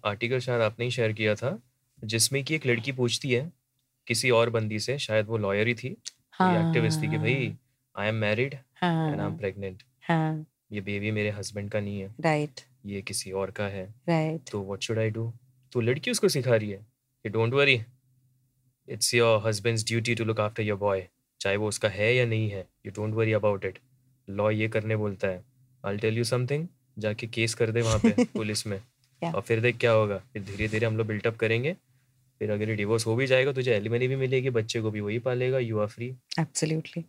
आर्टिकल 0.05 0.39
शायद 0.39 0.61
आपने 0.61 0.85
ही 0.85 0.91
शेयर 0.91 1.11
किया 1.13 1.35
था 1.35 1.57
जिसमें 2.03 2.43
कि 2.43 2.55
एक 2.55 2.65
लड़की 2.67 2.91
पूछती 2.91 3.31
है 3.31 3.51
किसी 4.07 4.29
और 4.31 4.49
बंदी 4.49 4.79
से 4.79 4.97
शायद 4.99 5.27
वो 5.27 5.37
लॉयर 5.37 5.67
ही 5.67 5.73
थी 5.73 5.95
हाँ, 6.33 6.67
एक्टिविस्ट 6.67 7.01
थी 7.03 7.07
कि 7.09 7.17
भाई 7.17 7.53
I 7.95 8.07
am 8.07 8.15
married 8.15 8.53
and 8.53 9.19
I 9.19 9.25
am 9.25 9.37
pregnant 9.37 9.83
ये 10.71 10.81
बेबी 10.81 11.11
मेरे 11.11 11.29
हस्बैंड 11.29 11.69
का 11.71 11.79
नहीं 11.79 11.99
है। 11.99 12.13
राइट 12.21 12.61
ये 12.85 13.01
किसी 13.01 13.31
और 13.33 13.51
का 13.51 13.67
है। 13.67 13.83
राइट 14.09 14.49
तो 14.51 14.61
व्हाट 14.63 14.81
शुड 14.81 14.99
आई 14.99 15.09
डू 15.09 15.31
तो 15.73 15.81
लड़की 15.81 16.11
उसको 16.11 16.29
सिखा 16.29 16.55
रही 16.55 16.69
है। 16.69 16.85
कि 17.25 17.29
don't 17.29 17.53
worry 17.53 17.81
it's 18.89 19.13
your 19.13 19.47
husband's 19.47 19.85
duty 19.85 20.15
to 20.15 20.25
look 20.25 20.39
after 20.39 20.63
your 20.63 20.77
boy 20.77 21.07
चाहे 21.41 21.57
वो 21.57 21.67
उसका 21.67 21.89
है 21.89 22.15
या 22.15 22.25
नहीं 22.25 22.49
है. 22.49 22.67
You 22.85 22.91
don't 22.91 23.13
worry 23.13 23.33
about 23.33 23.65
it 23.65 23.79
law 24.29 24.49
ये 24.49 24.67
करने 24.67 24.95
बोलता 24.95 25.27
है. 25.27 25.43
आई 25.85 25.97
टेल 25.97 26.17
यू 26.17 26.23
समथिंग 26.23 26.67
जाके 26.99 27.27
केस 27.27 27.53
कर 27.53 27.71
दे 27.71 27.81
वहाँ 27.81 27.99
पे 27.99 28.25
पुलिस 28.35 28.67
में. 28.67 28.81
Yeah. 29.23 29.35
और 29.35 29.41
फिर 29.41 29.59
देख 29.59 29.77
क्या 29.77 29.91
होगा. 29.91 30.17
फिर 30.17 30.41
धीरे 30.41 30.67
धीरे 30.67 30.85
हम 30.85 30.97
लोग 30.97 31.07
बिल्टअप 31.07 31.37
करेंगे. 31.37 31.73
फिर 32.39 32.51
अगर 32.51 32.73
डिवोर्स 32.75 33.07
हो 33.07 33.15
भी 33.15 33.27
जाएगा 33.27 33.51
तुझे 33.51 33.71
एलिमनी 33.71 34.07
भी 34.07 34.15
मिलेगी 34.15 34.49
बच्चे 34.49 34.81
को 34.81 34.91
भी 34.91 34.99
वही 34.99 35.19
पालेगा. 35.19 35.59
यू 35.59 35.79
आर 35.79 35.87
फ्री 35.87 36.07
एब्सोल्युटली 36.39 37.05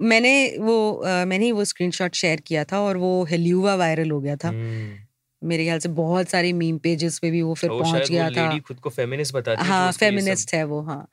मैंने 0.00 0.56
वो 0.58 1.02
uh, 1.06 1.26
मैंने 1.26 1.52
वो 1.52 1.64
स्क्रीनशॉट 1.64 2.14
शेयर 2.14 2.40
किया 2.40 2.64
था 2.64 2.80
और 2.80 2.96
वो 2.96 3.24
हेल्यूवा 3.24 3.74
वायरल 3.74 4.10
हो 4.10 4.20
गया 4.20 4.36
था. 4.36 4.48
Hmm. 4.48 5.09
मेरे 5.44 5.64
ख्याल 5.64 5.78
से 5.78 5.88
बहुत 5.88 6.28
सारे 6.28 6.52
मीम 6.52 6.78
पेजेस 6.78 7.18
पे 7.18 7.30
भी 7.30 7.42
वो 7.42 7.54
फिर 7.54 7.70
पहुँच 7.70 8.10
गया 8.10 8.30
था 8.30 8.58
खुद 8.58 8.76
को 8.76 8.90
फेमिनिस्ट 8.90 9.34
बताती 9.34 9.64
हाँ 9.64 9.92
फेमिनिस्ट 9.92 10.54
है 10.54 10.64
वो 10.64 10.80
हाँ 10.80 11.08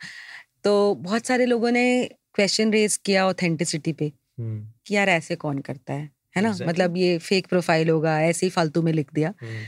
तो 0.64 0.96
बहुत 0.96 1.26
सारे 1.26 1.46
लोगों 1.46 1.72
ने 1.72 2.10
क्वेश्चन 2.34 2.72
रेज 2.72 2.98
किया 2.98 3.28
ऑथेंटिसिटी 3.28 3.94
पे 3.94 4.10
hmm. 4.10 4.62
कि 4.86 4.96
यार 4.96 5.10
ऐसे 5.10 5.36
कौन 5.36 5.60
करता 5.60 5.94
है 5.94 6.10
है 6.38 6.42
ना 6.44 6.50
exactly. 6.50 6.70
मतलब 6.70 6.98
ये 6.98 7.18
फेक 7.18 7.48
प्रोफ़ाइल 7.48 7.90
होगा 7.90 8.22
ऐसे 8.22 8.46
ही 8.46 8.50
फालतू 8.50 8.82
में 8.82 8.94
लिख 8.94 9.14
दिया 9.14 9.34
hmm. 9.34 9.64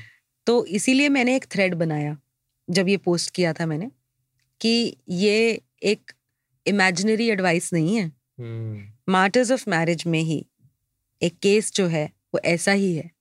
तो 0.46 0.66
इसीलिए 0.66 1.10
मैंने 1.10 1.36
एक 1.36 1.46
थ्रेड 1.52 1.76
बनाया 1.76 2.18
जब 2.70 2.88
ये 2.88 2.98
पोस्ट 2.98 3.32
किया 3.32 3.54
था 3.54 3.66
मैंने 3.66 3.92
कि 4.62 4.98
ये 5.10 5.62
एक 5.84 6.12
इमेजिनरी 6.66 7.30
एडवाइस 7.30 7.74
नहीं 7.74 7.96
है 7.96 8.12
मार्टर्स 9.10 9.52
ऑफ़ 9.52 9.70
मैरिज 9.70 10.04
में 10.08 10.20
ही 10.20 10.46
एक 11.22 11.40
केस 11.40 11.74
जो 11.74 11.88
है 11.88 12.06
वो 12.34 12.40
ऐसा 12.46 12.72
ही 12.72 12.96
है 12.96 13.12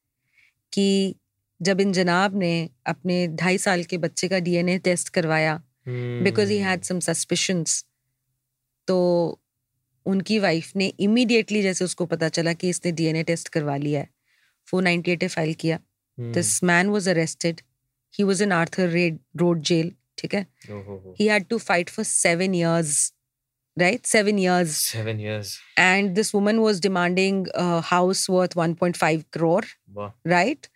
कि 0.72 1.14
जब 1.62 1.80
इन 1.80 1.92
जनाब 1.92 2.38
ने 2.38 2.70
अपने 2.86 3.28
ढाई 3.28 3.58
साल 3.58 3.84
के 3.84 3.98
बच्चे 3.98 4.28
का 4.28 4.38
डीएनए 4.38 4.78
टेस्ट 4.78 5.08
करवाया 5.08 5.62
because 5.88 6.50
he 6.50 6.58
had 6.58 6.82
some 6.82 7.00
suspicions 7.00 7.86
तो 8.86 8.98
उनकी 10.06 10.38
वाइफ 10.38 10.76
ने 10.76 10.86
इमीडिएटली 10.86 11.62
जैसे 11.62 11.84
उसको 11.84 12.06
पता 12.06 12.28
चला 12.28 12.52
कि 12.52 12.68
इसने 12.68 12.92
डीएनए 12.92 13.22
टेस्ट 13.22 13.48
करवा 13.48 13.76
लिया 13.76 14.00
है 14.00 14.08
फोर 14.66 14.82
नाइनटी 14.82 15.10
एट 15.10 15.24
फ़ाइल 15.24 15.54
किया। 15.54 15.78
This 16.20 16.64
man 16.64 16.86
was 16.86 17.10
arrested 17.10 17.60
he 18.18 18.24
was 18.24 18.42
in 18.42 18.52
Arthur 18.52 18.88
red 18.88 19.18
road 19.36 19.62
jail 19.62 19.92
ठीक 20.18 20.34
है? 20.34 20.46
He. 21.20 21.26
Had 21.26 21.46
to 21.46 21.58
fight 21.58 21.90
for 21.90 22.04
seven 22.04 22.54
years 22.54 23.14
right? 23.78 24.06
Seven 24.06 24.38
years. 24.38 24.70
Seven 24.92 25.20
years 25.20 25.50
and 25.76 26.16
this 26.16 26.32
woman 26.34 26.60
was 26.60 26.80
demanding 26.80 27.46
a 27.54 27.80
house 27.80 28.28
worth 28.28 28.56
1.5 28.56 29.24
crore 29.36 29.64
wow. 29.94 30.12
right? 30.26 30.68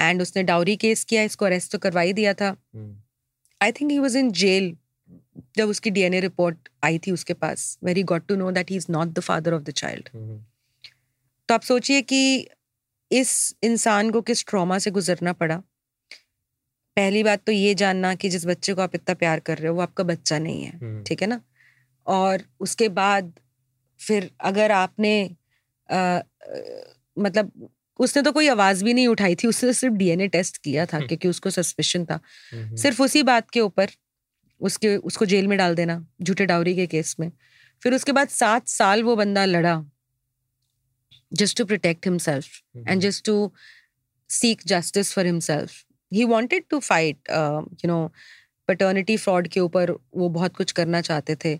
And 0.00 0.22
उसने 0.22 0.42
dowry 0.42 0.76
case 0.76 1.04
किया 1.04 1.22
इसको 1.22 1.44
arrest 1.44 1.72
तो 1.72 1.78
करवा 1.78 2.00
ही 2.00 2.12
दिया 2.12 2.34
था। 2.34 2.48
I 3.60 3.72
think 3.72 3.90
he 3.90 3.98
was 3.98 4.16
in 4.16 4.30
jail 4.32 4.76
जब 5.56 5.68
उसकी 5.68 5.90
डीएनए 5.90 6.20
रिपोर्ट 6.20 6.68
आई 6.84 6.98
थी 6.98 7.12
उसके 7.12 7.34
पास 7.34 7.78
very 7.84 8.02
got 8.02 8.26
to 8.26 8.36
know 8.36 8.50
that 8.50 8.70
he 8.70 8.76
is 8.76 8.86
not 8.90 9.08
the 9.08 9.20
father 9.20 9.54
of 9.54 9.62
the 9.62 9.70
child 9.76 10.08
तो 11.48 11.54
आप 11.54 11.62
सोचिए 11.62 12.02
कि 12.02 12.48
इस 13.10 13.56
इंसान 13.64 14.10
को 14.10 14.20
किस 14.22 14.44
ट्रॉमा 14.46 14.78
से 14.78 14.90
गुजरना 14.90 15.32
पड़ा। 15.32 15.56
पहली 16.96 17.22
बात 17.22 17.42
तो 17.46 17.52
ये 17.52 17.74
जानना 17.74 18.14
कि 18.14 18.28
जिस 18.28 18.46
बच्चे 18.46 18.74
को 18.74 18.82
आप 18.82 18.94
इतना 18.94 19.14
प्यार 19.14 19.40
कर 19.40 19.58
रहे 19.58 19.68
हो 19.68 19.74
वो 19.74 19.82
आपका 19.82 20.04
बच्चा 20.04 20.38
नहीं 20.38 20.64
है 20.64 20.78
हम्म। 20.78 21.02
ठीक 21.04 21.22
है 21.22 21.28
ना? 21.28 21.40
और 22.06 22.42
उसके 22.60 22.88
बाद 22.90 23.32
फिर 24.00 24.30
अगर 24.40 24.72
आपने 24.72 25.12
आ, 25.88 26.20
मतलब 27.16 27.68
उसने 27.98 28.22
तो 28.22 28.32
कोई 28.32 28.48
आवाज़ 28.48 28.84
भी 28.84 28.94
नहीं 28.94 29.06
उठाई 29.08 29.34
थी 29.34 29.48
उसने 29.48 29.72
सिर्फ़ 29.72 29.94
डीएनए 29.96 30.28
टेस्ट 30.28 30.56
किया 30.64 30.86
था 30.86 30.96
हम्म। 30.96 31.06
क्योंकि 31.06 31.28
उसको 31.28 31.50
सस्पेशन 31.50 32.04
था। 32.04 32.20
हम्म, 32.52 32.76
सिर्फ़ 32.76 33.02
उसी 33.02 33.22
बात 33.22 33.50
के 33.50 33.60
ऊपर 33.60 33.90
उसके 34.60 34.96
उसको 34.98 35.26
जेल 35.26 35.46
में 35.46 35.56
डाल 35.58 35.74
देना 35.74 36.04
झूठे 36.22 36.46
डाउरी 36.46 36.74
के 36.76 36.86
केस 36.86 37.14
में। 37.20 37.30
फिर 37.82 37.94
उसके 37.94 38.12
बाद 38.12 38.28
सात 38.28 38.68
साल 38.68 39.02
वो 39.02 39.16
बंदा 39.16 39.44
लड़ा 39.44 39.82
just 41.32 41.58
to 41.58 41.64
protect 41.64 42.06
himself 42.06 42.60
and 42.88 43.00
just 43.00 43.24
to 43.24 43.52
seek 44.30 44.62
justice 44.66 45.12
for 45.14 45.26
himself 45.26 45.84
he 46.12 46.24
wanted 46.24 46.64
to 46.70 46.78
fight 46.80 47.30
you 47.30 47.88
know 47.88 48.00
paternity 48.68 49.16
fraud 49.16 49.48
के 49.48 49.60
ऊपर 49.60 49.90
वो 49.90 50.28
बहुत 50.30 50.56
कुछ 50.56 50.72
करना 50.72 51.00
चाहते 51.00 51.36
थे। 51.44 51.58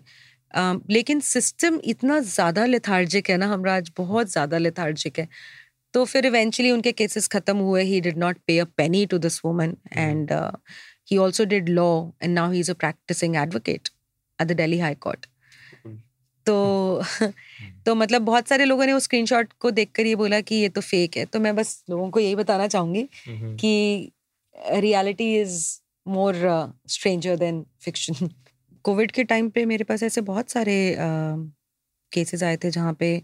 Uh, 0.53 0.79
लेकिन 0.89 1.19
सिस्टम 1.19 1.79
इतना 1.83 2.19
ज़्यादा 2.19 2.65
लेथार्जिक 2.65 3.29
है 3.29 3.35
ना 3.37 3.47
हमरा 3.47 3.75
आज 3.75 3.91
बहुत 3.97 4.27
ज़्यादा 4.27 4.57
लेथार्जिक 4.57 5.19
है। 5.19 5.27
तो 5.93 6.05
फिर 6.05 6.25
इवेंचुअली 6.25 6.71
उनके 6.71 6.91
केसेस 6.91 7.27
ख़त्म 7.27 7.57
हुए. 7.57 7.83
He 7.83 8.01
did 8.01 8.17
not 8.17 8.37
pay 8.47 8.59
a 8.59 8.63
penny 8.63 9.05
to 9.05 9.17
this 9.17 9.45
woman 9.45 9.77
and 9.93 10.31
he 11.11 11.17
also 11.17 11.45
did 11.45 11.69
law 11.69 12.09
and 12.23 12.33
now 12.33 12.51
he 12.51 12.59
is 12.59 12.71
a 12.71 12.73
practising 12.73 13.35
advocate 13.35 13.89
at 14.41 14.47
the 14.47 14.51
Delhi 14.51 14.79
high 14.79 14.95
court 14.95 15.25
तो 16.45 17.03
तो 17.85 17.95
मतलब 17.95 18.21
बहुत 18.21 18.47
सारे 18.47 18.65
लोगों 18.65 18.85
ने 18.85 18.91
उस 18.91 19.03
स्क्रीनशॉट 19.03 19.53
को 19.53 19.71
देखकर 19.71 20.05
ये 20.05 20.15
बोला 20.15 20.41
कि 20.41 20.55
ये 20.55 20.69
तो 20.69 20.81
फेक 20.81 21.17
है. 21.17 21.25
तो 21.25 21.39
मैं 21.39 21.55
बस 21.55 21.83
लोगों 21.89 22.09
को 22.09 22.19
यही 22.19 22.35
बताना 22.35 22.67
चाहूँगी 22.67 23.09
कि 23.29 24.11
reality 24.69 25.41
is 25.41 25.79
more 26.07 26.35
stranger 26.87 27.35
than 27.35 27.65
fiction 27.81 28.29
covid 28.83 29.11
के 29.11 29.23
टाइम 29.23 29.49
पे 29.49 29.65
मेरे 29.65 29.83
पास 29.83 30.03
ऐसे 30.03 30.21
बहुत 30.21 30.49
सारे 30.49 30.95
केसेस 32.13 32.39
uh, 32.39 32.45
आए 32.45 32.57
थे 32.57 32.71
जहाँ 32.71 32.93
पे 32.93 33.23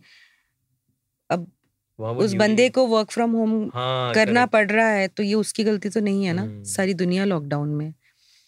अब 1.30 1.51
उस 2.00 2.34
बंदे 2.34 2.70
को 2.70 2.86
वर्क 2.88 3.12
फ्रॉम 3.12 3.32
होम 3.32 3.70
करना 4.16 4.46
पड़ 4.46 4.70
रहा 4.72 4.88
है 4.88 5.08
तो 5.08 5.24
ये 5.24 5.34
उसकी 5.34 5.64
गलती 5.64 5.89
तो 5.89 6.00
नहीं 6.00 6.26
है 6.26 6.34
ना 6.34 6.41
हम्म। 6.41 6.64
सारी 6.64 6.93
दुनिया 6.93 7.26
लॉकडाउन 7.26 7.70
में 7.70 7.93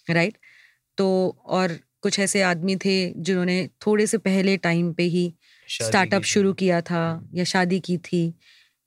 राइट 0.08 0.38
तो 0.98 1.38
और 1.46 1.78
कुछ 2.02 2.20
ऐसे 2.20 2.42
आदमी 2.42 2.76
थे 2.76 2.96
जिन्होंने 3.18 3.70
थोड़े 3.88 4.08
से 4.08 4.18
पहले 4.18 4.58
टाइम 4.58 4.94
पे 4.94 5.04
ही 5.04 5.34
स्टार्टअप 5.70 6.24
शुरू 6.24 6.54
किया 6.54 6.82
था 6.82 7.10
हम्म। 7.12 7.38
या 7.38 7.44
शादी 7.44 7.80
की 7.80 7.98
थी 7.98 8.34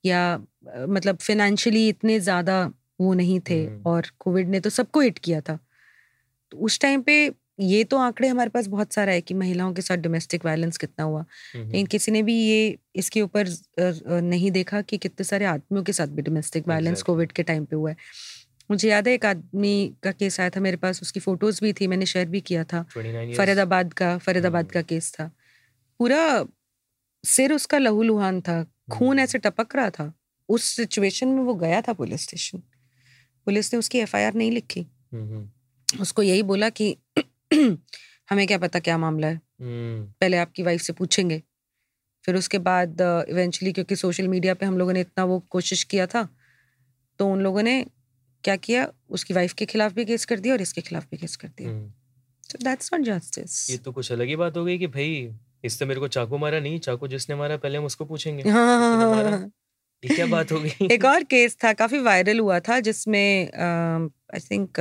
या 0.03 0.21
मतलब 0.67 1.17
फिनेंशियली 1.17 1.87
इतने 1.89 2.19
ज़्यादा 2.19 2.71
वो 3.01 3.13
नहीं 3.13 3.39
थे 3.39 3.65
और 3.83 4.07
कोविड 4.19 4.49
ने 4.49 4.59
तो 4.59 4.69
सबको 4.69 4.99
हिट 4.99 5.19
किया 5.19 5.41
था। 5.41 5.57
तो 6.51 6.57
उस 6.57 6.79
टाइम 6.79 7.01
पे 7.01 7.15
ये 7.59 7.83
तो 7.83 7.97
आंकड़े 7.97 8.27
हमारे 8.27 8.49
पास 8.49 8.67
बहुत 8.67 8.93
सारा 8.93 9.11
है 9.11 9.21
कि 9.21 9.33
महिलाओं 9.33 9.73
के 9.73 9.81
साथ 9.81 9.97
डोमेस्टिक 9.97 10.45
वायलेंस 10.45 10.77
कितना 10.77 11.05
हुआ। 11.05 11.25
लेकिन 11.55 11.85
किसी 11.85 12.11
ने 12.11 12.21
भी 12.23 12.35
ये 12.35 12.77
इसके 12.95 13.21
ऊपर 13.21 13.47
नहीं 14.23 14.51
देखा 14.51 14.81
कि 14.81 14.97
कितने 14.97 15.23
सारे 15.23 15.45
आदमियों 15.45 15.83
के 15.83 15.93
साथ 15.93 16.07
भी 16.07 16.21
डोमेस्टिक 16.21 16.67
वायलेंस 16.67 17.01
कोविड 17.01 17.31
के 17.31 17.43
टाइम 17.43 17.65
पे 17.65 17.75
हुआ 17.75 17.89
है। 17.89 17.95
मुझे 18.71 18.89
याद 18.89 19.07
है 19.07 19.13
एक 19.13 19.25
आदमी 19.25 19.93
का 20.03 20.11
केस 20.11 20.39
आया 20.39 20.49
था 20.49 20.59
मेरे 20.59 20.77
पास 20.77 21.01
उसकी 21.01 21.19
फ़ोटोज़ 21.19 21.59
भी 21.63 21.73
थी 21.73 21.87
मैंने 21.87 22.05
शेयर 22.05 22.27
भी 22.27 22.41
किया 22.41 22.63
था। 22.63 22.83
फरीदाबाद 22.95 23.93
का 23.93 24.17
फरीदाबाद। 24.17 24.71
का 24.71 24.81
केस 24.81 25.11
था। 25.13 25.31
पूरा 25.99 26.45
सिर 27.23 27.53
उसका 27.53 27.77
लहू 27.77 28.03
लुहान 28.03 28.41
था 28.41 28.63
खून। 28.91 29.19
ऐसे 29.19 29.37
टपक 29.37 29.75
रहा 29.75 29.89
था। 29.89 30.13
उस 30.49 30.63
सिचुएशन 30.75 31.27
में 31.27 31.41
वो 31.43 31.53
गया 31.55 31.81
था 31.81 31.93
पुलिस 31.93 32.21
स्टेशन 32.21 32.61
पुलिस 33.47 33.73
ने 33.73 33.79
उसकी 33.79 33.99
एफआईआर 33.99 34.33
नहीं 34.33 34.51
लिखी। 34.51 34.85
उसको 36.01 36.23
यही 36.23 36.43
बोला 36.43 36.69
कि 36.69 36.95
हमें 38.29 38.45
क्या 38.47 38.57
पता 38.57 38.79
क्या 38.79 38.97
मामला 38.97 39.27
है। 39.27 39.39
पहले 39.61 40.37
आपकी 40.37 40.63
वाइफ 40.63 40.81
से 40.81 40.93
पूछेंगे। 40.93 41.41
फिर 42.25 42.35
उसके 42.35 42.59
बाद 42.59 43.01
इवेंचुअली 43.01 43.71
क्योंकि 43.73 43.95
सोशल 43.95 44.27
मीडिया 44.27 44.53
पे 44.53 44.65
हम 44.65 44.77
लोगों 44.77 44.93
ने 44.93 45.01
इतना 45.01 45.23
वो 45.25 45.39
कोशिश 45.49 45.83
किया 45.83 46.05
था 46.07 46.27
तो 47.19 47.27
उन 47.27 47.41
लोगों 47.41 47.63
ने 47.63 47.85
क्या 48.43 48.55
किया? 48.57 48.87
उसकी 49.09 49.33
वाइफ 49.33 49.53
के 49.53 49.65
खिलाफ 49.65 49.93
भी 49.93 50.05
केस 50.05 50.25
कर 50.25 50.39
दिया 50.39 50.53
और 50.53 50.61
इसके 50.61 50.81
खिलाफ 50.81 51.05
भी 51.11 51.17
केस 51.17 51.35
कर 51.35 51.47
दिया। 51.47 51.71
सो 52.43 52.57
दैट्स 52.63 52.93
नॉट 52.93 53.01
जस्टिस 53.05 53.69
ये 53.69 53.77
तो 53.77 53.91
कुछ 53.91 54.11
अलग 54.11 54.27
ही 54.27 54.35
बात 54.35 54.57
हो 54.57 54.65
गई 54.65 54.77
कि 54.77 54.87
भाई 54.87 55.33
इससे 55.65 55.85
मेरे 55.85 55.99
को 55.99 56.07
चाकू 56.07 56.37
मारा 56.37 56.59
नहीं 56.59 56.79
चाकू 56.79 57.07
जिसने 57.07 57.35
मारा 57.35 57.57
पहले 57.57 57.77
हम 57.77 57.85
उसको 57.85 58.05
पूछेंगे। 58.05 58.49
हाँ, 58.49 59.33
ये 59.33 59.49
क्या 60.03 60.25
बात 60.25 60.51
हो 60.51 60.59
गई? 60.59 60.87
एक 60.91 61.05
और 61.05 61.23
केस 61.23 61.57
था 61.63 61.73
काफ़ी 61.73 61.99
वायरल 61.99 62.39
हुआ 62.39 62.59
था 62.59 62.79
जिसमें 62.79 63.51
आई 64.33 64.39
थिंक 64.39 64.79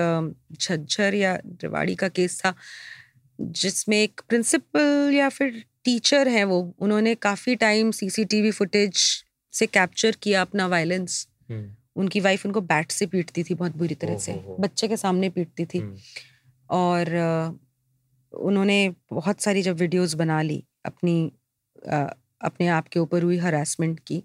झज्जर 0.53 1.15
या 1.15 1.35
रेवाड़ी 1.35 1.95
का 1.95 2.09
केस 2.09 2.41
था 2.41 2.55
जिसमें 3.41 4.03
एक 4.03 4.21
प्रिंसिपल 4.29 5.11
या 5.15 5.29
फिर 5.29 5.65
टीचर 5.85 6.29
है 6.29 6.45
वो 6.45 6.75
उन्होंने 6.79 7.15
काफ़ी 7.15 7.55
टाइम 7.57 7.91
सीसीटीवी 7.91 8.51
फुटेज 8.51 9.25
से 9.53 9.67
कैप्चर 9.67 10.17
किया 10.23 10.41
अपना 10.41 10.67
वायलेंस 10.67 11.27
उनकी 11.97 12.21
वाइफ 12.21 12.47
उनको 12.47 12.61
बैट 12.61 12.91
से 12.91 13.07
पीटती 13.07 13.43
थी 13.43 13.55
बहुत 13.55 13.77
बुरी 13.77 13.95
तरह 13.95 14.19
से 14.19 14.33
बच्चे 14.61 14.89
के 14.89 14.97
सामने 14.97 15.29
पीटती 15.29 15.65
थी। 15.65 15.79
हम्म। 15.79 15.97
और 16.71 17.11
उन्होंने 18.33 18.95
बहुत 19.13 19.41
सारी 19.41 19.63
जब 19.63 19.77
वीडियोस 19.77 20.15
बना 20.15 20.43
ली 20.43 20.65
अपनी 20.85 21.33
अपने 22.41 22.67
आप 22.69 22.89
के 22.89 23.01
ऊपर 23.01 23.23
हुई 23.23 23.39
हरासमेंट 23.39 24.01
की 24.01 24.23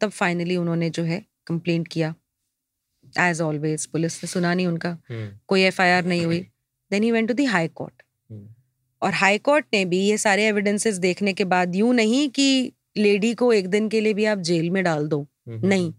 तब 0.00 0.08
फाइनली 0.08 0.56
उन्होंने 0.56 0.90
जो 0.90 1.02
है 1.02 1.24
कंप्लेंट 1.46 1.88
किया। 1.88 2.14
एज 3.18 3.40
ऑलवेज 3.40 3.86
पुलिस 3.86 4.24
ने 4.24 4.26
सुना 4.26 4.54
नहीं 4.54 4.66
उनका। 4.66 4.90
हम्म। 5.10 5.38
कोई 5.46 5.62
एफआईआर 5.62 6.04
नहीं 6.04 6.24
हुई। 6.24 6.40
Then 6.90 7.02
he 7.02 7.10
went 7.10 7.28
to 7.28 7.34
the 7.34 7.44
high 7.44 7.68
court 7.68 8.02
और 9.02 9.12
हाई 9.12 9.38
कोर्ट 9.38 9.66
ने 9.72 9.84
भी 9.84 9.98
ये 9.98 10.18
सारे 10.18 10.46
एविडेंसेस 10.46 10.96
देखने 10.96 11.32
के 11.32 11.44
बाद 11.44 11.76
यूँ 11.76 11.94
नहीं 11.94 12.28
कि 12.30 12.72
लेडी 12.96 13.34
को 13.34 13.52
एक 13.52 13.68
दिन 13.68 13.88
के 13.88 14.00
लिए 14.00 14.14
भी 14.14 14.24
आप 14.24 14.38
जेल 14.38 14.70
में 14.70 14.84
डाल 14.84 15.08
दो। 15.08 15.28
हम्म, 15.48 15.66
नहीं। 15.68 15.94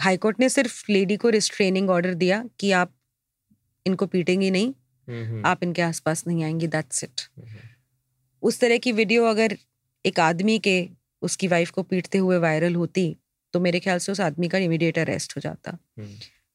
हाईकोर्ट 0.00 0.40
ने 0.40 0.48
सिर्फ़ 0.48 0.84
लेडी 0.90 1.16
को 1.16 1.28
रिस्ट्रेनिंग 1.28 1.90
ऑर्डर 1.90 2.14
दिया 2.14 2.44
कि 2.60 2.72
आप 2.72 2.94
इनको 3.86 4.06
पीटेंगी 4.06 4.50
नहीं। 4.50 4.70
आप 5.44 5.62
इनके 5.62 5.82
आसपास 5.82 6.26
नहीं 6.26 6.44
आएँगी 6.44 6.66
दैट्स 6.66 7.04
इट 7.04 7.20
उस 8.42 8.60
तरह 8.60 8.78
की 8.78 8.92
वीडियो 8.92 9.24
अगर 9.24 9.56
एक 10.06 10.20
आदमी 10.20 10.58
के 10.58 10.88
उसकी 11.22 11.48
वाइफ 11.48 11.70
को 11.70 11.82
पीटते 11.82 12.18
हुए 12.18 12.38
वायरल 12.38 12.74
होती 12.74 13.16
तो 13.54 13.60
मेरे 13.60 13.80
ख्याल 13.80 13.98
से 13.98 14.12
उस 14.12 14.20
आदमी 14.20 14.48
का 14.48 14.58
इमीडिएट 14.58 14.98
अरेस्ट 14.98 15.36
हो 15.36 15.40
जाता। 15.40 15.78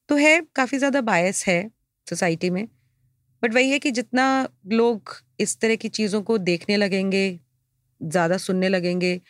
तो 0.09 0.15
है 0.15 0.41
काफ़ी 0.55 0.77
ज़्यादा 0.77 1.01
बायस 1.01 1.45
है 1.47 1.71
सोसाइटी 2.07 2.49
में 2.49 2.67
बट 3.43 3.53
वही 3.53 3.69
है 3.69 3.79
कि 3.79 3.91
जितना 3.91 4.47
लोग 4.67 5.15
इस 5.39 5.59
तरह 5.59 5.75
की 5.75 5.89
चीज़ों 5.89 6.21
को 6.21 6.37
देखने 6.37 6.77
लगेंगे 6.77 7.39
ज़्यादा 8.01 8.37
सुनने 8.37 8.69
लगेंगे 8.69 9.21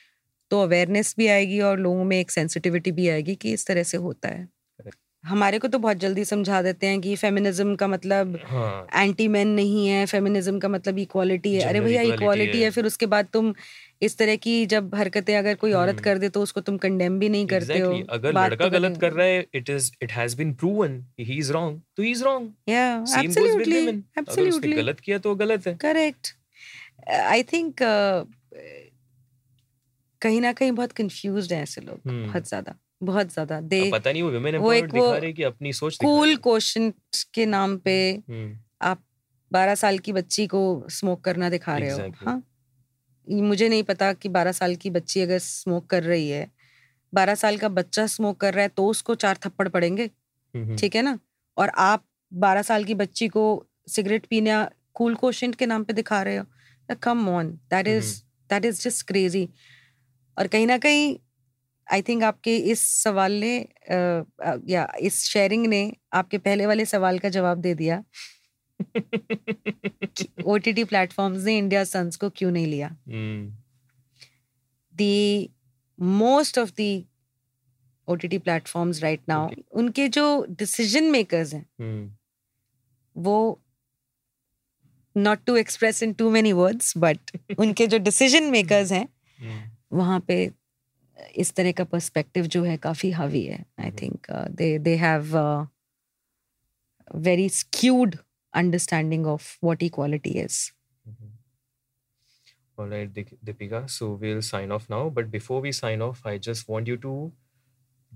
तो 0.52 0.62
अवेयरनेस 0.62 1.16
भी 1.18 1.28
आएगी 1.28 1.60
और 1.62 1.80
लोगों 1.80 2.04
में 2.04 2.20
एक 2.20 2.32
सेंसिटिविटी 2.32 2.92
भी 2.92 3.10
आएगी 3.10 3.36
कि 3.36 3.54
इस 3.54 3.68
तरह 3.68 3.84
से 3.84 3.98
होता 3.98 4.30
है। 4.30 4.48
हमारे 5.24 5.60
को 5.60 5.68
तो 5.68 5.80
बहुत 5.80 5.98
जल्दी 5.98 6.26
समझा 6.26 6.62
देते 6.62 6.88
हैं 6.88 7.02
कि 7.02 7.16
फेमिनिज्म 7.16 7.76
का 7.76 7.88
मतलब 7.88 8.36
एंटी 8.96 9.24
हाँ। 9.24 9.32
मैन 9.32 9.48
नहीं 9.48 9.88
है 9.88 10.06
फेमिनिज्म 10.06 10.60
का 10.60 10.70
मतलब 10.70 11.00
इक्वालिटी 11.00 11.56
है। 11.56 11.62
अरे 11.62 11.82
भैया 11.82 12.02
इक्वालिटी 12.02 12.58
है।, 12.58 12.64
है 12.64 12.72
फिर 12.72 12.86
उसके 12.86 13.06
बाद 13.06 13.28
तुम 13.34 13.54
इस 14.02 14.18
तरह 14.18 14.36
की 14.38 14.66
जब 14.66 14.95
हरकतें 14.95 15.36
अगर 15.36 15.56
कोई 15.56 15.72
औरत 15.74 15.93
हम्म। 15.93 16.04
कर 16.04 16.18
दे 16.18 16.30
तो 16.30 16.41
उसको 16.41 16.62
तुम 16.62 16.78
कंडेम 16.78 17.18
भी 17.20 17.30
नहीं 17.30 17.45
करते 17.48 17.78
हो। 17.80 17.91
अगर 18.10 18.34
लड़का 18.34 18.66
तो 18.66 18.70
गलत 18.72 18.98
कर 19.02 19.14
रहा 19.14 19.26
है 19.28 19.45
it 19.56 19.70
is 19.70 19.91
it 20.04 20.12
has 20.12 20.36
been 20.38 20.54
proven 20.56 21.04
he 21.20 21.38
is 21.38 21.52
wrong 21.54 21.82
तो 21.98 22.04
ही 22.04 22.12
इज़ 22.12 22.24
रॉन्ग 22.24 22.52
या 22.70 22.88
एब्सोल्युटली 23.20 23.88
एब्सोल्युटली 24.20 24.74
गलत 24.74 25.00
किया 25.00 25.18
तो 25.20 25.36
गलत 25.36 25.68
है। 25.68 25.76
करेक्ट 25.78 26.34
आई 27.12 27.43
थिंक 27.45 27.76
कहीं 30.22 30.41
ना 30.41 30.52
कहीं 30.54 30.72
बहुत 30.74 30.91
कंफ्यूज 30.93 31.52
है 31.54 31.62
ऐसे 31.64 31.82
लोग 31.82 32.00
हम्म। 32.08 32.28
बहुत 32.28 32.48
ज़्यादा 32.48 32.76
बहुत 33.04 33.34
ज़्यादा। 33.34 33.60
दे 33.64 33.82
पता 33.91 34.12
नहीं 34.12 34.22
वो 34.24 34.30
विमेन 34.32 34.56
वो 34.58 34.72
एक 34.74 34.86
वो 34.86 35.06
दिखा 35.06 35.18
रहे 35.18 35.34
कि 35.34 35.43
अपनी 35.45 35.74
सोच 35.74 35.98
कूल 36.02 36.36
क्वेश्चन 36.45 36.91
के 37.34 37.45
नाम 37.48 37.78
पे 37.80 37.98
हम्म। 38.12 38.58
आप 38.84 39.04
बारह 39.52 39.76
साल 39.76 39.98
की 40.00 40.14
बच्ची 40.14 40.45
को 40.48 40.62
स्मोक 40.91 41.24
करना 41.24 41.50
दिखा 41.50 41.78
रहे 41.78 41.89
हो 41.91 42.12
हाँ? 42.22 42.41
मुझे 43.28 43.70
नहीं 43.70 43.84
पता 43.84 44.12
कि 44.14 44.30
बारह 44.30 44.52
साल 44.52 44.76
की 44.76 44.90
बच्ची 44.90 45.22
अगर 45.22 45.40
स्मोक 45.40 45.86
कर 45.90 46.04
रही 46.04 46.30
है। 46.30 46.48
बारह 47.14 47.36
साल 47.36 47.58
का 47.58 47.70
बच्चा 47.70 48.06
स्मोक 48.08 48.40
कर 48.42 48.54
रहा 48.54 48.64
है 48.64 48.70
तो 48.70 48.88
उसको 48.88 49.16
चार 49.16 49.38
थप्पड़ 49.46 49.68
पड़ेंगे। 49.70 50.08
ठीक 50.78 50.96
है 50.96 51.02
ना? 51.02 51.18
और 51.58 51.70
आप 51.70 52.04
बारह 52.32 52.62
साल 52.62 52.84
की 52.84 52.96
बच्ची 52.96 53.28
को 53.28 53.44
सिगरेट 53.88 54.26
पीने 54.26 54.52
कूल 54.94 55.16
क्वेश्चन 55.16 55.54
के 55.54 55.66
नाम 55.66 55.84
पे 55.84 55.94
दिखा 55.94 56.22
रहे 56.24 56.38
हो 56.38 56.96
come 57.02 57.28
on 57.30 57.50
that 57.72 57.88
is 57.88 58.16
that 58.50 58.66
is 58.66 58.82
just 58.82 59.08
crazy 59.08 59.48
और 60.38 60.48
कहीं 60.48 60.68
ना 60.68 60.78
कहीं 60.78 61.18
आई 61.88 62.02
थिंक 62.02 62.24
आपके 62.24 62.56
इस 62.72 62.82
सवाल 63.04 63.32
ने 63.32 63.56
या 64.70 64.88
इस 65.02 65.24
शेयरिंग 65.24 65.66
ने 65.68 65.82
आपके 66.14 66.38
पहले 66.38 66.66
वाले 66.66 66.86
सवाल 66.86 67.20
का 67.20 67.30
जवाब 67.30 67.58
दे 67.58 67.74
दिया। 67.74 68.04
ओ 70.46 70.58
टी 70.58 70.74
टी 70.74 70.84
प्लेटफॉर्म्स 70.84 71.44
ने 71.44 71.58
इंडिया 71.58 71.84
सन्स 71.84 72.16
को 72.16 72.30
क्यों 72.30 72.52
नहीं 72.52 72.68
लिया 72.68 72.90
the 74.94 75.50
most 76.00 76.58
of 76.60 76.72
the 76.72 77.06
O 78.08 78.16
T 78.16 78.28
T 78.28 78.38
platforms 78.38 79.02
right 79.04 79.22
now 79.30 79.50
उनके 79.72 80.08
जो 80.08 80.46
डिसीज़न 80.50 81.12
मेकर्स 81.12 81.54
हैं 81.54 81.66
hmm. 81.82 82.12
वो 83.16 83.62
not 85.16 85.40
to 85.46 85.56
express 85.56 86.04
in 86.04 86.14
too 86.14 86.30
many 86.30 86.54
words 86.54 86.94
but 86.98 87.32
उनके 87.60 87.88
जो 87.88 87.98
डिसीज़न 87.98 88.44
मेकर्स 88.44 88.91
हैं 88.91 89.08
hmm. 89.08 89.60
वहाँ 89.94 90.20
पे 90.20 90.52
इस 91.36 91.54
तरह 91.54 91.72
का 91.72 91.84
पर्सपेक्टिव 91.84 92.45
जो 92.45 92.64
है 92.64 92.78
काफ़ी 92.78 93.12
हावी 93.12 93.44
है 93.44 93.66
I 93.80 93.91
think 93.91 94.32
they 94.32 94.78
they 94.80 94.95
have 94.95 95.36
very 97.16 97.49
skewed 97.49 98.16
understanding 98.62 99.26
of 99.26 99.58
what 99.62 99.84
equality 99.88 100.38
is. 100.44 100.60
Mm-hmm. 101.10 101.34
All 102.78 102.88
right, 102.88 103.14
Deepika. 103.14 103.90
So 103.90 104.12
we'll 104.22 104.42
sign 104.42 104.72
off 104.72 104.90
now. 104.90 105.10
But 105.10 105.32
before 105.32 105.62
we 105.62 105.72
sign 105.72 106.02
off, 106.02 106.26
I 106.26 106.38
just 106.38 106.68
want 106.70 106.88
you 106.88 106.98
to 106.98 107.32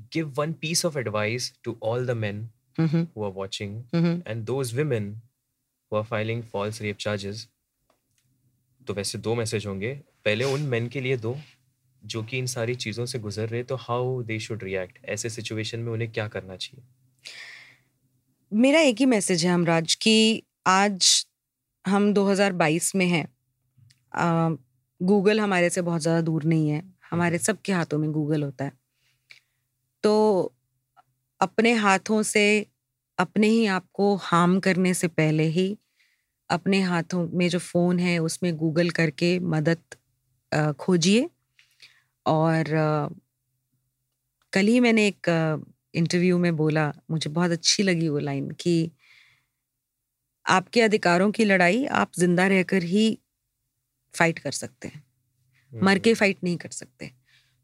give 0.09 0.37
one 0.37 0.53
piece 0.53 0.83
of 0.83 0.95
advice 0.95 1.51
to 1.63 1.77
all 1.79 2.05
the 2.05 2.15
men 2.15 2.49
mm-hmm. 2.77 3.03
who 3.15 3.23
are 3.23 3.31
watching 3.31 3.85
mm-hmm. 3.93 4.21
and 4.25 4.45
those 4.45 4.73
women 4.73 5.21
who 5.89 5.97
are 5.97 6.03
filing 6.03 6.43
false 6.43 6.81
rape 6.81 6.97
charges. 7.07 7.47
तो 8.87 8.93
वैसे 8.93 9.17
दो 9.17 9.33
message 9.35 9.65
होंगे 9.67 9.93
पहले 10.25 10.43
उन 10.43 10.61
main 10.69 10.87
के 10.93 11.01
लिए 11.01 11.17
दो 11.17 11.35
जो 12.13 12.23
कि 12.23 12.37
इन 12.37 12.45
सारी 12.53 12.75
चीज़ों 12.75 13.05
से 13.05 13.19
गुजर 13.19 13.49
रहे 13.49 13.63
तो 13.71 13.75
हाउ 13.79 14.21
दे 14.29 14.39
शुड 14.45 14.63
रिएक्ट 14.63 14.97
ऐसे 15.15 15.29
सिचुएशन 15.29 15.79
में 15.79 15.91
उन्हें 15.93 16.11
क्या 16.11 16.27
करना 16.35 16.55
चाहिए 16.55 16.83
मेरा 18.51 18.79
एक 18.79 18.95
ही 18.99 19.05
मैसेज 19.05 19.45
है 19.45 19.51
हमराज 19.51 19.93
कि 19.95 20.43
आज 20.67 21.07
हम 21.85 22.11
2022 22.13 22.95
में 22.95 23.05
हैं। 23.07 23.25
गूगल 25.01 25.39
हमारे 25.39 25.69
से 25.69 25.81
बहुत 25.81 26.01
ज़्यादा 26.01 26.21
दूर 26.21 26.43
नहीं 26.43 26.69
है। 26.69 26.81
हमारे। 27.11 27.37
सबके 27.37 27.73
हाथों 27.73 27.97
में 27.99 28.11
गूगल 28.11 28.43
होता 28.43 28.65
है। 28.65 28.71
तो 30.03 30.53
अपने 31.41 31.73
हाथों 31.75 32.21
से, 32.23 32.65
अपने 33.17 33.47
ही 33.47 33.65
आप 33.67 33.85
को 33.93 34.15
हार्म 34.23 34.59
करने 34.59 34.93
से 34.93 35.07
पहले 35.09 35.43
ही 35.49 35.67
अपने 36.49 36.81
हाथों 36.83 37.27
में 37.33 37.47
जो 37.49 37.59
फ़ोन 37.59 37.99
है, 37.99 38.17
उसमें 38.19 38.55
गूगल 38.57 38.89
करके 38.91 39.39
मदद 39.49 39.95
खोजिए। 40.79 41.29
और 42.25 42.65
कल 44.53 44.67
ही 44.67 44.79
मैंने 44.79 45.07
एक 45.07 45.27
इंटरव्यू 45.95 46.37
में 46.37 46.55
बोला 46.55 46.93
मुझे 47.11 47.29
बहुत 47.29 47.51
अच्छी 47.51 47.83
लगी 47.83 48.09
वो 48.09 48.19
लाइन 48.19 48.51
कि 48.51 48.91
आपके 50.47 50.81
अधिकारों 50.81 51.31
की 51.31 51.45
लड़ाई 51.45 51.85
आप 51.85 52.11
ज़िंदा 52.19 52.47
रहकर 52.47 52.83
ही 52.83 53.19
फाइट 54.15 54.39
कर 54.39 54.51
सकते 54.51 54.87
हैं। 54.87 55.03
मर 55.83 55.99
के 55.99 56.13
फाइट 56.13 56.35
हम्म। 56.35 56.47
नहीं 56.47 56.57
कर 56.57 56.69
सकते। 56.69 57.11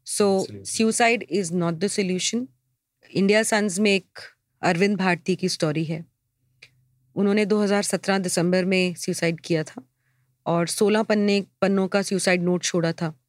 So 0.04 0.46
suicide 0.52 1.26
is 1.30 1.54
not 1.54 1.74
the 1.74 1.86
solution 1.86 2.48
India 3.14 3.42
sons 3.42 3.78
में 3.78 3.94
एक 3.94 4.18
अरविंद 4.62 4.96
भारती 4.96 5.36
की 5.36 5.48
स्टोरी 5.48 5.84
है। 5.84 6.04
उन्होंने 7.14 7.46
2017 7.46 8.18
दिसंबर 8.18 8.64
में 8.64 8.94
सुसाइड 8.94 9.40
किया 9.40 9.64
था 9.64 9.82
और 10.46 10.66
16 10.66 11.02
पन्ने 11.02 11.46
पन्नों 11.60 11.88
का 11.88 12.02
सुसाइड 12.02 12.42
नोट 12.42 12.62
छोड़ा 12.62 12.92
था। 12.92 13.27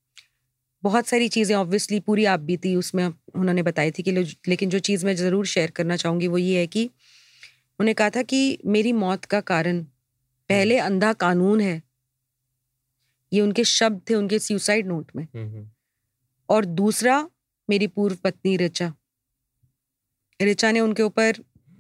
बहुत 0.84 1.08
सारी 1.08 1.28
चीज़ें 1.28 1.56
ऑब्वियसली 1.56 2.00
पूरी 2.00 2.26
आप 2.26 2.40
भी 2.40 2.58
थी 2.58 2.76
उसमें 2.76 3.06
उन्होंने 3.06 3.64
बताई 3.64 3.92
थी 3.92 4.04
कि 4.04 4.12
लेकिन 4.48 4.70
जो 4.70 4.80
चीज़ 4.80 5.06
मैं 5.06 5.16
ज़रूर 5.16 5.46
शेयर 5.46 5.72
करना 5.72 5.96
चाहूँगी 5.96 6.28
वो 6.28 6.38
ये 6.38 6.60
है 6.60 6.68
कि 6.68 6.86
उन्होंने 6.86 7.94
कहा 7.94 8.10
था 8.10 8.22
कि 8.22 8.60
मेरी 8.66 8.94
मौत 8.94 9.26
का 9.26 9.42
कारण 9.42 9.84
पहले 10.50 10.78
हम्म। 10.78 10.94
अंधा 10.94 11.14
कानून 11.14 11.62
है। 11.62 11.82
ये 13.32 13.42
उनके 13.42 13.64
शब्द 13.64 14.02
थे 14.10 14.16
उनके 14.16 14.40
सुसाइड 14.40 14.88
नोट 14.88 15.12
में। 15.16 15.24
हम्म, 15.24 15.48
हम्म। 15.48 15.70
और 16.50 16.66
दूसरा 16.66 17.30
मेरी 17.70 17.88
पूर्व 17.88 18.16
पत्नी 18.24 18.58
रिचा। 18.58 18.94
रिचा 20.42 20.72
ने 20.72 20.80
उनके 20.80 21.04
ऊपर 21.04 21.40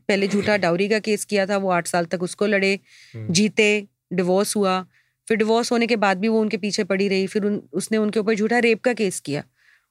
पहले 0.09 0.27
झूठा 0.27 0.57
डाउरी 0.65 0.89
का 0.89 0.99
केस 0.99 1.25
किया 1.25 1.45
था 1.45 1.57
वो 1.57 1.69
आठ 1.69 1.87
साल 1.87 2.05
तक 2.05 2.23
उसको 2.23 2.45
लड़े 2.45 2.79
जीते 3.15 3.87
डिवोर्स 4.13 4.55
हुआ। 4.55 4.85
फिर 5.29 5.37
डिवोर्स 5.37 5.71
होने 5.71 5.87
के 5.87 5.95
बाद 5.95 6.17
भी 6.17 6.27
वो 6.27 6.39
उनके 6.41 6.57
पीछे 6.57 6.83
पड़ी 6.83 7.07
रही 7.07 7.27
फिर 7.27 7.45
उन, 7.45 7.61
उसने 7.73 7.97
उनके 7.97 8.19
ऊपर 8.19 8.35
झूठा 8.35 8.59
रेप 8.59 8.81
का 8.81 8.93
केस 8.93 9.19
किया 9.19 9.43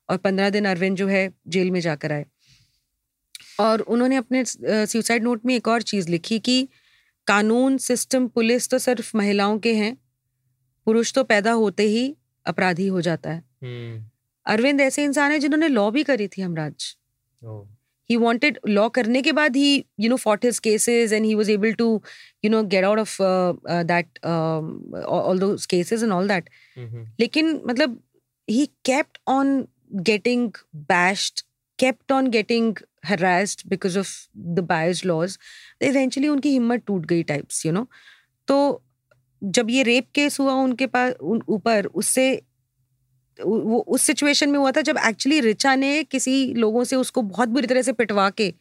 और 0.09 0.17
पंद्रह 0.17 0.51
दिन 0.51 0.65
अरविंद 0.65 0.97
जो 0.97 1.07
है 1.07 1.31
जेल 1.49 1.71
में 1.71 1.81
जाकर 1.81 2.13
आए। 2.13 2.27
और 3.61 3.81
उन्होंने 3.81 4.17
अपने 4.17 4.43
सुसाइड 4.47 5.23
नोट 5.23 5.47
में 5.47 5.55
एक 5.57 5.69
और 5.69 5.83
चीज़ 5.83 6.09
लिखी 6.09 6.39
कि 6.39 6.69
कानून 7.27 7.79
सिस्टम 7.79 8.29
पुलिस 8.29 8.69
तो 8.69 8.79
सिर्फ़ 8.79 9.17
महिलाओं 9.17 9.59
के 9.59 9.75
हैं 9.75 9.97
पुरुष 10.87 11.13
तो 11.13 11.25
पैदा 11.25 11.53
होते 11.53 11.83
ही 11.83 12.17
अपराधी 12.47 12.87
हो 12.87 13.01
जाता 13.01 13.31
है। 13.31 13.43
हम्म। 13.63 14.05
अरविंद 14.47 14.81
ऐसे 14.81 15.05
इंसान 15.05 15.33
है 15.33 15.39
जिन्होंने 15.39 15.69
लॉ 15.69 15.91
भी 15.91 16.05
करी 16.05 16.29
थी 16.29 16.43
हमराज। 16.43 16.97
he 18.11 18.17
wanted 18.21 18.59
law 18.69 18.91
करने 18.95 19.23
के 19.23 19.33
बाद 19.33 19.57
ही 19.57 19.85
you 20.01 20.09
know 20.09 20.17
fought 20.17 20.45
his 20.45 20.61
cases 20.67 21.13
and 21.13 21.27
he 21.27 21.35
was 21.41 21.49
able 21.55 21.75
to 21.75 21.89
you 22.45 22.51
know 22.51 22.63
get 22.63 22.85
out 22.85 22.99
of 22.99 23.17
that 23.87 24.19
all 25.07 25.39
those 25.39 25.67
cases 25.67 26.03
and 26.03 26.13
all 26.13 26.29
that 26.29 26.51
लेकिन 27.21 27.61
मतलब 27.67 28.01
he 28.49 28.67
kept 28.85 29.19
on 29.29 29.67
getting 29.93 30.51
bashed 30.75 31.41
kept 31.79 32.13
on 32.13 32.29
getting 32.31 32.75
harassed 33.07 33.63
because 33.67 33.99
of 33.99 34.17
the 34.39 34.61
bias 34.69 35.03
laws 35.07 35.39
eventually 35.83 36.29
उनकी 36.29 36.51
हिम्मत 36.51 36.85
टूट 36.87 37.07
गई 37.07 37.23
types 37.23 37.65
you 37.67 37.73
know 37.73 37.87
तो 38.49 38.83
जब 39.43 39.71
ये 39.71 39.83
rape 39.83 40.07
case 40.15 40.41
हुआ 40.41 40.53
उनके 40.53 40.87
पास 40.87 41.15
ऊपर 41.49 41.85
उन, 41.85 41.91
उससे 41.95 42.43
वो 43.39 43.79
उस 43.79 44.03
सिचुएशन 44.03 44.51
में 44.51 44.59
हुआ 44.59 44.71
था 44.71 44.81
जब 44.81 44.99
एक्चुअली 45.09 45.41
रिचा 45.41 45.75
ने 45.75 46.03
किसी 46.05 46.55
लोगों 46.55 46.85
से 46.85 46.97
उसको 46.97 47.23
बहुत 47.23 47.49
बुरी 47.49 47.67
तरह 47.67 47.83
से 47.83 47.93
पिटवा 47.93 48.31
के 48.31 48.55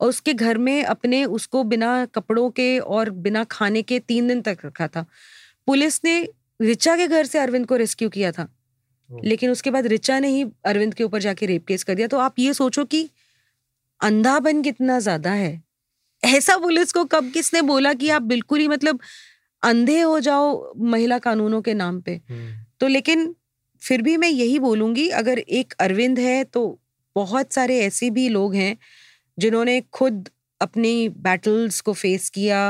और 0.00 0.08
उसके 0.08 0.34
घर 0.34 0.58
में 0.58 0.84
अपने 0.84 1.24
उसको 1.24 1.62
बिना 1.64 2.04
कपड़ों 2.06 2.50
के 2.50 2.78
और 2.78 3.10
बिना 3.10 3.44
खाने 3.44 3.82
के 3.82 3.98
तीन 3.98 4.28
दिन 4.28 4.42
तक 4.42 4.58
रखा 4.64 4.88
था। 4.88 5.04
पुलिस 5.66 6.00
ने 6.04 6.28
रिचा 6.62 6.96
के 6.96 7.08
घर 7.08 7.26
से 7.26 7.38
अरविंद 7.38 7.66
को 7.66 7.76
रेस्क्यू 7.76 8.08
किया 8.08 8.32
था। 8.32 8.48
लेकिन 9.10 9.50
उसके 9.50 9.70
बाद 9.70 9.86
रिचा 9.86 10.18
ने 10.18 10.28
ही 10.28 10.44
अरविंद 10.64 10.94
के 10.94 11.04
ऊपर 11.04 11.20
जाके 11.20 11.46
रेप 11.46 11.66
केस 11.66 11.84
कर 11.84 11.94
दिया। 11.94 12.06
तो 12.06 12.18
आप 12.18 12.38
ये 12.38 12.54
सोचो 12.54 12.84
कि 12.84 13.08
अंधापन 14.00 14.62
कितना 14.62 14.98
ज़्यादा 14.98 15.30
है। 15.30 15.62
ऐसा 16.22 16.56
पुलिस 16.56 16.92
को 16.92 17.04
कब 17.04 17.30
किसने 17.30 17.62
बोला 17.62 17.92
कि 17.94 18.08
आप 18.08 18.22
बिल्कुल 18.22 18.60
ही 18.60 18.68
मतलब 18.68 19.00
अंधे 19.62 20.00
हो 20.00 20.20
जाओ 20.20 20.74
महिला 20.76 21.18
कानूनों 21.18 21.62
के 21.62 21.74
नाम 21.74 22.00
पे? 22.00 22.20
हम्म। 22.30 22.64
तो 22.80 22.86
लेकिन 22.86 23.34
फिर 23.82 24.02
भी 24.02 24.16
मैं 24.16 24.28
यही 24.28 24.58
बोलूँगी 24.58 25.08
अगर 25.08 25.38
एक 25.38 25.74
अरविंद 25.80 26.18
है 26.18 26.44
तो 26.44 26.80
बहुत 27.16 27.52
सारे 27.52 27.78
ऐसे 27.80 28.10
भी 28.10 28.28
लोग 28.28 28.54
हैं 28.54 28.76
जिन्होंने 29.38 29.80
खुद 29.92 30.28
अपनी 30.60 31.08
बैटल्स 31.08 31.80
को 31.80 31.92
फेस 31.92 32.28
किया 32.30 32.60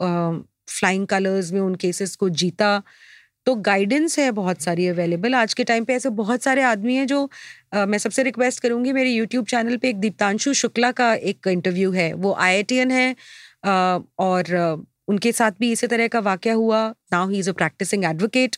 फ्लाइंग 0.00 1.06
कलर्स 1.06 1.52
में 1.52 1.60
उन 1.60 1.74
केसेस 1.74 2.14
को 2.16 2.28
जीता। 2.28 2.82
तो 3.46 3.54
गाइडेंस 3.66 4.18
है 4.18 4.30
बहुत 4.32 4.60
सारी 4.62 4.86
अवेलेबल 4.88 5.34
आज 5.34 5.54
के 5.54 5.64
टाइम 5.64 5.84
पे 5.84 5.94
ऐसे 5.94 6.10
बहुत 6.18 6.42
सारे 6.42 6.62
आदमी 6.62 6.94
हैं 6.94 7.06
जो 7.06 7.28
आ, 7.74 7.84
मैं 7.86 7.98
सबसे 7.98 8.22
रिक्वेस्ट 8.22 8.62
करूँगी 8.62 8.92
मेरे 8.92 9.10
यूट्यूब 9.10 9.46
चैनल 9.46 9.76
पे 9.76 9.88
एक 9.88 9.98
दीप्तांशु 10.00 10.52
शुक्ला 10.54 10.90
का 10.92 11.12
एक 11.14 11.46
इंटरव्यू 11.48 11.90
है। 11.92 12.12
वो 12.14 12.32
आई 12.34 12.64
है 12.70 13.10
आ, 13.64 13.98
और 14.18 14.84
उनके 15.08 15.32
साथ 15.32 15.52
भी 15.60 15.70
इसी 15.72 15.86
तरह 15.86 16.08
का 16.08 16.20
वाक्य 16.20 16.50
हुआ। 16.52 16.88
Now 17.12 17.28
he 17.30 17.38
is 17.38 17.50
a 17.50 17.52
practising 17.52 18.04
advocate 18.04 18.56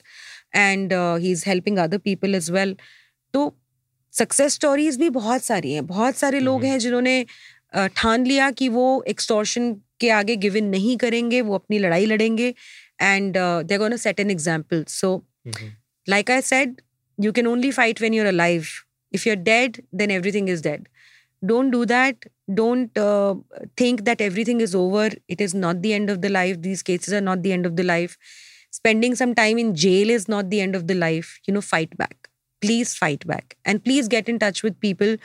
and 0.54 0.92
he 0.92 1.30
is 1.30 1.44
helping 1.46 1.78
other 1.78 1.98
people 1.98 2.34
as 2.34 2.52
well 2.52 2.76
तो 3.34 3.52
सक्सेस 4.14 4.54
स्टोरीज 4.54 4.96
भी 4.98 5.08
बहुत 5.10 5.42
सारी 5.42 5.72
हैं। 5.72 5.86
बहुत 5.86 6.16
सारे 6.16 6.40
लोग 6.40 6.60
हम्म। 6.60 6.70
हैं 6.70 6.78
जिन्होंने 6.78 7.24
ठान 7.96 8.26
लिया 8.26 8.50
कि 8.50 8.68
वो 8.68 8.86
एक्सटॉर्शन 9.08 9.72
के 10.00 10.10
आगे 10.10 10.36
गिव 10.36 10.56
इन 10.56 10.64
नहीं 10.68 10.96
करेंगे 10.96 11.40
वो 11.40 11.54
अपनी 11.54 11.78
लड़ाई 11.78 12.06
लड़ेंगे 12.06 12.54
and 13.02 13.36
they 13.66 13.78
gonna 13.78 13.96
set 13.96 14.20
an 14.20 14.30
example 14.30 14.84
so 14.88 15.10
like 16.06 16.30
I 16.30 16.40
said 16.42 16.80
you 17.18 17.32
can 17.32 17.46
only 17.46 17.70
fight 17.70 18.00
when 18.02 18.14
you're 18.14 18.26
alive 18.30 18.72
if 19.12 19.28
you 19.28 19.34
are 19.34 19.40
dead 19.42 19.82
then 19.94 20.10
everything 20.32 20.48
is 20.50 20.62
dead 20.62 20.88
don't 21.42 21.72
do 21.72 21.84
that 21.84 22.28
don't 22.50 22.98
think 23.80 24.00
that 24.00 24.20
everything 24.20 24.62
is 24.62 24.76
over 24.76 25.16
it 25.30 25.40
is 25.40 25.56
not 25.56 25.76
the 25.76 25.86
end 25.86 26.10
of 26.10 26.18
the 26.18 26.26
life 26.26 26.56
these 26.58 26.82
cases 26.82 27.14
are 27.14 27.22
not 27.22 27.38
the 27.38 27.46
end 27.46 27.66
of 27.66 27.74
the 27.74 27.80
life 27.80 28.16
spending 28.72 29.14
some 29.14 29.32
time 29.34 29.58
in 29.58 29.72
jail 29.82 30.10
is 30.10 30.26
not 30.30 30.44
the 30.44 30.54
end 30.54 30.76
of 30.76 30.82
the 30.82 30.92
life 30.92 31.34
you 31.48 31.54
know 31.54 31.60
fight 31.62 31.94
back 31.96 32.26
please 32.62 32.96
fight 32.98 33.26
back 33.26 33.54
and 33.66 33.80
please 33.80 34.08
get 34.08 34.28
in 34.28 34.38
touch 34.38 34.64
with 34.64 34.74
people 34.80 35.18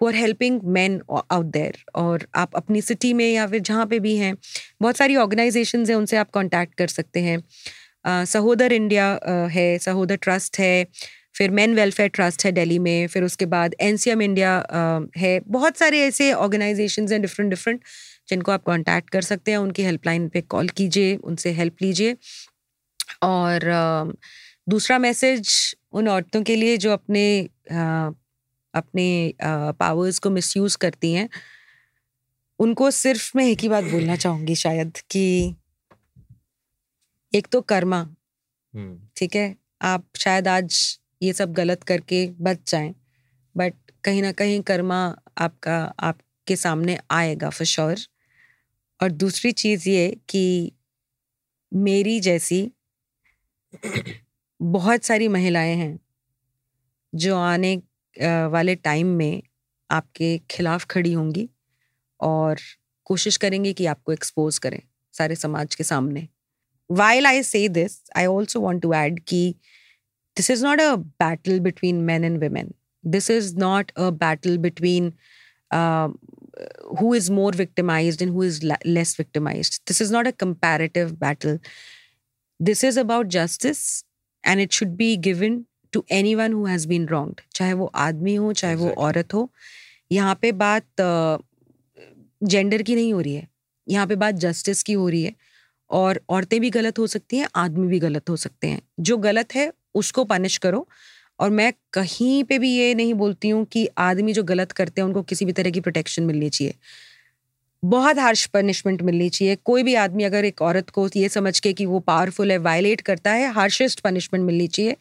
who 0.00 0.08
are 0.08 0.16
helping 0.16 0.58
men 0.76 0.98
out 1.32 1.52
there 1.52 1.76
और 1.94 2.26
आप 2.34 2.56
अपनी 2.56 2.80
city 2.82 3.12
में 3.12 3.30
या 3.32 3.46
फिर 3.46 3.60
जहाँ 3.60 3.86
पे 3.86 3.98
भी 4.00 4.16
हैं 4.16 4.34
बहुत 4.82 4.96
सारी 4.96 5.16
ऑर्गेनाइजेशन 5.16 5.86
हैं 5.86 5.96
उनसे 5.96 6.16
आप 6.16 6.30
कॉन्टैक्ट 6.30 6.74
कर 6.74 6.88
सकते 6.88 7.20
हैं। 7.20 8.24
सहोदर 8.24 8.72
इंडिया 8.72 9.18
uh, 9.18 9.50
है 9.50 9.78
सहोदर 9.78 10.16
ट्रस्ट 10.16 10.58
है 10.58 10.86
फिर 11.36 11.50
मैन 11.50 11.74
वेलफेयर 11.74 12.08
ट्रस्ट 12.08 12.44
है 12.44 12.52
दिल्ली 12.52 12.78
में 12.78 13.06
फिर 13.06 13.22
उसके 13.22 13.46
बाद 13.46 13.74
एन 13.80 13.96
सी 13.96 14.10
एम 14.10 14.22
इंडिया 14.22 14.52
है। 15.16 15.40
बहुत 15.48 15.76
सारे 15.78 16.00
ऐसे 16.02 16.32
ऑर्गेनाइजेशन 16.32 17.08
हैं 17.12 17.20
डिफरेंट 17.22 17.50
डिफरेंट 17.50 17.80
जिनको 18.28 18.52
आप 18.52 18.64
कांटेक्ट 18.66 19.10
कर 19.10 19.22
सकते 19.22 19.50
हैं 19.50 19.58
उनकी 19.58 19.82
हेल्पलाइन 19.82 20.28
पे 20.28 20.40
कॉल 20.40 20.68
कीजिए 20.78 21.16
उनसे 21.16 21.50
हेल्प 21.52 21.82
लीजिए। 21.82 22.16
और 23.22 23.60
दूसरा 24.68 24.98
मैसेज 24.98 25.50
उन 25.92 26.08
औरतों 26.08 26.42
के 26.42 26.56
लिए 26.56 26.76
जो 26.76 26.92
अपने 26.92 27.26
अपने 28.76 29.34
पावर्स 29.80 30.18
को 30.18 30.30
मिसयूज 30.30 30.76
करती 30.76 31.12
हैं। 31.12 31.28
उनको 32.58 32.90
सिर्फ़ 32.90 33.30
मैं 33.36 33.46
एक 33.46 33.60
ही 33.60 33.68
बात 33.68 33.84
बोलना 33.84 34.16
चाहूँगी 34.16 34.54
शायद 34.54 34.98
कि 35.10 35.54
एक 37.32 37.46
तो 37.52 37.60
कर्मा 37.60 37.98
हम्म। 38.00 38.98
ठीक 39.16 39.36
है? 39.36 39.54
आप 39.82 40.04
शायद 40.18 40.48
आज 40.48 40.98
ये 41.22 41.32
सब 41.32 41.52
गलत 41.52 41.82
करके 41.82 42.26
बच 42.40 42.70
जाएँ 42.70 42.94
बट 43.54 43.74
कहीं 44.04 44.22
ना 44.22 44.32
कहीं 44.32 44.60
कर्मा 44.62 44.98
आपका 45.38 45.76
आपके 46.00 46.56
सामने 46.56 46.98
आएगा 47.10 47.50
फॉर 47.50 47.66
श्योर 47.66 47.96
और 49.00 49.10
दूसरी 49.12 49.52
चीज़ 49.52 49.88
ये 49.88 50.16
कि 50.28 50.72
मेरी 51.72 52.18
जैसी 52.20 52.60
बहुत 54.60 55.04
सारी 55.04 55.28
महिलाएँ 55.28 55.74
हैं 55.76 55.98
जो 57.12 57.36
आने 57.36 57.76
वाले 58.52 58.74
टाइम 58.74 59.06
में 59.16 59.42
आपके 59.90 60.36
खिलाफ 60.50 60.84
खड़ी 60.90 61.12
होंगी 61.12 61.48
और 62.20 62.60
कोशिश 63.06 63.36
करेंगे 63.36 63.72
कि 63.72 63.86
आपको 63.86 64.12
एक्सपोज 64.12 64.58
करें 64.58 64.80
सारे 65.14 65.34
समाज 65.34 65.74
के 65.74 65.84
सामने 65.84 66.28
while 66.90 67.26
I 67.26 67.42
say 67.42 67.68
this 67.68 68.00
I 68.16 68.26
also 68.26 68.60
want 68.60 68.82
to 68.82 68.92
add 68.94 69.20
कि 69.28 69.54
this 70.36 70.50
is 70.50 70.64
not 70.64 70.80
a 70.80 70.94
battle 70.96 71.60
between 71.60 72.00
man 72.04 72.24
and 72.24 72.38
women 72.38 72.72
this 73.04 73.30
is 73.30 73.56
not 73.56 73.90
a 73.90 74.10
battle 74.24 74.58
between 74.58 75.12
who 76.98 77.12
is 77.12 77.30
more 77.30 77.52
victimized 77.52 78.22
and 78.22 78.32
who 78.32 78.42
is 78.42 78.62
less 78.62 79.14
victimized. 79.14 79.80
This 79.86 80.00
is 80.00 80.10
not 80.10 80.26
a 80.26 80.32
comparative 80.34 81.18
battle. 81.18 81.58
This 82.60 82.82
is 82.84 82.98
about 83.00 83.26
justice 83.26 83.78
and 84.44 84.60
it 84.60 84.72
should 84.72 84.88
be 84.96 85.16
given 85.16 85.64
to 85.92 86.04
anyone 86.34 86.52
who 86.52 86.64
has 86.66 86.86
been 86.88 87.06
wronged 87.06 87.40
चाहे 87.54 87.72
वो 87.72 87.90
आदमी 87.94 88.34
हो 88.34 88.52
चाहे 88.52 88.74
exactly. 88.74 88.96
वो 88.96 89.02
औरत 89.02 89.34
हो 89.34 89.48
यहाँ 90.12 90.38
पे 90.42 90.52
बात 90.52 90.86
जेंडर 92.42 92.78
uh, 92.78 92.86
की 92.86 92.94
नहीं 92.94 93.12
हो 93.12 93.20
रही 93.20 93.34
है 93.34 93.48
यहाँ 93.86 94.06
पे 94.06 94.16
बात 94.16 94.34
जस्टिस 94.34 94.82
की 94.82 94.92
हो 94.92 95.08
रही 95.08 95.22
है 95.22 95.34
और 95.90 96.20
औरतें 96.28 96.60
भी 96.60 96.70
गलत 96.70 96.98
हो 96.98 97.06
सकती 97.06 97.36
हैं 97.36 97.48
आदमी 97.56 97.86
भी 97.86 97.98
गलत 98.00 98.30
हो 98.30 98.36
सकते 98.36 98.66
हैं। 98.66 98.80
जो 99.00 99.16
गलत 99.16 99.54
है 99.54 99.72
उसको 99.94 100.24
पनिश 100.24 100.56
करो 100.58 100.86
और 101.38 101.50
मैं 101.50 101.72
कहीं 101.92 102.42
पे 102.44 102.58
भी 102.58 102.70
ये 102.70 102.94
नहीं 102.94 103.14
बोलती 103.14 103.48
हूँ 103.48 103.64
कि 103.64 103.88
आदमी 103.98 104.32
जो 104.32 104.42
गलत 104.44 104.72
करते 104.72 105.00
हैं 105.00 105.06
उनको 105.08 105.22
किसी 105.22 105.44
भी 105.44 105.52
तरह 105.52 105.70
की 105.70 105.80
प्रोटेक्शन 105.80 106.22
मिलनी 106.22 106.48
चाहिए। 106.48 106.74
बहुत 107.82 108.18
हार्श 108.18 108.44
पनिशमेंट 108.46 109.02
मिलनी 109.02 109.28
चाहिए। 109.28 109.56
कोई 109.64 109.82
भी 109.82 109.94
आदमी 109.94 110.24
अगर 110.24 110.44
एक 110.44 110.62
औरत 110.62 110.90
को 110.90 111.08
ये 111.16 111.28
समझ 111.28 111.58
के 111.60 111.72
कि 111.72 111.86
वो 111.86 111.98
पावरफुल 112.00 112.50
है 112.52 112.58
वायलेट 112.58 113.00
करता 113.00 113.32
है 113.32 113.52
हार्शेस्ट 113.52 114.00
पनिशमेंट 114.00 114.44
मिलनी 114.44 114.66
चाहिए। 114.68 114.96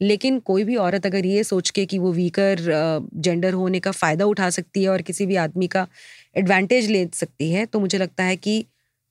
लेकिन 0.00 0.38
कोई 0.40 0.64
भी 0.64 0.76
औरत 0.76 1.06
अगर 1.06 1.26
ये 1.26 1.44
सोच 1.44 1.70
के 1.70 1.84
कि 1.86 1.98
वो 1.98 2.12
वीकर 2.12 2.56
जेंडर 3.14 3.52
होने 3.52 3.80
का 3.80 3.90
फ़ायदा 3.90 4.24
उठा 4.24 4.50
सकती 4.50 4.82
है 4.82 4.88
और 4.88 5.02
किसी 5.02 5.26
भी 5.26 5.36
आदमी 5.36 5.66
का 5.66 5.86
एडवांटेज 6.36 6.90
ले 6.90 7.08
सकती 7.14 7.50
है 7.50 7.66
तो 7.66 7.80
मुझे 7.80 7.98
लगता 7.98 8.24
है 8.24 8.36
कि 8.36 8.64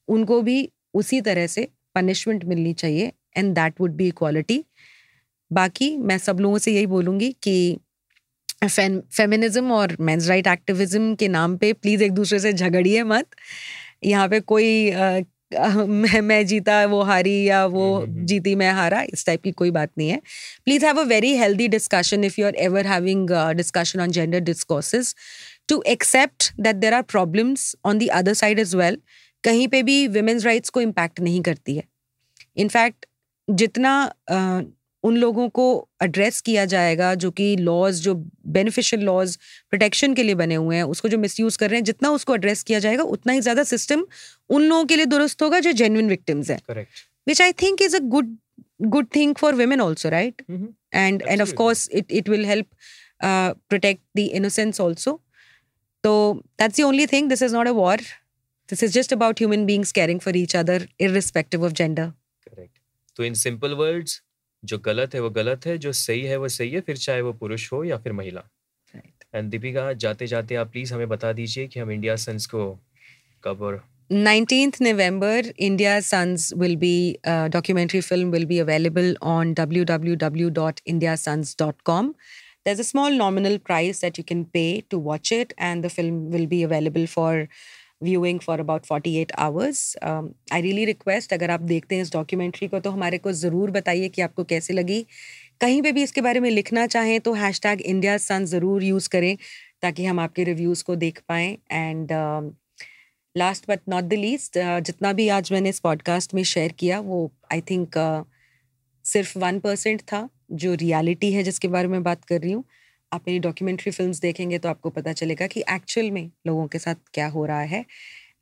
उनको 0.08 0.42
भी 0.42 0.70
उसी 0.94 1.22
तरह 1.22 1.48
से 1.48 1.68
पनिशमेंट 1.96 2.46
मिलनी 2.46 2.74
चाहिए 2.74 3.12
and 3.38 3.54
that 3.56 3.82
would 3.82 3.92
be 3.92 4.08
equality 4.08 4.64
बाकी 5.52 5.96
मैं 5.98 6.18
सब 6.18 6.40
लोगों 6.40 6.58
से 6.58 6.72
यही 6.72 6.86
बोलूँगी 6.86 7.32
कि 7.44 7.78
फेमिनिज्म 8.64 9.72
और 9.72 9.96
मेंस 10.00 10.28
राइट 10.28 10.48
एक्टिविज्म 10.48 11.14
के 11.16 11.28
नाम 11.28 11.56
पे 11.58 11.72
प्लीज़ 11.74 12.04
एक 12.04 12.12
दूसरे 12.12 12.40
से 12.40 12.54
झगड़िए 12.54 13.04
मत। 13.04 13.26
यहाँ 14.04 14.28
पे 14.30 14.40
कोई 14.40 14.92
मैं 15.52 16.20
मैं 16.22 16.46
जीता 16.46 16.86
वो 16.86 17.02
हारी 17.04 17.44
या 17.44 17.66
वो 17.66 17.84
हम्म, 17.86 18.04
हम्म, 18.04 18.16
हम्म। 18.16 18.26
जीती 18.26 18.54
मैं 18.56 18.72
हारा 18.72 19.02
इस 19.14 19.26
टाइप 19.26 19.42
की 19.44 19.52
कोई 19.52 19.72
बात 19.72 19.92
नहीं 19.98 20.10
है। 20.10 20.20
Please 20.66 20.86
have 20.86 21.00
a 21.00 21.04
very 21.04 21.36
healthy 21.38 21.68
discussion 21.68 22.24
if 22.24 22.40
you 22.42 22.46
are 22.48 22.56
ever 22.56 22.88
having 22.88 23.30
discussion 23.58 24.02
on 24.02 24.12
gender 24.12 24.40
discourses 24.40 25.14
to 25.70 25.82
accept 25.88 26.52
that 26.60 26.76
there 26.76 26.94
are 26.94 27.02
problems 27.02 27.76
on 27.86 27.98
the 27.98 28.08
other 28.20 28.34
side 28.34 28.60
as 28.60 28.76
well 28.78 28.98
कहीं 29.44 29.68
पे 29.68 29.82
भी 29.84 30.08
वुमेन्स 30.10 30.46
राइट्स 30.46 30.70
को 30.70 30.82
इम्पैक्ट 30.82 31.20
नहीं 31.20 31.42
करती 31.42 31.76
है। 31.76 31.84
इनफैक्ट 32.58 33.06
जितना 33.48 33.92
उन 35.04 35.18
लोगों 35.18 35.48
को 35.50 35.66
एड्रेस 36.04 36.40
किया 36.42 36.66
जाएगा 36.66 37.14
जो 37.16 37.32
कि 37.32 37.56
लॉज 37.58 38.02
जो 38.02 38.14
बेनिफिशियल 38.48 39.04
लॉज 39.04 39.36
प्रोटेक्शन 39.70 40.14
के 40.14 40.24
लिए 40.24 40.36
बने 40.36 40.56
हुए 40.56 40.76
हैं 40.76 40.84
उसको 40.94 41.10
जो 41.10 41.18
मिसयूज 41.18 41.58
कर 41.58 41.70
रहे 41.70 41.80
हैं 41.80 41.84
जितना 41.84 42.10
उसको 42.12 42.36
एड्रेस 42.36 42.64
किया 42.64 42.80
जाएगा 42.80 43.04
उतना 43.16 43.34
ही 43.34 43.42
ज़्यादा 43.42 43.64
सिस्टम 43.64 44.06
उन 44.50 44.64
लोगों 44.64 44.86
के 44.86 44.96
लिए 44.96 45.06
दुरुस्त 45.06 45.42
होगा 45.42 45.60
जो 45.60 45.72
जेन्युन 45.74 46.10
विक्टिम्स 46.10 46.50
हैं। 46.52 46.86
Which 47.28 47.42
I 47.42 47.52
think 47.62 47.82
is 47.82 47.96
a 47.96 48.00
good 48.08 48.38
good 48.88 49.08
thing 49.16 49.36
for 49.36 49.56
women 49.56 49.82
also 49.82 50.10
right 50.10 50.42
and 50.94 51.22
and 51.22 51.42
of course 51.42 51.90
it 51.92 52.12
it 52.12 52.30
will 52.30 52.46
help 52.46 52.68
protect 53.24 54.02
the 54.18 54.30
innocence 54.34 54.82
also 54.82 55.20
तो 56.04 56.12
that's 56.60 56.80
the 56.80 56.84
only 56.84 57.06
thing 57.08 57.30
this 57.30 57.42
is 57.44 57.56
not 57.56 57.68
a 57.68 57.72
war 57.74 58.02
this 58.70 58.84
is 58.84 58.92
just 58.94 59.14
about 59.14 59.40
human 59.40 59.66
beings 59.66 59.92
caring 59.92 60.20
for 60.20 60.38
each 60.38 60.56
other 60.56 60.88
irrespective 61.12 61.66
of 61.66 61.74
gender 61.74 62.12
तो 63.18 63.24
in 63.24 63.34
simple 63.36 63.74
words 63.74 64.22
जो 64.64 64.78
गलत 64.80 65.16
है 65.16 65.20
वो 65.22 65.30
गलत 65.30 65.66
है 65.66 65.78
जो 65.78 65.92
सही 65.94 66.22
है 66.22 66.38
वो 66.38 66.48
सही 66.50 66.72
है 66.72 66.82
फिर 66.82 66.98
चाहे 66.98 67.22
वो 67.22 67.34
पुरुष 67.34 67.72
हो 67.74 67.84
या 67.84 67.98
फिर 67.98 68.14
महिला। 68.14 68.44
एंड 69.36 69.50
दीपिका 69.52 69.92
जाते 69.96 70.28
जाते 70.28 70.56
आप 70.56 70.72
प्लीज़ 70.72 70.94
हमें 70.94 71.08
बता 71.10 71.32
दीजिए 71.34 71.68
कि 71.68 71.80
हम 71.80 71.92
इंडिया 71.92 72.16
सन्स 72.16 72.46
को 72.46 72.68
कब 73.44 73.62
और 73.62 73.82
nineteenth 74.12 74.78
November 74.82 75.52
India 75.60 76.00
sons 76.02 76.52
will 76.58 76.76
be 76.76 76.96
documentary 77.26 78.02
film 78.02 78.32
will 78.32 78.46
be 78.46 78.60
available 78.60 79.16
on 79.24 79.54
W 79.54 79.84
W 79.86 80.16
W 80.16 80.50
dot 80.52 80.80
India 80.88 81.16
sons 81.16 81.56
dot 81.60 81.82
com 81.86 82.14
दर्ज 82.66 82.80
a 82.80 82.84
small 82.84 83.14
nominal 83.14 83.58
price 83.66 84.02
that 84.02 84.20
you 84.20 84.24
can 84.28 84.44
pay 84.54 84.64
to 84.92 85.00
watch 85.02 85.34
it 85.34 85.54
and 85.60 85.86
the 85.86 85.90
film 85.90 86.28
will 86.32 86.46
be 86.48 86.64
available 86.64 87.06
for 87.08 87.48
viewing 88.02 88.40
for 88.40 88.60
about 88.60 88.86
48 88.86 89.32
hours. 89.40 89.82
Um, 90.08 90.30
I 90.54 90.62
really 90.62 90.86
request 90.90 91.34
अगर 91.34 91.52
आप 91.52 91.62
देखते 91.62 91.96
हैं 91.96 92.02
इस 92.02 92.12
documentary 92.14 92.68
को 92.68 92.80
तो 92.80 92.92
हमारे 92.92 93.18
को 93.18 93.32
ज़रूर 93.32 93.72
बताइए 93.72 94.10
कि 94.10 94.22
आपको 94.22 94.44
कैसे 94.44 94.74
लगी। 94.74 95.06
कहीं 95.62 95.82
पे 95.82 95.92
भी 95.92 96.04
इसके 96.04 96.22
बारे 96.22 96.40
में 96.40 96.50
लिखना 96.50 96.88
चाहें 96.88 97.20
तो 97.22 97.34
हैश 97.34 97.62
टैग 97.62 97.82
इंडिया 97.82 98.18
सन 98.18 98.46
ज़रूर 98.46 98.84
यूज़ 98.84 99.10
करें 99.10 99.38
ताकि 99.82 100.06
हम 100.06 100.20
आपके 100.20 100.44
रिव्यूज़ 100.44 100.84
को 100.84 100.96
देख 100.96 101.22
पाएँ। 101.28 101.58
And 101.72 102.12
last 103.38 103.70
but 103.70 103.80
not 103.90 104.04
the 104.04 104.14
least 104.14 104.58
जितना 104.58 105.14
भी 105.14 105.30
आज 105.30 105.52
मैंने 105.52 105.70
इस 105.70 105.80
पॉडकास्ट 105.80 106.34
में 106.34 106.44
शेयर 106.44 106.72
किया 106.72 107.00
वो 107.00 107.32
आई 107.52 107.62
थिंक 107.62 107.98
uh, 107.98 108.26
सिर्फ़ 109.06 109.38
वन 109.40 109.60
परसेंट 109.60 110.02
था 110.02 110.28
जो 110.52 110.74
रियलिटी 110.74 111.32
है 111.34 111.44
जिसके 111.44 111.68
बारे 111.68 111.88
में 111.88 112.04
बात 112.04 112.26
कर 112.26 112.42
रही 112.42 112.52
हूँ। 112.52 112.64
आप 113.12 113.24
मेरी 113.28 113.40
डॉक्यूमेंट्री 113.40 113.92
फ़िल्म 113.92 114.12
देखेंगे 114.22 114.58
तो 114.60 114.70
आपको 114.70 114.90
पता 114.90 115.14
चलेगा 115.14 115.48
कि 115.48 115.64
एक्चुअल 115.72 116.12
में 116.12 116.30
लोगों 116.48 116.68
के 116.68 116.80
साथ 116.80 116.96
क्या 117.14 117.28
हो 117.28 117.46
रहा 117.46 117.62
है। 117.62 117.86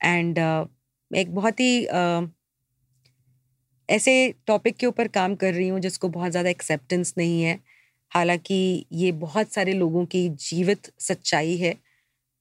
एंड 0.03 0.39
uh, 0.39 0.67
एक 1.11 1.33
बहुत 1.35 1.59
ही 1.59 1.85
uh, 1.85 2.27
ऐसे 3.89 4.13
टॉपिक 4.47 4.77
के 4.77 4.87
ऊपर 4.87 5.07
काम 5.07 5.35
कर 5.35 5.53
रही 5.53 5.67
हूँ 5.67 5.79
जिसको 5.79 6.09
बहुत 6.09 6.31
ज़्यादा 6.31 6.49
एक्सेप्टेंस 6.49 7.13
नहीं 7.17 7.41
है। 7.43 7.59
हालाँकि 8.11 8.85
ये 8.93 9.11
बहुत 9.11 9.53
सारे 9.53 9.73
लोगों 9.73 10.05
की 10.05 10.27
जीवित 10.29 10.91
सच्चाई 10.99 11.55
है। 11.57 11.73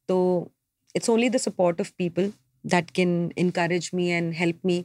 तो 0.08 0.50
it's 0.94 1.10
only 1.10 1.28
the 1.30 1.36
support 1.36 1.80
of 1.80 1.92
people 1.98 2.32
that 2.64 2.90
can 2.90 3.32
encourage 3.38 3.90
me 3.94 4.08
and 4.08 4.32
help 4.34 4.60
me 4.66 4.84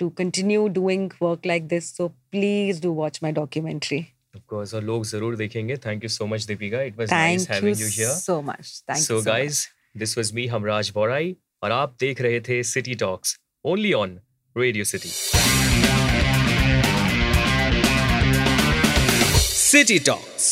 to 0.00 0.08
continue 0.18 0.68
doing 0.68 1.10
work 1.22 1.46
like 1.46 1.66
this 1.68 1.96
so 1.96 2.08
please 2.08 2.82
do 2.82 2.92
watch 2.92 3.20
my 3.22 3.32
documentary 3.32 4.04
of 4.34 4.42
course 4.52 4.74
और 4.74 4.84
लोग 4.84 5.04
ज़रूर 5.06 5.36
देखेंगे। 5.36 5.76
Thank 5.86 6.02
you 6.04 6.08
so 6.08 6.26
much 6.26 6.44
Deepika 6.46 6.82
it 6.82 6.98
was 6.98 7.14
nice 7.14 7.48
having 7.50 7.76
you 7.76 7.82
you 7.82 7.88
here 7.88 8.10
so 8.10 8.40
much 8.42 8.82
thank 8.90 8.98
you 8.98 9.04
so 9.04 9.20
so 9.20 9.36
this 9.96 10.18
this 10.18 10.32
me 10.34 10.46
Hamraj 10.46 10.90
Borai 10.94 11.36
और 11.62 11.72
आप 11.72 11.96
देख 12.00 12.20
रहे 12.20 12.40
थे 12.48 12.62
city 12.62 12.94
talks 12.94 13.36
only 13.64 13.92
on 13.92 14.18
radio 14.56 14.84
city 14.84 15.08
city 19.58 19.98
talks 19.98 20.48